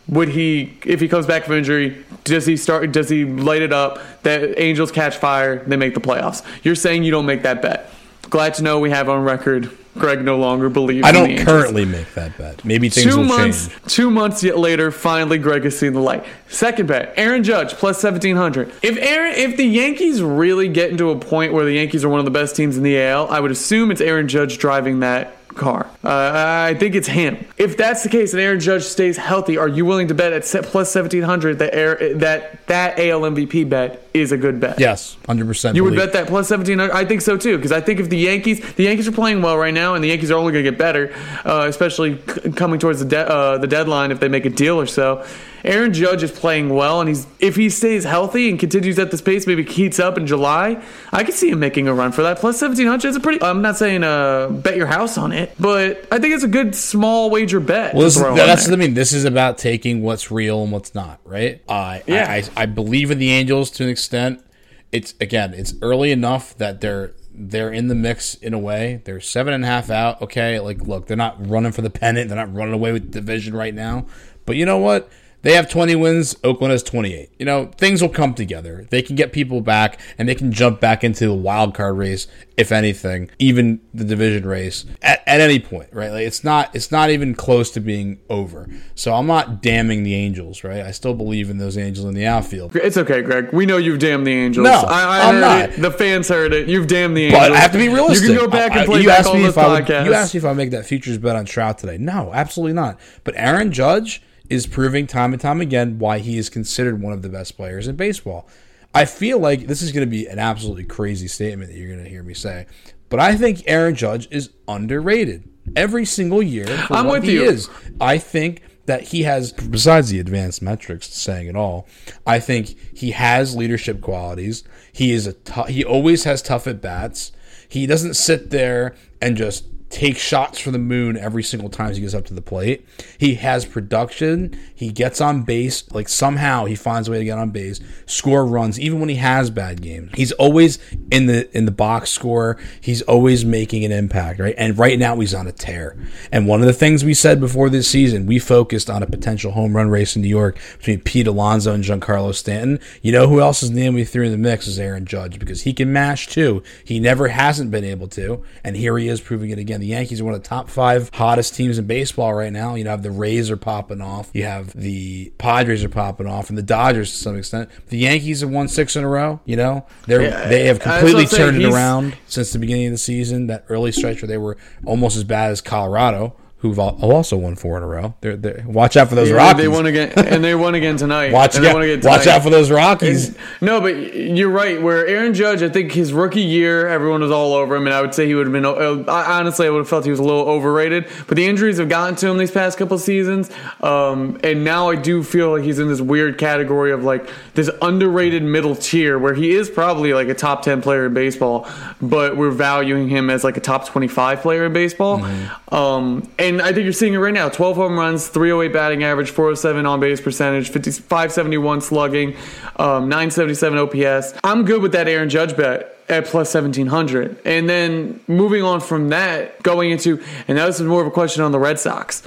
Would 0.09 0.29
he, 0.29 0.77
if 0.85 1.01
he 1.01 1.09
comes 1.09 1.25
back 1.25 1.43
from 1.43 1.55
injury, 1.55 2.05
does 2.23 2.45
he 2.45 2.55
start? 2.55 2.93
Does 2.93 3.09
he 3.09 3.25
light 3.25 3.61
it 3.61 3.73
up? 3.73 3.99
that 4.23 4.57
Angels 4.57 4.89
catch 4.89 5.17
fire, 5.17 5.57
they 5.65 5.75
make 5.75 5.95
the 5.95 5.99
playoffs. 5.99 6.45
You're 6.63 6.75
saying 6.75 7.03
you 7.03 7.11
don't 7.11 7.25
make 7.25 7.41
that 7.43 7.61
bet. 7.61 7.91
Glad 8.29 8.53
to 8.53 8.63
know 8.63 8.79
we 8.79 8.89
have 8.89 9.09
on 9.09 9.25
record. 9.25 9.69
Greg 9.99 10.23
no 10.23 10.37
longer 10.37 10.69
believes. 10.69 11.05
I 11.05 11.11
don't 11.11 11.29
Angels 11.29 11.47
currently 11.47 11.85
make 11.85 12.13
that 12.15 12.37
bet. 12.37 12.63
Maybe 12.65 12.89
things 12.89 13.11
two 13.13 13.17
will 13.17 13.25
months, 13.25 13.67
change. 13.67 13.81
two 13.87 14.09
months 14.09 14.43
yet 14.43 14.57
later, 14.57 14.91
finally 14.91 15.37
Greg 15.37 15.63
has 15.63 15.77
seen 15.77 15.93
the 15.93 15.99
light. 16.01 16.25
Second 16.49 16.87
bet, 16.87 17.13
Aaron 17.17 17.43
Judge 17.43 17.73
plus 17.73 17.99
seventeen 17.99 18.35
hundred. 18.35 18.71
If 18.81 18.97
Aaron, 18.97 19.33
if 19.35 19.57
the 19.57 19.65
Yankees 19.65 20.21
really 20.21 20.67
get 20.67 20.89
into 20.91 21.09
a 21.11 21.17
point 21.17 21.53
where 21.53 21.65
the 21.65 21.73
Yankees 21.73 22.03
are 22.03 22.09
one 22.09 22.19
of 22.19 22.25
the 22.25 22.31
best 22.31 22.55
teams 22.55 22.77
in 22.77 22.83
the 22.83 22.99
AL, 23.01 23.29
I 23.29 23.39
would 23.39 23.51
assume 23.51 23.91
it's 23.91 24.01
Aaron 24.01 24.27
Judge 24.27 24.57
driving 24.57 24.99
that 25.01 25.36
car. 25.57 25.89
Uh, 26.03 26.67
I 26.69 26.75
think 26.79 26.95
it's 26.95 27.07
him. 27.07 27.45
If 27.57 27.75
that's 27.77 28.03
the 28.03 28.09
case 28.09 28.33
and 28.33 28.41
Aaron 28.41 28.59
Judge 28.59 28.83
stays 28.83 29.17
healthy, 29.17 29.57
are 29.57 29.67
you 29.67 29.85
willing 29.85 30.07
to 30.07 30.13
bet 30.13 30.31
at 30.33 30.43
plus 30.65 30.91
seventeen 30.91 31.23
hundred 31.23 31.59
that 31.59 31.73
Air, 31.73 32.13
that 32.15 32.65
that 32.67 32.99
AL 32.99 33.21
MVP 33.21 33.67
bet 33.69 34.07
is 34.13 34.31
a 34.31 34.37
good 34.37 34.59
bet? 34.59 34.79
Yes, 34.79 35.17
hundred 35.25 35.47
percent. 35.47 35.75
You 35.75 35.83
would 35.83 35.95
bet 35.95 36.13
that 36.13 36.27
plus 36.27 36.49
1700? 36.49 36.93
I 36.93 37.03
think 37.05 37.21
so 37.21 37.37
too, 37.37 37.57
because 37.57 37.71
I 37.71 37.81
think 37.81 37.99
if 37.99 38.09
the 38.09 38.17
Yankees, 38.17 38.59
the 38.75 38.83
Yankees 38.83 39.07
are 39.07 39.11
playing 39.11 39.41
well 39.41 39.57
right 39.57 39.73
now, 39.73 39.95
and 39.95 40.03
the 40.03 40.07
Yankees 40.09 40.31
are 40.31 40.35
only 40.37 40.53
going 40.53 40.63
to 40.63 40.71
get 40.71 40.79
better, 40.79 41.13
uh, 41.45 41.65
especially 41.67 42.21
c- 42.27 42.51
coming 42.51 42.79
towards 42.79 42.99
the 42.99 43.05
de- 43.05 43.29
uh, 43.29 43.57
the 43.57 43.67
deadline 43.67 44.11
if 44.11 44.19
they 44.19 44.27
make 44.29 44.45
a 44.45 44.49
deal 44.49 44.79
or 44.79 44.85
so. 44.85 45.25
Aaron 45.63 45.93
Judge 45.93 46.23
is 46.23 46.31
playing 46.31 46.69
well, 46.69 47.01
and 47.01 47.07
he's 47.07 47.27
if 47.39 47.55
he 47.55 47.69
stays 47.69 48.03
healthy 48.03 48.49
and 48.49 48.59
continues 48.59 48.97
at 48.99 49.11
this 49.11 49.21
pace, 49.21 49.47
maybe 49.47 49.63
heats 49.63 49.99
up 49.99 50.17
in 50.17 50.27
July. 50.27 50.81
I 51.11 51.23
could 51.23 51.33
see 51.33 51.49
him 51.49 51.59
making 51.59 51.87
a 51.87 51.93
run 51.93 52.11
for 52.11 52.23
that. 52.23 52.39
Plus 52.39 52.61
1700 52.61 53.07
is 53.07 53.15
a 53.15 53.19
pretty. 53.19 53.41
I'm 53.41 53.61
not 53.61 53.77
saying 53.77 54.03
uh, 54.03 54.49
bet 54.49 54.75
your 54.75 54.87
house 54.87 55.17
on 55.17 55.31
it, 55.31 55.53
but 55.59 56.07
I 56.11 56.19
think 56.19 56.33
it's 56.35 56.43
a 56.43 56.47
good 56.47 56.75
small 56.75 57.29
wager 57.29 57.59
bet. 57.59 57.93
Well, 57.93 58.09
to 58.09 58.19
this, 58.19 58.19
that's 58.35 58.67
what 58.67 58.73
I 58.73 58.77
mean. 58.77 58.93
This 58.93 59.13
is 59.13 59.25
about 59.25 59.57
taking 59.57 60.01
what's 60.01 60.31
real 60.31 60.63
and 60.63 60.71
what's 60.71 60.93
not, 60.93 61.19
right? 61.23 61.61
I 61.67 62.03
Yeah. 62.07 62.25
I, 62.29 62.35
I, 62.35 62.63
I 62.63 62.65
believe 62.65 63.11
in 63.11 63.19
the 63.19 63.31
Angels 63.31 63.71
to 63.71 63.83
an 63.83 63.89
extent. 63.89 64.43
It's 64.91 65.13
again, 65.19 65.53
it's 65.53 65.73
early 65.81 66.11
enough 66.11 66.57
that 66.57 66.81
they're 66.81 67.13
they're 67.37 67.71
in 67.71 67.87
the 67.87 67.95
mix 67.95 68.33
in 68.35 68.53
a 68.53 68.59
way. 68.59 69.01
They're 69.05 69.21
seven 69.21 69.53
and 69.53 69.63
a 69.63 69.67
half 69.67 69.89
out. 69.89 70.21
Okay, 70.21 70.59
like 70.59 70.81
look, 70.81 71.07
they're 71.07 71.15
not 71.15 71.47
running 71.47 71.71
for 71.71 71.81
the 71.81 71.89
pennant. 71.89 72.29
They're 72.29 72.37
not 72.37 72.53
running 72.53 72.73
away 72.73 72.91
with 72.91 73.11
the 73.11 73.21
division 73.21 73.55
right 73.55 73.73
now. 73.73 74.07
But 74.45 74.55
you 74.55 74.65
know 74.65 74.77
what? 74.77 75.09
They 75.47 75.53
have 75.53 75.69
20 75.69 75.95
wins. 75.95 76.35
Oakland 76.43 76.73
has 76.73 76.83
28. 76.83 77.29
You 77.39 77.45
know, 77.45 77.71
things 77.77 78.01
will 78.01 78.09
come 78.09 78.33
together. 78.33 78.85
They 78.89 79.01
can 79.01 79.15
get 79.15 79.31
people 79.31 79.61
back 79.61 79.97
and 80.17 80.27
they 80.27 80.35
can 80.35 80.51
jump 80.51 80.81
back 80.81 81.05
into 81.05 81.25
the 81.25 81.33
wild 81.33 81.73
card 81.73 81.97
race, 81.97 82.27
if 82.57 82.73
anything, 82.73 83.31
even 83.39 83.79
the 83.93 84.03
division 84.03 84.45
race 84.45 84.83
at, 85.01 85.23
at 85.25 85.39
any 85.39 85.57
point, 85.59 85.87
right? 85.93 86.11
Like 86.11 86.27
it's 86.27 86.43
not 86.43 86.75
it's 86.75 86.91
not 86.91 87.11
even 87.11 87.33
close 87.33 87.71
to 87.71 87.79
being 87.79 88.19
over. 88.29 88.67
So 88.93 89.13
I'm 89.13 89.25
not 89.25 89.61
damning 89.61 90.03
the 90.03 90.15
Angels, 90.15 90.65
right? 90.65 90.81
I 90.81 90.91
still 90.91 91.13
believe 91.13 91.49
in 91.49 91.59
those 91.59 91.77
Angels 91.77 92.05
in 92.05 92.13
the 92.13 92.25
outfield. 92.25 92.75
It's 92.75 92.97
okay, 92.97 93.21
Greg. 93.21 93.53
We 93.53 93.65
know 93.65 93.77
you've 93.77 93.99
damned 93.99 94.27
the 94.27 94.33
Angels. 94.33 94.65
No, 94.65 94.81
I, 94.85 95.21
I 95.21 95.29
I'm 95.29 95.39
not. 95.39 95.61
it. 95.61 95.81
The 95.81 95.91
fans 95.91 96.27
heard 96.27 96.51
it. 96.51 96.67
You've 96.67 96.87
damned 96.87 97.15
the 97.15 97.27
Angels. 97.27 97.41
But 97.41 97.51
I 97.53 97.59
have 97.59 97.71
to 97.71 97.77
be 97.77 97.87
realistic. 97.87 98.27
You 98.27 98.35
can 98.35 98.45
go 98.47 98.51
back 98.51 98.71
and 98.71 98.81
I- 98.81 98.85
play 98.85 98.99
you 98.99 99.07
back 99.07 99.19
asked 99.19 99.29
all 99.29 99.35
me 99.35 99.45
if 99.45 99.57
I 99.57 99.79
would. 99.79 99.87
You 99.87 100.13
asked 100.13 100.33
me 100.33 100.39
if 100.39 100.45
I 100.45 100.51
make 100.51 100.71
that 100.71 100.85
futures 100.85 101.17
bet 101.17 101.37
on 101.37 101.45
Trout 101.45 101.77
today. 101.77 101.97
No, 101.97 102.33
absolutely 102.33 102.73
not. 102.73 102.99
But 103.23 103.35
Aaron 103.37 103.71
Judge 103.71 104.21
is 104.49 104.67
proving 104.67 105.07
time 105.07 105.33
and 105.33 105.41
time 105.41 105.61
again 105.61 105.99
why 105.99 106.19
he 106.19 106.37
is 106.37 106.49
considered 106.49 107.01
one 107.01 107.13
of 107.13 107.21
the 107.21 107.29
best 107.29 107.57
players 107.57 107.87
in 107.87 107.95
baseball. 107.95 108.47
I 108.93 109.05
feel 109.05 109.39
like 109.39 109.67
this 109.67 109.81
is 109.81 109.91
going 109.91 110.07
to 110.07 110.09
be 110.09 110.27
an 110.27 110.39
absolutely 110.39 110.85
crazy 110.85 111.27
statement 111.27 111.71
that 111.71 111.77
you're 111.77 111.91
going 111.91 112.03
to 112.03 112.09
hear 112.09 112.23
me 112.23 112.33
say, 112.33 112.65
but 113.09 113.19
I 113.19 113.35
think 113.35 113.63
Aaron 113.67 113.95
Judge 113.95 114.27
is 114.31 114.51
underrated 114.67 115.49
every 115.75 116.05
single 116.05 116.41
year. 116.41 116.67
I'm 116.89 117.07
with 117.07 117.23
he 117.23 117.33
you. 117.33 117.43
Is 117.43 117.69
I 118.01 118.17
think 118.17 118.61
that 118.85 119.03
he 119.03 119.23
has, 119.23 119.51
besides 119.51 120.09
the 120.09 120.19
advanced 120.19 120.61
metrics 120.61 121.09
saying 121.13 121.47
it 121.47 121.55
all, 121.55 121.87
I 122.25 122.39
think 122.39 122.75
he 122.97 123.11
has 123.11 123.55
leadership 123.55 124.01
qualities. 124.01 124.63
He 124.91 125.11
is 125.11 125.27
a 125.27 125.63
he 125.67 125.83
always 125.83 126.23
has 126.23 126.41
tough 126.41 126.67
at 126.67 126.81
bats. 126.81 127.31
He 127.69 127.85
doesn't 127.85 128.15
sit 128.15 128.49
there 128.49 128.95
and 129.21 129.35
just 129.35 129.65
take 129.89 130.17
shots 130.17 130.59
for 130.59 130.71
the 130.71 130.79
moon 130.79 131.17
every 131.17 131.43
single 131.43 131.69
time 131.69 131.93
he 131.93 132.01
gets 132.01 132.13
up 132.13 132.25
to 132.25 132.33
the 132.33 132.41
plate. 132.41 132.85
He 133.17 133.35
has 133.35 133.65
production. 133.65 134.57
He 134.77 134.91
gets 134.91 135.21
on 135.21 135.41
base. 135.41 135.91
Like 135.91 136.07
somehow 136.07 136.65
he 136.65 136.75
finds 136.75 137.07
a 137.07 137.11
way 137.11 137.17
to 137.17 137.25
get 137.25 137.37
on 137.37 137.49
base, 137.49 137.79
score 138.05 138.45
runs, 138.45 138.79
even 138.79 138.99
when 138.99 139.09
he 139.09 139.15
has 139.15 139.49
bad 139.49 139.81
games. 139.81 140.11
He's 140.13 140.31
always 140.33 140.77
in 141.11 141.25
the 141.25 141.49
in 141.57 141.65
the 141.65 141.71
box 141.71 142.11
score. 142.11 142.57
He's 142.79 143.01
always 143.01 143.43
making 143.43 143.85
an 143.85 143.91
impact, 143.91 144.39
right? 144.39 144.55
And 144.57 144.77
right 144.77 144.99
now 144.99 145.19
he's 145.19 145.33
on 145.33 145.47
a 145.47 145.51
tear. 145.51 145.97
And 146.31 146.47
one 146.47 146.61
of 146.61 146.67
the 146.67 146.73
things 146.73 147.03
we 147.03 147.13
said 147.13 147.39
before 147.39 147.69
this 147.69 147.89
season, 147.89 148.25
we 148.27 148.37
focused 148.37 148.89
on 148.89 149.01
a 149.01 149.07
potential 149.07 149.51
home 149.51 149.75
run 149.75 149.89
race 149.89 150.15
in 150.15 150.21
New 150.21 150.27
York 150.27 150.59
between 150.77 151.01
Pete 151.01 151.27
Alonso 151.27 151.73
and 151.73 151.83
Giancarlo 151.83 152.35
Stanton. 152.35 152.79
You 153.01 153.11
know 153.11 153.27
who 153.27 153.41
else's 153.41 153.71
name 153.71 153.95
we 153.95 154.03
threw 154.03 154.25
in 154.25 154.31
the 154.31 154.37
mix 154.37 154.67
is 154.67 154.77
Aaron 154.77 155.05
Judge 155.05 155.39
because 155.39 155.63
he 155.63 155.73
can 155.73 155.91
mash 155.91 156.27
too. 156.27 156.61
He 156.83 156.99
never 156.99 157.29
hasn't 157.29 157.71
been 157.71 157.83
able 157.83 158.07
to, 158.09 158.43
and 158.63 158.75
here 158.75 158.97
he 158.97 159.07
is 159.07 159.21
proving 159.21 159.49
it 159.49 159.57
again. 159.57 159.79
The 159.79 159.87
Yankees 159.87 160.21
are 160.21 160.25
one 160.25 160.35
of 160.35 160.43
the 160.43 160.49
top 160.49 160.69
five 160.69 161.09
hottest 161.13 161.55
teams 161.55 161.79
in 161.79 161.87
baseball 161.87 162.35
right 162.35 162.53
now. 162.53 162.75
You 162.75 162.83
know, 162.83 162.91
have 162.91 163.03
the 163.03 163.11
Rays 163.11 163.49
are 163.49 163.57
popping 163.57 164.01
off. 164.01 164.29
You 164.33 164.43
have 164.43 164.66
the 164.73 165.31
Padres 165.37 165.83
are 165.83 165.89
popping 165.89 166.27
off, 166.27 166.49
and 166.49 166.57
the 166.57 166.61
Dodgers 166.63 167.11
to 167.11 167.17
some 167.17 167.37
extent. 167.37 167.69
The 167.89 167.97
Yankees 167.97 168.41
have 168.41 168.49
won 168.49 168.67
six 168.67 168.95
in 168.95 169.03
a 169.03 169.07
row. 169.09 169.39
You 169.45 169.55
know, 169.57 169.85
they're 170.05 170.21
Yeah, 170.23 170.47
they 170.47 170.65
have 170.67 170.79
completely 170.79 171.25
saying. 171.25 171.51
turned 171.53 171.63
it 171.63 171.71
around 171.73 172.17
since 172.27 172.51
the 172.53 172.59
beginning 172.59 172.87
of 172.87 172.91
the 172.93 172.97
season. 172.97 173.47
That 173.47 173.65
early 173.69 173.91
stretch 173.91 174.21
where 174.21 174.27
they 174.27 174.37
were 174.37 174.57
almost 174.85 175.17
as 175.17 175.23
bad 175.23 175.51
as 175.51 175.61
Colorado, 175.61 176.35
who've 176.59 176.79
also 176.79 177.37
won 177.37 177.55
four 177.55 177.77
in 177.77 177.83
a 177.83 177.87
row. 177.87 178.15
They're, 178.21 178.35
they're, 178.35 178.63
watch 178.65 178.97
out 178.97 179.09
for 179.09 179.15
those 179.15 179.29
Yeah, 179.29 179.35
Rockies. 179.35 179.61
They 179.61 179.67
won 179.67 179.85
again, 179.85 180.11
and 180.17 180.43
they 180.43 180.55
won 180.55 180.73
again 180.73 180.97
tonight. 180.97 181.31
watch 181.31 181.55
and 181.55 181.63
they 181.63 181.69
out, 181.69 181.73
won 181.75 181.83
again 181.83 182.01
watch 182.03 182.25
out 182.25 182.41
for 182.41 182.49
those 182.49 182.71
Rockies. 182.71 183.37
No, 183.61 183.79
but 183.79 183.95
you're 184.15 184.49
right. 184.49 184.81
Where 184.81 185.05
Aaron 185.05 185.35
Judge, 185.35 185.61
I 185.61 185.69
think 185.69 185.91
his 185.91 186.13
rookie 186.13 186.41
year, 186.41 186.87
everyone 186.87 187.21
was 187.21 187.29
all 187.29 187.53
over 187.53 187.75
him, 187.75 187.85
and 187.85 187.93
I 187.93 188.01
would 188.01 188.15
say 188.15 188.25
he 188.25 188.33
would 188.33 188.47
have 188.47 188.53
been. 188.53 188.65
uh, 188.65 189.03
I- 189.11 189.37
Honestly, 189.39 189.67
I 189.67 189.69
would 189.69 189.77
have 189.79 189.87
felt 189.89 190.03
he 190.05 190.09
was 190.09 190.19
a 190.19 190.23
little 190.23 190.49
overrated. 190.49 191.07
But 191.27 191.37
the 191.37 191.45
injuries 191.45 191.77
have 191.77 191.89
gotten 191.89 192.15
to 192.15 192.27
him 192.27 192.39
these 192.39 192.49
past 192.49 192.77
couple 192.79 192.97
seasons, 192.97 193.51
um, 193.81 194.39
and 194.43 194.63
now 194.63 194.89
I 194.89 194.95
do 194.95 195.21
feel 195.21 195.51
like 195.51 195.63
he's 195.63 195.77
in 195.77 195.87
this 195.87 196.01
weird 196.01 196.39
category 196.39 196.91
of 196.91 197.03
like 197.03 197.29
this 197.53 197.69
underrated 197.83 198.41
middle 198.41 198.75
tier, 198.75 199.19
where 199.19 199.35
he 199.35 199.51
is 199.51 199.69
probably 199.69 200.13
like 200.15 200.27
a 200.27 200.33
top 200.33 200.63
ten 200.63 200.81
player 200.81 201.05
in 201.05 201.13
baseball, 201.13 201.67
but 202.01 202.35
we're 202.35 202.49
valuing 202.49 203.09
him 203.09 203.29
as 203.29 203.43
like 203.43 203.57
a 203.57 203.61
top 203.61 203.85
twenty 203.87 204.07
five 204.07 204.41
player 204.41 204.65
in 204.65 204.73
baseball. 204.73 205.23
Um, 205.71 206.27
and 206.47 206.61
I 206.61 206.73
think 206.73 206.83
you're 206.83 206.93
seeing 206.93 207.13
it 207.13 207.17
right 207.17 207.33
now: 207.33 207.49
twelve 207.49 207.75
home 207.75 207.97
runs, 207.97 208.27
three 208.27 208.49
hundred 208.49 208.63
eight 208.63 208.73
batting 208.73 209.03
average, 209.03 209.29
four 209.29 209.45
hundred 209.45 209.57
seven 209.57 209.85
on 209.85 209.99
base 209.99 210.21
percentage, 210.21 210.69
50, 210.69 210.91
571 210.91 211.81
slugging, 211.81 212.35
um, 212.77 213.09
977 213.09 213.77
OPS. 213.79 214.33
I'm 214.43 214.65
good 214.65 214.81
with 214.81 214.93
that 214.93 215.07
Aaron 215.07 215.29
Judge 215.29 215.55
bet 215.55 215.95
at 216.09 216.25
plus 216.25 216.53
1700. 216.53 217.37
And 217.45 217.69
then 217.69 218.19
moving 218.27 218.63
on 218.63 218.79
from 218.79 219.09
that, 219.09 219.61
going 219.63 219.91
into, 219.91 220.23
and 220.47 220.57
that 220.57 220.65
was 220.65 220.81
more 220.81 221.01
of 221.01 221.07
a 221.07 221.11
question 221.11 221.43
on 221.43 221.51
the 221.51 221.59
Red 221.59 221.79
Sox. 221.79 222.23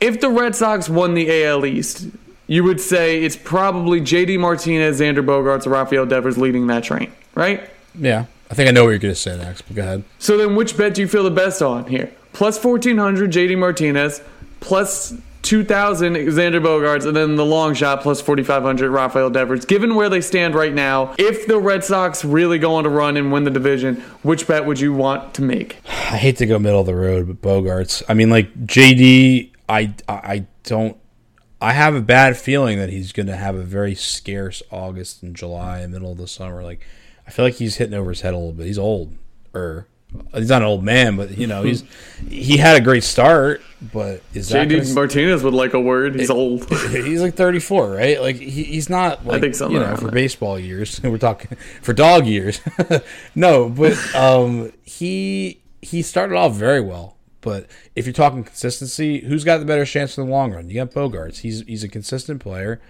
If 0.00 0.20
the 0.20 0.28
Red 0.28 0.54
Sox 0.54 0.88
won 0.88 1.14
the 1.14 1.44
AL 1.44 1.64
East, 1.66 2.08
you 2.46 2.64
would 2.64 2.80
say 2.80 3.22
it's 3.22 3.36
probably 3.36 4.00
JD 4.00 4.38
Martinez, 4.40 5.00
Xander 5.00 5.24
Bogaerts, 5.24 5.66
or 5.66 5.70
Rafael 5.70 6.06
Devers 6.06 6.38
leading 6.38 6.66
that 6.68 6.84
train, 6.84 7.12
right? 7.34 7.68
yeah, 7.94 8.26
I 8.50 8.54
think 8.54 8.68
I 8.68 8.72
know 8.72 8.84
what 8.84 8.90
you're 8.90 8.98
going 8.98 9.14
to 9.14 9.20
say 9.20 9.36
next. 9.36 9.62
But 9.62 9.76
go 9.76 9.82
ahead. 9.82 10.04
So 10.18 10.36
then, 10.36 10.56
which 10.56 10.76
bet 10.76 10.94
do 10.94 11.00
you 11.00 11.08
feel 11.08 11.24
the 11.24 11.30
best 11.30 11.62
on 11.62 11.86
here? 11.86 12.10
Plus 12.38 12.56
fourteen 12.56 12.98
hundred, 12.98 13.32
JD 13.32 13.58
Martinez. 13.58 14.22
Plus 14.60 15.12
2000 15.42 16.14
Xander 16.14 16.62
Bogaerts, 16.62 17.04
and 17.04 17.16
then 17.16 17.34
the 17.34 17.44
long 17.44 17.74
shot 17.74 18.00
plus 18.00 18.20
4,500 18.20 18.90
Rafael 18.90 19.28
Devers. 19.28 19.64
Given 19.64 19.96
where 19.96 20.08
they 20.08 20.20
stand 20.20 20.54
right 20.54 20.72
now, 20.72 21.16
if 21.18 21.48
the 21.48 21.58
Red 21.58 21.82
Sox 21.82 22.24
really 22.24 22.60
go 22.60 22.76
on 22.76 22.84
to 22.84 22.90
run 22.90 23.16
and 23.16 23.32
win 23.32 23.42
the 23.42 23.50
division, 23.50 23.96
which 24.22 24.46
bet 24.46 24.64
would 24.66 24.78
you 24.78 24.92
want 24.92 25.34
to 25.34 25.42
make? 25.42 25.78
I 25.86 26.16
hate 26.16 26.36
to 26.36 26.46
go 26.46 26.60
middle 26.60 26.78
of 26.78 26.86
the 26.86 26.94
road, 26.94 27.26
but 27.26 27.42
Bogaerts. 27.42 28.04
I 28.08 28.14
mean, 28.14 28.30
like 28.30 28.54
JD, 28.66 29.50
I 29.68 29.94
I 30.08 30.46
don't. 30.62 30.96
I 31.60 31.72
have 31.72 31.96
a 31.96 32.00
bad 32.00 32.36
feeling 32.36 32.78
that 32.78 32.90
he's 32.90 33.10
going 33.10 33.26
to 33.26 33.36
have 33.36 33.56
a 33.56 33.64
very 33.64 33.96
scarce 33.96 34.62
August 34.70 35.24
and 35.24 35.34
July, 35.34 35.80
and 35.80 35.92
middle 35.92 36.12
of 36.12 36.18
the 36.18 36.28
summer. 36.28 36.62
Like, 36.62 36.86
I 37.26 37.32
feel 37.32 37.44
like 37.44 37.54
he's 37.54 37.76
hitting 37.78 37.94
over 37.94 38.10
his 38.10 38.20
head 38.20 38.32
a 38.32 38.36
little 38.36 38.52
bit. 38.52 38.66
He's 38.66 38.78
old, 38.78 39.16
or 39.52 39.88
he's 40.34 40.48
not 40.48 40.62
an 40.62 40.68
old 40.68 40.84
man, 40.84 41.16
but 41.16 41.36
you 41.36 41.46
know 41.46 41.62
he's 41.62 41.84
he 42.28 42.56
had 42.56 42.76
a 42.76 42.80
great 42.80 43.04
start. 43.04 43.62
But 43.92 44.22
is 44.34 44.48
that 44.48 44.68
JD 44.68 44.82
gonna, 44.82 44.94
Martinez 44.94 45.42
would 45.44 45.54
like 45.54 45.74
a 45.74 45.80
word. 45.80 46.16
He's 46.16 46.30
old. 46.30 46.68
he's 46.90 47.22
like 47.22 47.34
34, 47.34 47.90
right? 47.90 48.20
Like 48.20 48.36
he, 48.36 48.64
he's 48.64 48.90
not. 48.90 49.24
Like, 49.24 49.40
think 49.40 49.54
something 49.54 49.80
you 49.80 49.86
know 49.86 49.96
for 49.96 50.06
that. 50.06 50.14
baseball 50.14 50.58
years. 50.58 51.00
We're 51.04 51.18
talking 51.18 51.56
for 51.82 51.92
dog 51.92 52.26
years. 52.26 52.60
no, 53.34 53.68
but 53.68 53.96
um, 54.14 54.72
he 54.84 55.60
he 55.80 56.02
started 56.02 56.36
off 56.36 56.54
very 56.54 56.80
well. 56.80 57.16
But 57.40 57.66
if 57.94 58.04
you're 58.04 58.12
talking 58.12 58.42
consistency, 58.42 59.20
who's 59.20 59.44
got 59.44 59.58
the 59.58 59.64
better 59.64 59.84
chance 59.84 60.18
in 60.18 60.26
the 60.26 60.30
long 60.30 60.52
run? 60.52 60.68
You 60.68 60.74
got 60.74 60.90
Bogaerts. 60.90 61.38
He's 61.38 61.60
he's 61.62 61.84
a 61.84 61.88
consistent 61.88 62.40
player. 62.40 62.80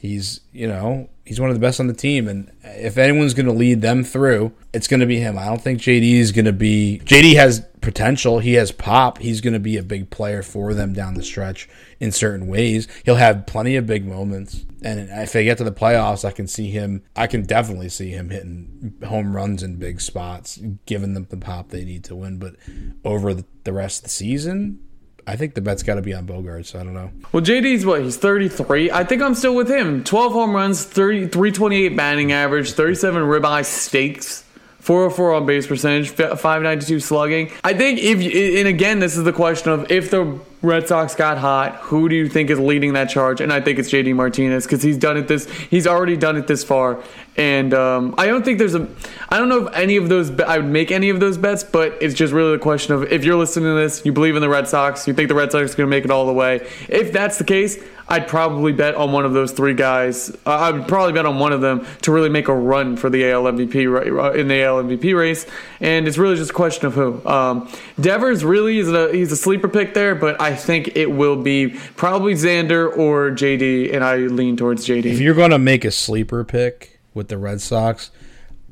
He's 0.00 0.40
you 0.52 0.68
know 0.68 1.08
he's 1.28 1.40
one 1.40 1.50
of 1.50 1.56
the 1.56 1.60
best 1.60 1.78
on 1.78 1.88
the 1.88 1.92
team, 1.92 2.26
and 2.26 2.50
if 2.62 2.96
anyone's 2.96 3.34
going 3.34 3.46
to 3.46 3.52
lead 3.52 3.82
them 3.82 4.02
through, 4.02 4.52
it's 4.72 4.88
going 4.88 5.00
to 5.00 5.06
be 5.06 5.18
him. 5.18 5.36
I 5.36 5.44
don't 5.46 5.60
think 5.60 5.80
JD 5.80 6.14
is 6.14 6.32
going 6.32 6.46
to 6.46 6.52
be. 6.52 7.02
JD 7.04 7.34
has 7.34 7.66
potential. 7.80 8.38
He 8.38 8.54
has 8.54 8.72
pop. 8.72 9.18
He's 9.18 9.40
going 9.40 9.52
to 9.52 9.60
be 9.60 9.76
a 9.76 9.82
big 9.82 10.10
player 10.10 10.42
for 10.42 10.72
them 10.72 10.92
down 10.94 11.14
the 11.14 11.22
stretch 11.22 11.68
in 12.00 12.12
certain 12.12 12.46
ways. 12.46 12.88
He'll 13.04 13.16
have 13.16 13.46
plenty 13.46 13.76
of 13.76 13.86
big 13.86 14.06
moments, 14.06 14.64
and 14.82 15.10
if 15.10 15.32
they 15.32 15.44
get 15.44 15.58
to 15.58 15.64
the 15.64 15.72
playoffs, 15.72 16.24
I 16.24 16.30
can 16.30 16.46
see 16.46 16.70
him. 16.70 17.02
I 17.14 17.26
can 17.26 17.42
definitely 17.42 17.90
see 17.90 18.10
him 18.10 18.30
hitting 18.30 18.94
home 19.06 19.36
runs 19.36 19.62
in 19.62 19.76
big 19.76 20.00
spots, 20.00 20.58
giving 20.86 21.14
them 21.14 21.26
the 21.28 21.36
pop 21.36 21.68
they 21.68 21.84
need 21.84 22.04
to 22.04 22.16
win. 22.16 22.38
But 22.38 22.56
over 23.04 23.34
the, 23.34 23.44
the 23.64 23.72
rest 23.72 24.00
of 24.00 24.04
the 24.04 24.10
season. 24.10 24.80
I 25.28 25.36
think 25.36 25.52
the 25.52 25.60
bet's 25.60 25.82
got 25.82 25.96
to 25.96 26.02
be 26.02 26.14
on 26.14 26.26
Bogaerts. 26.26 26.74
I 26.74 26.82
don't 26.82 26.94
know. 26.94 27.10
Well, 27.32 27.42
JD's 27.42 27.84
what? 27.84 28.00
He's 28.00 28.16
33. 28.16 28.90
I 28.90 29.04
think 29.04 29.20
I'm 29.20 29.34
still 29.34 29.54
with 29.54 29.70
him. 29.70 30.02
12 30.02 30.32
home 30.32 30.54
runs, 30.54 30.84
30, 30.84 31.28
328 31.28 31.94
batting 31.94 32.32
average, 32.32 32.72
37 32.72 33.22
ribeye 33.22 33.64
stakes. 33.64 34.44
404 34.80 35.34
on 35.34 35.44
base 35.44 35.66
percentage, 35.66 36.08
592 36.08 37.00
slugging. 37.00 37.52
I 37.62 37.74
think 37.74 37.98
if, 37.98 38.20
and 38.20 38.66
again, 38.66 39.00
this 39.00 39.18
is 39.18 39.24
the 39.24 39.34
question 39.34 39.70
of 39.70 39.90
if 39.90 40.10
the 40.10 40.40
Red 40.60 40.88
Sox 40.88 41.14
got 41.14 41.38
hot, 41.38 41.76
who 41.76 42.08
do 42.08 42.16
you 42.16 42.28
think 42.28 42.50
is 42.50 42.58
leading 42.58 42.94
that 42.94 43.08
charge? 43.10 43.40
And 43.40 43.52
I 43.52 43.60
think 43.60 43.78
it's 43.78 43.90
JD 43.90 44.14
Martinez 44.16 44.64
because 44.64 44.82
he's 44.82 44.98
done 44.98 45.16
it 45.16 45.28
this, 45.28 45.48
he's 45.48 45.86
already 45.86 46.16
done 46.16 46.36
it 46.36 46.48
this 46.48 46.64
far. 46.64 47.02
And 47.36 47.72
um, 47.72 48.16
I 48.18 48.26
don't 48.26 48.44
think 48.44 48.58
there's 48.58 48.74
a, 48.74 48.88
I 49.28 49.38
don't 49.38 49.48
know 49.48 49.68
if 49.68 49.74
any 49.74 49.96
of 49.96 50.08
those, 50.08 50.38
I 50.40 50.58
would 50.58 50.66
make 50.66 50.90
any 50.90 51.10
of 51.10 51.20
those 51.20 51.38
bets, 51.38 51.62
but 51.62 51.96
it's 52.00 52.14
just 52.14 52.32
really 52.32 52.52
the 52.52 52.58
question 52.58 52.92
of 52.94 53.04
if 53.04 53.24
you're 53.24 53.36
listening 53.36 53.66
to 53.66 53.80
this, 53.80 54.04
you 54.04 54.12
believe 54.12 54.34
in 54.34 54.42
the 54.42 54.48
Red 54.48 54.66
Sox, 54.66 55.06
you 55.06 55.14
think 55.14 55.28
the 55.28 55.36
Red 55.36 55.52
Sox 55.52 55.74
are 55.74 55.76
going 55.76 55.88
to 55.88 55.96
make 55.96 56.04
it 56.04 56.10
all 56.10 56.26
the 56.26 56.32
way. 56.32 56.66
If 56.88 57.12
that's 57.12 57.38
the 57.38 57.44
case, 57.44 57.78
I'd 58.10 58.26
probably 58.26 58.72
bet 58.72 58.94
on 58.94 59.12
one 59.12 59.26
of 59.26 59.34
those 59.34 59.52
three 59.52 59.74
guys. 59.74 60.30
Uh, 60.46 60.50
I 60.50 60.70
would 60.70 60.88
probably 60.88 61.12
bet 61.12 61.26
on 61.26 61.38
one 61.38 61.52
of 61.52 61.60
them 61.60 61.86
to 62.02 62.12
really 62.12 62.30
make 62.30 62.48
a 62.48 62.54
run 62.54 62.96
for 62.96 63.10
the 63.10 63.30
AL 63.30 63.44
MVP 63.44 64.36
in 64.36 64.48
the 64.48 64.62
AL 64.62 64.82
MVP 64.84 65.16
race, 65.16 65.46
and 65.80 66.08
it's 66.08 66.16
really 66.16 66.36
just 66.36 66.50
a 66.50 66.54
question 66.54 66.86
of 66.86 66.94
who. 66.94 67.24
Um, 67.26 67.68
Devers 68.00 68.44
really 68.44 68.78
is 68.78 68.90
a 68.90 69.12
he's 69.12 69.30
a 69.30 69.36
sleeper 69.36 69.68
pick 69.68 69.92
there, 69.92 70.14
but 70.14 70.40
I 70.40 70.47
think 70.54 70.96
it 70.96 71.10
will 71.10 71.36
be 71.36 71.68
probably 71.96 72.34
Xander 72.34 72.96
or 72.96 73.30
JD, 73.30 73.94
and 73.94 74.04
I 74.04 74.16
lean 74.16 74.56
towards 74.56 74.86
JD. 74.86 75.06
If 75.06 75.20
you're 75.20 75.34
going 75.34 75.50
to 75.50 75.58
make 75.58 75.84
a 75.84 75.90
sleeper 75.90 76.44
pick 76.44 77.00
with 77.14 77.28
the 77.28 77.38
Red 77.38 77.60
Sox, 77.60 78.10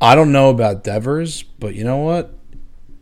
I 0.01 0.14
don't 0.14 0.33
know 0.33 0.51
about 0.51 0.85
Devers, 0.85 1.43
but 1.43 1.74
you 1.74 1.85
know 1.85 1.99
what? 1.99 2.36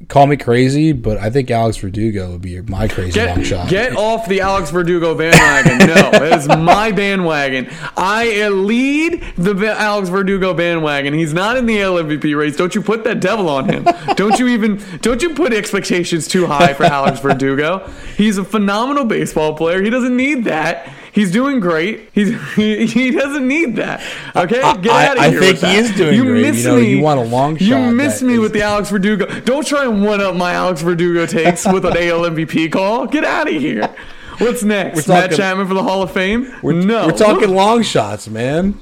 Call 0.09 0.27
me 0.27 0.37
crazy, 0.37 0.93
but 0.93 1.19
I 1.19 1.31
think 1.31 1.51
Alex 1.51 1.77
Verdugo 1.79 2.33
would 2.33 2.43
be 2.43 2.61
my 2.63 2.89
crazy 2.89 3.25
long 3.25 3.43
shot. 3.43 3.69
get 3.69 3.97
off 3.97 4.29
the 4.29 4.41
Alex 4.41 4.71
Verdugo 4.71 5.15
bandwagon. 5.15 5.87
No, 5.89 6.11
it 6.25 6.33
is 6.35 6.49
my 6.49 6.93
bandwagon. 6.93 7.69
I 7.97 8.49
lead 8.49 9.23
the 9.37 9.55
Alex 9.79 10.09
Verdugo 10.09 10.53
bandwagon. 10.55 11.15
He's 11.15 11.33
not 11.33 11.57
in 11.57 11.67
the 11.67 11.81
AL 11.83 11.95
MVP 11.95 12.37
race. 12.37 12.57
Don't 12.57 12.75
you 12.75 12.83
put 12.83 13.05
that 13.05 13.21
devil 13.21 13.49
on 13.49 13.69
him. 13.69 13.85
don't 14.17 14.39
you 14.39 14.49
even 14.49 14.83
don't 15.01 15.23
you 15.23 15.35
put 15.35 15.53
expectations 15.53 16.29
too 16.29 16.47
high 16.47 16.75
for 16.75 16.85
Alex 16.85 17.21
Verdugo. 17.21 17.89
He's 18.17 18.39
a 18.39 18.45
phenomenal 18.45 19.05
baseball 19.05 19.55
player. 19.55 19.83
He 19.83 19.91
doesn't 19.91 20.17
need 20.17 20.45
that. 20.45 20.89
He's 21.13 21.31
doing 21.31 21.61
great. 21.61 22.11
He's 22.13 22.31
he, 22.57 22.87
he 22.87 23.13
doesn't 23.13 23.47
need 23.47 23.77
that. 23.77 24.03
Okay, 24.35 24.61
get 24.83 24.87
I- 24.93 25.07
out 25.07 25.17
of 25.17 25.23
I 25.23 25.31
here. 25.31 25.39
I 25.39 25.43
think 25.45 25.61
that. 25.61 25.71
he 25.71 25.77
is 25.77 25.93
doing 25.97 26.15
you 26.17 26.25
great. 26.25 26.43
Miss 26.43 26.65
You 26.65 26.69
know, 26.71 26.77
me. 26.81 26.91
you 26.91 27.01
want 27.03 27.21
a 27.21 27.23
long 27.23 27.57
shot. 27.57 27.65
You 27.69 27.77
miss 27.95 28.21
me 28.21 28.35
is- 28.35 28.41
with 28.41 28.53
the 28.53 28.63
Alex 28.63 28.91
Verdugo. 28.91 29.27
Don't 29.43 29.65
try 29.65 29.85
and 29.85 29.94
one 30.03 30.21
up 30.21 30.35
my 30.37 30.53
Alex 30.53 30.83
Verdugo 30.83 31.27
takes 31.27 31.67
with 31.67 31.85
an 31.85 31.97
AL 31.97 32.21
MVP 32.21 32.73
call. 32.73 33.07
Get 33.07 33.25
out 33.25 33.49
of 33.49 33.55
here. 33.55 33.95
What's 34.39 34.63
next? 34.63 35.07
We're 35.09 35.15
Matt 35.15 35.33
Chapman 35.33 35.69
for 35.69 35.75
the 35.75 35.83
Hall 35.83 36.03
of 36.03 36.11
Fame? 36.11 36.53
We're, 36.63 36.73
no, 36.73 37.07
we're 37.07 37.13
talking 37.13 37.55
long 37.55 37.83
shots, 37.83 38.29
man. 38.29 38.79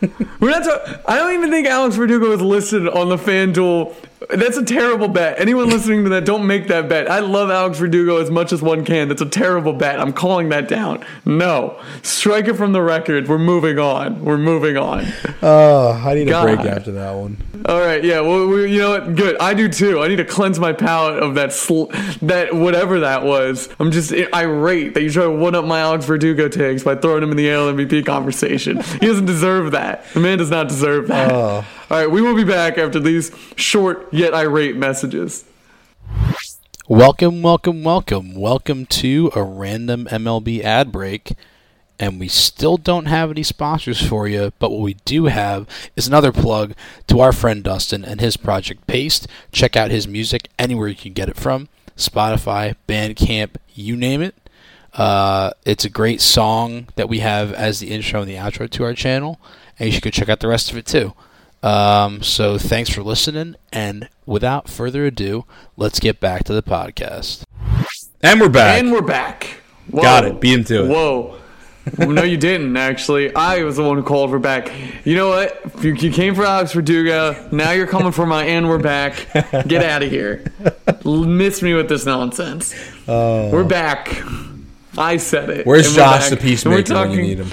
We're 0.40 0.50
not. 0.50 0.64
Ta- 0.64 1.00
I 1.06 1.16
don't 1.16 1.34
even 1.34 1.50
think 1.50 1.66
Alex 1.66 1.94
Verdugo 1.96 2.32
is 2.32 2.40
listed 2.40 2.88
on 2.88 3.10
the 3.10 3.16
FanDuel. 3.16 3.94
That's 4.28 4.58
a 4.58 4.64
terrible 4.64 5.08
bet. 5.08 5.40
Anyone 5.40 5.70
listening 5.70 6.04
to 6.04 6.10
that, 6.10 6.26
don't 6.26 6.46
make 6.46 6.68
that 6.68 6.90
bet. 6.90 7.10
I 7.10 7.20
love 7.20 7.50
Alex 7.50 7.78
Verdugo 7.78 8.18
as 8.18 8.30
much 8.30 8.52
as 8.52 8.60
one 8.60 8.84
can. 8.84 9.08
That's 9.08 9.22
a 9.22 9.28
terrible 9.28 9.72
bet. 9.72 9.98
I'm 9.98 10.12
calling 10.12 10.50
that 10.50 10.68
down. 10.68 11.04
No, 11.24 11.80
strike 12.02 12.46
it 12.46 12.54
from 12.54 12.72
the 12.72 12.82
record. 12.82 13.28
We're 13.28 13.38
moving 13.38 13.78
on. 13.78 14.22
We're 14.22 14.36
moving 14.36 14.76
on. 14.76 15.06
Oh, 15.42 15.92
I 16.04 16.14
need 16.14 16.28
a 16.28 16.42
break 16.42 16.60
after 16.60 16.92
that 16.92 17.12
one. 17.12 17.38
All 17.64 17.80
right, 17.80 18.04
yeah. 18.04 18.20
Well, 18.20 18.46
we, 18.46 18.72
you 18.72 18.80
know 18.80 18.90
what? 18.90 19.14
Good. 19.14 19.38
I 19.38 19.54
do 19.54 19.68
too. 19.68 20.00
I 20.02 20.08
need 20.08 20.16
to 20.16 20.24
cleanse 20.24 20.58
my 20.58 20.72
palate 20.72 21.22
of 21.22 21.34
that 21.36 21.52
sl- 21.52 21.84
that 22.22 22.54
whatever 22.54 23.00
that 23.00 23.22
was. 23.22 23.68
I'm 23.80 23.90
just 23.90 24.12
irate 24.34 24.94
that 24.94 25.02
you 25.02 25.10
try 25.10 25.24
to 25.24 25.30
one 25.30 25.54
up 25.54 25.64
my 25.64 25.80
Alex 25.80 26.04
Verdugo 26.04 26.48
takes 26.48 26.82
by 26.82 26.94
throwing 26.94 27.22
him 27.22 27.30
in 27.30 27.36
the 27.38 27.50
AL 27.50 27.72
MVP 27.72 28.04
conversation. 28.04 28.80
He 29.00 29.06
doesn't 29.06 29.26
deserve 29.26 29.72
that. 29.72 30.04
The 30.12 30.20
man 30.20 30.38
does 30.38 30.50
not 30.50 30.68
deserve 30.68 31.08
that. 31.08 31.32
Uh, 31.32 31.62
All 31.90 31.98
right, 31.98 32.08
we 32.08 32.22
will 32.22 32.36
be 32.36 32.44
back 32.44 32.78
after 32.78 33.00
these 33.00 33.32
short 33.56 34.06
yet 34.14 34.32
irate 34.32 34.76
messages. 34.76 35.44
Welcome, 36.86 37.42
welcome, 37.42 37.82
welcome. 37.82 38.36
Welcome 38.36 38.86
to 38.86 39.32
a 39.34 39.42
random 39.42 40.06
MLB 40.06 40.62
ad 40.62 40.92
break. 40.92 41.32
And 41.98 42.20
we 42.20 42.28
still 42.28 42.76
don't 42.76 43.06
have 43.06 43.32
any 43.32 43.42
sponsors 43.42 44.00
for 44.06 44.28
you, 44.28 44.52
but 44.60 44.70
what 44.70 44.82
we 44.82 44.94
do 45.04 45.24
have 45.24 45.66
is 45.96 46.06
another 46.06 46.30
plug 46.30 46.74
to 47.08 47.18
our 47.18 47.32
friend 47.32 47.64
Dustin 47.64 48.04
and 48.04 48.20
his 48.20 48.36
project 48.36 48.86
Paste. 48.86 49.26
Check 49.50 49.74
out 49.74 49.90
his 49.90 50.06
music 50.06 50.48
anywhere 50.60 50.86
you 50.86 50.94
can 50.94 51.12
get 51.12 51.28
it 51.28 51.36
from 51.36 51.68
Spotify, 51.96 52.76
Bandcamp, 52.86 53.56
you 53.74 53.96
name 53.96 54.22
it. 54.22 54.36
Uh, 54.92 55.50
it's 55.66 55.84
a 55.84 55.90
great 55.90 56.20
song 56.20 56.86
that 56.94 57.08
we 57.08 57.18
have 57.18 57.52
as 57.52 57.80
the 57.80 57.90
intro 57.90 58.20
and 58.20 58.30
the 58.30 58.36
outro 58.36 58.70
to 58.70 58.84
our 58.84 58.94
channel, 58.94 59.40
and 59.76 59.88
you 59.88 59.92
should 59.92 60.04
go 60.04 60.10
check 60.10 60.28
out 60.28 60.38
the 60.38 60.46
rest 60.46 60.70
of 60.70 60.76
it 60.76 60.86
too. 60.86 61.14
Um, 61.62 62.22
so 62.22 62.56
thanks 62.58 62.90
for 62.90 63.02
listening, 63.02 63.56
and 63.72 64.08
without 64.26 64.68
further 64.68 65.04
ado, 65.06 65.44
let's 65.76 66.00
get 66.00 66.18
back 66.20 66.44
to 66.44 66.54
the 66.54 66.62
podcast. 66.62 67.42
And 68.22 68.40
we're 68.40 68.48
back. 68.48 68.78
And 68.80 68.92
we're 68.92 69.02
back. 69.02 69.60
Whoa. 69.90 70.02
Got 70.02 70.24
it. 70.24 70.40
Beat 70.40 70.54
him 70.54 70.64
to 70.64 70.84
it. 70.84 70.88
Whoa. 70.88 71.36
Well, 71.98 72.10
no, 72.10 72.22
you 72.22 72.36
didn't 72.36 72.76
actually. 72.76 73.34
I 73.34 73.62
was 73.62 73.76
the 73.76 73.82
one 73.82 73.96
who 73.96 74.02
called 74.02 74.30
for 74.30 74.38
back. 74.38 74.70
You 75.04 75.16
know 75.16 75.28
what? 75.28 75.82
You, 75.82 75.94
you 75.94 76.12
came 76.12 76.34
for 76.34 76.44
Alex 76.44 76.72
Verdugo. 76.72 77.48
Now 77.50 77.72
you're 77.72 77.86
coming 77.86 78.12
for 78.12 78.26
my 78.26 78.44
and 78.44 78.68
we're 78.68 78.78
back. 78.78 79.26
Get 79.66 79.82
out 79.82 80.02
of 80.02 80.10
here. 80.10 80.44
L- 81.04 81.24
Miss 81.24 81.62
me 81.62 81.74
with 81.74 81.88
this 81.88 82.04
nonsense. 82.04 82.74
We're 83.06 83.64
back. 83.64 84.22
I 85.00 85.16
said 85.16 85.50
it. 85.50 85.66
Where's 85.66 85.94
Josh 85.94 86.28
the 86.28 86.36
And 86.36 86.40
we're 86.44 86.50
peacemaker 86.50 86.94
when 86.94 87.10
you 87.10 87.16
talking- 87.16 87.22
need 87.22 87.38
him? 87.38 87.50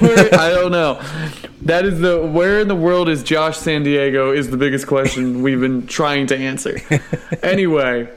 Where- 0.00 0.34
I 0.38 0.50
don't 0.50 0.70
know. 0.72 1.00
That 1.62 1.84
is 1.86 2.00
the 2.00 2.20
where 2.24 2.60
in 2.60 2.68
the 2.68 2.76
world 2.76 3.08
is 3.08 3.22
Josh 3.22 3.56
San 3.56 3.82
Diego 3.82 4.30
is 4.32 4.50
the 4.50 4.56
biggest 4.58 4.86
question 4.86 5.42
we've 5.46 5.60
been 5.60 5.86
trying 5.86 6.26
to 6.28 6.36
answer. 6.36 6.78
anyway, 7.42 8.08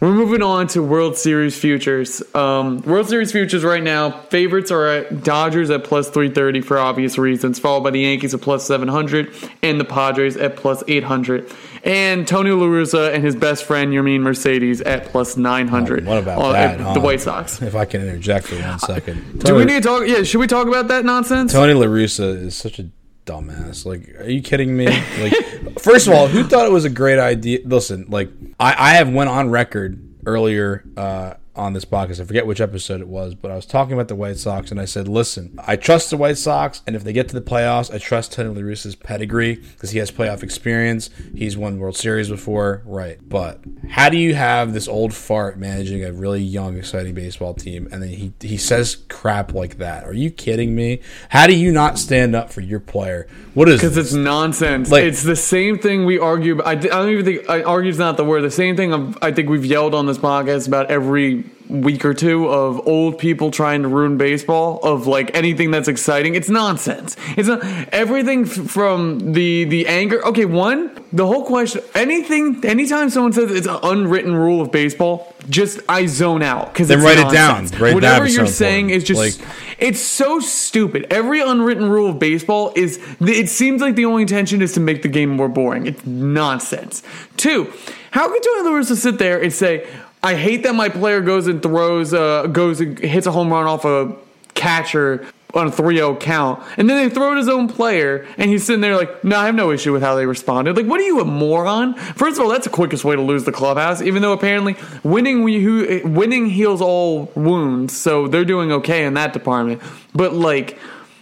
we're 0.00 0.12
moving 0.12 0.42
on 0.42 0.66
to 0.68 0.82
World 0.82 1.16
Series 1.16 1.56
futures. 1.56 2.22
Um, 2.34 2.82
World 2.82 3.08
Series 3.08 3.30
futures 3.30 3.62
right 3.62 3.82
now, 3.82 4.10
favorites 4.10 4.72
are 4.72 4.86
at 4.88 5.22
Dodgers 5.22 5.70
at 5.70 5.84
plus 5.84 6.10
330 6.10 6.60
for 6.62 6.76
obvious 6.78 7.16
reasons, 7.18 7.60
followed 7.60 7.84
by 7.84 7.90
the 7.90 8.00
Yankees 8.00 8.34
at 8.34 8.40
plus 8.40 8.66
700 8.66 9.32
and 9.62 9.78
the 9.78 9.84
Padres 9.84 10.36
at 10.36 10.56
plus 10.56 10.82
800. 10.88 11.48
And 11.84 12.28
Tony 12.28 12.50
La 12.50 12.66
Russa 12.66 13.12
and 13.12 13.24
his 13.24 13.34
best 13.34 13.64
friend 13.64 13.92
Yermin 13.92 14.20
Mercedes 14.20 14.80
at 14.82 15.06
plus 15.06 15.36
900. 15.36 16.04
Oh, 16.06 16.10
What 16.10 16.18
about 16.18 16.38
on- 16.40 16.52
that? 16.52 16.80
at 16.80 16.94
The? 16.94 17.00
White 17.00 17.20
Sox. 17.20 17.60
If 17.60 17.74
I 17.74 17.84
can 17.86 18.02
interject 18.02 18.46
for 18.46 18.54
one 18.56 18.78
second. 18.78 19.40
Do 19.42 19.56
we 19.56 19.64
need 19.64 19.82
to 19.82 19.88
talk? 19.88 20.06
Yeah, 20.06 20.22
should 20.22 20.38
we 20.38 20.46
talk 20.46 20.68
about 20.68 20.88
that 20.88 21.04
nonsense? 21.04 21.52
Tony 21.52 21.74
La 21.74 21.86
Russa 21.86 22.40
is 22.40 22.54
such 22.56 22.78
a 22.78 22.88
dumbass. 23.26 23.84
Like, 23.84 24.14
are 24.20 24.30
you 24.30 24.42
kidding 24.42 24.76
me? 24.76 24.86
Like, 25.20 25.80
first 25.80 26.06
of 26.06 26.12
all, 26.14 26.28
who 26.28 26.44
thought 26.44 26.66
it 26.66 26.72
was 26.72 26.84
a 26.84 26.90
great 26.90 27.18
idea? 27.18 27.58
Listen, 27.64 28.06
like, 28.08 28.30
I, 28.60 28.74
I 28.78 28.94
have 28.94 29.08
went 29.12 29.30
on 29.30 29.50
record 29.50 30.00
earlier 30.24 30.84
uh, 30.96 31.34
on 31.54 31.72
this 31.74 31.84
podcast. 31.84 32.20
I 32.20 32.24
forget 32.24 32.46
which 32.46 32.60
episode 32.60 33.00
it 33.00 33.08
was, 33.08 33.34
but 33.34 33.50
I 33.50 33.56
was 33.56 33.66
talking 33.66 33.92
about 33.94 34.08
the 34.08 34.14
White 34.14 34.38
Sox, 34.38 34.70
and 34.70 34.80
I 34.80 34.84
said, 34.84 35.08
"Listen, 35.08 35.58
I 35.66 35.76
trust 35.76 36.10
the 36.10 36.16
White 36.16 36.38
Sox, 36.38 36.80
and 36.86 36.96
if 36.96 37.04
they 37.04 37.12
get 37.12 37.28
to 37.28 37.34
the 37.34 37.40
playoffs, 37.42 37.92
I 37.94 37.98
trust 37.98 38.32
Tony 38.32 38.48
La 38.60 38.66
Russa's 38.66 38.94
pedigree 38.94 39.56
because 39.56 39.90
he 39.90 39.98
has 39.98 40.10
playoff 40.10 40.42
experience. 40.42 41.10
He's 41.34 41.56
won 41.56 41.78
World 41.78 41.96
Series 41.96 42.28
before, 42.28 42.82
right? 42.86 43.18
But 43.28 43.60
how 43.90 44.08
do 44.08 44.16
you 44.16 44.34
have 44.34 44.72
this 44.72 44.88
old 44.88 45.12
fart 45.14 45.58
managing 45.58 46.04
a 46.04 46.12
really 46.12 46.42
young, 46.42 46.76
exciting 46.78 47.14
baseball 47.14 47.54
team, 47.54 47.88
and 47.92 48.02
then 48.02 48.10
he 48.10 48.32
he 48.40 48.56
says 48.56 48.96
crap 49.08 49.52
like 49.52 49.78
that? 49.78 50.04
Are 50.04 50.14
you 50.14 50.30
kidding 50.30 50.74
me? 50.74 51.00
How 51.28 51.46
do 51.46 51.54
you 51.54 51.70
not 51.72 51.98
stand 51.98 52.34
up 52.34 52.50
for 52.52 52.60
your 52.62 52.80
player? 52.80 53.26
What 53.54 53.68
is 53.68 53.80
Because 53.80 53.96
it's 53.98 54.12
nonsense. 54.14 54.90
Like- 54.90 55.04
it's 55.04 55.22
the 55.22 55.36
same 55.36 55.78
thing 55.78 56.06
we 56.06 56.18
argue. 56.18 56.54
about- 56.54 56.66
I, 56.66 56.70
I 56.72 56.74
don't 56.76 57.10
even 57.10 57.24
think 57.24 57.50
I, 57.50 57.62
argue's 57.62 57.98
not 57.98 58.16
the 58.16 58.24
word. 58.24 58.42
The 58.42 58.50
same 58.50 58.76
thing 58.76 58.92
of, 58.94 59.18
I 59.20 59.32
think 59.32 59.50
we've 59.50 59.64
yelled 59.66 59.94
on 59.94 60.06
this 60.06 60.16
podcast 60.18 60.66
about 60.66 60.90
every 60.90 61.41
week 61.68 62.04
or 62.04 62.12
two 62.12 62.46
of 62.48 62.86
old 62.86 63.18
people 63.18 63.50
trying 63.50 63.80
to 63.82 63.88
ruin 63.88 64.18
baseball. 64.18 64.78
Of 64.82 65.06
like 65.06 65.34
anything 65.34 65.70
that's 65.70 65.88
exciting, 65.88 66.34
it's 66.34 66.48
nonsense. 66.50 67.16
It's 67.36 67.48
not 67.48 67.62
everything 67.92 68.42
f- 68.42 68.50
from 68.70 69.32
the 69.32 69.64
the 69.64 69.86
anger. 69.86 70.24
Okay, 70.26 70.44
one 70.44 70.90
the 71.12 71.26
whole 71.26 71.44
question. 71.46 71.82
Anything, 71.94 72.64
anytime 72.64 73.08
someone 73.10 73.32
says 73.32 73.50
it's 73.50 73.66
an 73.66 73.78
unwritten 73.82 74.34
rule 74.36 74.60
of 74.60 74.70
baseball, 74.70 75.34
just 75.48 75.80
I 75.88 76.06
zone 76.06 76.42
out 76.42 76.72
because 76.72 76.88
Then 76.88 77.00
write 77.02 77.18
it 77.18 77.30
down. 77.32 77.64
Write 77.66 77.72
it 77.72 77.78
down 77.80 77.94
Whatever 77.94 78.26
you're 78.26 78.46
so 78.46 78.52
saying 78.52 78.90
important. 78.90 79.02
is 79.02 79.04
just 79.04 79.40
Like- 79.40 79.48
it's 79.78 80.00
so 80.00 80.40
stupid. 80.40 81.06
Every 81.10 81.40
unwritten 81.40 81.88
rule 81.88 82.10
of 82.10 82.18
baseball 82.18 82.72
is. 82.76 82.98
It 83.20 83.48
seems 83.48 83.80
like 83.80 83.94
the 83.96 84.04
only 84.04 84.22
intention 84.22 84.60
is 84.62 84.72
to 84.74 84.80
make 84.80 85.02
the 85.02 85.08
game 85.08 85.30
more 85.30 85.48
boring. 85.48 85.86
It's 85.86 86.04
nonsense. 86.06 87.02
Two, 87.36 87.72
how 88.10 88.28
could 88.30 88.42
Tony 88.42 88.68
Russa 88.68 88.94
sit 88.94 89.18
there 89.18 89.42
and 89.42 89.52
say, 89.52 89.86
"I 90.22 90.34
hate 90.34 90.62
that 90.64 90.74
my 90.74 90.88
player 90.88 91.20
goes 91.20 91.46
and 91.46 91.62
throws, 91.62 92.14
uh, 92.14 92.46
goes 92.46 92.80
and 92.80 92.98
hits 92.98 93.26
a 93.26 93.32
home 93.32 93.50
run 93.50 93.66
off 93.66 93.84
a 93.84 94.14
catcher." 94.54 95.26
On 95.54 95.66
a 95.66 95.70
3-0 95.70 96.18
count, 96.18 96.62
and 96.78 96.88
then 96.88 96.96
they 96.96 97.14
throw 97.14 97.32
at 97.32 97.36
his 97.36 97.46
own 97.46 97.68
player, 97.68 98.26
and 98.38 98.48
he's 98.48 98.64
sitting 98.64 98.80
there 98.80 98.96
like, 98.96 99.22
"No, 99.22 99.36
I 99.36 99.44
have 99.44 99.54
no 99.54 99.70
issue 99.70 99.92
with 99.92 100.00
how 100.00 100.14
they 100.14 100.24
responded." 100.24 100.78
Like, 100.78 100.86
what 100.86 100.98
are 100.98 101.02
you 101.02 101.20
a 101.20 101.26
moron? 101.26 101.92
First 101.92 102.38
of 102.38 102.44
all, 102.46 102.50
that's 102.50 102.64
the 102.64 102.70
quickest 102.72 103.04
way 103.04 103.16
to 103.16 103.20
lose 103.20 103.44
the 103.44 103.52
clubhouse. 103.52 104.00
Even 104.00 104.22
though 104.22 104.32
apparently 104.32 104.76
winning 105.02 105.44
winning 105.44 106.46
heals 106.46 106.80
all 106.80 107.30
wounds, 107.34 107.94
so 107.94 108.28
they're 108.28 108.46
doing 108.46 108.72
okay 108.72 109.04
in 109.04 109.12
that 109.12 109.34
department. 109.34 109.82
But 110.14 110.32
like, 110.32 110.78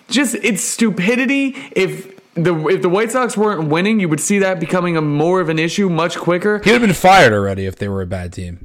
just 0.08 0.36
it's 0.36 0.62
stupidity. 0.62 1.56
If 1.72 2.16
the 2.34 2.54
if 2.68 2.82
the 2.82 2.88
White 2.88 3.10
Sox 3.10 3.36
weren't 3.36 3.68
winning, 3.68 3.98
you 3.98 4.08
would 4.08 4.20
see 4.20 4.38
that 4.38 4.60
becoming 4.60 4.96
a 4.96 5.02
more 5.02 5.40
of 5.40 5.48
an 5.48 5.58
issue 5.58 5.88
much 5.88 6.16
quicker. 6.16 6.60
he 6.62 6.70
would 6.70 6.80
have 6.80 6.88
been 6.88 6.94
fired 6.94 7.32
already 7.32 7.66
if 7.66 7.76
they 7.76 7.88
were 7.88 8.02
a 8.02 8.06
bad 8.06 8.32
team. 8.32 8.64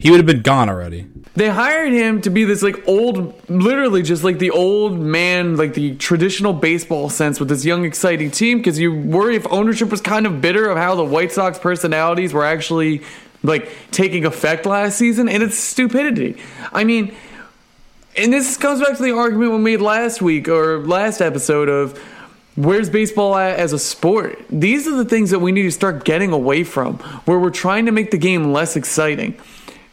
He 0.00 0.10
would 0.10 0.16
have 0.16 0.26
been 0.26 0.40
gone 0.40 0.70
already. 0.70 1.06
They 1.34 1.50
hired 1.50 1.92
him 1.92 2.22
to 2.22 2.30
be 2.30 2.44
this 2.44 2.62
like 2.62 2.88
old, 2.88 3.34
literally 3.50 4.02
just 4.02 4.24
like 4.24 4.38
the 4.38 4.50
old 4.50 4.98
man, 4.98 5.56
like 5.56 5.74
the 5.74 5.94
traditional 5.96 6.54
baseball 6.54 7.10
sense 7.10 7.38
with 7.38 7.50
this 7.50 7.66
young, 7.66 7.84
exciting 7.84 8.30
team. 8.30 8.58
Because 8.58 8.78
you 8.78 8.94
worry 8.94 9.36
if 9.36 9.46
ownership 9.50 9.90
was 9.90 10.00
kind 10.00 10.26
of 10.26 10.40
bitter 10.40 10.68
of 10.70 10.78
how 10.78 10.94
the 10.94 11.04
White 11.04 11.32
Sox 11.32 11.58
personalities 11.58 12.32
were 12.32 12.44
actually 12.44 13.02
like 13.42 13.70
taking 13.90 14.24
effect 14.24 14.64
last 14.64 14.96
season, 14.96 15.28
and 15.28 15.42
it's 15.42 15.58
stupidity. 15.58 16.40
I 16.72 16.84
mean, 16.84 17.14
and 18.16 18.32
this 18.32 18.56
comes 18.56 18.80
back 18.80 18.96
to 18.96 19.02
the 19.02 19.12
argument 19.12 19.52
we 19.52 19.58
made 19.58 19.80
last 19.80 20.22
week 20.22 20.48
or 20.48 20.78
last 20.78 21.20
episode 21.20 21.68
of 21.68 21.98
where's 22.56 22.90
baseball 22.90 23.36
at 23.36 23.58
as 23.58 23.72
a 23.72 23.78
sport 23.78 24.44
these 24.50 24.86
are 24.86 24.96
the 24.96 25.04
things 25.04 25.30
that 25.30 25.38
we 25.38 25.52
need 25.52 25.62
to 25.62 25.70
start 25.70 26.04
getting 26.04 26.32
away 26.32 26.64
from 26.64 26.98
where 27.24 27.38
we're 27.38 27.48
trying 27.48 27.86
to 27.86 27.92
make 27.92 28.10
the 28.10 28.18
game 28.18 28.52
less 28.52 28.74
exciting 28.74 29.38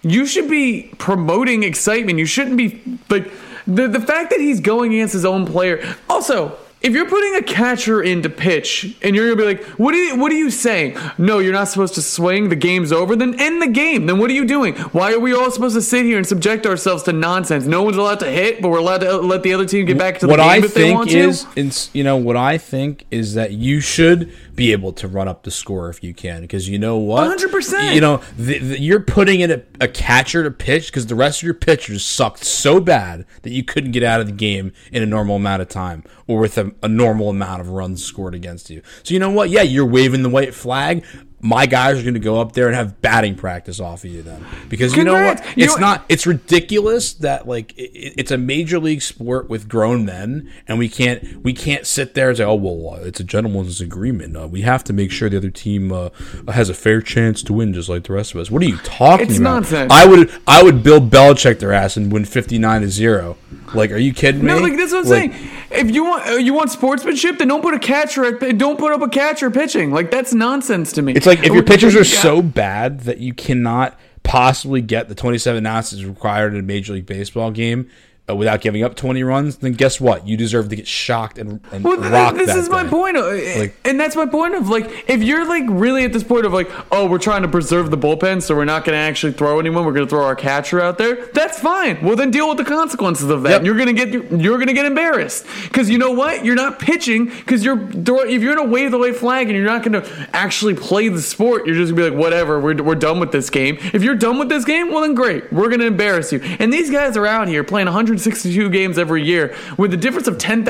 you 0.02 0.26
should 0.26 0.50
be 0.50 0.92
promoting 0.98 1.64
excitement. 1.64 2.20
You 2.20 2.26
shouldn't 2.26 2.58
be 2.58 2.82
like 3.10 3.30
the, 3.66 3.88
the 3.88 4.00
fact 4.00 4.30
that 4.30 4.40
he's 4.40 4.60
going 4.60 4.94
against 4.94 5.14
his 5.14 5.26
own 5.26 5.46
player. 5.46 5.96
Also 6.10 6.58
if 6.88 6.94
you're 6.94 7.10
putting 7.10 7.36
a 7.36 7.44
catcher 7.44 8.02
in 8.02 8.22
to 8.22 8.30
pitch 8.30 8.96
and 9.02 9.16
you're 9.16 9.36
gonna 9.36 9.36
be 9.36 9.58
like, 9.58 9.64
what 9.78 9.94
are 9.94 9.98
you, 9.98 10.16
what 10.16 10.32
are 10.32 10.36
you 10.36 10.50
saying? 10.50 10.98
No, 11.18 11.40
you're 11.40 11.54
not 11.54 11.68
supposed 11.68 11.96
to 11.96 12.02
swing. 12.02 12.50
The 12.50 12.56
game's 12.56 12.92
over. 12.92 13.16
Then 13.16 13.40
end 13.40 13.62
the 13.62 13.68
game. 13.68 14.06
Then 14.06 14.18
what 14.18 14.30
are 14.30 14.34
you 14.34 14.46
doing? 14.46 14.76
Why 14.76 15.14
are 15.14 15.20
we 15.20 15.34
all 15.34 15.52
supposed 15.52 15.76
to 15.76 15.82
sit 15.82 16.06
here 16.06 16.18
and 16.18 16.26
subject 16.26 16.66
ourselves 16.66 17.04
to 17.04 17.14
nonsense? 17.14 17.66
No 17.66 17.84
one's 17.84 17.98
allowed 17.98 18.22
to 18.22 18.32
hit, 18.32 18.62
but 18.62 18.70
we're 18.70 18.80
allowed 18.80 19.00
to 19.00 19.18
let 19.18 19.44
the 19.44 19.54
other 19.54 19.66
team 19.66 19.86
get 19.86 19.98
back 19.98 20.20
to 20.20 20.28
the 20.28 20.32
what 20.32 20.38
game 20.38 20.48
I 20.48 20.58
if 20.58 20.74
they 20.74 20.94
want 20.94 21.12
is, 21.12 21.44
to. 21.44 21.60
ins- 21.60 21.90
you 21.94 22.04
know, 22.04 22.16
what 22.16 22.38
I 22.38 22.58
think 22.58 23.06
is 23.12 23.34
that 23.34 23.52
you 23.52 23.82
should 23.82 24.34
be 24.56 24.72
able 24.72 24.92
to 24.92 25.08
run 25.08 25.28
up 25.28 25.44
the 25.44 25.52
score 25.52 25.90
if 25.90 26.04
you 26.04 26.14
can, 26.14 26.42
because 26.42 26.68
you 26.68 26.80
know 26.80 26.98
what, 26.98 27.38
100%. 27.38 27.94
You 27.94 28.02
know, 28.02 28.22
the, 28.38 28.58
the, 28.58 28.82
you're 28.82 29.00
putting 29.00 29.42
in 29.42 29.52
a, 29.52 29.62
a 29.80 29.88
catcher 29.88 30.44
to 30.44 30.50
pitch 30.50 30.88
because 30.88 31.06
the 31.06 31.16
rest 31.16 31.40
of 31.40 31.44
your 31.44 31.54
pitchers 31.54 32.04
sucked 32.04 32.44
so 32.44 32.80
bad 32.80 33.26
that 33.44 33.52
you 33.52 33.64
couldn't 33.64 33.92
get 33.92 34.04
out 34.04 34.20
of 34.20 34.26
the 34.26 34.34
game 34.34 34.74
in 34.92 35.04
a 35.04 35.06
normal 35.06 35.36
amount 35.36 35.62
of 35.62 35.70
time 35.70 36.04
or 36.26 36.40
with 36.40 36.58
a, 36.58 36.72
a 36.84 36.88
normal 36.88 37.30
amount 37.30 37.62
of 37.62 37.70
runs 37.70 38.04
scored 38.04 38.36
against 38.36 38.70
you. 38.70 38.82
So 39.04 39.14
you 39.14 39.20
know 39.20 39.30
what? 39.30 39.50
Yeah, 39.50 39.64
you're 39.64 39.86
waving 39.86 40.24
the 40.24 40.30
white 40.30 40.54
flag. 40.54 41.04
My 41.40 41.68
guys 41.68 42.00
are 42.00 42.02
going 42.02 42.16
to 42.16 42.20
go 42.20 42.42
up 42.42 42.54
there 42.54 42.66
and 42.66 42.76
have 42.76 43.00
batting 43.00 43.36
practice 43.36 43.80
off 43.80 44.04
of 44.04 44.10
you 44.10 44.24
then, 44.24 44.44
because 44.70 44.96
you 44.96 45.04
know 45.04 45.14
what? 45.14 45.38
Congrats. 45.38 45.58
You 45.58 45.64
It's 45.66 45.76
know- 45.76 45.82
not. 45.82 46.06
It's 46.10 46.26
ridiculous 46.26 47.14
that 47.14 47.48
like 47.48 47.78
it, 47.78 48.14
it's 48.18 48.32
a 48.32 48.40
major 48.40 48.80
league 48.80 49.04
sport 49.04 49.48
with 49.48 49.70
grown 49.70 50.04
men, 50.04 50.52
and 50.68 50.80
we 50.80 50.90
can't 50.90 51.44
we 51.44 51.54
can't 51.54 51.86
sit 51.86 52.16
there 52.16 52.30
and 52.30 52.38
say, 52.40 52.44
oh 52.44 52.56
well, 52.56 52.96
uh, 52.96 53.04
it's 53.06 53.20
a 53.20 53.24
gentleman's 53.24 53.80
agreement. 53.82 54.36
Uh, 54.36 54.48
we 54.48 54.62
have 54.62 54.84
to 54.86 54.94
make 54.94 55.12
sure 55.12 55.30
the 55.30 55.38
other 55.38 55.52
team 55.52 55.92
uh, 55.92 56.10
has 56.52 56.70
a 56.70 56.74
fair 56.74 57.02
chance 57.02 57.44
to 57.44 57.54
win, 57.54 57.72
just 57.72 57.88
like 57.88 58.06
the 58.06 58.14
rest 58.14 58.34
of 58.34 58.40
us. 58.40 58.50
What 58.50 58.64
are 58.64 58.66
you 58.66 58.78
talking 58.78 59.28
It's 59.30 59.38
about? 59.38 59.52
nonsense. 59.62 59.94
I 59.94 60.08
would 60.08 60.32
I 60.48 60.64
would 60.64 60.82
Bill 60.82 61.00
Belichick 61.00 61.60
their 61.60 61.72
ass 61.72 61.98
and 61.98 62.12
win 62.12 62.26
fifty 62.26 62.58
nine 62.58 62.82
to 62.82 62.90
zero. 62.90 63.38
Like, 63.76 63.92
are 63.92 63.98
you 63.98 64.14
kidding 64.14 64.42
me? 64.42 64.48
No, 64.48 64.58
like 64.58 64.76
that's 64.78 64.92
what 64.94 65.06
I'm 65.06 65.12
Like, 65.12 65.34
saying. 65.34 65.50
If 65.70 65.92
you 65.94 66.06
want 66.06 66.26
uh, 66.28 66.32
you 66.32 66.54
want 66.54 66.72
sportsmanship, 66.72 67.38
then 67.38 67.50
don't 67.50 67.62
put 67.62 67.74
a 67.74 67.80
catcher. 67.80 68.26
At, 68.26 68.58
don't 68.58 68.80
put 68.80 68.92
up 68.94 69.02
a 69.02 69.10
catcher 69.10 69.52
pitching. 69.52 69.92
Like 69.92 70.10
that's 70.10 70.34
nonsense 70.34 70.94
to 70.94 71.02
me. 71.02 71.14
Like 71.28 71.40
if 71.40 71.54
your 71.54 71.64
pitchers 71.64 71.96
are 71.96 72.04
so 72.04 72.42
bad 72.42 73.02
that 73.02 73.20
you 73.20 73.34
cannot 73.34 74.00
possibly 74.24 74.82
get 74.82 75.08
the 75.10 75.16
27 75.16 75.66
ounces 75.66 76.06
required 76.06 76.54
in 76.54 76.60
a 76.60 76.64
Major 76.64 76.94
League 76.94 77.06
Baseball 77.06 77.52
game 77.52 77.90
without 78.36 78.62
giving 78.62 78.84
up 78.84 78.96
20 78.96 79.24
runs, 79.24 79.58
then 79.58 79.74
guess 79.74 80.02
what? 80.02 80.28
You 80.28 80.36
deserve 80.38 80.70
to 80.70 80.76
get 80.76 80.88
shocked 80.88 81.38
and, 81.38 81.62
and 81.72 81.84
Well, 81.84 81.98
rocked. 81.98 82.38
this 82.38 82.56
is 82.56 82.70
my 82.70 82.84
day. 82.84 82.90
point, 82.90 83.18
uh, 83.18 83.68
and 83.86 84.00
that's 84.00 84.16
my 84.16 84.26
point 84.26 84.56
of 84.56 84.70
like, 84.70 85.06
if 85.10 85.24
you're 85.24 85.46
like 85.48 85.64
really 85.68 86.04
at 86.04 86.12
this 86.14 86.24
point 86.24 86.46
of 86.46 86.54
like, 86.54 86.70
oh, 86.92 87.08
we're 87.08 87.20
trying 87.20 87.42
to 87.44 87.48
preserve 87.48 87.90
the 87.92 87.98
bullpen, 87.98 88.42
so 88.42 88.56
we're 88.56 88.66
not 88.66 88.84
going 88.86 88.94
to 88.96 89.00
actually 89.00 89.34
throw 89.34 89.60
anyone. 89.60 89.86
We're 89.86 89.94
going 89.94 90.06
to 90.06 90.10
throw 90.10 90.26
our 90.26 90.36
catcher 90.36 90.82
out 90.82 90.98
there. 90.98 91.28
That's 91.28 91.60
fine. 91.60 92.04
Well, 92.04 92.16
then 92.16 92.32
deal 92.32 92.50
with 92.50 92.58
the 92.58 92.66
consequences 92.66 93.30
of 93.30 93.44
that. 93.44 93.50
Yep. 93.50 93.64
You're 93.64 93.76
going 93.78 93.96
to 93.96 94.06
get 94.06 94.10
you're 94.42 94.58
going 94.58 94.68
to 94.68 94.74
get 94.74 94.86
embarrassed 94.86 95.46
because 95.64 95.90
you 95.90 95.98
know 95.98 96.12
what? 96.12 96.44
You're 96.44 96.56
not 96.56 96.80
pitching 96.80 97.26
because 97.26 97.64
you're 97.64 97.80
if 97.90 98.42
you're 98.42 98.56
going 98.56 98.68
to 98.68 98.72
wave 98.74 98.92
the 98.92 98.98
white 98.98 99.16
flag 99.16 99.48
and 99.48 99.56
you're 99.56 99.66
not 99.66 99.84
going 99.84 100.02
to 100.02 100.30
actually 100.34 100.74
play 100.76 101.08
the 101.10 101.22
sport. 101.22 101.66
You're 101.66 101.76
just 101.76 101.96
going 101.96 102.10
to 102.10 102.12
be 102.12 102.16
like, 102.18 102.20
whatever. 102.24 102.60
We're 102.60 102.82
we're 102.84 102.96
done 102.96 103.20
with 103.20 103.32
this 103.32 103.50
game. 103.50 103.78
If 103.94 104.04
you're 104.04 104.16
done 104.16 104.38
with 104.40 104.50
this 104.50 104.66
game, 104.66 104.92
well 104.92 105.02
then 105.02 105.16
great. 105.16 105.52
We're 105.54 105.70
going 105.70 105.80
to 105.80 105.88
embarrass 105.88 106.32
you. 106.34 106.40
And 106.60 106.72
these 106.74 106.90
guys 106.90 107.16
are 107.18 107.26
out 107.26 107.48
here 107.48 107.64
playing 107.64 107.88
162 108.18 108.70
games 108.70 108.98
every 108.98 109.24
year 109.24 109.56
with 109.78 109.92
the 109.92 109.98
difference 109.98 110.28
of 110.28 110.38
10,000 110.38 110.68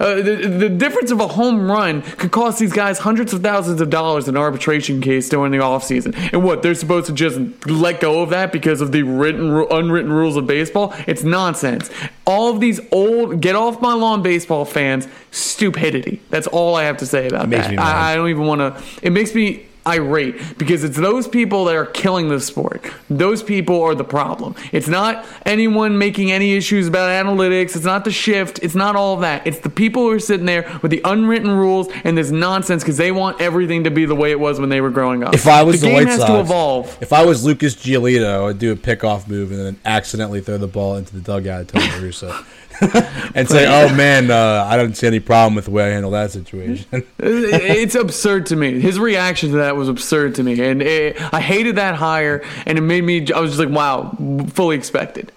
uh, 0.00 0.14
the, 0.16 0.48
the 0.58 0.68
difference 0.68 1.10
of 1.10 1.20
a 1.20 1.28
home 1.28 1.70
run 1.70 2.02
could 2.02 2.32
cost 2.32 2.58
these 2.58 2.72
guys 2.72 2.98
hundreds 2.98 3.32
of 3.32 3.42
thousands 3.42 3.80
of 3.80 3.90
dollars 3.90 4.28
in 4.28 4.36
arbitration 4.36 5.00
case 5.00 5.28
during 5.28 5.52
the 5.52 5.58
offseason. 5.58 6.14
And 6.32 6.42
what, 6.42 6.62
they're 6.62 6.74
supposed 6.74 7.06
to 7.06 7.12
just 7.12 7.38
let 7.66 8.00
go 8.00 8.22
of 8.22 8.30
that 8.30 8.52
because 8.52 8.80
of 8.80 8.92
the 8.92 9.02
written 9.02 9.50
unwritten 9.70 10.12
rules 10.12 10.36
of 10.36 10.46
baseball? 10.46 10.94
It's 11.06 11.22
nonsense. 11.22 11.90
All 12.26 12.52
of 12.52 12.60
these 12.60 12.80
old 12.90 13.40
get 13.40 13.54
off 13.54 13.80
my 13.80 13.94
lawn 13.94 14.22
baseball 14.22 14.64
fans 14.64 15.06
stupidity. 15.30 16.20
That's 16.30 16.46
all 16.48 16.74
I 16.74 16.84
have 16.84 16.96
to 16.98 17.06
say 17.06 17.28
about 17.28 17.48
makes 17.48 17.68
that. 17.68 17.78
I, 17.78 18.12
I 18.12 18.16
don't 18.16 18.28
even 18.28 18.46
want 18.46 18.60
to 18.60 18.82
it 19.02 19.10
makes 19.10 19.34
me 19.34 19.66
irate 19.86 20.58
because 20.58 20.84
it's 20.84 20.96
those 20.96 21.26
people 21.26 21.64
that 21.64 21.74
are 21.74 21.86
killing 21.86 22.28
the 22.28 22.40
sport. 22.40 22.90
Those 23.08 23.42
people 23.42 23.82
are 23.82 23.94
the 23.94 24.04
problem. 24.04 24.54
It's 24.72 24.88
not 24.88 25.26
anyone 25.46 25.98
making 25.98 26.30
any 26.30 26.52
issues 26.52 26.88
about 26.88 27.08
analytics. 27.08 27.76
It's 27.76 27.84
not 27.84 28.04
the 28.04 28.10
shift. 28.10 28.60
It's 28.62 28.74
not 28.74 28.96
all 28.96 29.16
that. 29.18 29.46
It's 29.46 29.60
the 29.60 29.70
people 29.70 30.02
who 30.02 30.10
are 30.10 30.20
sitting 30.20 30.46
there 30.46 30.78
with 30.82 30.90
the 30.90 31.00
unwritten 31.04 31.50
rules 31.50 31.88
and 32.04 32.16
this 32.16 32.30
nonsense 32.30 32.82
because 32.82 32.96
they 32.96 33.12
want 33.12 33.40
everything 33.40 33.84
to 33.84 33.90
be 33.90 34.04
the 34.04 34.14
way 34.14 34.30
it 34.30 34.40
was 34.40 34.60
when 34.60 34.68
they 34.68 34.80
were 34.80 34.90
growing 34.90 35.22
up. 35.22 35.34
If 35.34 35.46
I 35.46 35.62
was 35.62 35.80
the, 35.80 35.86
the, 35.86 35.92
game 35.92 35.94
White 35.94 36.08
has 36.08 36.20
Sox, 36.20 36.30
to 36.30 36.40
evolve. 36.40 36.98
if 37.00 37.12
I 37.12 37.24
was 37.24 37.44
Lucas 37.44 37.74
Giolito, 37.74 38.50
I'd 38.50 38.58
do 38.58 38.72
a 38.72 38.76
pickoff 38.76 39.28
move 39.28 39.50
and 39.50 39.60
then 39.60 39.80
accidentally 39.84 40.40
throw 40.40 40.58
the 40.58 40.68
ball 40.68 40.96
into 40.96 41.14
the 41.14 41.20
dugout 41.20 41.68
to 41.68 41.78
Tony 41.78 42.04
Russo. 42.04 42.44
and 43.34 43.48
say, 43.48 43.66
"Oh 43.66 43.94
man, 43.94 44.30
uh, 44.30 44.66
I 44.68 44.76
don't 44.76 44.96
see 44.96 45.06
any 45.06 45.20
problem 45.20 45.54
with 45.54 45.66
the 45.66 45.70
way 45.70 45.84
I 45.84 45.88
handle 45.88 46.10
that 46.12 46.30
situation." 46.30 46.86
it's 47.18 47.94
absurd 47.94 48.46
to 48.46 48.56
me. 48.56 48.80
His 48.80 48.98
reaction 48.98 49.50
to 49.50 49.56
that 49.56 49.76
was 49.76 49.88
absurd 49.88 50.34
to 50.36 50.42
me, 50.42 50.60
and 50.62 50.80
it, 50.80 51.20
I 51.32 51.40
hated 51.40 51.76
that 51.76 51.96
hire, 51.96 52.42
and 52.66 52.78
it 52.78 52.82
made 52.82 53.04
me. 53.04 53.30
I 53.32 53.40
was 53.40 53.50
just 53.50 53.60
like, 53.60 53.74
"Wow, 53.74 54.16
fully 54.48 54.76
expected." 54.76 55.32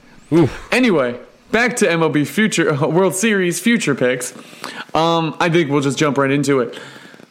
Anyway, 0.72 1.20
back 1.52 1.76
to 1.78 1.86
MLB 1.86 2.26
future 2.26 2.74
World 2.88 3.16
Series 3.16 3.60
future 3.60 3.96
picks. 3.96 4.34
Um, 4.96 5.36
I 5.40 5.50
think 5.50 5.70
we'll 5.70 5.82
just 5.82 5.98
jump 5.98 6.18
right 6.18 6.32
into 6.32 6.60
it. 6.60 6.80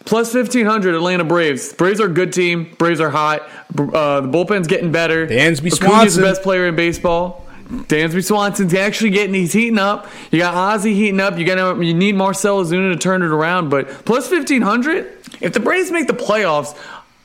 Plus 0.05 0.35
1500 0.35 0.95
Atlanta 0.95 1.25
Braves. 1.25 1.73
Braves 1.75 2.01
are 2.01 2.07
a 2.07 2.13
good 2.13 2.33
team. 2.33 2.75
Braves 2.77 3.01
are 3.01 3.11
hot. 3.11 3.43
Uh, 3.79 4.21
the 4.21 4.29
bullpen's 4.29 4.67
getting 4.67 4.91
better. 4.91 5.27
Dansby 5.27 5.73
Acuna's 5.73 6.17
the 6.17 6.23
best 6.23 6.43
player 6.43 6.67
in 6.67 6.77
baseball. 6.77 7.42
Dansby 7.73 8.23
Swanson's 8.25 8.75
actually 8.75 9.11
getting 9.11 9.35
he's 9.35 9.53
heating 9.55 9.79
up. 9.79 10.07
You 10.31 10.39
got 10.39 10.55
Ozzie 10.55 10.95
heating 10.95 11.21
up. 11.21 11.39
You 11.39 11.47
got 11.47 11.79
you 11.83 11.95
need 11.95 12.15
Marcell 12.15 12.63
Ozuna 12.63 12.93
to 12.93 12.99
turn 12.99 13.23
it 13.23 13.31
around. 13.31 13.71
But 13.71 13.89
plus 14.05 14.31
1500, 14.31 15.07
if 15.41 15.55
the 15.55 15.61
Braves 15.61 15.91
make 15.91 16.07
the 16.07 16.13
playoffs, 16.13 16.77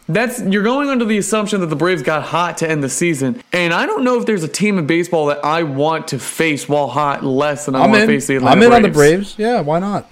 that's 0.08 0.42
you're 0.42 0.64
going 0.64 0.90
under 0.90 1.04
the 1.04 1.18
assumption 1.18 1.60
that 1.60 1.68
the 1.68 1.76
Braves 1.76 2.02
got 2.02 2.24
hot 2.24 2.60
to 2.60 2.70
end 2.70 2.82
the 2.82 2.88
season. 2.90 3.44
And 3.52 3.74
I 3.74 3.86
don't 3.86 4.06
know 4.06 4.18
if 4.20 4.26
there's 4.26 4.44
a 4.44 4.48
team 4.48 4.78
in 4.78 4.88
baseball 4.88 5.26
that 5.26 5.44
I 5.44 5.64
want 5.64 6.08
to 6.10 6.20
face 6.20 6.70
while 6.70 6.88
hot 6.88 7.26
less 7.26 7.66
than 7.66 7.76
I 7.76 7.84
I'm 7.84 7.90
want 7.92 8.04
in. 8.04 8.08
to 8.08 8.14
face 8.16 8.28
the 8.28 8.38
Atlanta 8.38 8.56
I'm 8.56 8.64
in 8.64 8.70
Braves. 8.70 8.76
on 8.76 8.82
the 8.84 8.96
Braves. 8.96 9.36
Yeah, 9.38 9.60
why 9.60 9.80
not? 9.80 10.10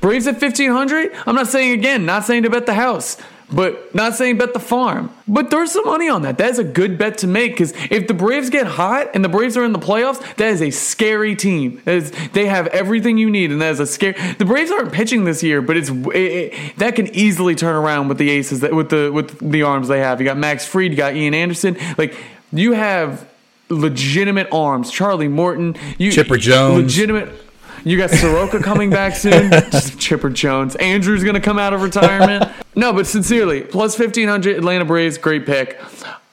Braves 0.00 0.26
at 0.26 0.34
1500 0.40 1.10
I'm 1.26 1.34
not 1.34 1.46
saying 1.46 1.78
again, 1.78 2.04
not 2.04 2.24
saying 2.24 2.42
to 2.42 2.50
bet 2.50 2.66
the 2.66 2.74
house, 2.74 3.16
but 3.52 3.94
not 3.94 4.14
saying 4.14 4.38
bet 4.38 4.52
the 4.52 4.60
farm. 4.60 5.10
But 5.26 5.50
there's 5.50 5.72
some 5.72 5.84
money 5.84 6.08
on 6.08 6.22
that. 6.22 6.38
That 6.38 6.50
is 6.50 6.58
a 6.58 6.64
good 6.64 6.98
bet 6.98 7.18
to 7.18 7.26
make 7.26 7.52
because 7.52 7.72
if 7.90 8.08
the 8.08 8.14
Braves 8.14 8.50
get 8.50 8.66
hot 8.66 9.10
and 9.14 9.24
the 9.24 9.28
Braves 9.28 9.56
are 9.56 9.64
in 9.64 9.72
the 9.72 9.78
playoffs, 9.78 10.20
that 10.36 10.48
is 10.48 10.62
a 10.62 10.70
scary 10.70 11.36
team. 11.36 11.82
Is, 11.86 12.12
they 12.32 12.46
have 12.46 12.66
everything 12.68 13.18
you 13.18 13.30
need, 13.30 13.50
and 13.50 13.60
that 13.60 13.72
is 13.72 13.80
a 13.80 13.86
scary. 13.86 14.14
The 14.38 14.44
Braves 14.44 14.70
aren't 14.70 14.92
pitching 14.92 15.24
this 15.24 15.42
year, 15.42 15.62
but 15.62 15.76
it's 15.76 15.90
it, 15.90 16.16
it, 16.16 16.76
that 16.78 16.96
can 16.96 17.08
easily 17.14 17.54
turn 17.54 17.76
around 17.76 18.08
with 18.08 18.18
the 18.18 18.30
aces 18.30 18.60
that 18.60 18.74
with 18.74 18.90
the 18.90 19.10
with 19.12 19.38
the 19.50 19.62
arms 19.62 19.88
they 19.88 20.00
have. 20.00 20.20
You 20.20 20.24
got 20.24 20.36
Max 20.36 20.66
Fried, 20.66 20.90
you 20.90 20.96
got 20.96 21.14
Ian 21.14 21.34
Anderson. 21.34 21.76
Like 21.98 22.16
you 22.52 22.72
have 22.72 23.28
legitimate 23.68 24.48
arms. 24.52 24.90
Charlie 24.90 25.28
Morton, 25.28 25.76
you 25.98 26.12
Chipper 26.12 26.36
Jones. 26.36 26.82
legitimate. 26.82 27.30
You 27.84 27.96
got 27.96 28.10
Soroka 28.10 28.60
coming 28.60 28.90
back 28.90 29.14
soon. 29.14 29.50
Chipper 29.98 30.28
Jones. 30.28 30.76
Andrew's 30.76 31.22
going 31.22 31.34
to 31.34 31.40
come 31.40 31.58
out 31.58 31.72
of 31.72 31.80
retirement. 31.80 32.50
No, 32.80 32.94
but 32.94 33.06
sincerely, 33.06 33.60
plus 33.60 33.98
1500 33.98 34.56
Atlanta 34.56 34.86
Braves, 34.86 35.18
great 35.18 35.44
pick. 35.44 35.78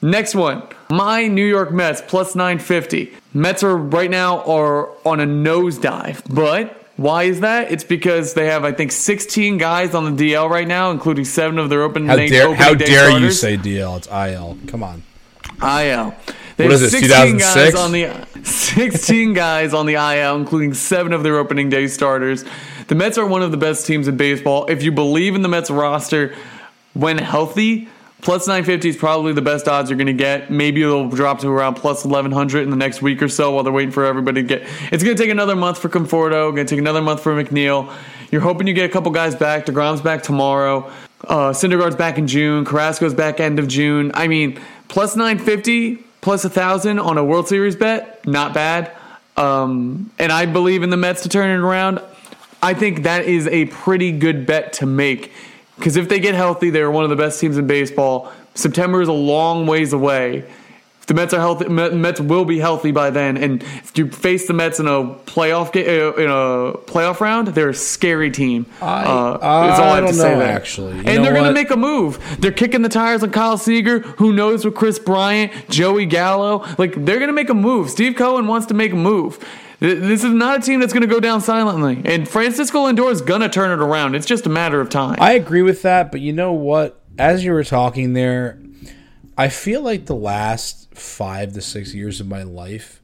Next 0.02 0.34
one, 0.34 0.64
my 0.90 1.28
New 1.28 1.46
York 1.46 1.74
Mets, 1.74 2.02
plus 2.08 2.36
950. 2.36 3.14
Mets 3.34 3.64
are 3.64 3.76
right 3.76 4.10
now 4.10 4.44
are 4.44 4.88
on 5.06 5.20
a 5.20 5.26
nosedive, 5.26 6.22
but 6.34 6.86
why 6.96 7.24
is 7.24 7.42
that? 7.42 7.70
It's 7.70 7.84
because 7.84 8.34
they 8.34 8.46
have, 8.46 8.64
I 8.64 8.72
think, 8.72 8.94
16 8.94 9.58
guys 9.58 9.94
on 9.94 10.16
the 10.16 10.32
DL 10.32 10.50
right 10.50 10.66
now, 10.66 10.92
including 10.92 11.26
seven 11.26 11.60
of 11.60 11.68
their 11.68 11.82
opening 11.82 12.08
How 12.08 12.16
day, 12.16 12.30
dare 12.30 12.56
how 12.56 12.74
dare 12.74 13.20
you 13.20 13.30
say 13.32 13.58
DL? 13.58 13.98
It's 13.98 14.08
IL. 14.08 14.58
Come 14.68 14.84
on. 14.84 15.04
IL. 15.62 16.16
They 16.56 16.64
What 16.64 16.74
is 16.74 16.92
16 16.92 17.10
guys 17.10 17.74
2006? 17.74 17.78
on 17.78 17.92
the 17.92 18.44
16 18.44 19.34
guys 19.34 19.74
on 19.74 19.86
the 19.86 19.96
IL, 19.96 20.38
including 20.38 20.74
seven 20.74 21.12
of 21.12 21.24
their 21.24 21.38
opening 21.38 21.68
day 21.68 21.88
starters. 21.88 22.46
The 22.88 22.96
Mets 22.96 23.18
are 23.18 23.26
one 23.26 23.42
of 23.42 23.52
the 23.52 23.58
best 23.58 23.86
teams 23.86 24.08
in 24.08 24.16
baseball. 24.16 24.66
If 24.68 24.82
you 24.82 24.92
believe 24.92 25.36
in 25.36 25.42
the 25.42 25.50
Mets 25.50 25.70
roster 25.70 26.34
when 26.94 27.18
healthy, 27.18 27.90
plus 28.22 28.48
950 28.48 28.90
is 28.90 28.98
probably 28.98 29.34
the 29.34 29.42
best 29.42 29.68
odds 29.68 29.90
you're 29.90 29.98
going 29.98 30.08
to 30.08 30.14
get. 30.14 30.50
Maybe 30.50 30.82
it'll 30.82 31.10
drop 31.10 31.40
to 31.40 31.50
around 31.50 31.76
plus 31.76 32.06
1100 32.06 32.64
in 32.64 32.70
the 32.70 32.78
next 32.78 33.02
week 33.02 33.22
or 33.22 33.28
so 33.28 33.52
while 33.52 33.64
they're 33.64 33.74
waiting 33.74 33.92
for 33.92 34.06
everybody 34.06 34.42
to 34.42 34.48
get. 34.48 34.68
It's 34.92 35.04
going 35.04 35.18
to 35.18 35.22
take 35.22 35.32
another 35.32 35.56
month 35.56 35.80
for 35.80 35.90
Conforto. 35.90 36.56
Going 36.56 36.56
to 36.56 36.66
take 36.66 36.80
another 36.80 37.02
month 37.02 37.22
for 37.22 37.34
McNeil. 37.34 37.94
You're 38.32 38.42
hoping 38.42 38.68
you 38.68 38.74
get 38.74 38.90
a 38.90 38.94
couple 38.94 39.12
guys 39.12 39.36
back. 39.36 39.66
Degrom's 39.66 40.02
back 40.02 40.24
tomorrow. 40.24 40.90
Uh, 41.26 41.52
Syndergaard's 41.52 41.96
back 41.96 42.18
in 42.18 42.28
June. 42.28 42.64
Carrasco's 42.64 43.14
back 43.14 43.40
end 43.40 43.60
of 43.60 43.68
June. 43.68 44.12
I 44.14 44.28
mean, 44.28 44.60
plus 44.88 45.16
950, 45.16 45.98
plus 46.22 46.46
a 46.46 46.50
thousand 46.50 47.00
on 47.00 47.18
a 47.18 47.24
World 47.24 47.48
Series 47.48 47.76
bet, 47.76 48.26
not 48.26 48.54
bad. 48.54 48.92
Um, 49.36 50.12
and 50.20 50.32
I 50.32 50.46
believe 50.46 50.84
in 50.84 50.90
the 50.90 50.98
Mets 50.98 51.24
to 51.24 51.30
turn 51.30 51.50
it 51.50 51.64
around. 51.64 52.02
I 52.68 52.74
think 52.74 53.04
that 53.04 53.24
is 53.24 53.48
a 53.48 53.64
pretty 53.68 54.12
good 54.12 54.46
bet 54.46 54.74
to 54.74 54.86
make 54.86 55.32
because 55.78 55.96
if 55.96 56.10
they 56.10 56.20
get 56.20 56.36
healthy, 56.36 56.70
they're 56.70 56.92
one 56.92 57.06
of 57.06 57.10
the 57.10 57.16
best 57.16 57.40
teams 57.40 57.58
in 57.58 57.66
baseball. 57.66 58.30
September 58.56 59.02
is 59.02 59.08
a 59.08 59.14
long 59.14 59.68
ways 59.68 59.94
away. 59.94 60.40
If 61.00 61.06
the 61.06 61.14
Mets 61.14 61.34
are 61.34 61.40
healthy, 61.40 61.70
Mets 61.70 62.20
will 62.20 62.44
be 62.44 62.60
healthy 62.60 62.92
by 62.92 63.10
then. 63.10 63.38
And 63.38 63.64
if 63.64 63.98
you 63.98 64.12
face 64.12 64.48
the 64.48 64.54
Mets 64.54 64.82
in 64.82 64.88
a 64.88 65.02
playoff 65.32 65.72
ga- 65.72 65.88
uh, 65.88 66.12
in 66.16 66.30
a 66.30 66.74
playoff 66.92 67.22
round, 67.22 67.48
they're 67.48 67.70
a 67.70 67.74
scary 67.74 68.32
team. 68.32 68.66
I- 68.82 69.06
uh, 69.06 69.38
I 69.42 69.48
all 69.48 69.94
I 69.94 69.96
have 70.02 70.08
to 70.08 70.14
say 70.14 70.34
know, 70.34 70.40
there. 70.40 70.50
actually. 70.54 70.96
You 70.98 71.04
and 71.06 71.24
they're 71.24 71.32
going 71.32 71.46
to 71.46 71.54
make 71.54 71.72
a 71.72 71.78
move. 71.78 72.20
They're 72.42 72.52
kicking 72.52 72.82
the 72.82 72.90
tires 72.90 73.24
on 73.24 73.32
Kyle 73.32 73.58
Seager. 73.58 74.00
Who 74.18 74.34
knows 74.34 74.66
with 74.66 74.76
Kris 74.76 75.00
Bryant, 75.00 75.54
Joey 75.70 76.06
Gallo? 76.06 76.66
Like 76.78 76.96
they're 77.06 77.20
going 77.20 77.30
to 77.30 77.34
make 77.34 77.50
a 77.50 77.54
move. 77.54 77.90
Steve 77.90 78.18
Cohen 78.18 78.46
wants 78.46 78.68
to 78.68 78.74
make 78.74 78.92
a 78.92 78.98
move. 78.98 79.40
Th- 79.80 80.00
This 80.00 80.24
is 80.24 80.34
not 80.34 80.60
a 80.60 80.62
team 80.62 80.80
that's 80.80 80.94
going 80.94 81.08
to 81.08 81.14
go 81.14 81.20
down 81.20 81.42
silently. 81.42 82.02
And 82.06 82.28
Francisco 82.28 82.86
Lindor 82.86 83.12
is 83.12 83.22
going 83.22 83.42
to 83.42 83.50
turn 83.50 83.72
it 83.72 83.84
around. 83.84 84.16
It's 84.16 84.26
just 84.26 84.46
a 84.46 84.50
matter 84.50 84.82
of 84.82 84.90
time. 84.90 85.18
I 85.20 85.34
agree 85.34 85.62
with 85.62 85.82
that, 85.84 86.12
but 86.12 86.22
you 86.22 86.34
know 86.34 86.54
what? 86.54 87.02
As 87.18 87.44
you 87.44 87.52
were 87.52 87.64
talking 87.64 88.14
there, 88.14 88.60
I 89.38 89.50
feel 89.50 89.82
like 89.82 90.06
the 90.06 90.16
last 90.16 90.94
five 90.96 91.54
to 91.54 91.62
six 91.62 91.94
years 91.94 92.20
of 92.20 92.28
my 92.28 92.44
life, 92.44 93.02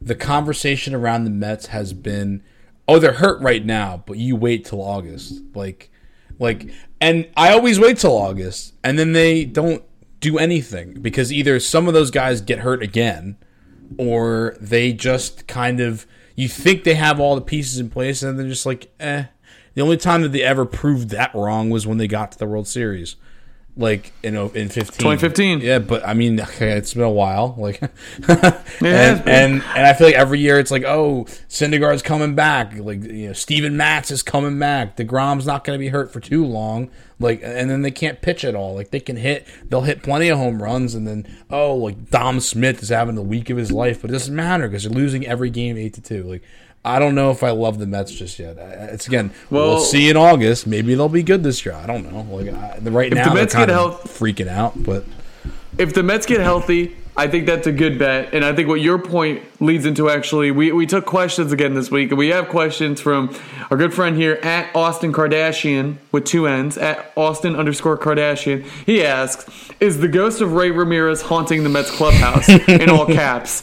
the 0.00 0.14
conversation 0.14 0.94
around 0.94 1.24
the 1.24 1.30
Mets 1.30 1.66
has 1.66 1.92
been, 1.92 2.42
"Oh, 2.86 2.98
they're 2.98 3.14
hurt 3.14 3.40
right 3.40 3.64
now, 3.64 4.02
but 4.06 4.18
you 4.18 4.36
wait 4.36 4.64
till 4.64 4.80
August." 4.80 5.40
Like, 5.54 5.90
like, 6.38 6.70
and 7.00 7.26
I 7.36 7.52
always 7.52 7.80
wait 7.80 7.98
till 7.98 8.16
August, 8.16 8.74
and 8.84 8.98
then 8.98 9.12
they 9.12 9.44
don't 9.44 9.82
do 10.20 10.38
anything 10.38 10.94
because 11.00 11.32
either 11.32 11.58
some 11.58 11.88
of 11.88 11.94
those 11.94 12.10
guys 12.10 12.40
get 12.40 12.60
hurt 12.60 12.82
again, 12.82 13.36
or 13.98 14.56
they 14.60 14.92
just 14.92 15.46
kind 15.46 15.80
of 15.80 16.06
you 16.36 16.48
think 16.48 16.84
they 16.84 16.94
have 16.94 17.18
all 17.18 17.34
the 17.34 17.40
pieces 17.40 17.78
in 17.78 17.90
place, 17.90 18.22
and 18.22 18.38
they're 18.38 18.46
just 18.46 18.66
like, 18.66 18.92
eh. 19.00 19.24
The 19.74 19.82
only 19.82 19.96
time 19.96 20.22
that 20.22 20.32
they 20.32 20.42
ever 20.42 20.64
proved 20.64 21.10
that 21.10 21.34
wrong 21.34 21.68
was 21.68 21.86
when 21.86 21.98
they 21.98 22.06
got 22.06 22.32
to 22.32 22.38
the 22.38 22.46
World 22.46 22.68
Series, 22.68 23.16
like 23.76 24.12
know 24.30 24.48
in 24.48 24.68
fifteen. 24.68 24.98
2015. 24.98 25.60
Yeah, 25.60 25.78
but 25.78 26.06
I 26.06 26.14
mean, 26.14 26.38
it's 26.60 26.94
been 26.94 27.02
a 27.02 27.10
while. 27.10 27.54
Like, 27.58 27.80
has 28.26 28.80
and, 28.80 29.28
and 29.28 29.62
and 29.62 29.86
I 29.86 29.92
feel 29.92 30.06
like 30.06 30.16
every 30.16 30.40
year 30.40 30.58
it's 30.58 30.70
like, 30.70 30.84
oh, 30.84 31.24
Syndergaard's 31.48 32.02
coming 32.02 32.34
back. 32.34 32.74
Like 32.76 33.02
you 33.02 33.28
know, 33.28 33.32
Steven 33.32 33.76
Matz 33.76 34.10
is 34.10 34.22
coming 34.22 34.58
back. 34.58 34.96
Degrom's 34.96 35.46
not 35.46 35.64
going 35.64 35.78
to 35.78 35.80
be 35.80 35.88
hurt 35.88 36.12
for 36.12 36.20
too 36.20 36.44
long. 36.44 36.90
Like, 37.18 37.40
and 37.42 37.70
then 37.70 37.80
they 37.80 37.90
can't 37.90 38.20
pitch 38.20 38.44
at 38.44 38.54
all. 38.54 38.74
Like 38.74 38.90
they 38.90 39.00
can 39.00 39.16
hit, 39.16 39.46
they'll 39.68 39.82
hit 39.82 40.02
plenty 40.02 40.28
of 40.28 40.38
home 40.38 40.62
runs, 40.62 40.94
and 40.94 41.06
then 41.06 41.26
oh, 41.50 41.74
like 41.74 42.10
Dom 42.10 42.40
Smith 42.40 42.82
is 42.82 42.88
having 42.88 43.14
the 43.14 43.22
week 43.22 43.50
of 43.50 43.56
his 43.56 43.72
life, 43.72 44.00
but 44.00 44.10
it 44.10 44.12
doesn't 44.12 44.34
matter 44.34 44.68
because 44.68 44.84
they're 44.84 44.92
losing 44.92 45.26
every 45.26 45.50
game 45.50 45.76
eight 45.76 45.94
to 45.94 46.00
two. 46.00 46.22
Like. 46.24 46.42
I 46.86 46.98
don't 46.98 47.14
know 47.14 47.30
if 47.30 47.42
I 47.42 47.50
love 47.50 47.78
the 47.78 47.86
Mets 47.86 48.12
just 48.12 48.38
yet. 48.38 48.56
It's 48.58 49.06
again, 49.06 49.30
we'll 49.50 49.68
Well- 49.74 49.80
see 49.80 50.08
in 50.08 50.16
August. 50.16 50.66
Maybe 50.66 50.94
they'll 50.94 51.08
be 51.08 51.22
good 51.22 51.42
this 51.42 51.64
year. 51.66 51.74
I 51.74 51.86
don't 51.86 52.10
know. 52.12 52.26
Like 52.34 52.48
I, 52.54 52.78
right 52.88 53.12
now, 53.12 53.28
the 53.28 53.34
Mets 53.34 53.54
get 53.54 53.68
of 53.68 53.74
health- 53.74 54.18
freaking 54.20 54.48
out. 54.48 54.82
But 54.82 55.04
if 55.78 55.92
the 55.94 56.02
Mets 56.02 56.26
get 56.26 56.40
healthy, 56.40 56.96
I 57.18 57.28
think 57.28 57.46
that's 57.46 57.66
a 57.66 57.72
good 57.72 57.98
bet. 57.98 58.34
And 58.34 58.44
I 58.44 58.52
think 58.54 58.68
what 58.68 58.82
your 58.82 58.98
point 58.98 59.42
leads 59.58 59.86
into 59.86 60.10
actually, 60.10 60.50
we, 60.50 60.70
we 60.72 60.84
took 60.86 61.06
questions 61.06 61.50
again 61.50 61.72
this 61.72 61.90
week, 61.90 62.10
and 62.10 62.18
we 62.18 62.28
have 62.28 62.48
questions 62.50 63.00
from 63.00 63.34
our 63.70 63.76
good 63.78 63.94
friend 63.94 64.14
here 64.16 64.38
at 64.42 64.68
Austin 64.76 65.14
Kardashian 65.14 65.96
with 66.12 66.26
two 66.26 66.46
N's 66.46 66.76
at 66.76 67.10
Austin 67.16 67.56
underscore 67.56 67.96
Kardashian. 67.96 68.64
He 68.84 69.02
asks, 69.02 69.46
"Is 69.80 69.98
the 70.00 70.08
ghost 70.08 70.42
of 70.42 70.52
Ray 70.52 70.70
Ramirez 70.70 71.22
haunting 71.22 71.62
the 71.62 71.70
Mets 71.70 71.90
clubhouse?" 71.90 72.48
in 72.50 72.90
all 72.90 73.06
caps. 73.22 73.62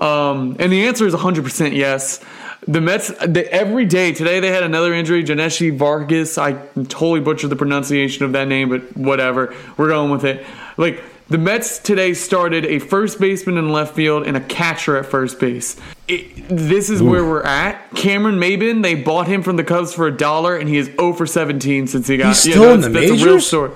Um, 0.00 0.56
and 0.60 0.70
the 0.72 0.86
answer 0.86 1.06
is 1.06 1.12
100% 1.14 1.74
yes. 1.74 2.20
The 2.66 2.80
Mets, 2.80 3.12
they, 3.26 3.44
every 3.46 3.84
day, 3.84 4.12
today 4.12 4.40
they 4.40 4.50
had 4.50 4.62
another 4.64 4.92
injury, 4.92 5.22
Janeshi 5.24 5.76
Vargas. 5.76 6.36
I 6.38 6.52
totally 6.74 7.20
butchered 7.20 7.50
the 7.50 7.56
pronunciation 7.56 8.24
of 8.24 8.32
that 8.32 8.48
name, 8.48 8.68
but 8.68 8.96
whatever. 8.96 9.54
We're 9.76 9.88
going 9.88 10.10
with 10.10 10.24
it. 10.24 10.44
Like, 10.76 11.02
the 11.28 11.38
Mets 11.38 11.78
today 11.78 12.14
started 12.14 12.64
a 12.64 12.78
first 12.78 13.20
baseman 13.20 13.58
in 13.58 13.70
left 13.70 13.94
field 13.94 14.26
and 14.26 14.36
a 14.36 14.40
catcher 14.40 14.96
at 14.96 15.06
first 15.06 15.38
base. 15.38 15.76
It, 16.08 16.48
this 16.48 16.88
is 16.90 17.02
where 17.02 17.24
we're 17.24 17.42
at. 17.42 17.90
Cameron 17.94 18.36
Maybin, 18.36 18.82
they 18.82 18.94
bought 18.94 19.28
him 19.28 19.42
from 19.42 19.56
the 19.56 19.64
Cubs 19.64 19.92
for 19.94 20.06
a 20.06 20.16
dollar, 20.16 20.56
and 20.56 20.68
he 20.68 20.78
is 20.78 20.86
0 20.86 21.12
for 21.12 21.26
17 21.26 21.86
since 21.86 22.08
he 22.08 22.16
got. 22.16 22.28
He's 22.28 22.46
yeah, 22.46 22.52
still 22.54 22.72
in 22.74 22.80
that's- 22.80 22.92
the 22.94 23.08
a 23.08 23.12
real 23.16 23.26
majors? 23.26 23.46
story. 23.46 23.70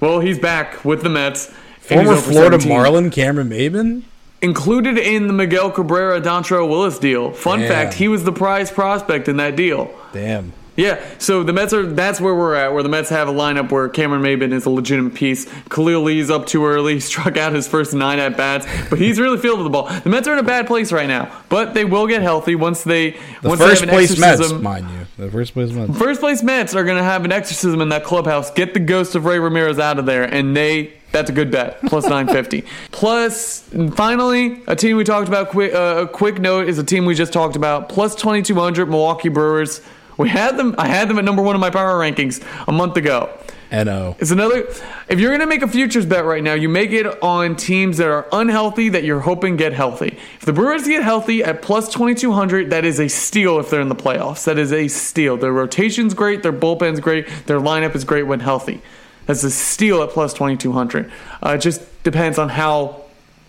Well, 0.00 0.20
he's 0.20 0.38
back 0.38 0.84
with 0.84 1.02
the 1.02 1.08
Mets. 1.08 1.46
former 1.80 2.12
oh 2.12 2.16
Florida 2.20 2.60
17 2.60 2.68
Marlin 2.68 3.10
Cameron 3.10 3.48
Maybin. 3.48 4.02
Included 4.44 4.98
in 4.98 5.26
the 5.26 5.32
Miguel 5.32 5.70
Cabrera 5.70 6.20
Dontrelle 6.20 6.68
Willis 6.68 6.98
deal. 6.98 7.32
Fun 7.32 7.60
Damn. 7.60 7.68
fact, 7.68 7.94
he 7.94 8.08
was 8.08 8.24
the 8.24 8.32
prize 8.32 8.70
prospect 8.70 9.26
in 9.26 9.38
that 9.38 9.56
deal. 9.56 9.90
Damn. 10.12 10.52
Yeah, 10.76 11.02
so 11.18 11.44
the 11.44 11.52
Mets 11.52 11.72
are 11.72 11.86
that's 11.86 12.20
where 12.20 12.34
we're 12.34 12.54
at, 12.56 12.72
where 12.72 12.82
the 12.82 12.88
Mets 12.88 13.08
have 13.10 13.28
a 13.28 13.32
lineup 13.32 13.70
where 13.70 13.88
Cameron 13.88 14.22
Maybin 14.22 14.52
is 14.52 14.66
a 14.66 14.70
legitimate 14.70 15.14
piece. 15.14 15.46
Khalil 15.70 16.02
Lee's 16.02 16.30
up 16.30 16.46
too 16.46 16.66
early, 16.66 16.98
struck 17.10 17.36
out 17.36 17.52
his 17.52 17.68
first 17.68 17.94
nine 17.94 18.18
at 18.18 18.36
bats, 18.36 18.66
but 18.90 18.98
he's 18.98 19.20
really 19.20 19.38
fielded 19.38 19.64
the 19.64 19.70
ball. 19.70 19.88
The 19.88 20.10
Mets 20.10 20.26
are 20.26 20.32
in 20.32 20.40
a 20.40 20.42
bad 20.42 20.66
place 20.66 20.90
right 20.90 21.06
now, 21.06 21.30
but 21.48 21.74
they 21.74 21.84
will 21.84 22.08
get 22.08 22.22
healthy 22.22 22.56
once 22.56 22.82
they 22.82 23.12
The 23.42 23.48
once 23.50 23.60
first 23.60 23.82
they 23.82 23.86
have 23.86 23.94
an 24.00 24.06
place 24.06 24.18
Mets, 24.18 24.52
mind 24.52 24.90
you. 24.90 25.24
The 25.24 25.30
first 25.30 25.52
place 25.54 25.70
Mets. 25.70 25.96
First 25.96 26.20
place 26.20 26.42
Mets 26.42 26.74
are 26.74 26.84
going 26.84 26.98
to 26.98 27.04
have 27.04 27.24
an 27.24 27.30
exorcism 27.30 27.80
in 27.80 27.90
that 27.90 28.02
clubhouse. 28.02 28.50
Get 28.50 28.74
the 28.74 28.80
ghost 28.80 29.14
of 29.14 29.26
Ray 29.26 29.38
Ramirez 29.38 29.78
out 29.78 29.98
of 29.98 30.06
there, 30.06 30.24
and 30.24 30.56
they. 30.56 30.92
That's 31.14 31.30
a 31.30 31.32
good 31.32 31.52
bet. 31.52 31.80
Plus 31.86 32.04
950. 32.04 32.64
Plus, 32.90 33.60
finally, 33.94 34.64
a 34.66 34.74
team 34.74 34.96
we 34.96 35.04
talked 35.04 35.28
about. 35.28 35.50
Quick, 35.50 35.72
uh, 35.72 36.02
a 36.02 36.08
quick 36.08 36.40
note 36.40 36.68
is 36.68 36.76
a 36.80 36.82
team 36.82 37.06
we 37.06 37.14
just 37.14 37.32
talked 37.32 37.54
about. 37.54 37.88
Plus 37.88 38.16
2200 38.16 38.90
Milwaukee 38.90 39.28
Brewers. 39.28 39.80
We 40.18 40.28
had 40.28 40.56
them. 40.56 40.74
I 40.76 40.88
had 40.88 41.08
them 41.08 41.20
at 41.20 41.24
number 41.24 41.40
one 41.40 41.54
in 41.54 41.60
my 41.60 41.70
power 41.70 42.00
rankings 42.00 42.44
a 42.66 42.72
month 42.72 42.96
ago. 42.96 43.30
And 43.70 43.86
no. 43.86 44.16
It's 44.18 44.32
another. 44.32 44.66
If 45.08 45.20
you're 45.20 45.30
gonna 45.30 45.46
make 45.46 45.62
a 45.62 45.68
futures 45.68 46.04
bet 46.04 46.24
right 46.24 46.42
now, 46.42 46.54
you 46.54 46.68
make 46.68 46.90
it 46.90 47.06
on 47.22 47.54
teams 47.54 47.98
that 47.98 48.08
are 48.08 48.26
unhealthy 48.32 48.88
that 48.88 49.04
you're 49.04 49.20
hoping 49.20 49.56
get 49.56 49.72
healthy. 49.72 50.18
If 50.36 50.46
the 50.46 50.52
Brewers 50.52 50.84
get 50.84 51.04
healthy 51.04 51.44
at 51.44 51.62
plus 51.62 51.92
2200, 51.92 52.70
that 52.70 52.84
is 52.84 52.98
a 52.98 53.06
steal. 53.06 53.60
If 53.60 53.70
they're 53.70 53.80
in 53.80 53.88
the 53.88 53.94
playoffs, 53.94 54.44
that 54.46 54.58
is 54.58 54.72
a 54.72 54.88
steal. 54.88 55.36
Their 55.36 55.52
rotation's 55.52 56.12
great, 56.12 56.42
their 56.42 56.52
bullpen's 56.52 56.98
great, 56.98 57.28
their 57.46 57.60
lineup 57.60 57.94
is 57.94 58.04
great 58.04 58.24
when 58.24 58.40
healthy. 58.40 58.82
That's 59.26 59.42
a 59.44 59.50
steal 59.50 60.02
at 60.02 60.10
plus 60.10 60.32
2200. 60.34 61.10
Uh, 61.42 61.50
it 61.50 61.58
just 61.58 62.02
depends 62.02 62.38
on 62.38 62.48
how 62.48 63.02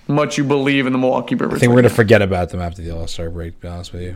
much 0.07 0.38
you 0.38 0.43
believe 0.43 0.86
in 0.86 0.93
the 0.93 0.99
Milwaukee 0.99 1.36
Brewers. 1.36 1.55
I 1.55 1.59
think 1.59 1.71
we're 1.71 1.82
gonna 1.82 1.89
forget 1.89 2.21
about 2.21 2.49
them 2.49 2.61
after 2.61 2.82
the 2.82 2.91
All 2.91 3.07
Star 3.07 3.30
break. 3.30 3.55
To 3.55 3.61
be 3.61 3.67
honest 3.67 3.91
with 3.93 4.03
you, 4.03 4.15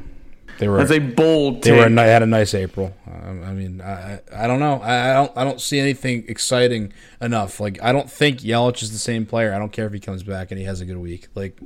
they 0.60 0.68
were 0.68 0.78
That's 0.78 0.92
a 0.92 1.00
bold 1.00 1.64
they 1.64 1.72
take. 1.72 1.80
were 1.80 2.02
a, 2.02 2.06
had 2.06 2.22
a 2.24 2.28
nice 2.28 2.54
April. 2.54 2.94
Um, 3.08 3.44
I 3.44 3.54
mean, 3.54 3.82
I 3.82 4.20
I 4.36 4.48
don't 4.48 4.60
know. 4.60 4.82
I, 4.82 5.12
I 5.12 5.14
don't 5.14 5.38
I 5.38 5.44
don't 5.44 5.60
see 5.60 5.80
anything 5.80 6.26
exciting 6.28 6.94
enough. 7.22 7.60
Like 7.60 7.82
I 7.82 7.92
don't 7.92 8.10
think 8.10 8.40
Yelich 8.40 8.84
is 8.84 8.92
the 8.92 9.00
same 9.00 9.26
player. 9.26 9.54
I 9.54 9.60
don't 9.60 9.72
care 9.72 9.88
if 9.88 9.94
he 9.94 10.00
comes 10.00 10.24
back 10.24 10.52
and 10.52 10.60
he 10.60 10.66
has 10.66 10.80
a 10.82 10.86
good 10.86 10.98
week. 10.98 11.28
Like 11.36 11.58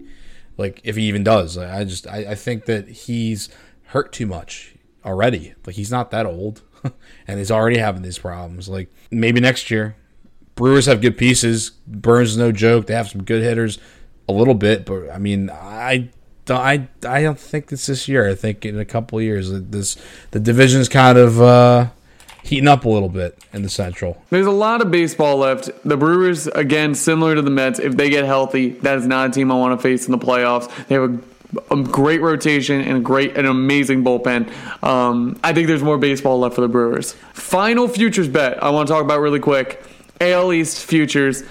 like 0.57 0.81
if 0.83 0.95
he 0.95 1.03
even 1.03 1.23
does. 1.23 1.57
I 1.57 1.79
I 1.79 1.83
just 1.83 2.07
I, 2.07 2.17
I 2.29 2.35
think 2.35 2.65
that 2.65 2.87
he's 2.87 3.49
hurt 3.87 4.13
too 4.13 4.25
much 4.25 4.75
already. 5.05 5.53
Like 5.65 5.75
he's 5.75 5.91
not 5.91 6.11
that 6.11 6.25
old, 6.25 6.61
and 7.27 7.39
he's 7.39 7.51
already 7.51 7.77
having 7.77 8.01
these 8.01 8.19
problems. 8.19 8.69
Like 8.69 8.89
maybe 9.11 9.39
next 9.39 9.71
year. 9.71 9.95
Brewers 10.55 10.86
have 10.86 11.01
good 11.01 11.17
pieces. 11.17 11.71
Burnes 11.88 12.31
is 12.31 12.38
no 12.38 12.51
joke. 12.51 12.86
They 12.86 12.93
have 12.93 13.09
some 13.09 13.23
good 13.23 13.41
hitters, 13.41 13.79
a 14.29 14.34
little 14.34 14.53
bit, 14.53 14.86
but 14.86 15.09
I 15.09 15.17
mean, 15.17 15.49
I, 15.49 16.09
I, 16.49 16.88
I 17.07 17.21
don't 17.21 17.39
think 17.39 17.71
it's 17.71 17.88
this 17.88 18.07
year. 18.07 18.29
I 18.29 18.36
think 18.36 18.65
in 18.65 18.77
a 18.79 18.86
couple 18.86 19.19
years, 19.21 19.51
this 19.51 19.97
the 20.31 20.39
division's 20.39 20.89
kind 20.89 21.17
of 21.17 21.41
uh, 21.41 21.88
heating 22.43 22.67
up 22.67 22.86
a 22.86 22.89
little 22.89 23.09
bit 23.09 23.38
in 23.53 23.63
the 23.63 23.69
Central. 23.69 24.21
There's 24.29 24.45
a 24.45 24.51
lot 24.51 24.81
of 24.81 24.91
baseball 24.91 25.38
left. 25.38 25.69
The 25.84 25.97
Brewers, 25.97 26.47
again, 26.47 26.93
similar 26.95 27.36
to 27.36 27.41
the 27.41 27.49
Mets, 27.49 27.79
if 27.79 27.95
they 27.97 28.09
get 28.09 28.25
healthy, 28.25 28.71
that 28.81 28.97
is 28.97 29.07
not 29.07 29.29
a 29.29 29.31
team 29.31 29.51
I 29.51 29.55
want 29.55 29.79
to 29.79 29.81
face 29.81 30.05
in 30.05 30.11
the 30.11 30.17
playoffs. 30.17 30.69
They 30.88 30.95
have 30.95 31.13
a, 31.13 31.19
a 31.71 31.81
great 31.83 32.21
rotation 32.21 32.81
and 32.81 32.97
a 32.97 33.01
great, 33.01 33.37
an 33.37 33.45
amazing 33.45 34.03
bullpen. 34.03 34.51
Um, 34.83 35.39
I 35.43 35.53
think 35.53 35.67
there's 35.67 35.83
more 35.83 35.97
baseball 35.97 36.39
left 36.39 36.55
for 36.55 36.61
the 36.61 36.67
Brewers. 36.67 37.13
Final 37.33 37.87
futures 37.87 38.27
bet 38.27 38.61
I 38.63 38.69
want 38.69 38.87
to 38.87 38.93
talk 38.93 39.03
about 39.03 39.19
really 39.19 39.39
quick. 39.39 39.83
AL 40.21 40.53
East 40.53 40.85
futures. 40.85 41.43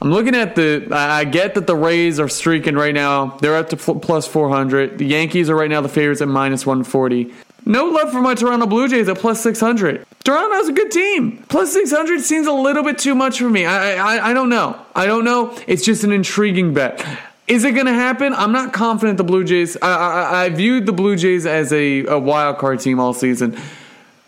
I'm 0.00 0.10
looking 0.10 0.36
at 0.36 0.54
the. 0.54 0.88
I 0.92 1.24
get 1.24 1.54
that 1.54 1.66
the 1.66 1.74
Rays 1.74 2.20
are 2.20 2.28
streaking 2.28 2.76
right 2.76 2.94
now. 2.94 3.36
They're 3.40 3.56
up 3.56 3.68
to 3.70 3.76
plus 3.76 4.28
400. 4.28 4.98
The 4.98 5.06
Yankees 5.06 5.50
are 5.50 5.56
right 5.56 5.70
now 5.70 5.80
the 5.80 5.88
favorites 5.88 6.20
at 6.20 6.28
minus 6.28 6.64
140. 6.64 7.32
No 7.66 7.86
love 7.86 8.12
for 8.12 8.20
my 8.20 8.34
Toronto 8.34 8.66
Blue 8.66 8.88
Jays 8.88 9.08
at 9.08 9.18
plus 9.18 9.42
600. 9.42 10.06
Toronto's 10.24 10.68
a 10.68 10.72
good 10.72 10.90
team. 10.90 11.44
Plus 11.48 11.72
600 11.72 12.20
seems 12.20 12.46
a 12.46 12.52
little 12.52 12.84
bit 12.84 12.98
too 12.98 13.14
much 13.14 13.38
for 13.38 13.50
me. 13.50 13.66
I, 13.66 13.96
I, 13.96 14.30
I 14.30 14.32
don't 14.32 14.48
know. 14.48 14.80
I 14.94 15.06
don't 15.06 15.24
know. 15.24 15.56
It's 15.66 15.84
just 15.84 16.04
an 16.04 16.12
intriguing 16.12 16.72
bet. 16.72 17.04
Is 17.48 17.64
it 17.64 17.72
going 17.72 17.86
to 17.86 17.94
happen? 17.94 18.34
I'm 18.34 18.52
not 18.52 18.74
confident 18.74 19.16
the 19.16 19.24
Blue 19.24 19.42
Jays. 19.42 19.76
I, 19.80 19.88
I, 19.88 20.44
I 20.44 20.48
viewed 20.50 20.84
the 20.84 20.92
Blue 20.92 21.16
Jays 21.16 21.46
as 21.46 21.72
a, 21.72 22.04
a 22.04 22.18
wild 22.18 22.58
card 22.58 22.80
team 22.80 23.00
all 23.00 23.14
season. 23.14 23.58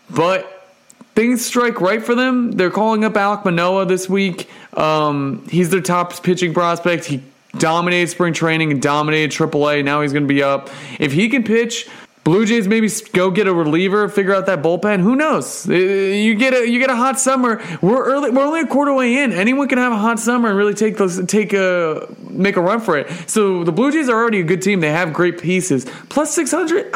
But 0.09 0.67
things 1.13 1.45
strike 1.45 1.79
right 1.79 2.03
for 2.03 2.15
them. 2.15 2.53
They're 2.53 2.71
calling 2.71 3.05
up 3.05 3.13
Alek 3.13 3.45
Manoah 3.45 3.85
this 3.85 4.09
week. 4.09 4.49
Um, 4.73 5.47
he's 5.49 5.69
their 5.69 5.81
top 5.81 6.23
pitching 6.23 6.51
prospect. 6.53 7.05
He 7.05 7.21
dominated 7.57 8.07
spring 8.07 8.33
training 8.33 8.71
and 8.71 8.81
dominated 8.81 9.31
AAA. 9.31 9.85
Now 9.85 10.01
he's 10.01 10.13
going 10.13 10.23
to 10.23 10.33
be 10.33 10.41
up. 10.41 10.71
If 10.99 11.11
he 11.11 11.29
can 11.29 11.43
pitch, 11.43 11.87
Blue 12.23 12.45
Jays 12.45 12.67
maybe 12.67 12.87
go 13.13 13.31
get 13.31 13.47
a 13.47 13.53
reliever, 13.53 14.07
figure 14.07 14.35
out 14.35 14.45
that 14.45 14.61
bullpen. 14.61 14.99
Who 15.01 15.15
knows? 15.15 15.67
Uh, 15.67 15.73
You 15.73 16.35
get 16.35 16.53
a 16.53 16.69
you 16.69 16.79
get 16.79 16.91
a 16.91 16.95
hot 16.95 17.19
summer. 17.19 17.59
We're 17.81 18.03
early. 18.03 18.29
We're 18.29 18.45
only 18.45 18.59
a 18.61 18.67
quarter 18.67 18.93
way 18.93 19.17
in. 19.17 19.31
Anyone 19.31 19.67
can 19.67 19.79
have 19.79 19.91
a 19.91 19.97
hot 19.97 20.19
summer 20.19 20.49
and 20.49 20.57
really 20.57 20.75
take 20.75 20.97
those 20.97 21.25
take 21.25 21.51
a 21.53 22.07
make 22.29 22.57
a 22.57 22.61
run 22.61 22.79
for 22.79 22.95
it. 22.97 23.09
So 23.27 23.63
the 23.63 23.71
Blue 23.71 23.91
Jays 23.91 24.07
are 24.07 24.15
already 24.15 24.39
a 24.39 24.43
good 24.43 24.61
team. 24.61 24.81
They 24.81 24.91
have 24.91 25.13
great 25.13 25.41
pieces. 25.41 25.85
Plus 26.09 26.31
six 26.31 26.51
hundred. 26.51 26.93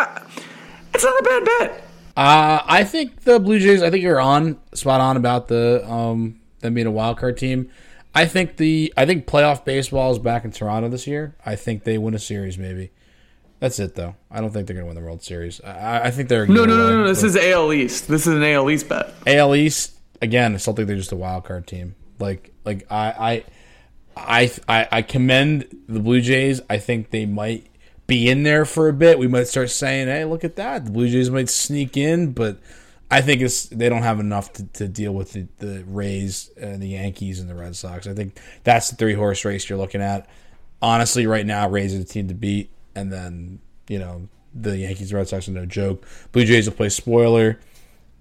It's 0.94 1.04
not 1.04 1.20
a 1.20 1.24
bad 1.24 1.46
bet. 1.46 1.82
Uh, 2.16 2.62
I 2.66 2.84
think 2.84 3.22
the 3.22 3.40
Blue 3.40 3.60
Jays. 3.60 3.82
I 3.82 3.90
think 3.90 4.04
you're 4.04 4.22
on 4.22 4.58
spot 4.74 5.02
on 5.02 5.18
about 5.18 5.48
the 5.48 5.84
um 5.90 6.40
them 6.60 6.76
being 6.76 6.88
a 6.88 6.92
wild 6.92 7.18
card 7.18 7.38
team. 7.38 7.72
I 8.14 8.26
think 8.26 8.58
the 8.58 8.94
I 8.96 9.08
think 9.08 9.26
playoff 9.26 9.66
baseball 9.66 10.12
is 10.12 10.20
back 10.20 10.46
in 10.46 10.52
Toronto 10.52 10.88
this 10.88 11.08
year. 11.08 11.36
I 11.46 11.56
think 11.56 11.84
they 11.84 11.98
win 11.98 12.14
a 12.14 12.20
series 12.20 12.60
maybe. 12.60 12.92
That's 13.60 13.80
it 13.80 13.96
though. 13.96 14.16
I 14.30 14.42
don't 14.42 14.52
think 14.52 14.68
they're 14.68 14.76
gonna 14.76 14.88
win 14.88 14.96
the 14.96 15.02
World 15.02 15.24
Series. 15.24 15.62
I, 15.62 16.06
I 16.06 16.12
think 16.12 16.30
they're 16.30 16.46
No, 16.46 16.66
no, 16.66 16.78
no, 16.78 16.90
no, 16.90 17.02
no. 17.04 17.08
This 17.08 17.24
is 17.24 17.36
AL 17.38 17.74
East. 17.74 18.08
This 18.08 18.28
is 18.28 18.34
an 18.34 18.44
AL 18.44 18.70
East 18.70 18.90
bet. 18.90 19.14
AL 19.26 19.56
East 19.56 19.94
again. 20.22 20.54
I 20.54 20.58
still 20.58 20.74
think 20.74 20.88
they're 20.88 20.98
just 20.98 21.12
a 21.12 21.18
wild 21.18 21.46
card 21.46 21.68
team. 21.68 21.96
Like 22.20 22.54
like 22.66 22.86
I 22.92 23.44
I 24.16 24.42
I 24.48 24.52
I, 24.68 24.88
I 24.92 25.02
commend 25.02 25.68
the 25.88 26.00
Blue 26.00 26.22
Jays. 26.22 26.62
I 26.70 26.78
think 26.78 27.12
they 27.12 27.26
might 27.26 27.68
be 28.08 28.30
in 28.30 28.44
there 28.44 28.66
for 28.66 28.88
a 28.88 28.94
bit. 28.94 29.18
We 29.18 29.28
might 29.28 29.48
start 29.48 29.70
saying, 29.70 30.08
"Hey, 30.08 30.26
look 30.26 30.44
at 30.44 30.58
that! 30.58 30.86
The 30.86 30.92
Blue 30.92 31.10
Jays 31.10 31.30
might 31.30 31.50
sneak 31.50 31.98
in," 31.98 32.34
but 32.34 32.60
I 33.10 33.22
think 33.22 33.42
it's 33.42 33.66
they 33.68 33.90
don't 33.90 34.04
have 34.04 34.20
enough 34.20 34.54
to, 34.54 34.66
to 34.74 34.88
deal 34.88 35.14
with 35.14 35.34
the, 35.34 35.48
the 35.60 35.84
Rays 35.88 36.50
and 36.58 36.82
the 36.82 36.90
Yankees 36.90 37.40
and 37.40 37.50
the 37.50 37.56
Red 37.56 37.76
Sox. 37.76 38.08
I 38.08 38.14
think 38.14 38.40
that's 38.64 38.90
the 38.90 38.96
three 38.96 39.14
horse 39.14 39.46
race 39.46 39.70
you're 39.70 39.78
looking 39.78 40.02
at. 40.02 40.28
Honestly, 40.82 41.26
right 41.26 41.46
now, 41.46 41.70
Rays 41.70 41.96
are 41.96 42.00
the 42.00 42.04
team 42.04 42.28
to 42.28 42.34
beat, 42.34 42.70
and 42.96 43.12
then 43.12 43.60
you 43.88 44.00
know 44.00 44.28
the 44.56 44.78
Yankees, 44.78 45.14
Red 45.14 45.28
Sox 45.28 45.48
are 45.48 45.52
no 45.52 45.66
joke. 45.66 46.06
Blue 46.32 46.46
Jays 46.46 46.68
will 46.68 46.76
play 46.76 46.90
spoiler, 46.90 47.60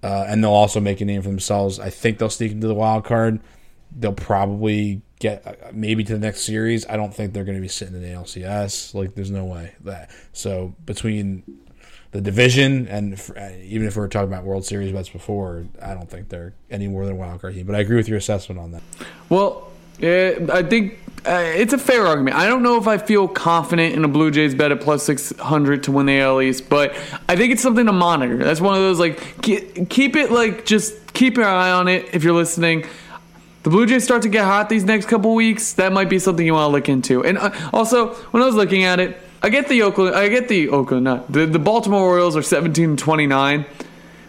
uh, 0.03 0.25
and 0.27 0.43
they'll 0.43 0.51
also 0.51 0.79
make 0.79 1.01
a 1.01 1.05
name 1.05 1.21
for 1.21 1.29
themselves. 1.29 1.79
I 1.79 1.89
think 1.89 2.17
they'll 2.17 2.29
sneak 2.29 2.51
into 2.51 2.67
the 2.67 2.75
wild 2.75 3.05
card. 3.05 3.39
They'll 3.97 4.13
probably 4.13 5.01
get 5.19 5.47
uh, 5.47 5.53
maybe 5.71 6.03
to 6.03 6.13
the 6.13 6.19
next 6.19 6.41
series. 6.41 6.85
I 6.87 6.97
don't 6.97 7.13
think 7.13 7.33
they're 7.33 7.45
going 7.45 7.57
to 7.57 7.61
be 7.61 7.69
sitting 7.69 7.95
in 7.95 8.01
the 8.01 8.09
ALCS. 8.09 8.93
Like, 8.93 9.15
there's 9.15 9.31
no 9.31 9.45
way 9.45 9.73
that. 9.85 10.11
So 10.33 10.75
between 10.85 11.43
the 12.11 12.21
division 12.21 12.87
and 12.87 13.13
uh, 13.37 13.49
even 13.63 13.87
if 13.87 13.95
we 13.95 14.03
are 14.03 14.07
talking 14.07 14.27
about 14.27 14.43
World 14.43 14.65
Series 14.65 14.91
bets 14.91 15.09
before, 15.09 15.65
I 15.81 15.93
don't 15.93 16.09
think 16.09 16.29
they're 16.29 16.53
any 16.69 16.87
more 16.87 17.05
than 17.05 17.15
a 17.15 17.17
wild 17.17 17.41
card 17.41 17.53
team. 17.53 17.65
But 17.65 17.75
I 17.75 17.79
agree 17.79 17.95
with 17.95 18.09
your 18.09 18.17
assessment 18.17 18.59
on 18.59 18.71
that. 18.71 18.83
Well, 19.29 19.71
eh, 20.01 20.45
I 20.51 20.63
think 20.63 20.99
uh, 21.25 21.41
it's 21.55 21.73
a 21.73 21.77
fair 21.77 22.05
argument. 22.05 22.35
I 22.35 22.47
don't 22.47 22.61
know 22.61 22.77
if 22.77 22.87
I 22.87 22.97
feel 22.97 23.27
confident 23.27 23.95
in 23.95 24.03
a 24.03 24.07
Blue 24.07 24.29
Jays 24.29 24.53
bet 24.53 24.71
at 24.71 24.81
plus 24.81 25.03
600 25.03 25.83
to 25.83 25.91
win 25.91 26.05
the 26.05 26.19
AL 26.19 26.41
East, 26.41 26.69
but 26.69 26.95
I 27.27 27.35
think 27.35 27.51
it's 27.51 27.63
something 27.63 27.85
to 27.87 27.93
monitor. 27.93 28.37
That's 28.37 28.61
one 28.61 28.75
of 28.75 28.81
those, 28.81 28.99
like, 28.99 29.41
keep 29.41 30.15
it, 30.15 30.31
like, 30.31 30.65
just 30.65 31.13
keep 31.13 31.37
your 31.37 31.45
eye 31.45 31.71
on 31.71 31.87
it 31.87 32.13
if 32.13 32.23
you're 32.23 32.35
listening. 32.35 32.85
The 33.63 33.71
Blue 33.71 33.87
Jays 33.87 34.03
start 34.03 34.21
to 34.21 34.29
get 34.29 34.45
hot 34.45 34.69
these 34.69 34.83
next 34.83 35.07
couple 35.07 35.33
weeks. 35.33 35.73
That 35.73 35.91
might 35.91 36.09
be 36.09 36.19
something 36.19 36.45
you 36.45 36.53
want 36.53 36.69
to 36.69 36.71
look 36.71 36.89
into. 36.89 37.23
And 37.25 37.39
uh, 37.39 37.51
also, 37.73 38.13
when 38.13 38.43
I 38.43 38.45
was 38.45 38.53
looking 38.53 38.83
at 38.83 38.99
it, 38.99 39.17
I 39.41 39.49
get 39.49 39.67
the 39.67 39.81
Oakland, 39.81 40.15
I 40.15 40.27
get 40.27 40.47
the 40.47 40.69
Oakland, 40.69 41.05
not, 41.05 41.31
the, 41.31 41.47
the 41.47 41.59
Baltimore 41.59 42.01
Orioles 42.01 42.37
are 42.37 42.43
17 42.43 42.89
and 42.91 42.99
29 42.99 43.65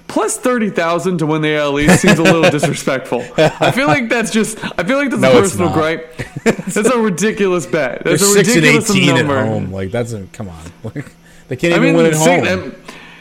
plus 0.08 0.36
30,000 0.38 1.18
to 1.18 1.26
win 1.26 1.42
the 1.42 1.56
AL 1.56 1.78
East 1.80 2.00
seems 2.00 2.18
a 2.18 2.22
little 2.22 2.42
disrespectful. 2.50 3.24
I 3.36 3.70
feel 3.70 3.86
like 3.86 4.08
that's 4.08 4.30
just 4.30 4.58
I 4.78 4.84
feel 4.84 4.98
like 4.98 5.10
that's 5.10 5.22
No, 5.22 5.36
a 5.38 5.40
personal 5.42 5.72
gripe. 5.72 6.16
That's 6.44 6.76
a 6.76 6.98
ridiculous 6.98 7.66
bet. 7.66 8.04
They're 8.04 8.12
That's 8.18 8.22
a 8.22 8.26
six 8.44 8.54
and 8.56 8.64
eighteen 8.64 9.14
number. 9.16 9.36
at 9.38 9.46
home. 9.48 9.72
Like 9.72 9.90
that's 9.90 10.12
a 10.12 10.24
come 10.32 10.48
on. 10.48 10.62
Like, 10.84 11.10
they 11.48 11.56
can't 11.56 11.74
I 11.74 11.76
even 11.78 11.94
mean, 11.94 11.96
win 11.96 12.06
at 12.06 12.16
six- 12.16 12.48
home. 12.48 12.74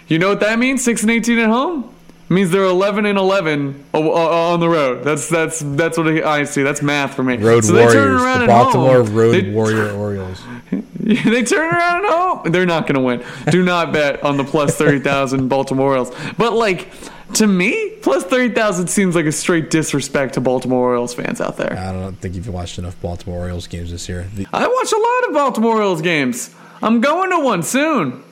you 0.07 0.19
know 0.19 0.29
what 0.29 0.39
that 0.41 0.59
means? 0.59 0.83
6 0.83 1.01
and 1.03 1.11
18 1.11 1.39
at 1.39 1.49
home? 1.49 1.94
Means 2.27 2.49
they're 2.49 2.63
11 2.63 3.05
and 3.05 3.19
11 3.19 3.85
o- 3.93 4.11
o- 4.11 4.53
on 4.53 4.59
the 4.59 4.67
road. 4.67 5.03
That's 5.03 5.29
that's 5.29 5.59
that's 5.63 5.95
what 5.97 6.07
I 6.07 6.43
see. 6.45 6.63
That's 6.63 6.81
math 6.81 7.13
for 7.15 7.21
me. 7.23 7.37
Road 7.37 7.63
so 7.63 7.73
they 7.73 7.85
turn 7.85 7.95
Warriors, 8.15 8.21
around 8.23 8.39
the 8.41 8.47
Baltimore 8.47 9.03
home. 9.03 9.13
Road 9.15 9.31
They- 9.33 9.49
Warrior 9.53 9.91
Orioles. 9.91 10.41
they 10.99 11.43
turn 11.43 11.71
around 11.73 12.05
at 12.05 12.11
home. 12.11 12.51
They're 12.51 12.65
not 12.65 12.87
going 12.87 12.95
to 12.95 13.01
win. 13.01 13.23
Do 13.51 13.61
not 13.63 13.93
bet 13.93 14.23
on 14.23 14.37
the 14.37 14.43
plus 14.43 14.75
30,000 14.75 15.47
Baltimore 15.49 15.89
Orioles. 15.89 16.11
But, 16.39 16.53
like, 16.53 16.91
to 17.35 17.45
me, 17.45 17.91
plus 18.01 18.23
30,000 18.23 18.87
seems 18.87 19.15
like 19.15 19.27
a 19.27 19.31
straight 19.31 19.69
disrespect 19.69 20.33
to 20.33 20.41
Baltimore 20.41 20.79
Orioles 20.87 21.13
fans 21.13 21.39
out 21.39 21.57
there. 21.57 21.77
I 21.77 21.91
don't 21.93 22.15
think 22.19 22.33
you've 22.33 22.47
watched 22.49 22.79
enough 22.79 22.99
Baltimore 23.03 23.37
Orioles 23.41 23.67
games 23.67 23.91
this 23.91 24.09
year. 24.09 24.27
The, 24.33 24.47
I 24.51 24.65
watch 24.67 24.91
a 24.91 24.97
lot 24.97 25.27
of 25.29 25.33
Baltimore 25.35 25.75
Orioles 25.75 26.01
games. 26.01 26.53
I'm 26.81 27.01
going 27.01 27.29
to 27.29 27.39
one 27.39 27.61
soon. 27.61 28.23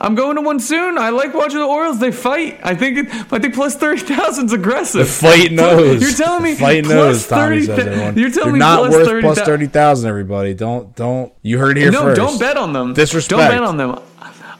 I'm 0.00 0.14
going 0.14 0.36
to 0.36 0.42
one 0.42 0.60
soon. 0.60 0.96
I 0.96 1.10
like 1.10 1.34
watching 1.34 1.58
the 1.58 1.64
Orioles. 1.66 1.98
They 1.98 2.12
fight. 2.12 2.60
I 2.62 2.74
think 2.76 2.98
it, 2.98 3.32
I 3.32 3.38
think 3.40 3.54
plus 3.54 3.74
thirty 3.76 4.00
thousand 4.02 4.46
is 4.46 4.52
aggressive. 4.52 5.00
the 5.06 5.12
fight 5.12 5.50
knows. 5.52 6.00
You're 6.00 6.12
telling 6.12 6.42
me 6.44 6.52
the 6.54 6.60
fight 6.60 6.84
plus 6.84 6.94
knows. 6.94 7.26
Tommy 7.26 7.60
30 7.60 7.66
says 7.66 7.78
everyone. 7.86 8.18
You're 8.18 8.30
telling 8.30 8.44
They're 8.46 8.52
me 8.52 8.58
not 8.60 8.78
plus 8.80 8.92
worth 8.94 9.06
30 9.08 9.22
plus 9.22 9.40
thirty 9.40 9.66
thousand. 9.66 10.08
Everybody, 10.08 10.54
don't 10.54 10.94
don't. 10.94 11.32
You 11.42 11.58
heard 11.58 11.76
it 11.76 11.80
here 11.82 11.90
No, 11.90 12.02
first. 12.02 12.16
don't 12.16 12.38
bet 12.38 12.56
on 12.56 12.72
them. 12.72 12.94
Disrespect. 12.94 13.30
Don't 13.40 13.50
bet 13.50 13.62
on 13.64 13.76
them. 13.76 13.98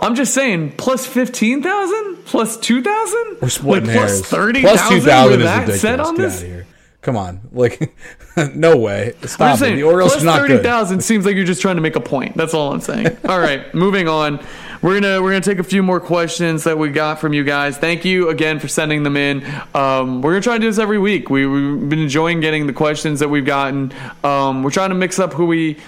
I'm 0.00 0.14
just 0.14 0.32
saying, 0.34 0.72
plus 0.76 1.06
fifteen 1.06 1.62
thousand, 1.62 2.24
plus 2.24 2.56
two 2.56 2.82
thousand, 2.82 3.38
We're 3.40 3.48
splitting 3.48 3.88
like, 3.88 3.96
hairs. 3.96 4.20
thirty 4.26 4.60
Plus 4.60 4.80
two 4.88 5.00
thousand. 5.00 5.40
thousand 5.40 5.40
is 5.42 5.46
ridiculous. 5.48 5.80
set 5.80 6.00
on 6.00 6.14
Get 6.16 6.22
this, 6.22 6.36
out 6.38 6.42
of 6.42 6.48
here. 6.48 6.66
Come 7.00 7.16
on, 7.16 7.40
like 7.52 7.96
no 8.54 8.76
way. 8.76 9.12
I'm 9.22 9.28
Stop 9.28 9.54
it. 9.56 9.58
saying, 9.60 9.76
The 9.76 9.82
Orioles 9.84 10.12
plus 10.12 10.24
not 10.24 10.40
thirty 10.40 10.58
thousand 10.62 11.00
seems 11.02 11.24
like 11.26 11.36
you're 11.36 11.44
just 11.44 11.62
trying 11.62 11.76
to 11.76 11.82
make 11.82 11.96
a 11.96 12.00
point. 12.00 12.36
That's 12.36 12.54
all 12.54 12.72
I'm 12.72 12.80
saying. 12.80 13.06
all 13.28 13.38
right, 13.40 13.72
moving 13.74 14.08
on. 14.08 14.44
We're 14.80 15.00
gonna 15.00 15.20
we're 15.20 15.30
gonna 15.30 15.40
take 15.40 15.58
a 15.58 15.64
few 15.64 15.82
more 15.82 16.00
questions 16.00 16.64
that 16.64 16.78
we 16.78 16.90
got 16.90 17.18
from 17.18 17.32
you 17.32 17.44
guys. 17.44 17.76
Thank 17.76 18.04
you 18.04 18.28
again 18.28 18.60
for 18.60 18.68
sending 18.68 19.02
them 19.02 19.16
in. 19.16 19.44
Um, 19.74 20.22
we're 20.22 20.32
gonna 20.32 20.42
try 20.42 20.54
to 20.54 20.60
do 20.60 20.68
this 20.68 20.78
every 20.78 20.98
week. 20.98 21.30
We, 21.30 21.46
we've 21.46 21.88
been 21.88 21.98
enjoying 21.98 22.40
getting 22.40 22.66
the 22.66 22.72
questions 22.72 23.20
that 23.20 23.28
we've 23.28 23.44
gotten. 23.44 23.92
Um, 24.22 24.62
we're 24.62 24.70
trying 24.70 24.90
to 24.90 24.94
mix 24.94 25.18
up 25.18 25.32
who 25.32 25.46
we 25.46 25.78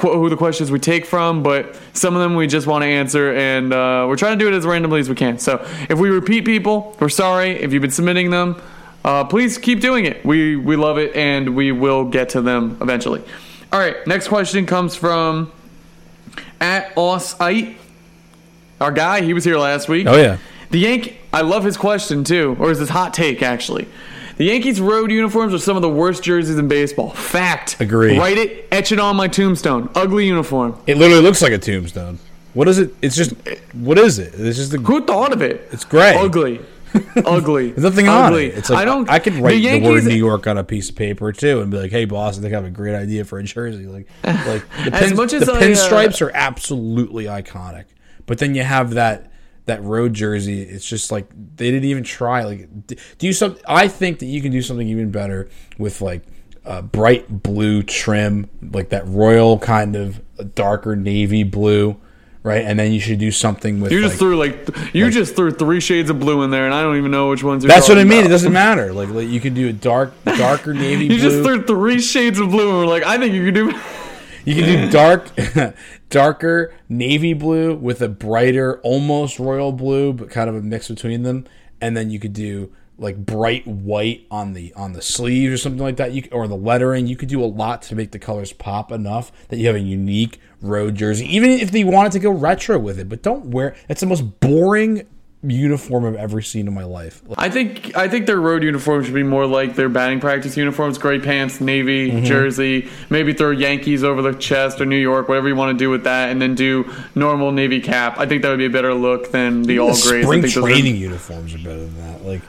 who 0.00 0.28
the 0.28 0.36
questions 0.36 0.70
we 0.70 0.78
take 0.78 1.06
from, 1.06 1.42
but 1.42 1.78
some 1.94 2.14
of 2.14 2.20
them 2.20 2.36
we 2.36 2.46
just 2.46 2.66
want 2.66 2.82
to 2.82 2.86
answer, 2.86 3.34
and 3.34 3.72
uh, 3.72 4.04
we're 4.08 4.16
trying 4.16 4.38
to 4.38 4.44
do 4.44 4.48
it 4.48 4.54
as 4.54 4.66
randomly 4.66 5.00
as 5.00 5.08
we 5.08 5.14
can. 5.14 5.38
So 5.38 5.66
if 5.88 5.98
we 5.98 6.10
repeat 6.10 6.44
people, 6.44 6.94
we're 7.00 7.08
sorry. 7.08 7.52
If 7.52 7.72
you've 7.72 7.82
been 7.82 7.90
submitting 7.90 8.30
them, 8.30 8.60
uh, 9.04 9.24
please 9.24 9.56
keep 9.58 9.80
doing 9.80 10.04
it. 10.04 10.24
We 10.24 10.56
we 10.56 10.76
love 10.76 10.98
it, 10.98 11.16
and 11.16 11.56
we 11.56 11.72
will 11.72 12.04
get 12.04 12.28
to 12.30 12.42
them 12.42 12.78
eventually. 12.80 13.22
All 13.72 13.80
right, 13.80 13.96
next 14.06 14.28
question 14.28 14.66
comes 14.66 14.94
from 14.94 15.50
at 16.60 16.94
Osite. 16.94 17.76
Our 18.80 18.92
guy, 18.92 19.22
he 19.22 19.32
was 19.34 19.44
here 19.44 19.58
last 19.58 19.88
week. 19.88 20.06
Oh 20.06 20.16
yeah. 20.16 20.38
The 20.70 20.78
Yankee, 20.78 21.18
I 21.32 21.42
love 21.42 21.64
his 21.64 21.76
question 21.76 22.24
too, 22.24 22.56
or 22.58 22.70
is 22.70 22.78
his 22.78 22.88
hot 22.88 23.14
take 23.14 23.42
actually? 23.42 23.88
The 24.36 24.44
Yankees 24.44 24.80
road 24.82 25.10
uniforms 25.10 25.54
are 25.54 25.58
some 25.58 25.76
of 25.76 25.82
the 25.82 25.88
worst 25.88 26.22
jerseys 26.22 26.58
in 26.58 26.68
baseball. 26.68 27.10
Fact. 27.10 27.80
Agree. 27.80 28.18
Write 28.18 28.36
it, 28.36 28.68
etch 28.70 28.92
it 28.92 28.98
on 28.98 29.16
my 29.16 29.28
tombstone. 29.28 29.88
Ugly 29.94 30.26
uniform. 30.26 30.78
It 30.86 30.98
literally 30.98 31.22
looks 31.22 31.40
like 31.40 31.52
a 31.52 31.58
tombstone. 31.58 32.18
What 32.52 32.68
is 32.68 32.78
it? 32.78 32.94
It's 33.00 33.16
just 33.16 33.32
what 33.72 33.98
is 33.98 34.18
it? 34.18 34.34
It's 34.34 34.56
just 34.58 34.74
a, 34.74 34.78
Who 34.78 35.04
thought 35.04 35.32
of 35.32 35.42
it? 35.42 35.68
It's 35.72 35.84
gray. 35.84 36.14
Ugly. 36.16 36.60
Ugly. 37.24 37.70
There's 37.72 37.82
nothing 37.82 38.08
on 38.08 38.32
Ugly. 38.32 38.46
it. 38.46 38.58
It's 38.58 38.70
like 38.70 38.80
I 38.80 38.84
don't. 38.84 39.08
I 39.10 39.18
could 39.18 39.34
write 39.34 39.50
the, 39.52 39.56
Yankees, 39.58 39.88
word 39.90 40.04
New 40.04 40.14
York 40.14 40.46
on 40.46 40.56
a 40.56 40.64
piece 40.64 40.88
of 40.88 40.96
paper 40.96 41.32
too, 41.32 41.60
and 41.60 41.70
be 41.70 41.78
like, 41.78 41.90
"Hey, 41.90 42.06
boss, 42.06 42.38
I 42.38 42.42
think 42.42 42.54
I 42.54 42.56
have 42.56 42.64
a 42.64 42.70
great 42.70 42.94
idea 42.94 43.24
for 43.24 43.38
a 43.38 43.42
jersey." 43.42 43.86
Like, 43.86 44.06
like 44.24 44.64
the, 44.84 44.90
As 44.94 45.08
pin, 45.08 45.16
much 45.16 45.32
as 45.34 45.46
the 45.46 45.52
I, 45.52 45.56
uh, 45.56 45.60
pinstripes 45.60 46.22
are 46.22 46.30
absolutely 46.32 47.24
iconic, 47.24 47.84
but 48.26 48.38
then 48.38 48.54
you 48.54 48.62
have 48.62 48.94
that 48.94 49.30
that 49.66 49.82
road 49.82 50.14
jersey. 50.14 50.62
It's 50.62 50.86
just 50.88 51.10
like 51.10 51.28
they 51.56 51.70
didn't 51.70 51.88
even 51.88 52.04
try. 52.04 52.44
Like, 52.44 52.68
do 52.86 52.96
you 53.26 53.32
some? 53.32 53.56
I 53.66 53.88
think 53.88 54.18
that 54.20 54.26
you 54.26 54.40
can 54.42 54.52
do 54.52 54.62
something 54.62 54.86
even 54.88 55.10
better 55.10 55.48
with 55.78 56.00
like 56.00 56.22
uh, 56.64 56.82
bright 56.82 57.42
blue 57.42 57.82
trim, 57.82 58.48
like 58.72 58.90
that 58.90 59.06
royal 59.06 59.58
kind 59.58 59.96
of 59.96 60.20
darker 60.54 60.94
navy 60.96 61.42
blue. 61.42 61.96
Right, 62.42 62.62
and 62.64 62.78
then 62.78 62.92
you 62.92 63.00
should 63.00 63.18
do 63.18 63.32
something 63.32 63.80
with. 63.80 63.90
You 63.90 64.00
just 64.02 64.12
like- 64.12 64.18
threw 64.20 64.36
like 64.36 64.66
th- 64.72 64.94
you 64.94 65.10
just 65.10 65.34
threw 65.34 65.50
three 65.50 65.80
shades 65.80 66.10
of 66.10 66.20
blue 66.20 66.44
in 66.44 66.50
there, 66.50 66.64
and 66.64 66.72
I 66.72 66.80
don't 66.80 66.96
even 66.96 67.10
know 67.10 67.30
which 67.30 67.42
ones. 67.42 67.64
You're 67.64 67.72
That's 67.72 67.88
what 67.88 67.98
I 67.98 68.04
mean. 68.04 68.24
It 68.24 68.28
doesn't 68.28 68.52
matter. 68.66 68.92
Like, 68.92 69.08
like 69.08 69.26
you 69.26 69.40
can 69.40 69.52
do 69.52 69.68
a 69.68 69.72
dark, 69.72 70.12
darker 70.24 70.72
navy 70.74 71.06
You 71.06 71.18
blue. 71.18 71.18
just 71.18 71.42
threw 71.42 71.64
three 71.64 72.00
shades 72.00 72.38
of 72.38 72.50
blue, 72.50 72.68
and 72.68 72.78
we're 72.78 72.86
like, 72.86 73.02
I 73.02 73.18
think 73.18 73.34
you 73.34 73.44
could 73.46 73.54
do. 73.54 73.80
You 74.44 74.62
can 74.62 74.64
do 74.84 74.90
dark, 74.92 75.28
darker 76.10 76.72
navy 76.88 77.34
blue 77.34 77.74
with 77.74 78.00
a 78.00 78.08
brighter, 78.08 78.80
almost 78.80 79.38
royal 79.38 79.72
blue, 79.72 80.12
but 80.12 80.30
kind 80.30 80.48
of 80.48 80.56
a 80.56 80.62
mix 80.62 80.88
between 80.88 81.22
them. 81.22 81.46
And 81.80 81.96
then 81.96 82.10
you 82.10 82.18
could 82.18 82.32
do 82.32 82.72
like 82.98 83.16
bright 83.16 83.66
white 83.66 84.26
on 84.30 84.54
the 84.54 84.72
on 84.74 84.92
the 84.92 85.02
sleeves 85.02 85.52
or 85.52 85.58
something 85.58 85.82
like 85.82 85.96
that. 85.96 86.12
You 86.12 86.24
or 86.32 86.48
the 86.48 86.56
lettering. 86.56 87.06
You 87.06 87.16
could 87.16 87.28
do 87.28 87.42
a 87.42 87.46
lot 87.46 87.82
to 87.82 87.94
make 87.94 88.12
the 88.12 88.18
colors 88.18 88.52
pop 88.52 88.90
enough 88.90 89.30
that 89.48 89.58
you 89.58 89.66
have 89.66 89.76
a 89.76 89.80
unique 89.80 90.40
road 90.60 90.94
jersey. 90.94 91.26
Even 91.26 91.50
if 91.50 91.70
they 91.70 91.84
wanted 91.84 92.12
to 92.12 92.18
go 92.18 92.30
retro 92.30 92.78
with 92.78 92.98
it, 92.98 93.08
but 93.08 93.22
don't 93.22 93.46
wear. 93.46 93.76
It's 93.88 94.00
the 94.00 94.06
most 94.06 94.40
boring 94.40 95.06
uniform 95.48 96.04
I've 96.04 96.14
ever 96.16 96.40
seen 96.42 96.66
in 96.66 96.74
my 96.74 96.84
life. 96.84 97.22
I 97.38 97.48
think 97.50 97.96
I 97.96 98.08
think 98.08 98.26
their 98.26 98.40
road 98.40 98.62
uniform 98.62 99.04
should 99.04 99.14
be 99.14 99.22
more 99.22 99.46
like 99.46 99.74
their 99.76 99.88
batting 99.88 100.20
practice 100.20 100.56
uniforms: 100.56 100.98
gray 100.98 101.18
pants, 101.18 101.60
navy 101.60 102.10
Mm-hmm. 102.10 102.24
jersey. 102.24 102.88
Maybe 103.10 103.32
throw 103.32 103.50
Yankees 103.50 104.04
over 104.04 104.22
the 104.22 104.32
chest 104.34 104.80
or 104.80 104.86
New 104.86 104.96
York, 104.96 105.28
whatever 105.28 105.48
you 105.48 105.56
want 105.56 105.76
to 105.76 105.82
do 105.82 105.90
with 105.90 106.04
that, 106.04 106.30
and 106.30 106.40
then 106.40 106.54
do 106.54 106.90
normal 107.14 107.52
navy 107.52 107.80
cap. 107.80 108.18
I 108.18 108.26
think 108.26 108.42
that 108.42 108.48
would 108.50 108.58
be 108.58 108.66
a 108.66 108.70
better 108.70 108.94
look 108.94 109.30
than 109.32 109.62
the 109.62 109.78
all 109.78 109.94
The 109.94 110.02
grays. 110.08 110.24
I 110.24 110.26
spring 110.26 110.42
think 110.42 110.54
those 110.54 110.56
are- 110.64 110.66
training 110.66 110.96
uniforms 110.96 111.54
are 111.54 111.58
better 111.58 111.80
than 111.80 111.96
that. 111.98 112.24
Like. 112.26 112.42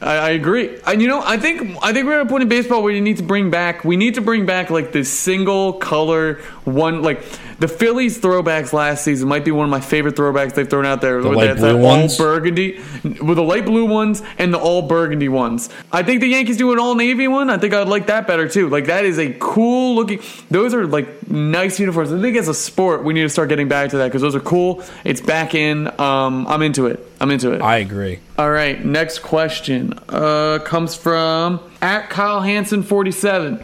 I, 0.00 0.16
I 0.16 0.30
agree. 0.30 0.78
And 0.86 1.02
you 1.02 1.08
know, 1.08 1.22
I 1.22 1.36
think 1.36 1.76
I 1.82 1.92
think 1.92 2.06
we're 2.06 2.20
at 2.20 2.26
a 2.26 2.28
point 2.28 2.42
in 2.42 2.48
baseball 2.48 2.82
where 2.82 2.92
you 2.92 3.00
need 3.00 3.18
to 3.18 3.22
bring 3.22 3.50
back. 3.50 3.84
We 3.84 3.96
need 3.96 4.14
to 4.14 4.20
bring 4.20 4.46
back 4.46 4.70
like 4.70 4.92
this 4.92 5.12
single 5.12 5.74
color 5.74 6.34
one. 6.64 7.02
Like 7.02 7.22
the 7.58 7.68
Phillies 7.68 8.18
throwbacks 8.18 8.72
last 8.72 9.04
season 9.04 9.28
might 9.28 9.44
be 9.44 9.50
one 9.50 9.64
of 9.64 9.70
my 9.70 9.80
favorite 9.80 10.16
throwbacks 10.16 10.54
they've 10.54 10.68
thrown 10.68 10.86
out 10.86 11.02
there. 11.02 11.20
The 11.20 11.28
light 11.28 11.56
blue 11.58 11.76
ones? 11.76 12.18
all 12.18 12.26
burgundy, 12.26 12.80
with 13.02 13.36
the 13.36 13.42
light 13.42 13.66
blue 13.66 13.84
ones 13.84 14.22
and 14.38 14.54
the 14.54 14.58
all 14.58 14.82
burgundy 14.82 15.28
ones. 15.28 15.68
I 15.92 16.02
think 16.02 16.22
the 16.22 16.28
Yankees 16.28 16.56
do 16.56 16.72
an 16.72 16.78
all 16.78 16.94
navy 16.94 17.28
one. 17.28 17.50
I 17.50 17.58
think 17.58 17.74
I'd 17.74 17.88
like 17.88 18.06
that 18.06 18.26
better 18.26 18.48
too. 18.48 18.70
Like 18.70 18.86
that 18.86 19.04
is 19.04 19.18
a 19.18 19.34
cool 19.38 19.96
looking. 19.96 20.20
Those 20.50 20.72
are 20.72 20.86
like 20.86 21.30
nice 21.30 21.78
uniforms. 21.78 22.10
I 22.12 22.20
think 22.20 22.36
as 22.38 22.48
a 22.48 22.54
sport 22.54 23.04
we 23.04 23.12
need 23.12 23.22
to 23.22 23.28
start 23.28 23.50
getting 23.50 23.68
back 23.68 23.90
to 23.90 23.98
that 23.98 24.06
because 24.06 24.22
those 24.22 24.34
are 24.34 24.40
cool. 24.40 24.82
It's 25.04 25.20
back 25.20 25.54
in. 25.54 25.88
Um, 26.00 26.46
I'm 26.46 26.62
into 26.62 26.86
it. 26.86 27.09
I'm 27.20 27.30
into 27.30 27.52
it. 27.52 27.60
I 27.60 27.78
agree. 27.78 28.20
All 28.38 28.50
right, 28.50 28.82
next 28.82 29.18
question 29.20 29.98
uh, 30.08 30.58
comes 30.64 30.94
from 30.94 31.60
at 31.82 32.08
Kyle 32.08 32.40
Hansen 32.40 32.82
47. 32.82 33.62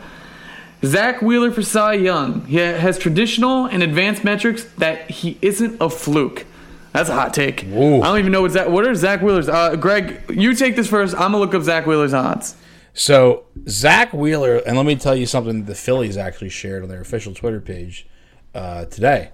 Zack 0.85 1.23
Wheeler 1.23 1.51
for 1.51 1.63
Cy 1.63 1.95
Young. 1.95 2.45
He 2.45 2.57
has 2.57 2.99
traditional 2.99 3.65
and 3.65 3.83
advanced 3.83 4.25
metrics 4.25 4.65
that 4.79 5.11
he 5.11 5.39
isn't 5.41 5.79
a 5.81 5.89
fluke. 5.89 6.45
That's 6.93 7.09
a 7.09 7.15
hot 7.15 7.35
take. 7.35 7.65
Ooh. 7.65 8.01
I 8.01 8.07
don't 8.07 8.19
even 8.19 8.33
know 8.33 8.43
what's 8.43 8.55
that. 8.55 8.71
What 8.71 8.87
are 8.87 8.95
Zack 8.95 9.21
Wheeler's? 9.21 9.49
Uh, 9.49 9.77
Greg, 9.77 10.23
you 10.31 10.55
take 10.55 10.77
this 10.77 10.89
first. 10.89 11.15
I'm 11.15 11.33
gonna 11.33 11.39
look 11.39 11.55
up 11.55 11.63
Zack 11.63 11.87
Wheeler's 11.87 12.15
odds. 12.15 12.57
So 12.95 13.45
Zack 13.69 14.13
Wheeler, 14.13 14.57
and 14.67 14.77
let 14.77 14.87
me 14.87 14.97
tell 14.97 15.15
you 15.15 15.27
something 15.27 15.65
the 15.65 15.75
Phillies 15.75 16.17
actually 16.17 16.49
shared 16.49 16.83
on 16.83 16.89
their 16.89 17.01
official 17.01 17.35
Twitter 17.35 17.61
page 17.61 18.07
uh, 18.55 18.87
today. 18.87 19.31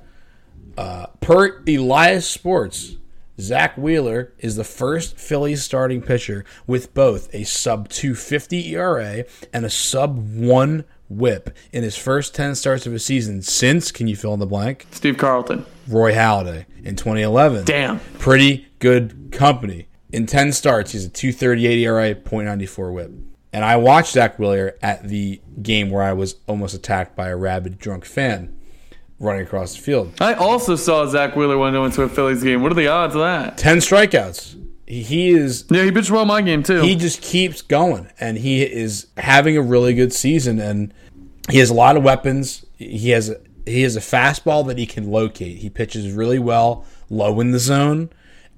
Uh, 0.77 1.07
per 1.20 1.62
Elias 1.68 2.27
Sports, 2.27 2.97
Zack 3.43 3.76
Wheeler 3.76 4.32
is 4.38 4.55
the 4.55 4.64
first 4.64 5.18
Phillies 5.18 5.64
starting 5.64 6.01
pitcher 6.01 6.45
with 6.66 6.95
both 6.95 7.28
a 7.34 7.43
sub 7.43 7.88
250 7.88 8.74
ERA 8.74 9.24
and 9.53 9.64
a 9.64 9.70
sub 9.70 10.36
1 10.36 10.84
whip 11.09 11.55
in 11.72 11.82
his 11.82 11.97
first 11.97 12.34
10 12.36 12.55
starts 12.55 12.86
of 12.86 12.95
a 12.95 13.01
season 13.01 13.43
since, 13.43 13.90
can 13.90 14.07
you 14.07 14.14
fill 14.14 14.32
in 14.32 14.40
the 14.40 14.47
blank? 14.47 14.86
Steve 14.93 15.18
Carlton. 15.18 15.66
Roy 15.88 16.12
Halladay 16.12 16.66
in 16.84 16.95
2011. 16.95 17.64
Damn. 17.64 17.99
Pretty 18.20 18.68
good 18.78 19.30
company. 19.32 19.88
In 20.12 20.26
10 20.26 20.53
starts, 20.53 20.93
he's 20.93 21.05
a 21.05 21.11
238 21.11 21.78
ERA, 21.80 22.14
.94 22.14 22.95
whip. 22.95 23.11
And 23.53 23.64
I 23.64 23.76
watched 23.76 24.12
Zack 24.12 24.38
Wheeler 24.38 24.76
at 24.80 25.09
the 25.09 25.40
game 25.61 25.90
where 25.90 26.03
I 26.03 26.12
was 26.12 26.36
almost 26.47 26.74
attacked 26.74 27.16
by 27.16 27.28
a 27.28 27.36
rabid 27.36 27.78
drunk 27.78 28.05
fan 28.05 28.57
running 29.23 29.43
across 29.43 29.75
the 29.75 29.81
field. 29.81 30.12
I 30.20 30.35
also 30.35 30.77
saw 30.77 31.07
Zack 31.07 31.37
Wheeler 31.37 31.57
when 31.57 31.75
I 31.75 31.79
went 31.79 31.95
to 31.95 32.03
a 32.03 32.09
Phillies 32.09 32.43
game. 32.43 32.61
What 32.62 32.73
are 32.73 32.75
the 32.75 32.89
odds 32.89 33.14
of 33.14 33.20
that? 33.23 33.57
10 33.57 33.79
strikeouts. 33.79 34.57
He- 34.87 35.03
He 35.03 35.31
is 35.31 35.64
Yeah, 35.70 35.85
he 35.85 35.93
pitched 35.93 36.11
well 36.11 36.27
my 36.27 36.43
game 36.43 36.62
too. 36.62 36.83
he 36.83 36.97
just 36.97 37.23
keeps 37.23 37.62
going 37.62 38.09
and 38.20 38.37
he 38.37 38.62
is 38.62 39.07
having 39.16 39.57
a 39.57 39.62
really 39.62 39.95
good 39.95 40.12
season 40.12 40.59
and 40.59 40.93
he 41.51 41.59
has 41.59 41.70
a 41.70 41.75
lot 41.75 41.97
of 41.97 42.03
weapons 42.03 42.66
he 42.77 43.11
has 43.11 43.31
a, 43.31 43.37
he 43.64 43.83
has 43.83 43.97
a 43.97 44.01
fastball 44.01 44.66
that 44.66 44.77
he 44.77 44.85
can 44.87 45.11
locate 45.11 45.59
he 45.59 45.70
pitches 45.70 46.12
really 46.12 46.39
well 46.39 46.85
low 47.09 47.41
in 47.41 47.53
the 47.53 47.59
zone 47.59 48.11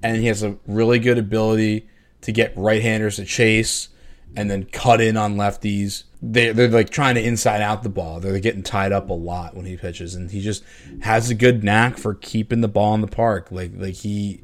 and 0.03 0.17
he 0.17 0.27
has 0.27 0.43
a 0.43 0.57
really 0.67 0.99
good 0.99 1.17
ability 1.17 1.87
to 2.21 2.31
get 2.31 2.51
right-handers 2.57 3.15
to 3.17 3.23
chase 3.25 3.87
and 4.35 4.49
then 4.49 4.63
cut 4.65 5.01
in 5.01 5.17
on 5.17 5.35
lefties 5.35 6.03
they, 6.21 6.51
they're 6.51 6.67
like 6.69 6.89
trying 6.89 7.15
to 7.15 7.23
inside 7.23 7.61
out 7.61 7.83
the 7.83 7.89
ball 7.89 8.19
they're 8.19 8.39
getting 8.39 8.63
tied 8.63 8.91
up 8.91 9.09
a 9.09 9.13
lot 9.13 9.55
when 9.55 9.65
he 9.65 9.77
pitches 9.77 10.15
and 10.15 10.31
he 10.31 10.41
just 10.41 10.63
has 11.01 11.29
a 11.29 11.35
good 11.35 11.63
knack 11.63 11.97
for 11.97 12.13
keeping 12.13 12.61
the 12.61 12.67
ball 12.67 12.93
in 12.95 13.01
the 13.01 13.07
park 13.07 13.47
like 13.51 13.71
like 13.75 13.95
he 13.95 14.41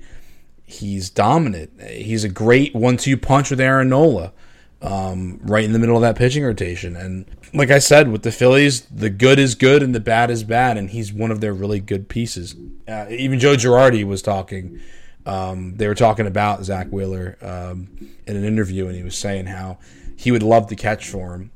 he's 0.71 1.09
dominant. 1.09 1.81
He's 1.81 2.23
a 2.23 2.29
great 2.29 2.73
one-two 2.73 3.17
punch 3.17 3.49
with 3.49 3.59
Aaron 3.59 3.89
Nola, 3.89 4.31
um, 4.81 5.39
right 5.43 5.63
in 5.63 5.73
the 5.73 5.79
middle 5.79 5.95
of 5.95 6.01
that 6.01 6.15
pitching 6.15 6.43
rotation. 6.43 6.95
And 6.95 7.25
like 7.53 7.69
I 7.69 7.79
said, 7.79 8.11
with 8.11 8.23
the 8.23 8.31
Phillies, 8.31 8.81
the 8.85 9.09
good 9.09 9.37
is 9.37 9.55
good 9.55 9.83
and 9.83 9.93
the 9.93 9.99
bad 9.99 10.31
is 10.31 10.43
bad, 10.43 10.77
and 10.77 10.89
he's 10.89 11.13
one 11.13 11.31
of 11.31 11.41
their 11.41 11.53
really 11.53 11.79
good 11.79 12.09
pieces. 12.09 12.55
Uh, 12.87 13.05
even 13.09 13.39
Joe 13.39 13.55
Girardi 13.55 14.03
was 14.03 14.21
talking. 14.21 14.79
Um, 15.25 15.75
they 15.75 15.87
were 15.87 15.95
talking 15.95 16.27
about 16.27 16.63
Zack 16.63 16.87
Wheeler 16.87 17.37
um, 17.41 17.89
in 18.25 18.35
an 18.35 18.43
interview, 18.43 18.87
and 18.87 18.95
he 18.95 19.03
was 19.03 19.17
saying 19.17 19.45
how 19.45 19.77
he 20.15 20.31
would 20.31 20.43
love 20.43 20.67
to 20.67 20.75
catch 20.75 21.07
for 21.09 21.35
him 21.35 21.51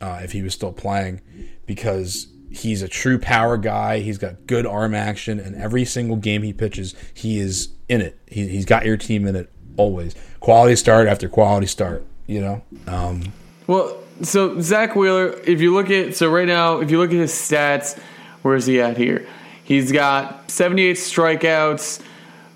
uh, 0.00 0.20
if 0.22 0.32
he 0.32 0.42
was 0.42 0.54
still 0.54 0.72
playing 0.72 1.20
because 1.66 2.28
he's 2.50 2.82
a 2.82 2.88
true 2.88 3.18
power 3.18 3.56
guy. 3.56 4.00
He's 4.00 4.18
got 4.18 4.46
good 4.46 4.66
arm 4.66 4.94
action, 4.94 5.38
and 5.38 5.54
every 5.56 5.84
single 5.84 6.16
game 6.16 6.42
he 6.42 6.52
pitches, 6.52 6.94
he 7.14 7.38
is 7.38 7.70
in 7.88 8.00
it. 8.00 8.18
He, 8.26 8.48
he's 8.48 8.64
got 8.64 8.84
your 8.84 8.96
team 8.96 9.26
in 9.26 9.36
it 9.36 9.50
always. 9.76 10.14
Quality 10.40 10.76
start 10.76 11.08
after 11.08 11.28
quality 11.28 11.66
start. 11.66 12.04
You 12.26 12.40
know, 12.40 12.62
um, 12.86 13.32
Well, 13.66 13.96
so 14.22 14.60
Zack 14.60 14.94
Wheeler, 14.94 15.32
if 15.44 15.60
you 15.60 15.74
look 15.74 15.90
at 15.90 16.14
so 16.14 16.30
right 16.30 16.46
now, 16.46 16.80
if 16.80 16.90
you 16.90 16.98
look 16.98 17.10
at 17.10 17.16
his 17.16 17.32
stats, 17.32 17.98
where 18.42 18.54
is 18.54 18.66
he 18.66 18.80
at 18.80 18.96
here? 18.96 19.26
He's 19.64 19.90
got 19.92 20.50
78 20.50 20.96
strikeouts. 20.96 22.02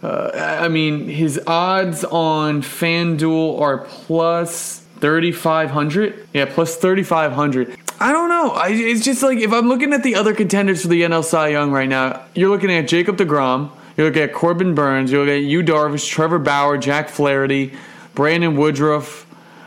Uh, 0.05 0.59
I 0.61 0.69
mean, 0.69 1.09
his 1.09 1.41
odds 1.47 2.05
on 2.05 2.61
FanDuel 2.61 3.59
are 3.59 3.79
plus 3.79 4.81
3,500. 5.01 6.29
Yeah, 6.35 6.45
plus 6.45 6.77
3,500. 6.77 7.75
I 8.01 8.13
don't 8.13 8.29
know. 8.29 8.51
I, 8.51 8.69
it's 8.69 9.03
just 9.03 9.23
like 9.23 9.39
if 9.39 9.51
I'm 9.51 9.67
looking 9.67 9.95
at 9.95 10.03
the 10.03 10.17
other 10.17 10.35
contenders 10.35 10.83
for 10.83 10.89
the 10.89 11.01
NL 11.01 11.25
Cy 11.25 11.49
Young 11.49 11.71
right 11.71 11.89
now, 11.89 12.23
you're 12.35 12.51
looking 12.51 12.71
at 12.71 12.87
Jacob 12.87 13.17
DeGrom, 13.17 13.71
you're 13.97 14.09
looking 14.09 14.25
at 14.25 14.35
Corbin 14.35 14.75
Burnes. 14.75 15.11
you're 15.11 15.25
looking 15.25 15.43
at 15.43 15.49
Yu 15.49 15.63
Darvish, 15.63 16.07
Trevor 16.07 16.39
Bauer, 16.39 16.77
Jack 16.77 17.09
Flaherty, 17.09 17.73
Brandon 18.15 18.57
Woodruff. 18.57 19.25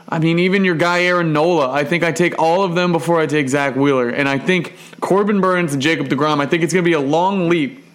I 0.07 0.19
mean, 0.19 0.37
even 0.37 0.63
your 0.63 0.75
guy 0.75 1.01
Aaron 1.05 1.33
Nola. 1.33 1.71
I 1.71 1.83
think 1.83 2.03
I 2.03 2.11
take 2.11 2.37
all 2.37 2.63
of 2.63 2.75
them 2.75 2.91
before 2.91 3.19
I 3.19 3.25
take 3.25 3.49
Zack 3.49 3.75
Wheeler. 3.75 4.09
And 4.09 4.29
I 4.29 4.37
think 4.37 4.75
Corbin 5.01 5.41
Burnes 5.41 5.73
and 5.73 5.81
Jacob 5.81 6.09
DeGrom, 6.09 6.39
I 6.39 6.45
think 6.45 6.61
it's 6.61 6.73
going 6.73 6.85
to 6.85 6.87
be 6.87 6.93
a 6.93 6.99
long 6.99 7.49
leap 7.49 7.86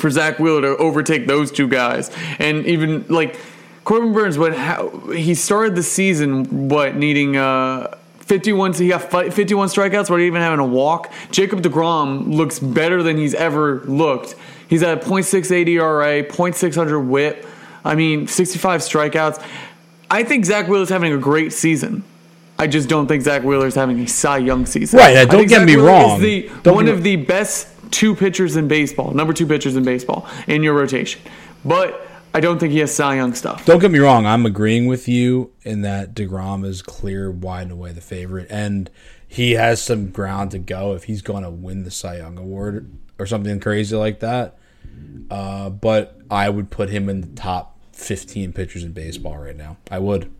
for 0.00 0.10
Zack 0.10 0.38
Wheeler 0.38 0.62
to 0.62 0.76
overtake 0.76 1.26
those 1.26 1.50
two 1.50 1.68
guys. 1.68 2.10
And 2.38 2.66
even 2.66 3.04
like 3.08 3.38
Corbin 3.84 4.12
Burnes, 4.12 4.38
what 4.38 4.54
how, 4.54 4.90
he 5.10 5.34
started 5.34 5.74
the 5.74 5.82
season, 5.82 6.68
what 6.68 6.96
needing 6.96 7.36
uh, 7.36 7.96
51, 8.20 8.74
he 8.74 8.88
got 8.88 9.10
51 9.10 9.68
strikeouts, 9.68 10.08
but 10.08 10.20
even 10.20 10.42
having 10.42 10.60
a 10.60 10.66
walk. 10.66 11.10
Jacob 11.30 11.62
DeGrom 11.62 12.34
looks 12.34 12.58
better 12.58 13.02
than 13.02 13.16
he's 13.16 13.34
ever 13.34 13.80
looked. 13.86 14.34
He's 14.68 14.82
at 14.82 14.98
a 14.98 15.00
.68 15.00 15.66
ERA, 15.66 16.22
.600 16.24 17.06
WHIP. 17.06 17.46
I 17.84 17.94
mean, 17.94 18.26
65 18.26 18.82
strikeouts. 18.82 19.42
I 20.10 20.22
think 20.24 20.44
Zack 20.44 20.68
Wheeler's 20.68 20.90
having 20.90 21.12
a 21.14 21.18
great 21.18 21.54
season. 21.54 22.04
I 22.58 22.66
just 22.66 22.88
don't 22.88 23.06
think 23.06 23.22
Zack 23.22 23.44
Wheeler's 23.44 23.74
having 23.74 24.00
a 24.00 24.06
Cy 24.06 24.38
Young 24.38 24.66
season. 24.66 24.98
Right, 24.98 25.16
I 25.16 25.24
don't 25.24 25.46
get 25.46 25.60
Zack 25.60 25.66
me 25.66 25.76
Wheeler 25.76 25.88
wrong. 25.88 26.20
The, 26.20 26.48
one 26.64 26.88
of 26.88 27.02
the 27.02 27.16
best 27.16 27.68
two 27.90 28.14
pitchers 28.14 28.56
in 28.56 28.68
baseball, 28.68 29.12
number 29.12 29.32
two 29.32 29.46
pitchers 29.46 29.76
in 29.76 29.84
baseball 29.84 30.28
in 30.46 30.62
your 30.62 30.74
rotation. 30.74 31.20
But 31.64 32.06
I 32.34 32.40
don't 32.40 32.58
think 32.58 32.72
he 32.72 32.78
has 32.80 32.94
Cy 32.94 33.16
Young 33.16 33.34
stuff. 33.34 33.64
Don't 33.64 33.80
get 33.80 33.90
me 33.90 33.98
wrong. 33.98 34.26
I'm 34.26 34.46
agreeing 34.46 34.86
with 34.86 35.08
you 35.08 35.52
in 35.62 35.82
that 35.82 36.14
Degrom 36.14 36.64
is 36.64 36.82
clear, 36.82 37.30
wide 37.30 37.62
and 37.62 37.72
away 37.72 37.92
the 37.92 38.00
favorite, 38.00 38.46
and 38.50 38.90
he 39.26 39.52
has 39.52 39.82
some 39.82 40.10
ground 40.10 40.50
to 40.52 40.58
go 40.58 40.94
if 40.94 41.04
he's 41.04 41.22
going 41.22 41.42
to 41.42 41.50
win 41.50 41.84
the 41.84 41.90
Cy 41.90 42.18
Young 42.18 42.38
award 42.38 42.90
or 43.18 43.26
something 43.26 43.60
crazy 43.60 43.96
like 43.96 44.20
that. 44.20 44.58
Uh, 45.30 45.70
but 45.70 46.18
I 46.30 46.48
would 46.48 46.70
put 46.70 46.88
him 46.88 47.08
in 47.08 47.20
the 47.20 47.26
top 47.28 47.77
15 47.98 48.52
pitchers 48.52 48.84
in 48.84 48.92
baseball 48.92 49.38
right 49.38 49.56
now. 49.56 49.76
I 49.90 49.98
would. 49.98 50.32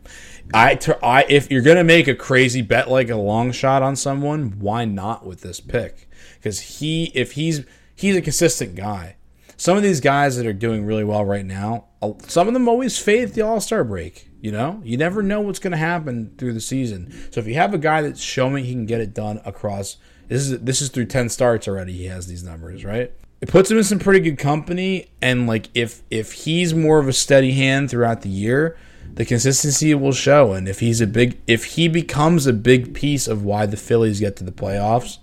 I, 0.53 0.79
I 1.03 1.25
if 1.29 1.51
you're 1.51 1.61
gonna 1.61 1.83
make 1.83 2.07
a 2.07 2.15
crazy 2.15 2.61
bet 2.61 2.89
like 2.89 3.09
a 3.09 3.15
long 3.15 3.51
shot 3.51 3.83
on 3.83 3.95
someone, 3.95 4.59
why 4.59 4.85
not 4.85 5.25
with 5.25 5.41
this 5.41 5.59
pick? 5.59 6.09
Because 6.35 6.59
he, 6.59 7.11
if 7.13 7.33
he's 7.33 7.65
he's 7.95 8.15
a 8.15 8.21
consistent 8.21 8.75
guy. 8.75 9.17
Some 9.57 9.75
of 9.75 9.83
these 9.83 9.99
guys 9.99 10.37
that 10.37 10.45
are 10.45 10.53
doing 10.53 10.85
really 10.85 11.03
well 11.03 11.25
right 11.25 11.45
now, 11.45 11.85
some 12.27 12.47
of 12.47 12.53
them 12.53 12.69
always 12.69 12.97
fade 12.97 13.29
at 13.29 13.33
the 13.33 13.41
All 13.41 13.59
Star 13.59 13.83
break. 13.83 14.29
You 14.41 14.53
know, 14.53 14.81
you 14.85 14.95
never 14.95 15.21
know 15.21 15.41
what's 15.41 15.59
going 15.59 15.71
to 15.71 15.77
happen 15.77 16.33
through 16.37 16.53
the 16.53 16.61
season. 16.61 17.11
So 17.29 17.41
if 17.41 17.47
you 17.47 17.55
have 17.55 17.73
a 17.73 17.77
guy 17.77 18.01
that's 18.01 18.21
showing 18.21 18.63
he 18.63 18.71
can 18.71 18.85
get 18.85 19.01
it 19.01 19.13
done 19.13 19.41
across, 19.43 19.97
this 20.29 20.43
is 20.47 20.61
this 20.61 20.81
is 20.81 20.87
through 20.89 21.07
ten 21.07 21.27
starts 21.27 21.67
already. 21.67 21.91
He 21.91 22.05
has 22.05 22.27
these 22.27 22.41
numbers, 22.41 22.85
right? 22.85 23.11
It 23.41 23.49
puts 23.49 23.71
him 23.71 23.77
in 23.77 23.83
some 23.85 23.99
pretty 23.99 24.19
good 24.19 24.37
company, 24.37 25.09
and 25.21 25.47
like 25.47 25.69
if 25.73 26.03
if 26.09 26.33
he's 26.33 26.73
more 26.73 26.99
of 26.99 27.07
a 27.07 27.13
steady 27.13 27.53
hand 27.53 27.89
throughout 27.89 28.21
the 28.21 28.29
year, 28.29 28.77
the 29.13 29.25
consistency 29.25 29.93
will 29.95 30.11
show. 30.11 30.53
And 30.53 30.67
if 30.67 30.79
he's 30.81 30.99
a 30.99 31.07
big, 31.07 31.39
if 31.47 31.65
he 31.65 31.87
becomes 31.87 32.47
a 32.47 32.53
big 32.53 32.93
piece 32.93 33.27
of 33.27 33.43
why 33.43 33.65
the 33.65 33.77
Phillies 33.77 34.19
get 34.19 34.35
to 34.37 34.43
the 34.43 34.51
playoffs, 34.51 35.19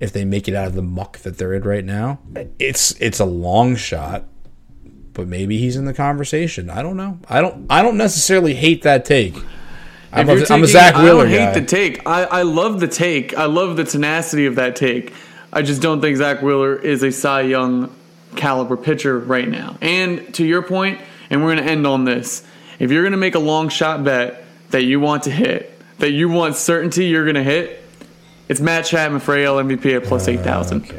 if 0.00 0.12
they 0.12 0.24
make 0.24 0.46
it 0.46 0.54
out 0.54 0.68
of 0.68 0.74
the 0.74 0.82
muck 0.82 1.18
that 1.18 1.38
they're 1.38 1.54
in 1.54 1.62
right 1.62 1.84
now, 1.84 2.20
it's 2.58 2.92
it's 3.00 3.18
a 3.18 3.24
long 3.24 3.74
shot, 3.74 4.24
but 5.12 5.26
maybe 5.26 5.58
he's 5.58 5.76
in 5.76 5.86
the 5.86 5.94
conversation. 5.94 6.70
I 6.70 6.82
don't 6.82 6.96
know. 6.96 7.18
I 7.28 7.40
don't 7.40 7.66
I 7.68 7.82
don't 7.82 7.96
necessarily 7.96 8.54
hate 8.54 8.82
that 8.82 9.04
take. 9.04 9.34
I'm, 10.12 10.28
a, 10.28 10.44
I'm 10.48 10.62
a 10.62 10.66
Zack 10.66 10.94
Wheeler 10.96 11.26
I 11.26 11.28
don't 11.28 11.28
hate 11.28 11.36
guy. 11.36 11.60
the 11.60 11.66
take. 11.66 12.06
I, 12.06 12.24
I 12.24 12.42
love 12.42 12.80
the 12.80 12.88
take. 12.88 13.36
I 13.36 13.46
love 13.46 13.76
the 13.76 13.84
tenacity 13.84 14.46
of 14.46 14.54
that 14.54 14.76
take. 14.76 15.12
I 15.56 15.62
just 15.62 15.80
don't 15.80 16.02
think 16.02 16.18
Zack 16.18 16.42
Wheeler 16.42 16.76
is 16.76 17.02
a 17.02 17.10
Cy 17.10 17.40
Young 17.40 17.90
caliber 18.34 18.76
pitcher 18.76 19.18
right 19.18 19.48
now. 19.48 19.78
And 19.80 20.34
to 20.34 20.44
your 20.44 20.60
point, 20.60 21.00
and 21.30 21.42
we're 21.42 21.54
going 21.54 21.64
to 21.64 21.70
end 21.72 21.86
on 21.86 22.04
this. 22.04 22.46
If 22.78 22.90
you're 22.90 23.02
going 23.02 23.12
to 23.12 23.16
make 23.16 23.36
a 23.36 23.40
long 23.40 23.70
shot 23.70 24.04
bet 24.04 24.44
that 24.68 24.82
you 24.84 25.00
want 25.00 25.22
to 25.22 25.30
hit, 25.30 25.80
that 25.98 26.10
you 26.10 26.28
want 26.28 26.56
certainty 26.56 27.06
you're 27.06 27.24
going 27.24 27.36
to 27.36 27.42
hit, 27.42 27.82
it's 28.50 28.60
Matt 28.60 28.84
Chapman 28.84 29.20
for 29.20 29.34
AL 29.34 29.56
MVP 29.56 29.96
at 29.96 30.04
plus 30.04 30.28
8,000. 30.28 30.92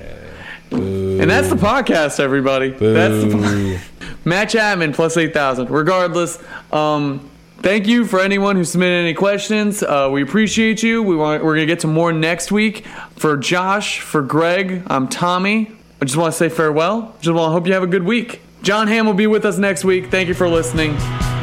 And 0.72 1.30
that's 1.30 1.50
the 1.50 1.56
podcast, 1.56 2.20
everybody. 2.20 2.72
That's 2.72 3.24
the 3.26 3.80
po- 4.10 4.10
Matt 4.26 4.50
Chapman 4.50 4.92
plus 4.92 5.18
8,000. 5.18 5.70
Regardless, 5.70 6.44
um, 6.74 7.30
thank 7.62 7.88
you 7.88 8.06
for 8.06 8.20
anyone 8.20 8.56
who 8.56 8.64
submitted 8.64 9.04
any 9.04 9.14
questions. 9.14 9.84
Uh, 9.84 10.10
we 10.12 10.22
appreciate 10.22 10.84
you. 10.84 11.04
We 11.04 11.16
want, 11.16 11.44
we're 11.44 11.56
going 11.56 11.68
to 11.68 11.72
get 11.72 11.82
to 11.82 11.88
more 11.88 12.12
next 12.12 12.52
week. 12.52 12.86
For 13.16 13.38
Josh, 13.38 14.00
for 14.00 14.22
Greg, 14.22 14.84
I'm 14.88 15.08
Tommy. 15.08 15.72
I 16.02 16.06
just 16.06 16.18
want 16.18 16.32
to 16.34 16.38
say 16.38 16.50
farewell. 16.50 17.16
Just 17.20 17.36
want 17.36 17.50
to 17.50 17.52
hope 17.52 17.68
you 17.68 17.74
have 17.74 17.84
a 17.84 17.88
good 17.88 18.04
week. 18.04 18.42
John 18.62 18.88
Ham 18.88 19.06
will 19.06 19.14
be 19.14 19.28
with 19.28 19.46
us 19.46 19.58
next 19.58 19.84
week. 19.84 20.08
Thank 20.08 20.28
you 20.28 20.34
for 20.34 20.48
listening. 20.48 20.96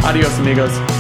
Adios, 0.05 0.39
amigos. 0.39 0.94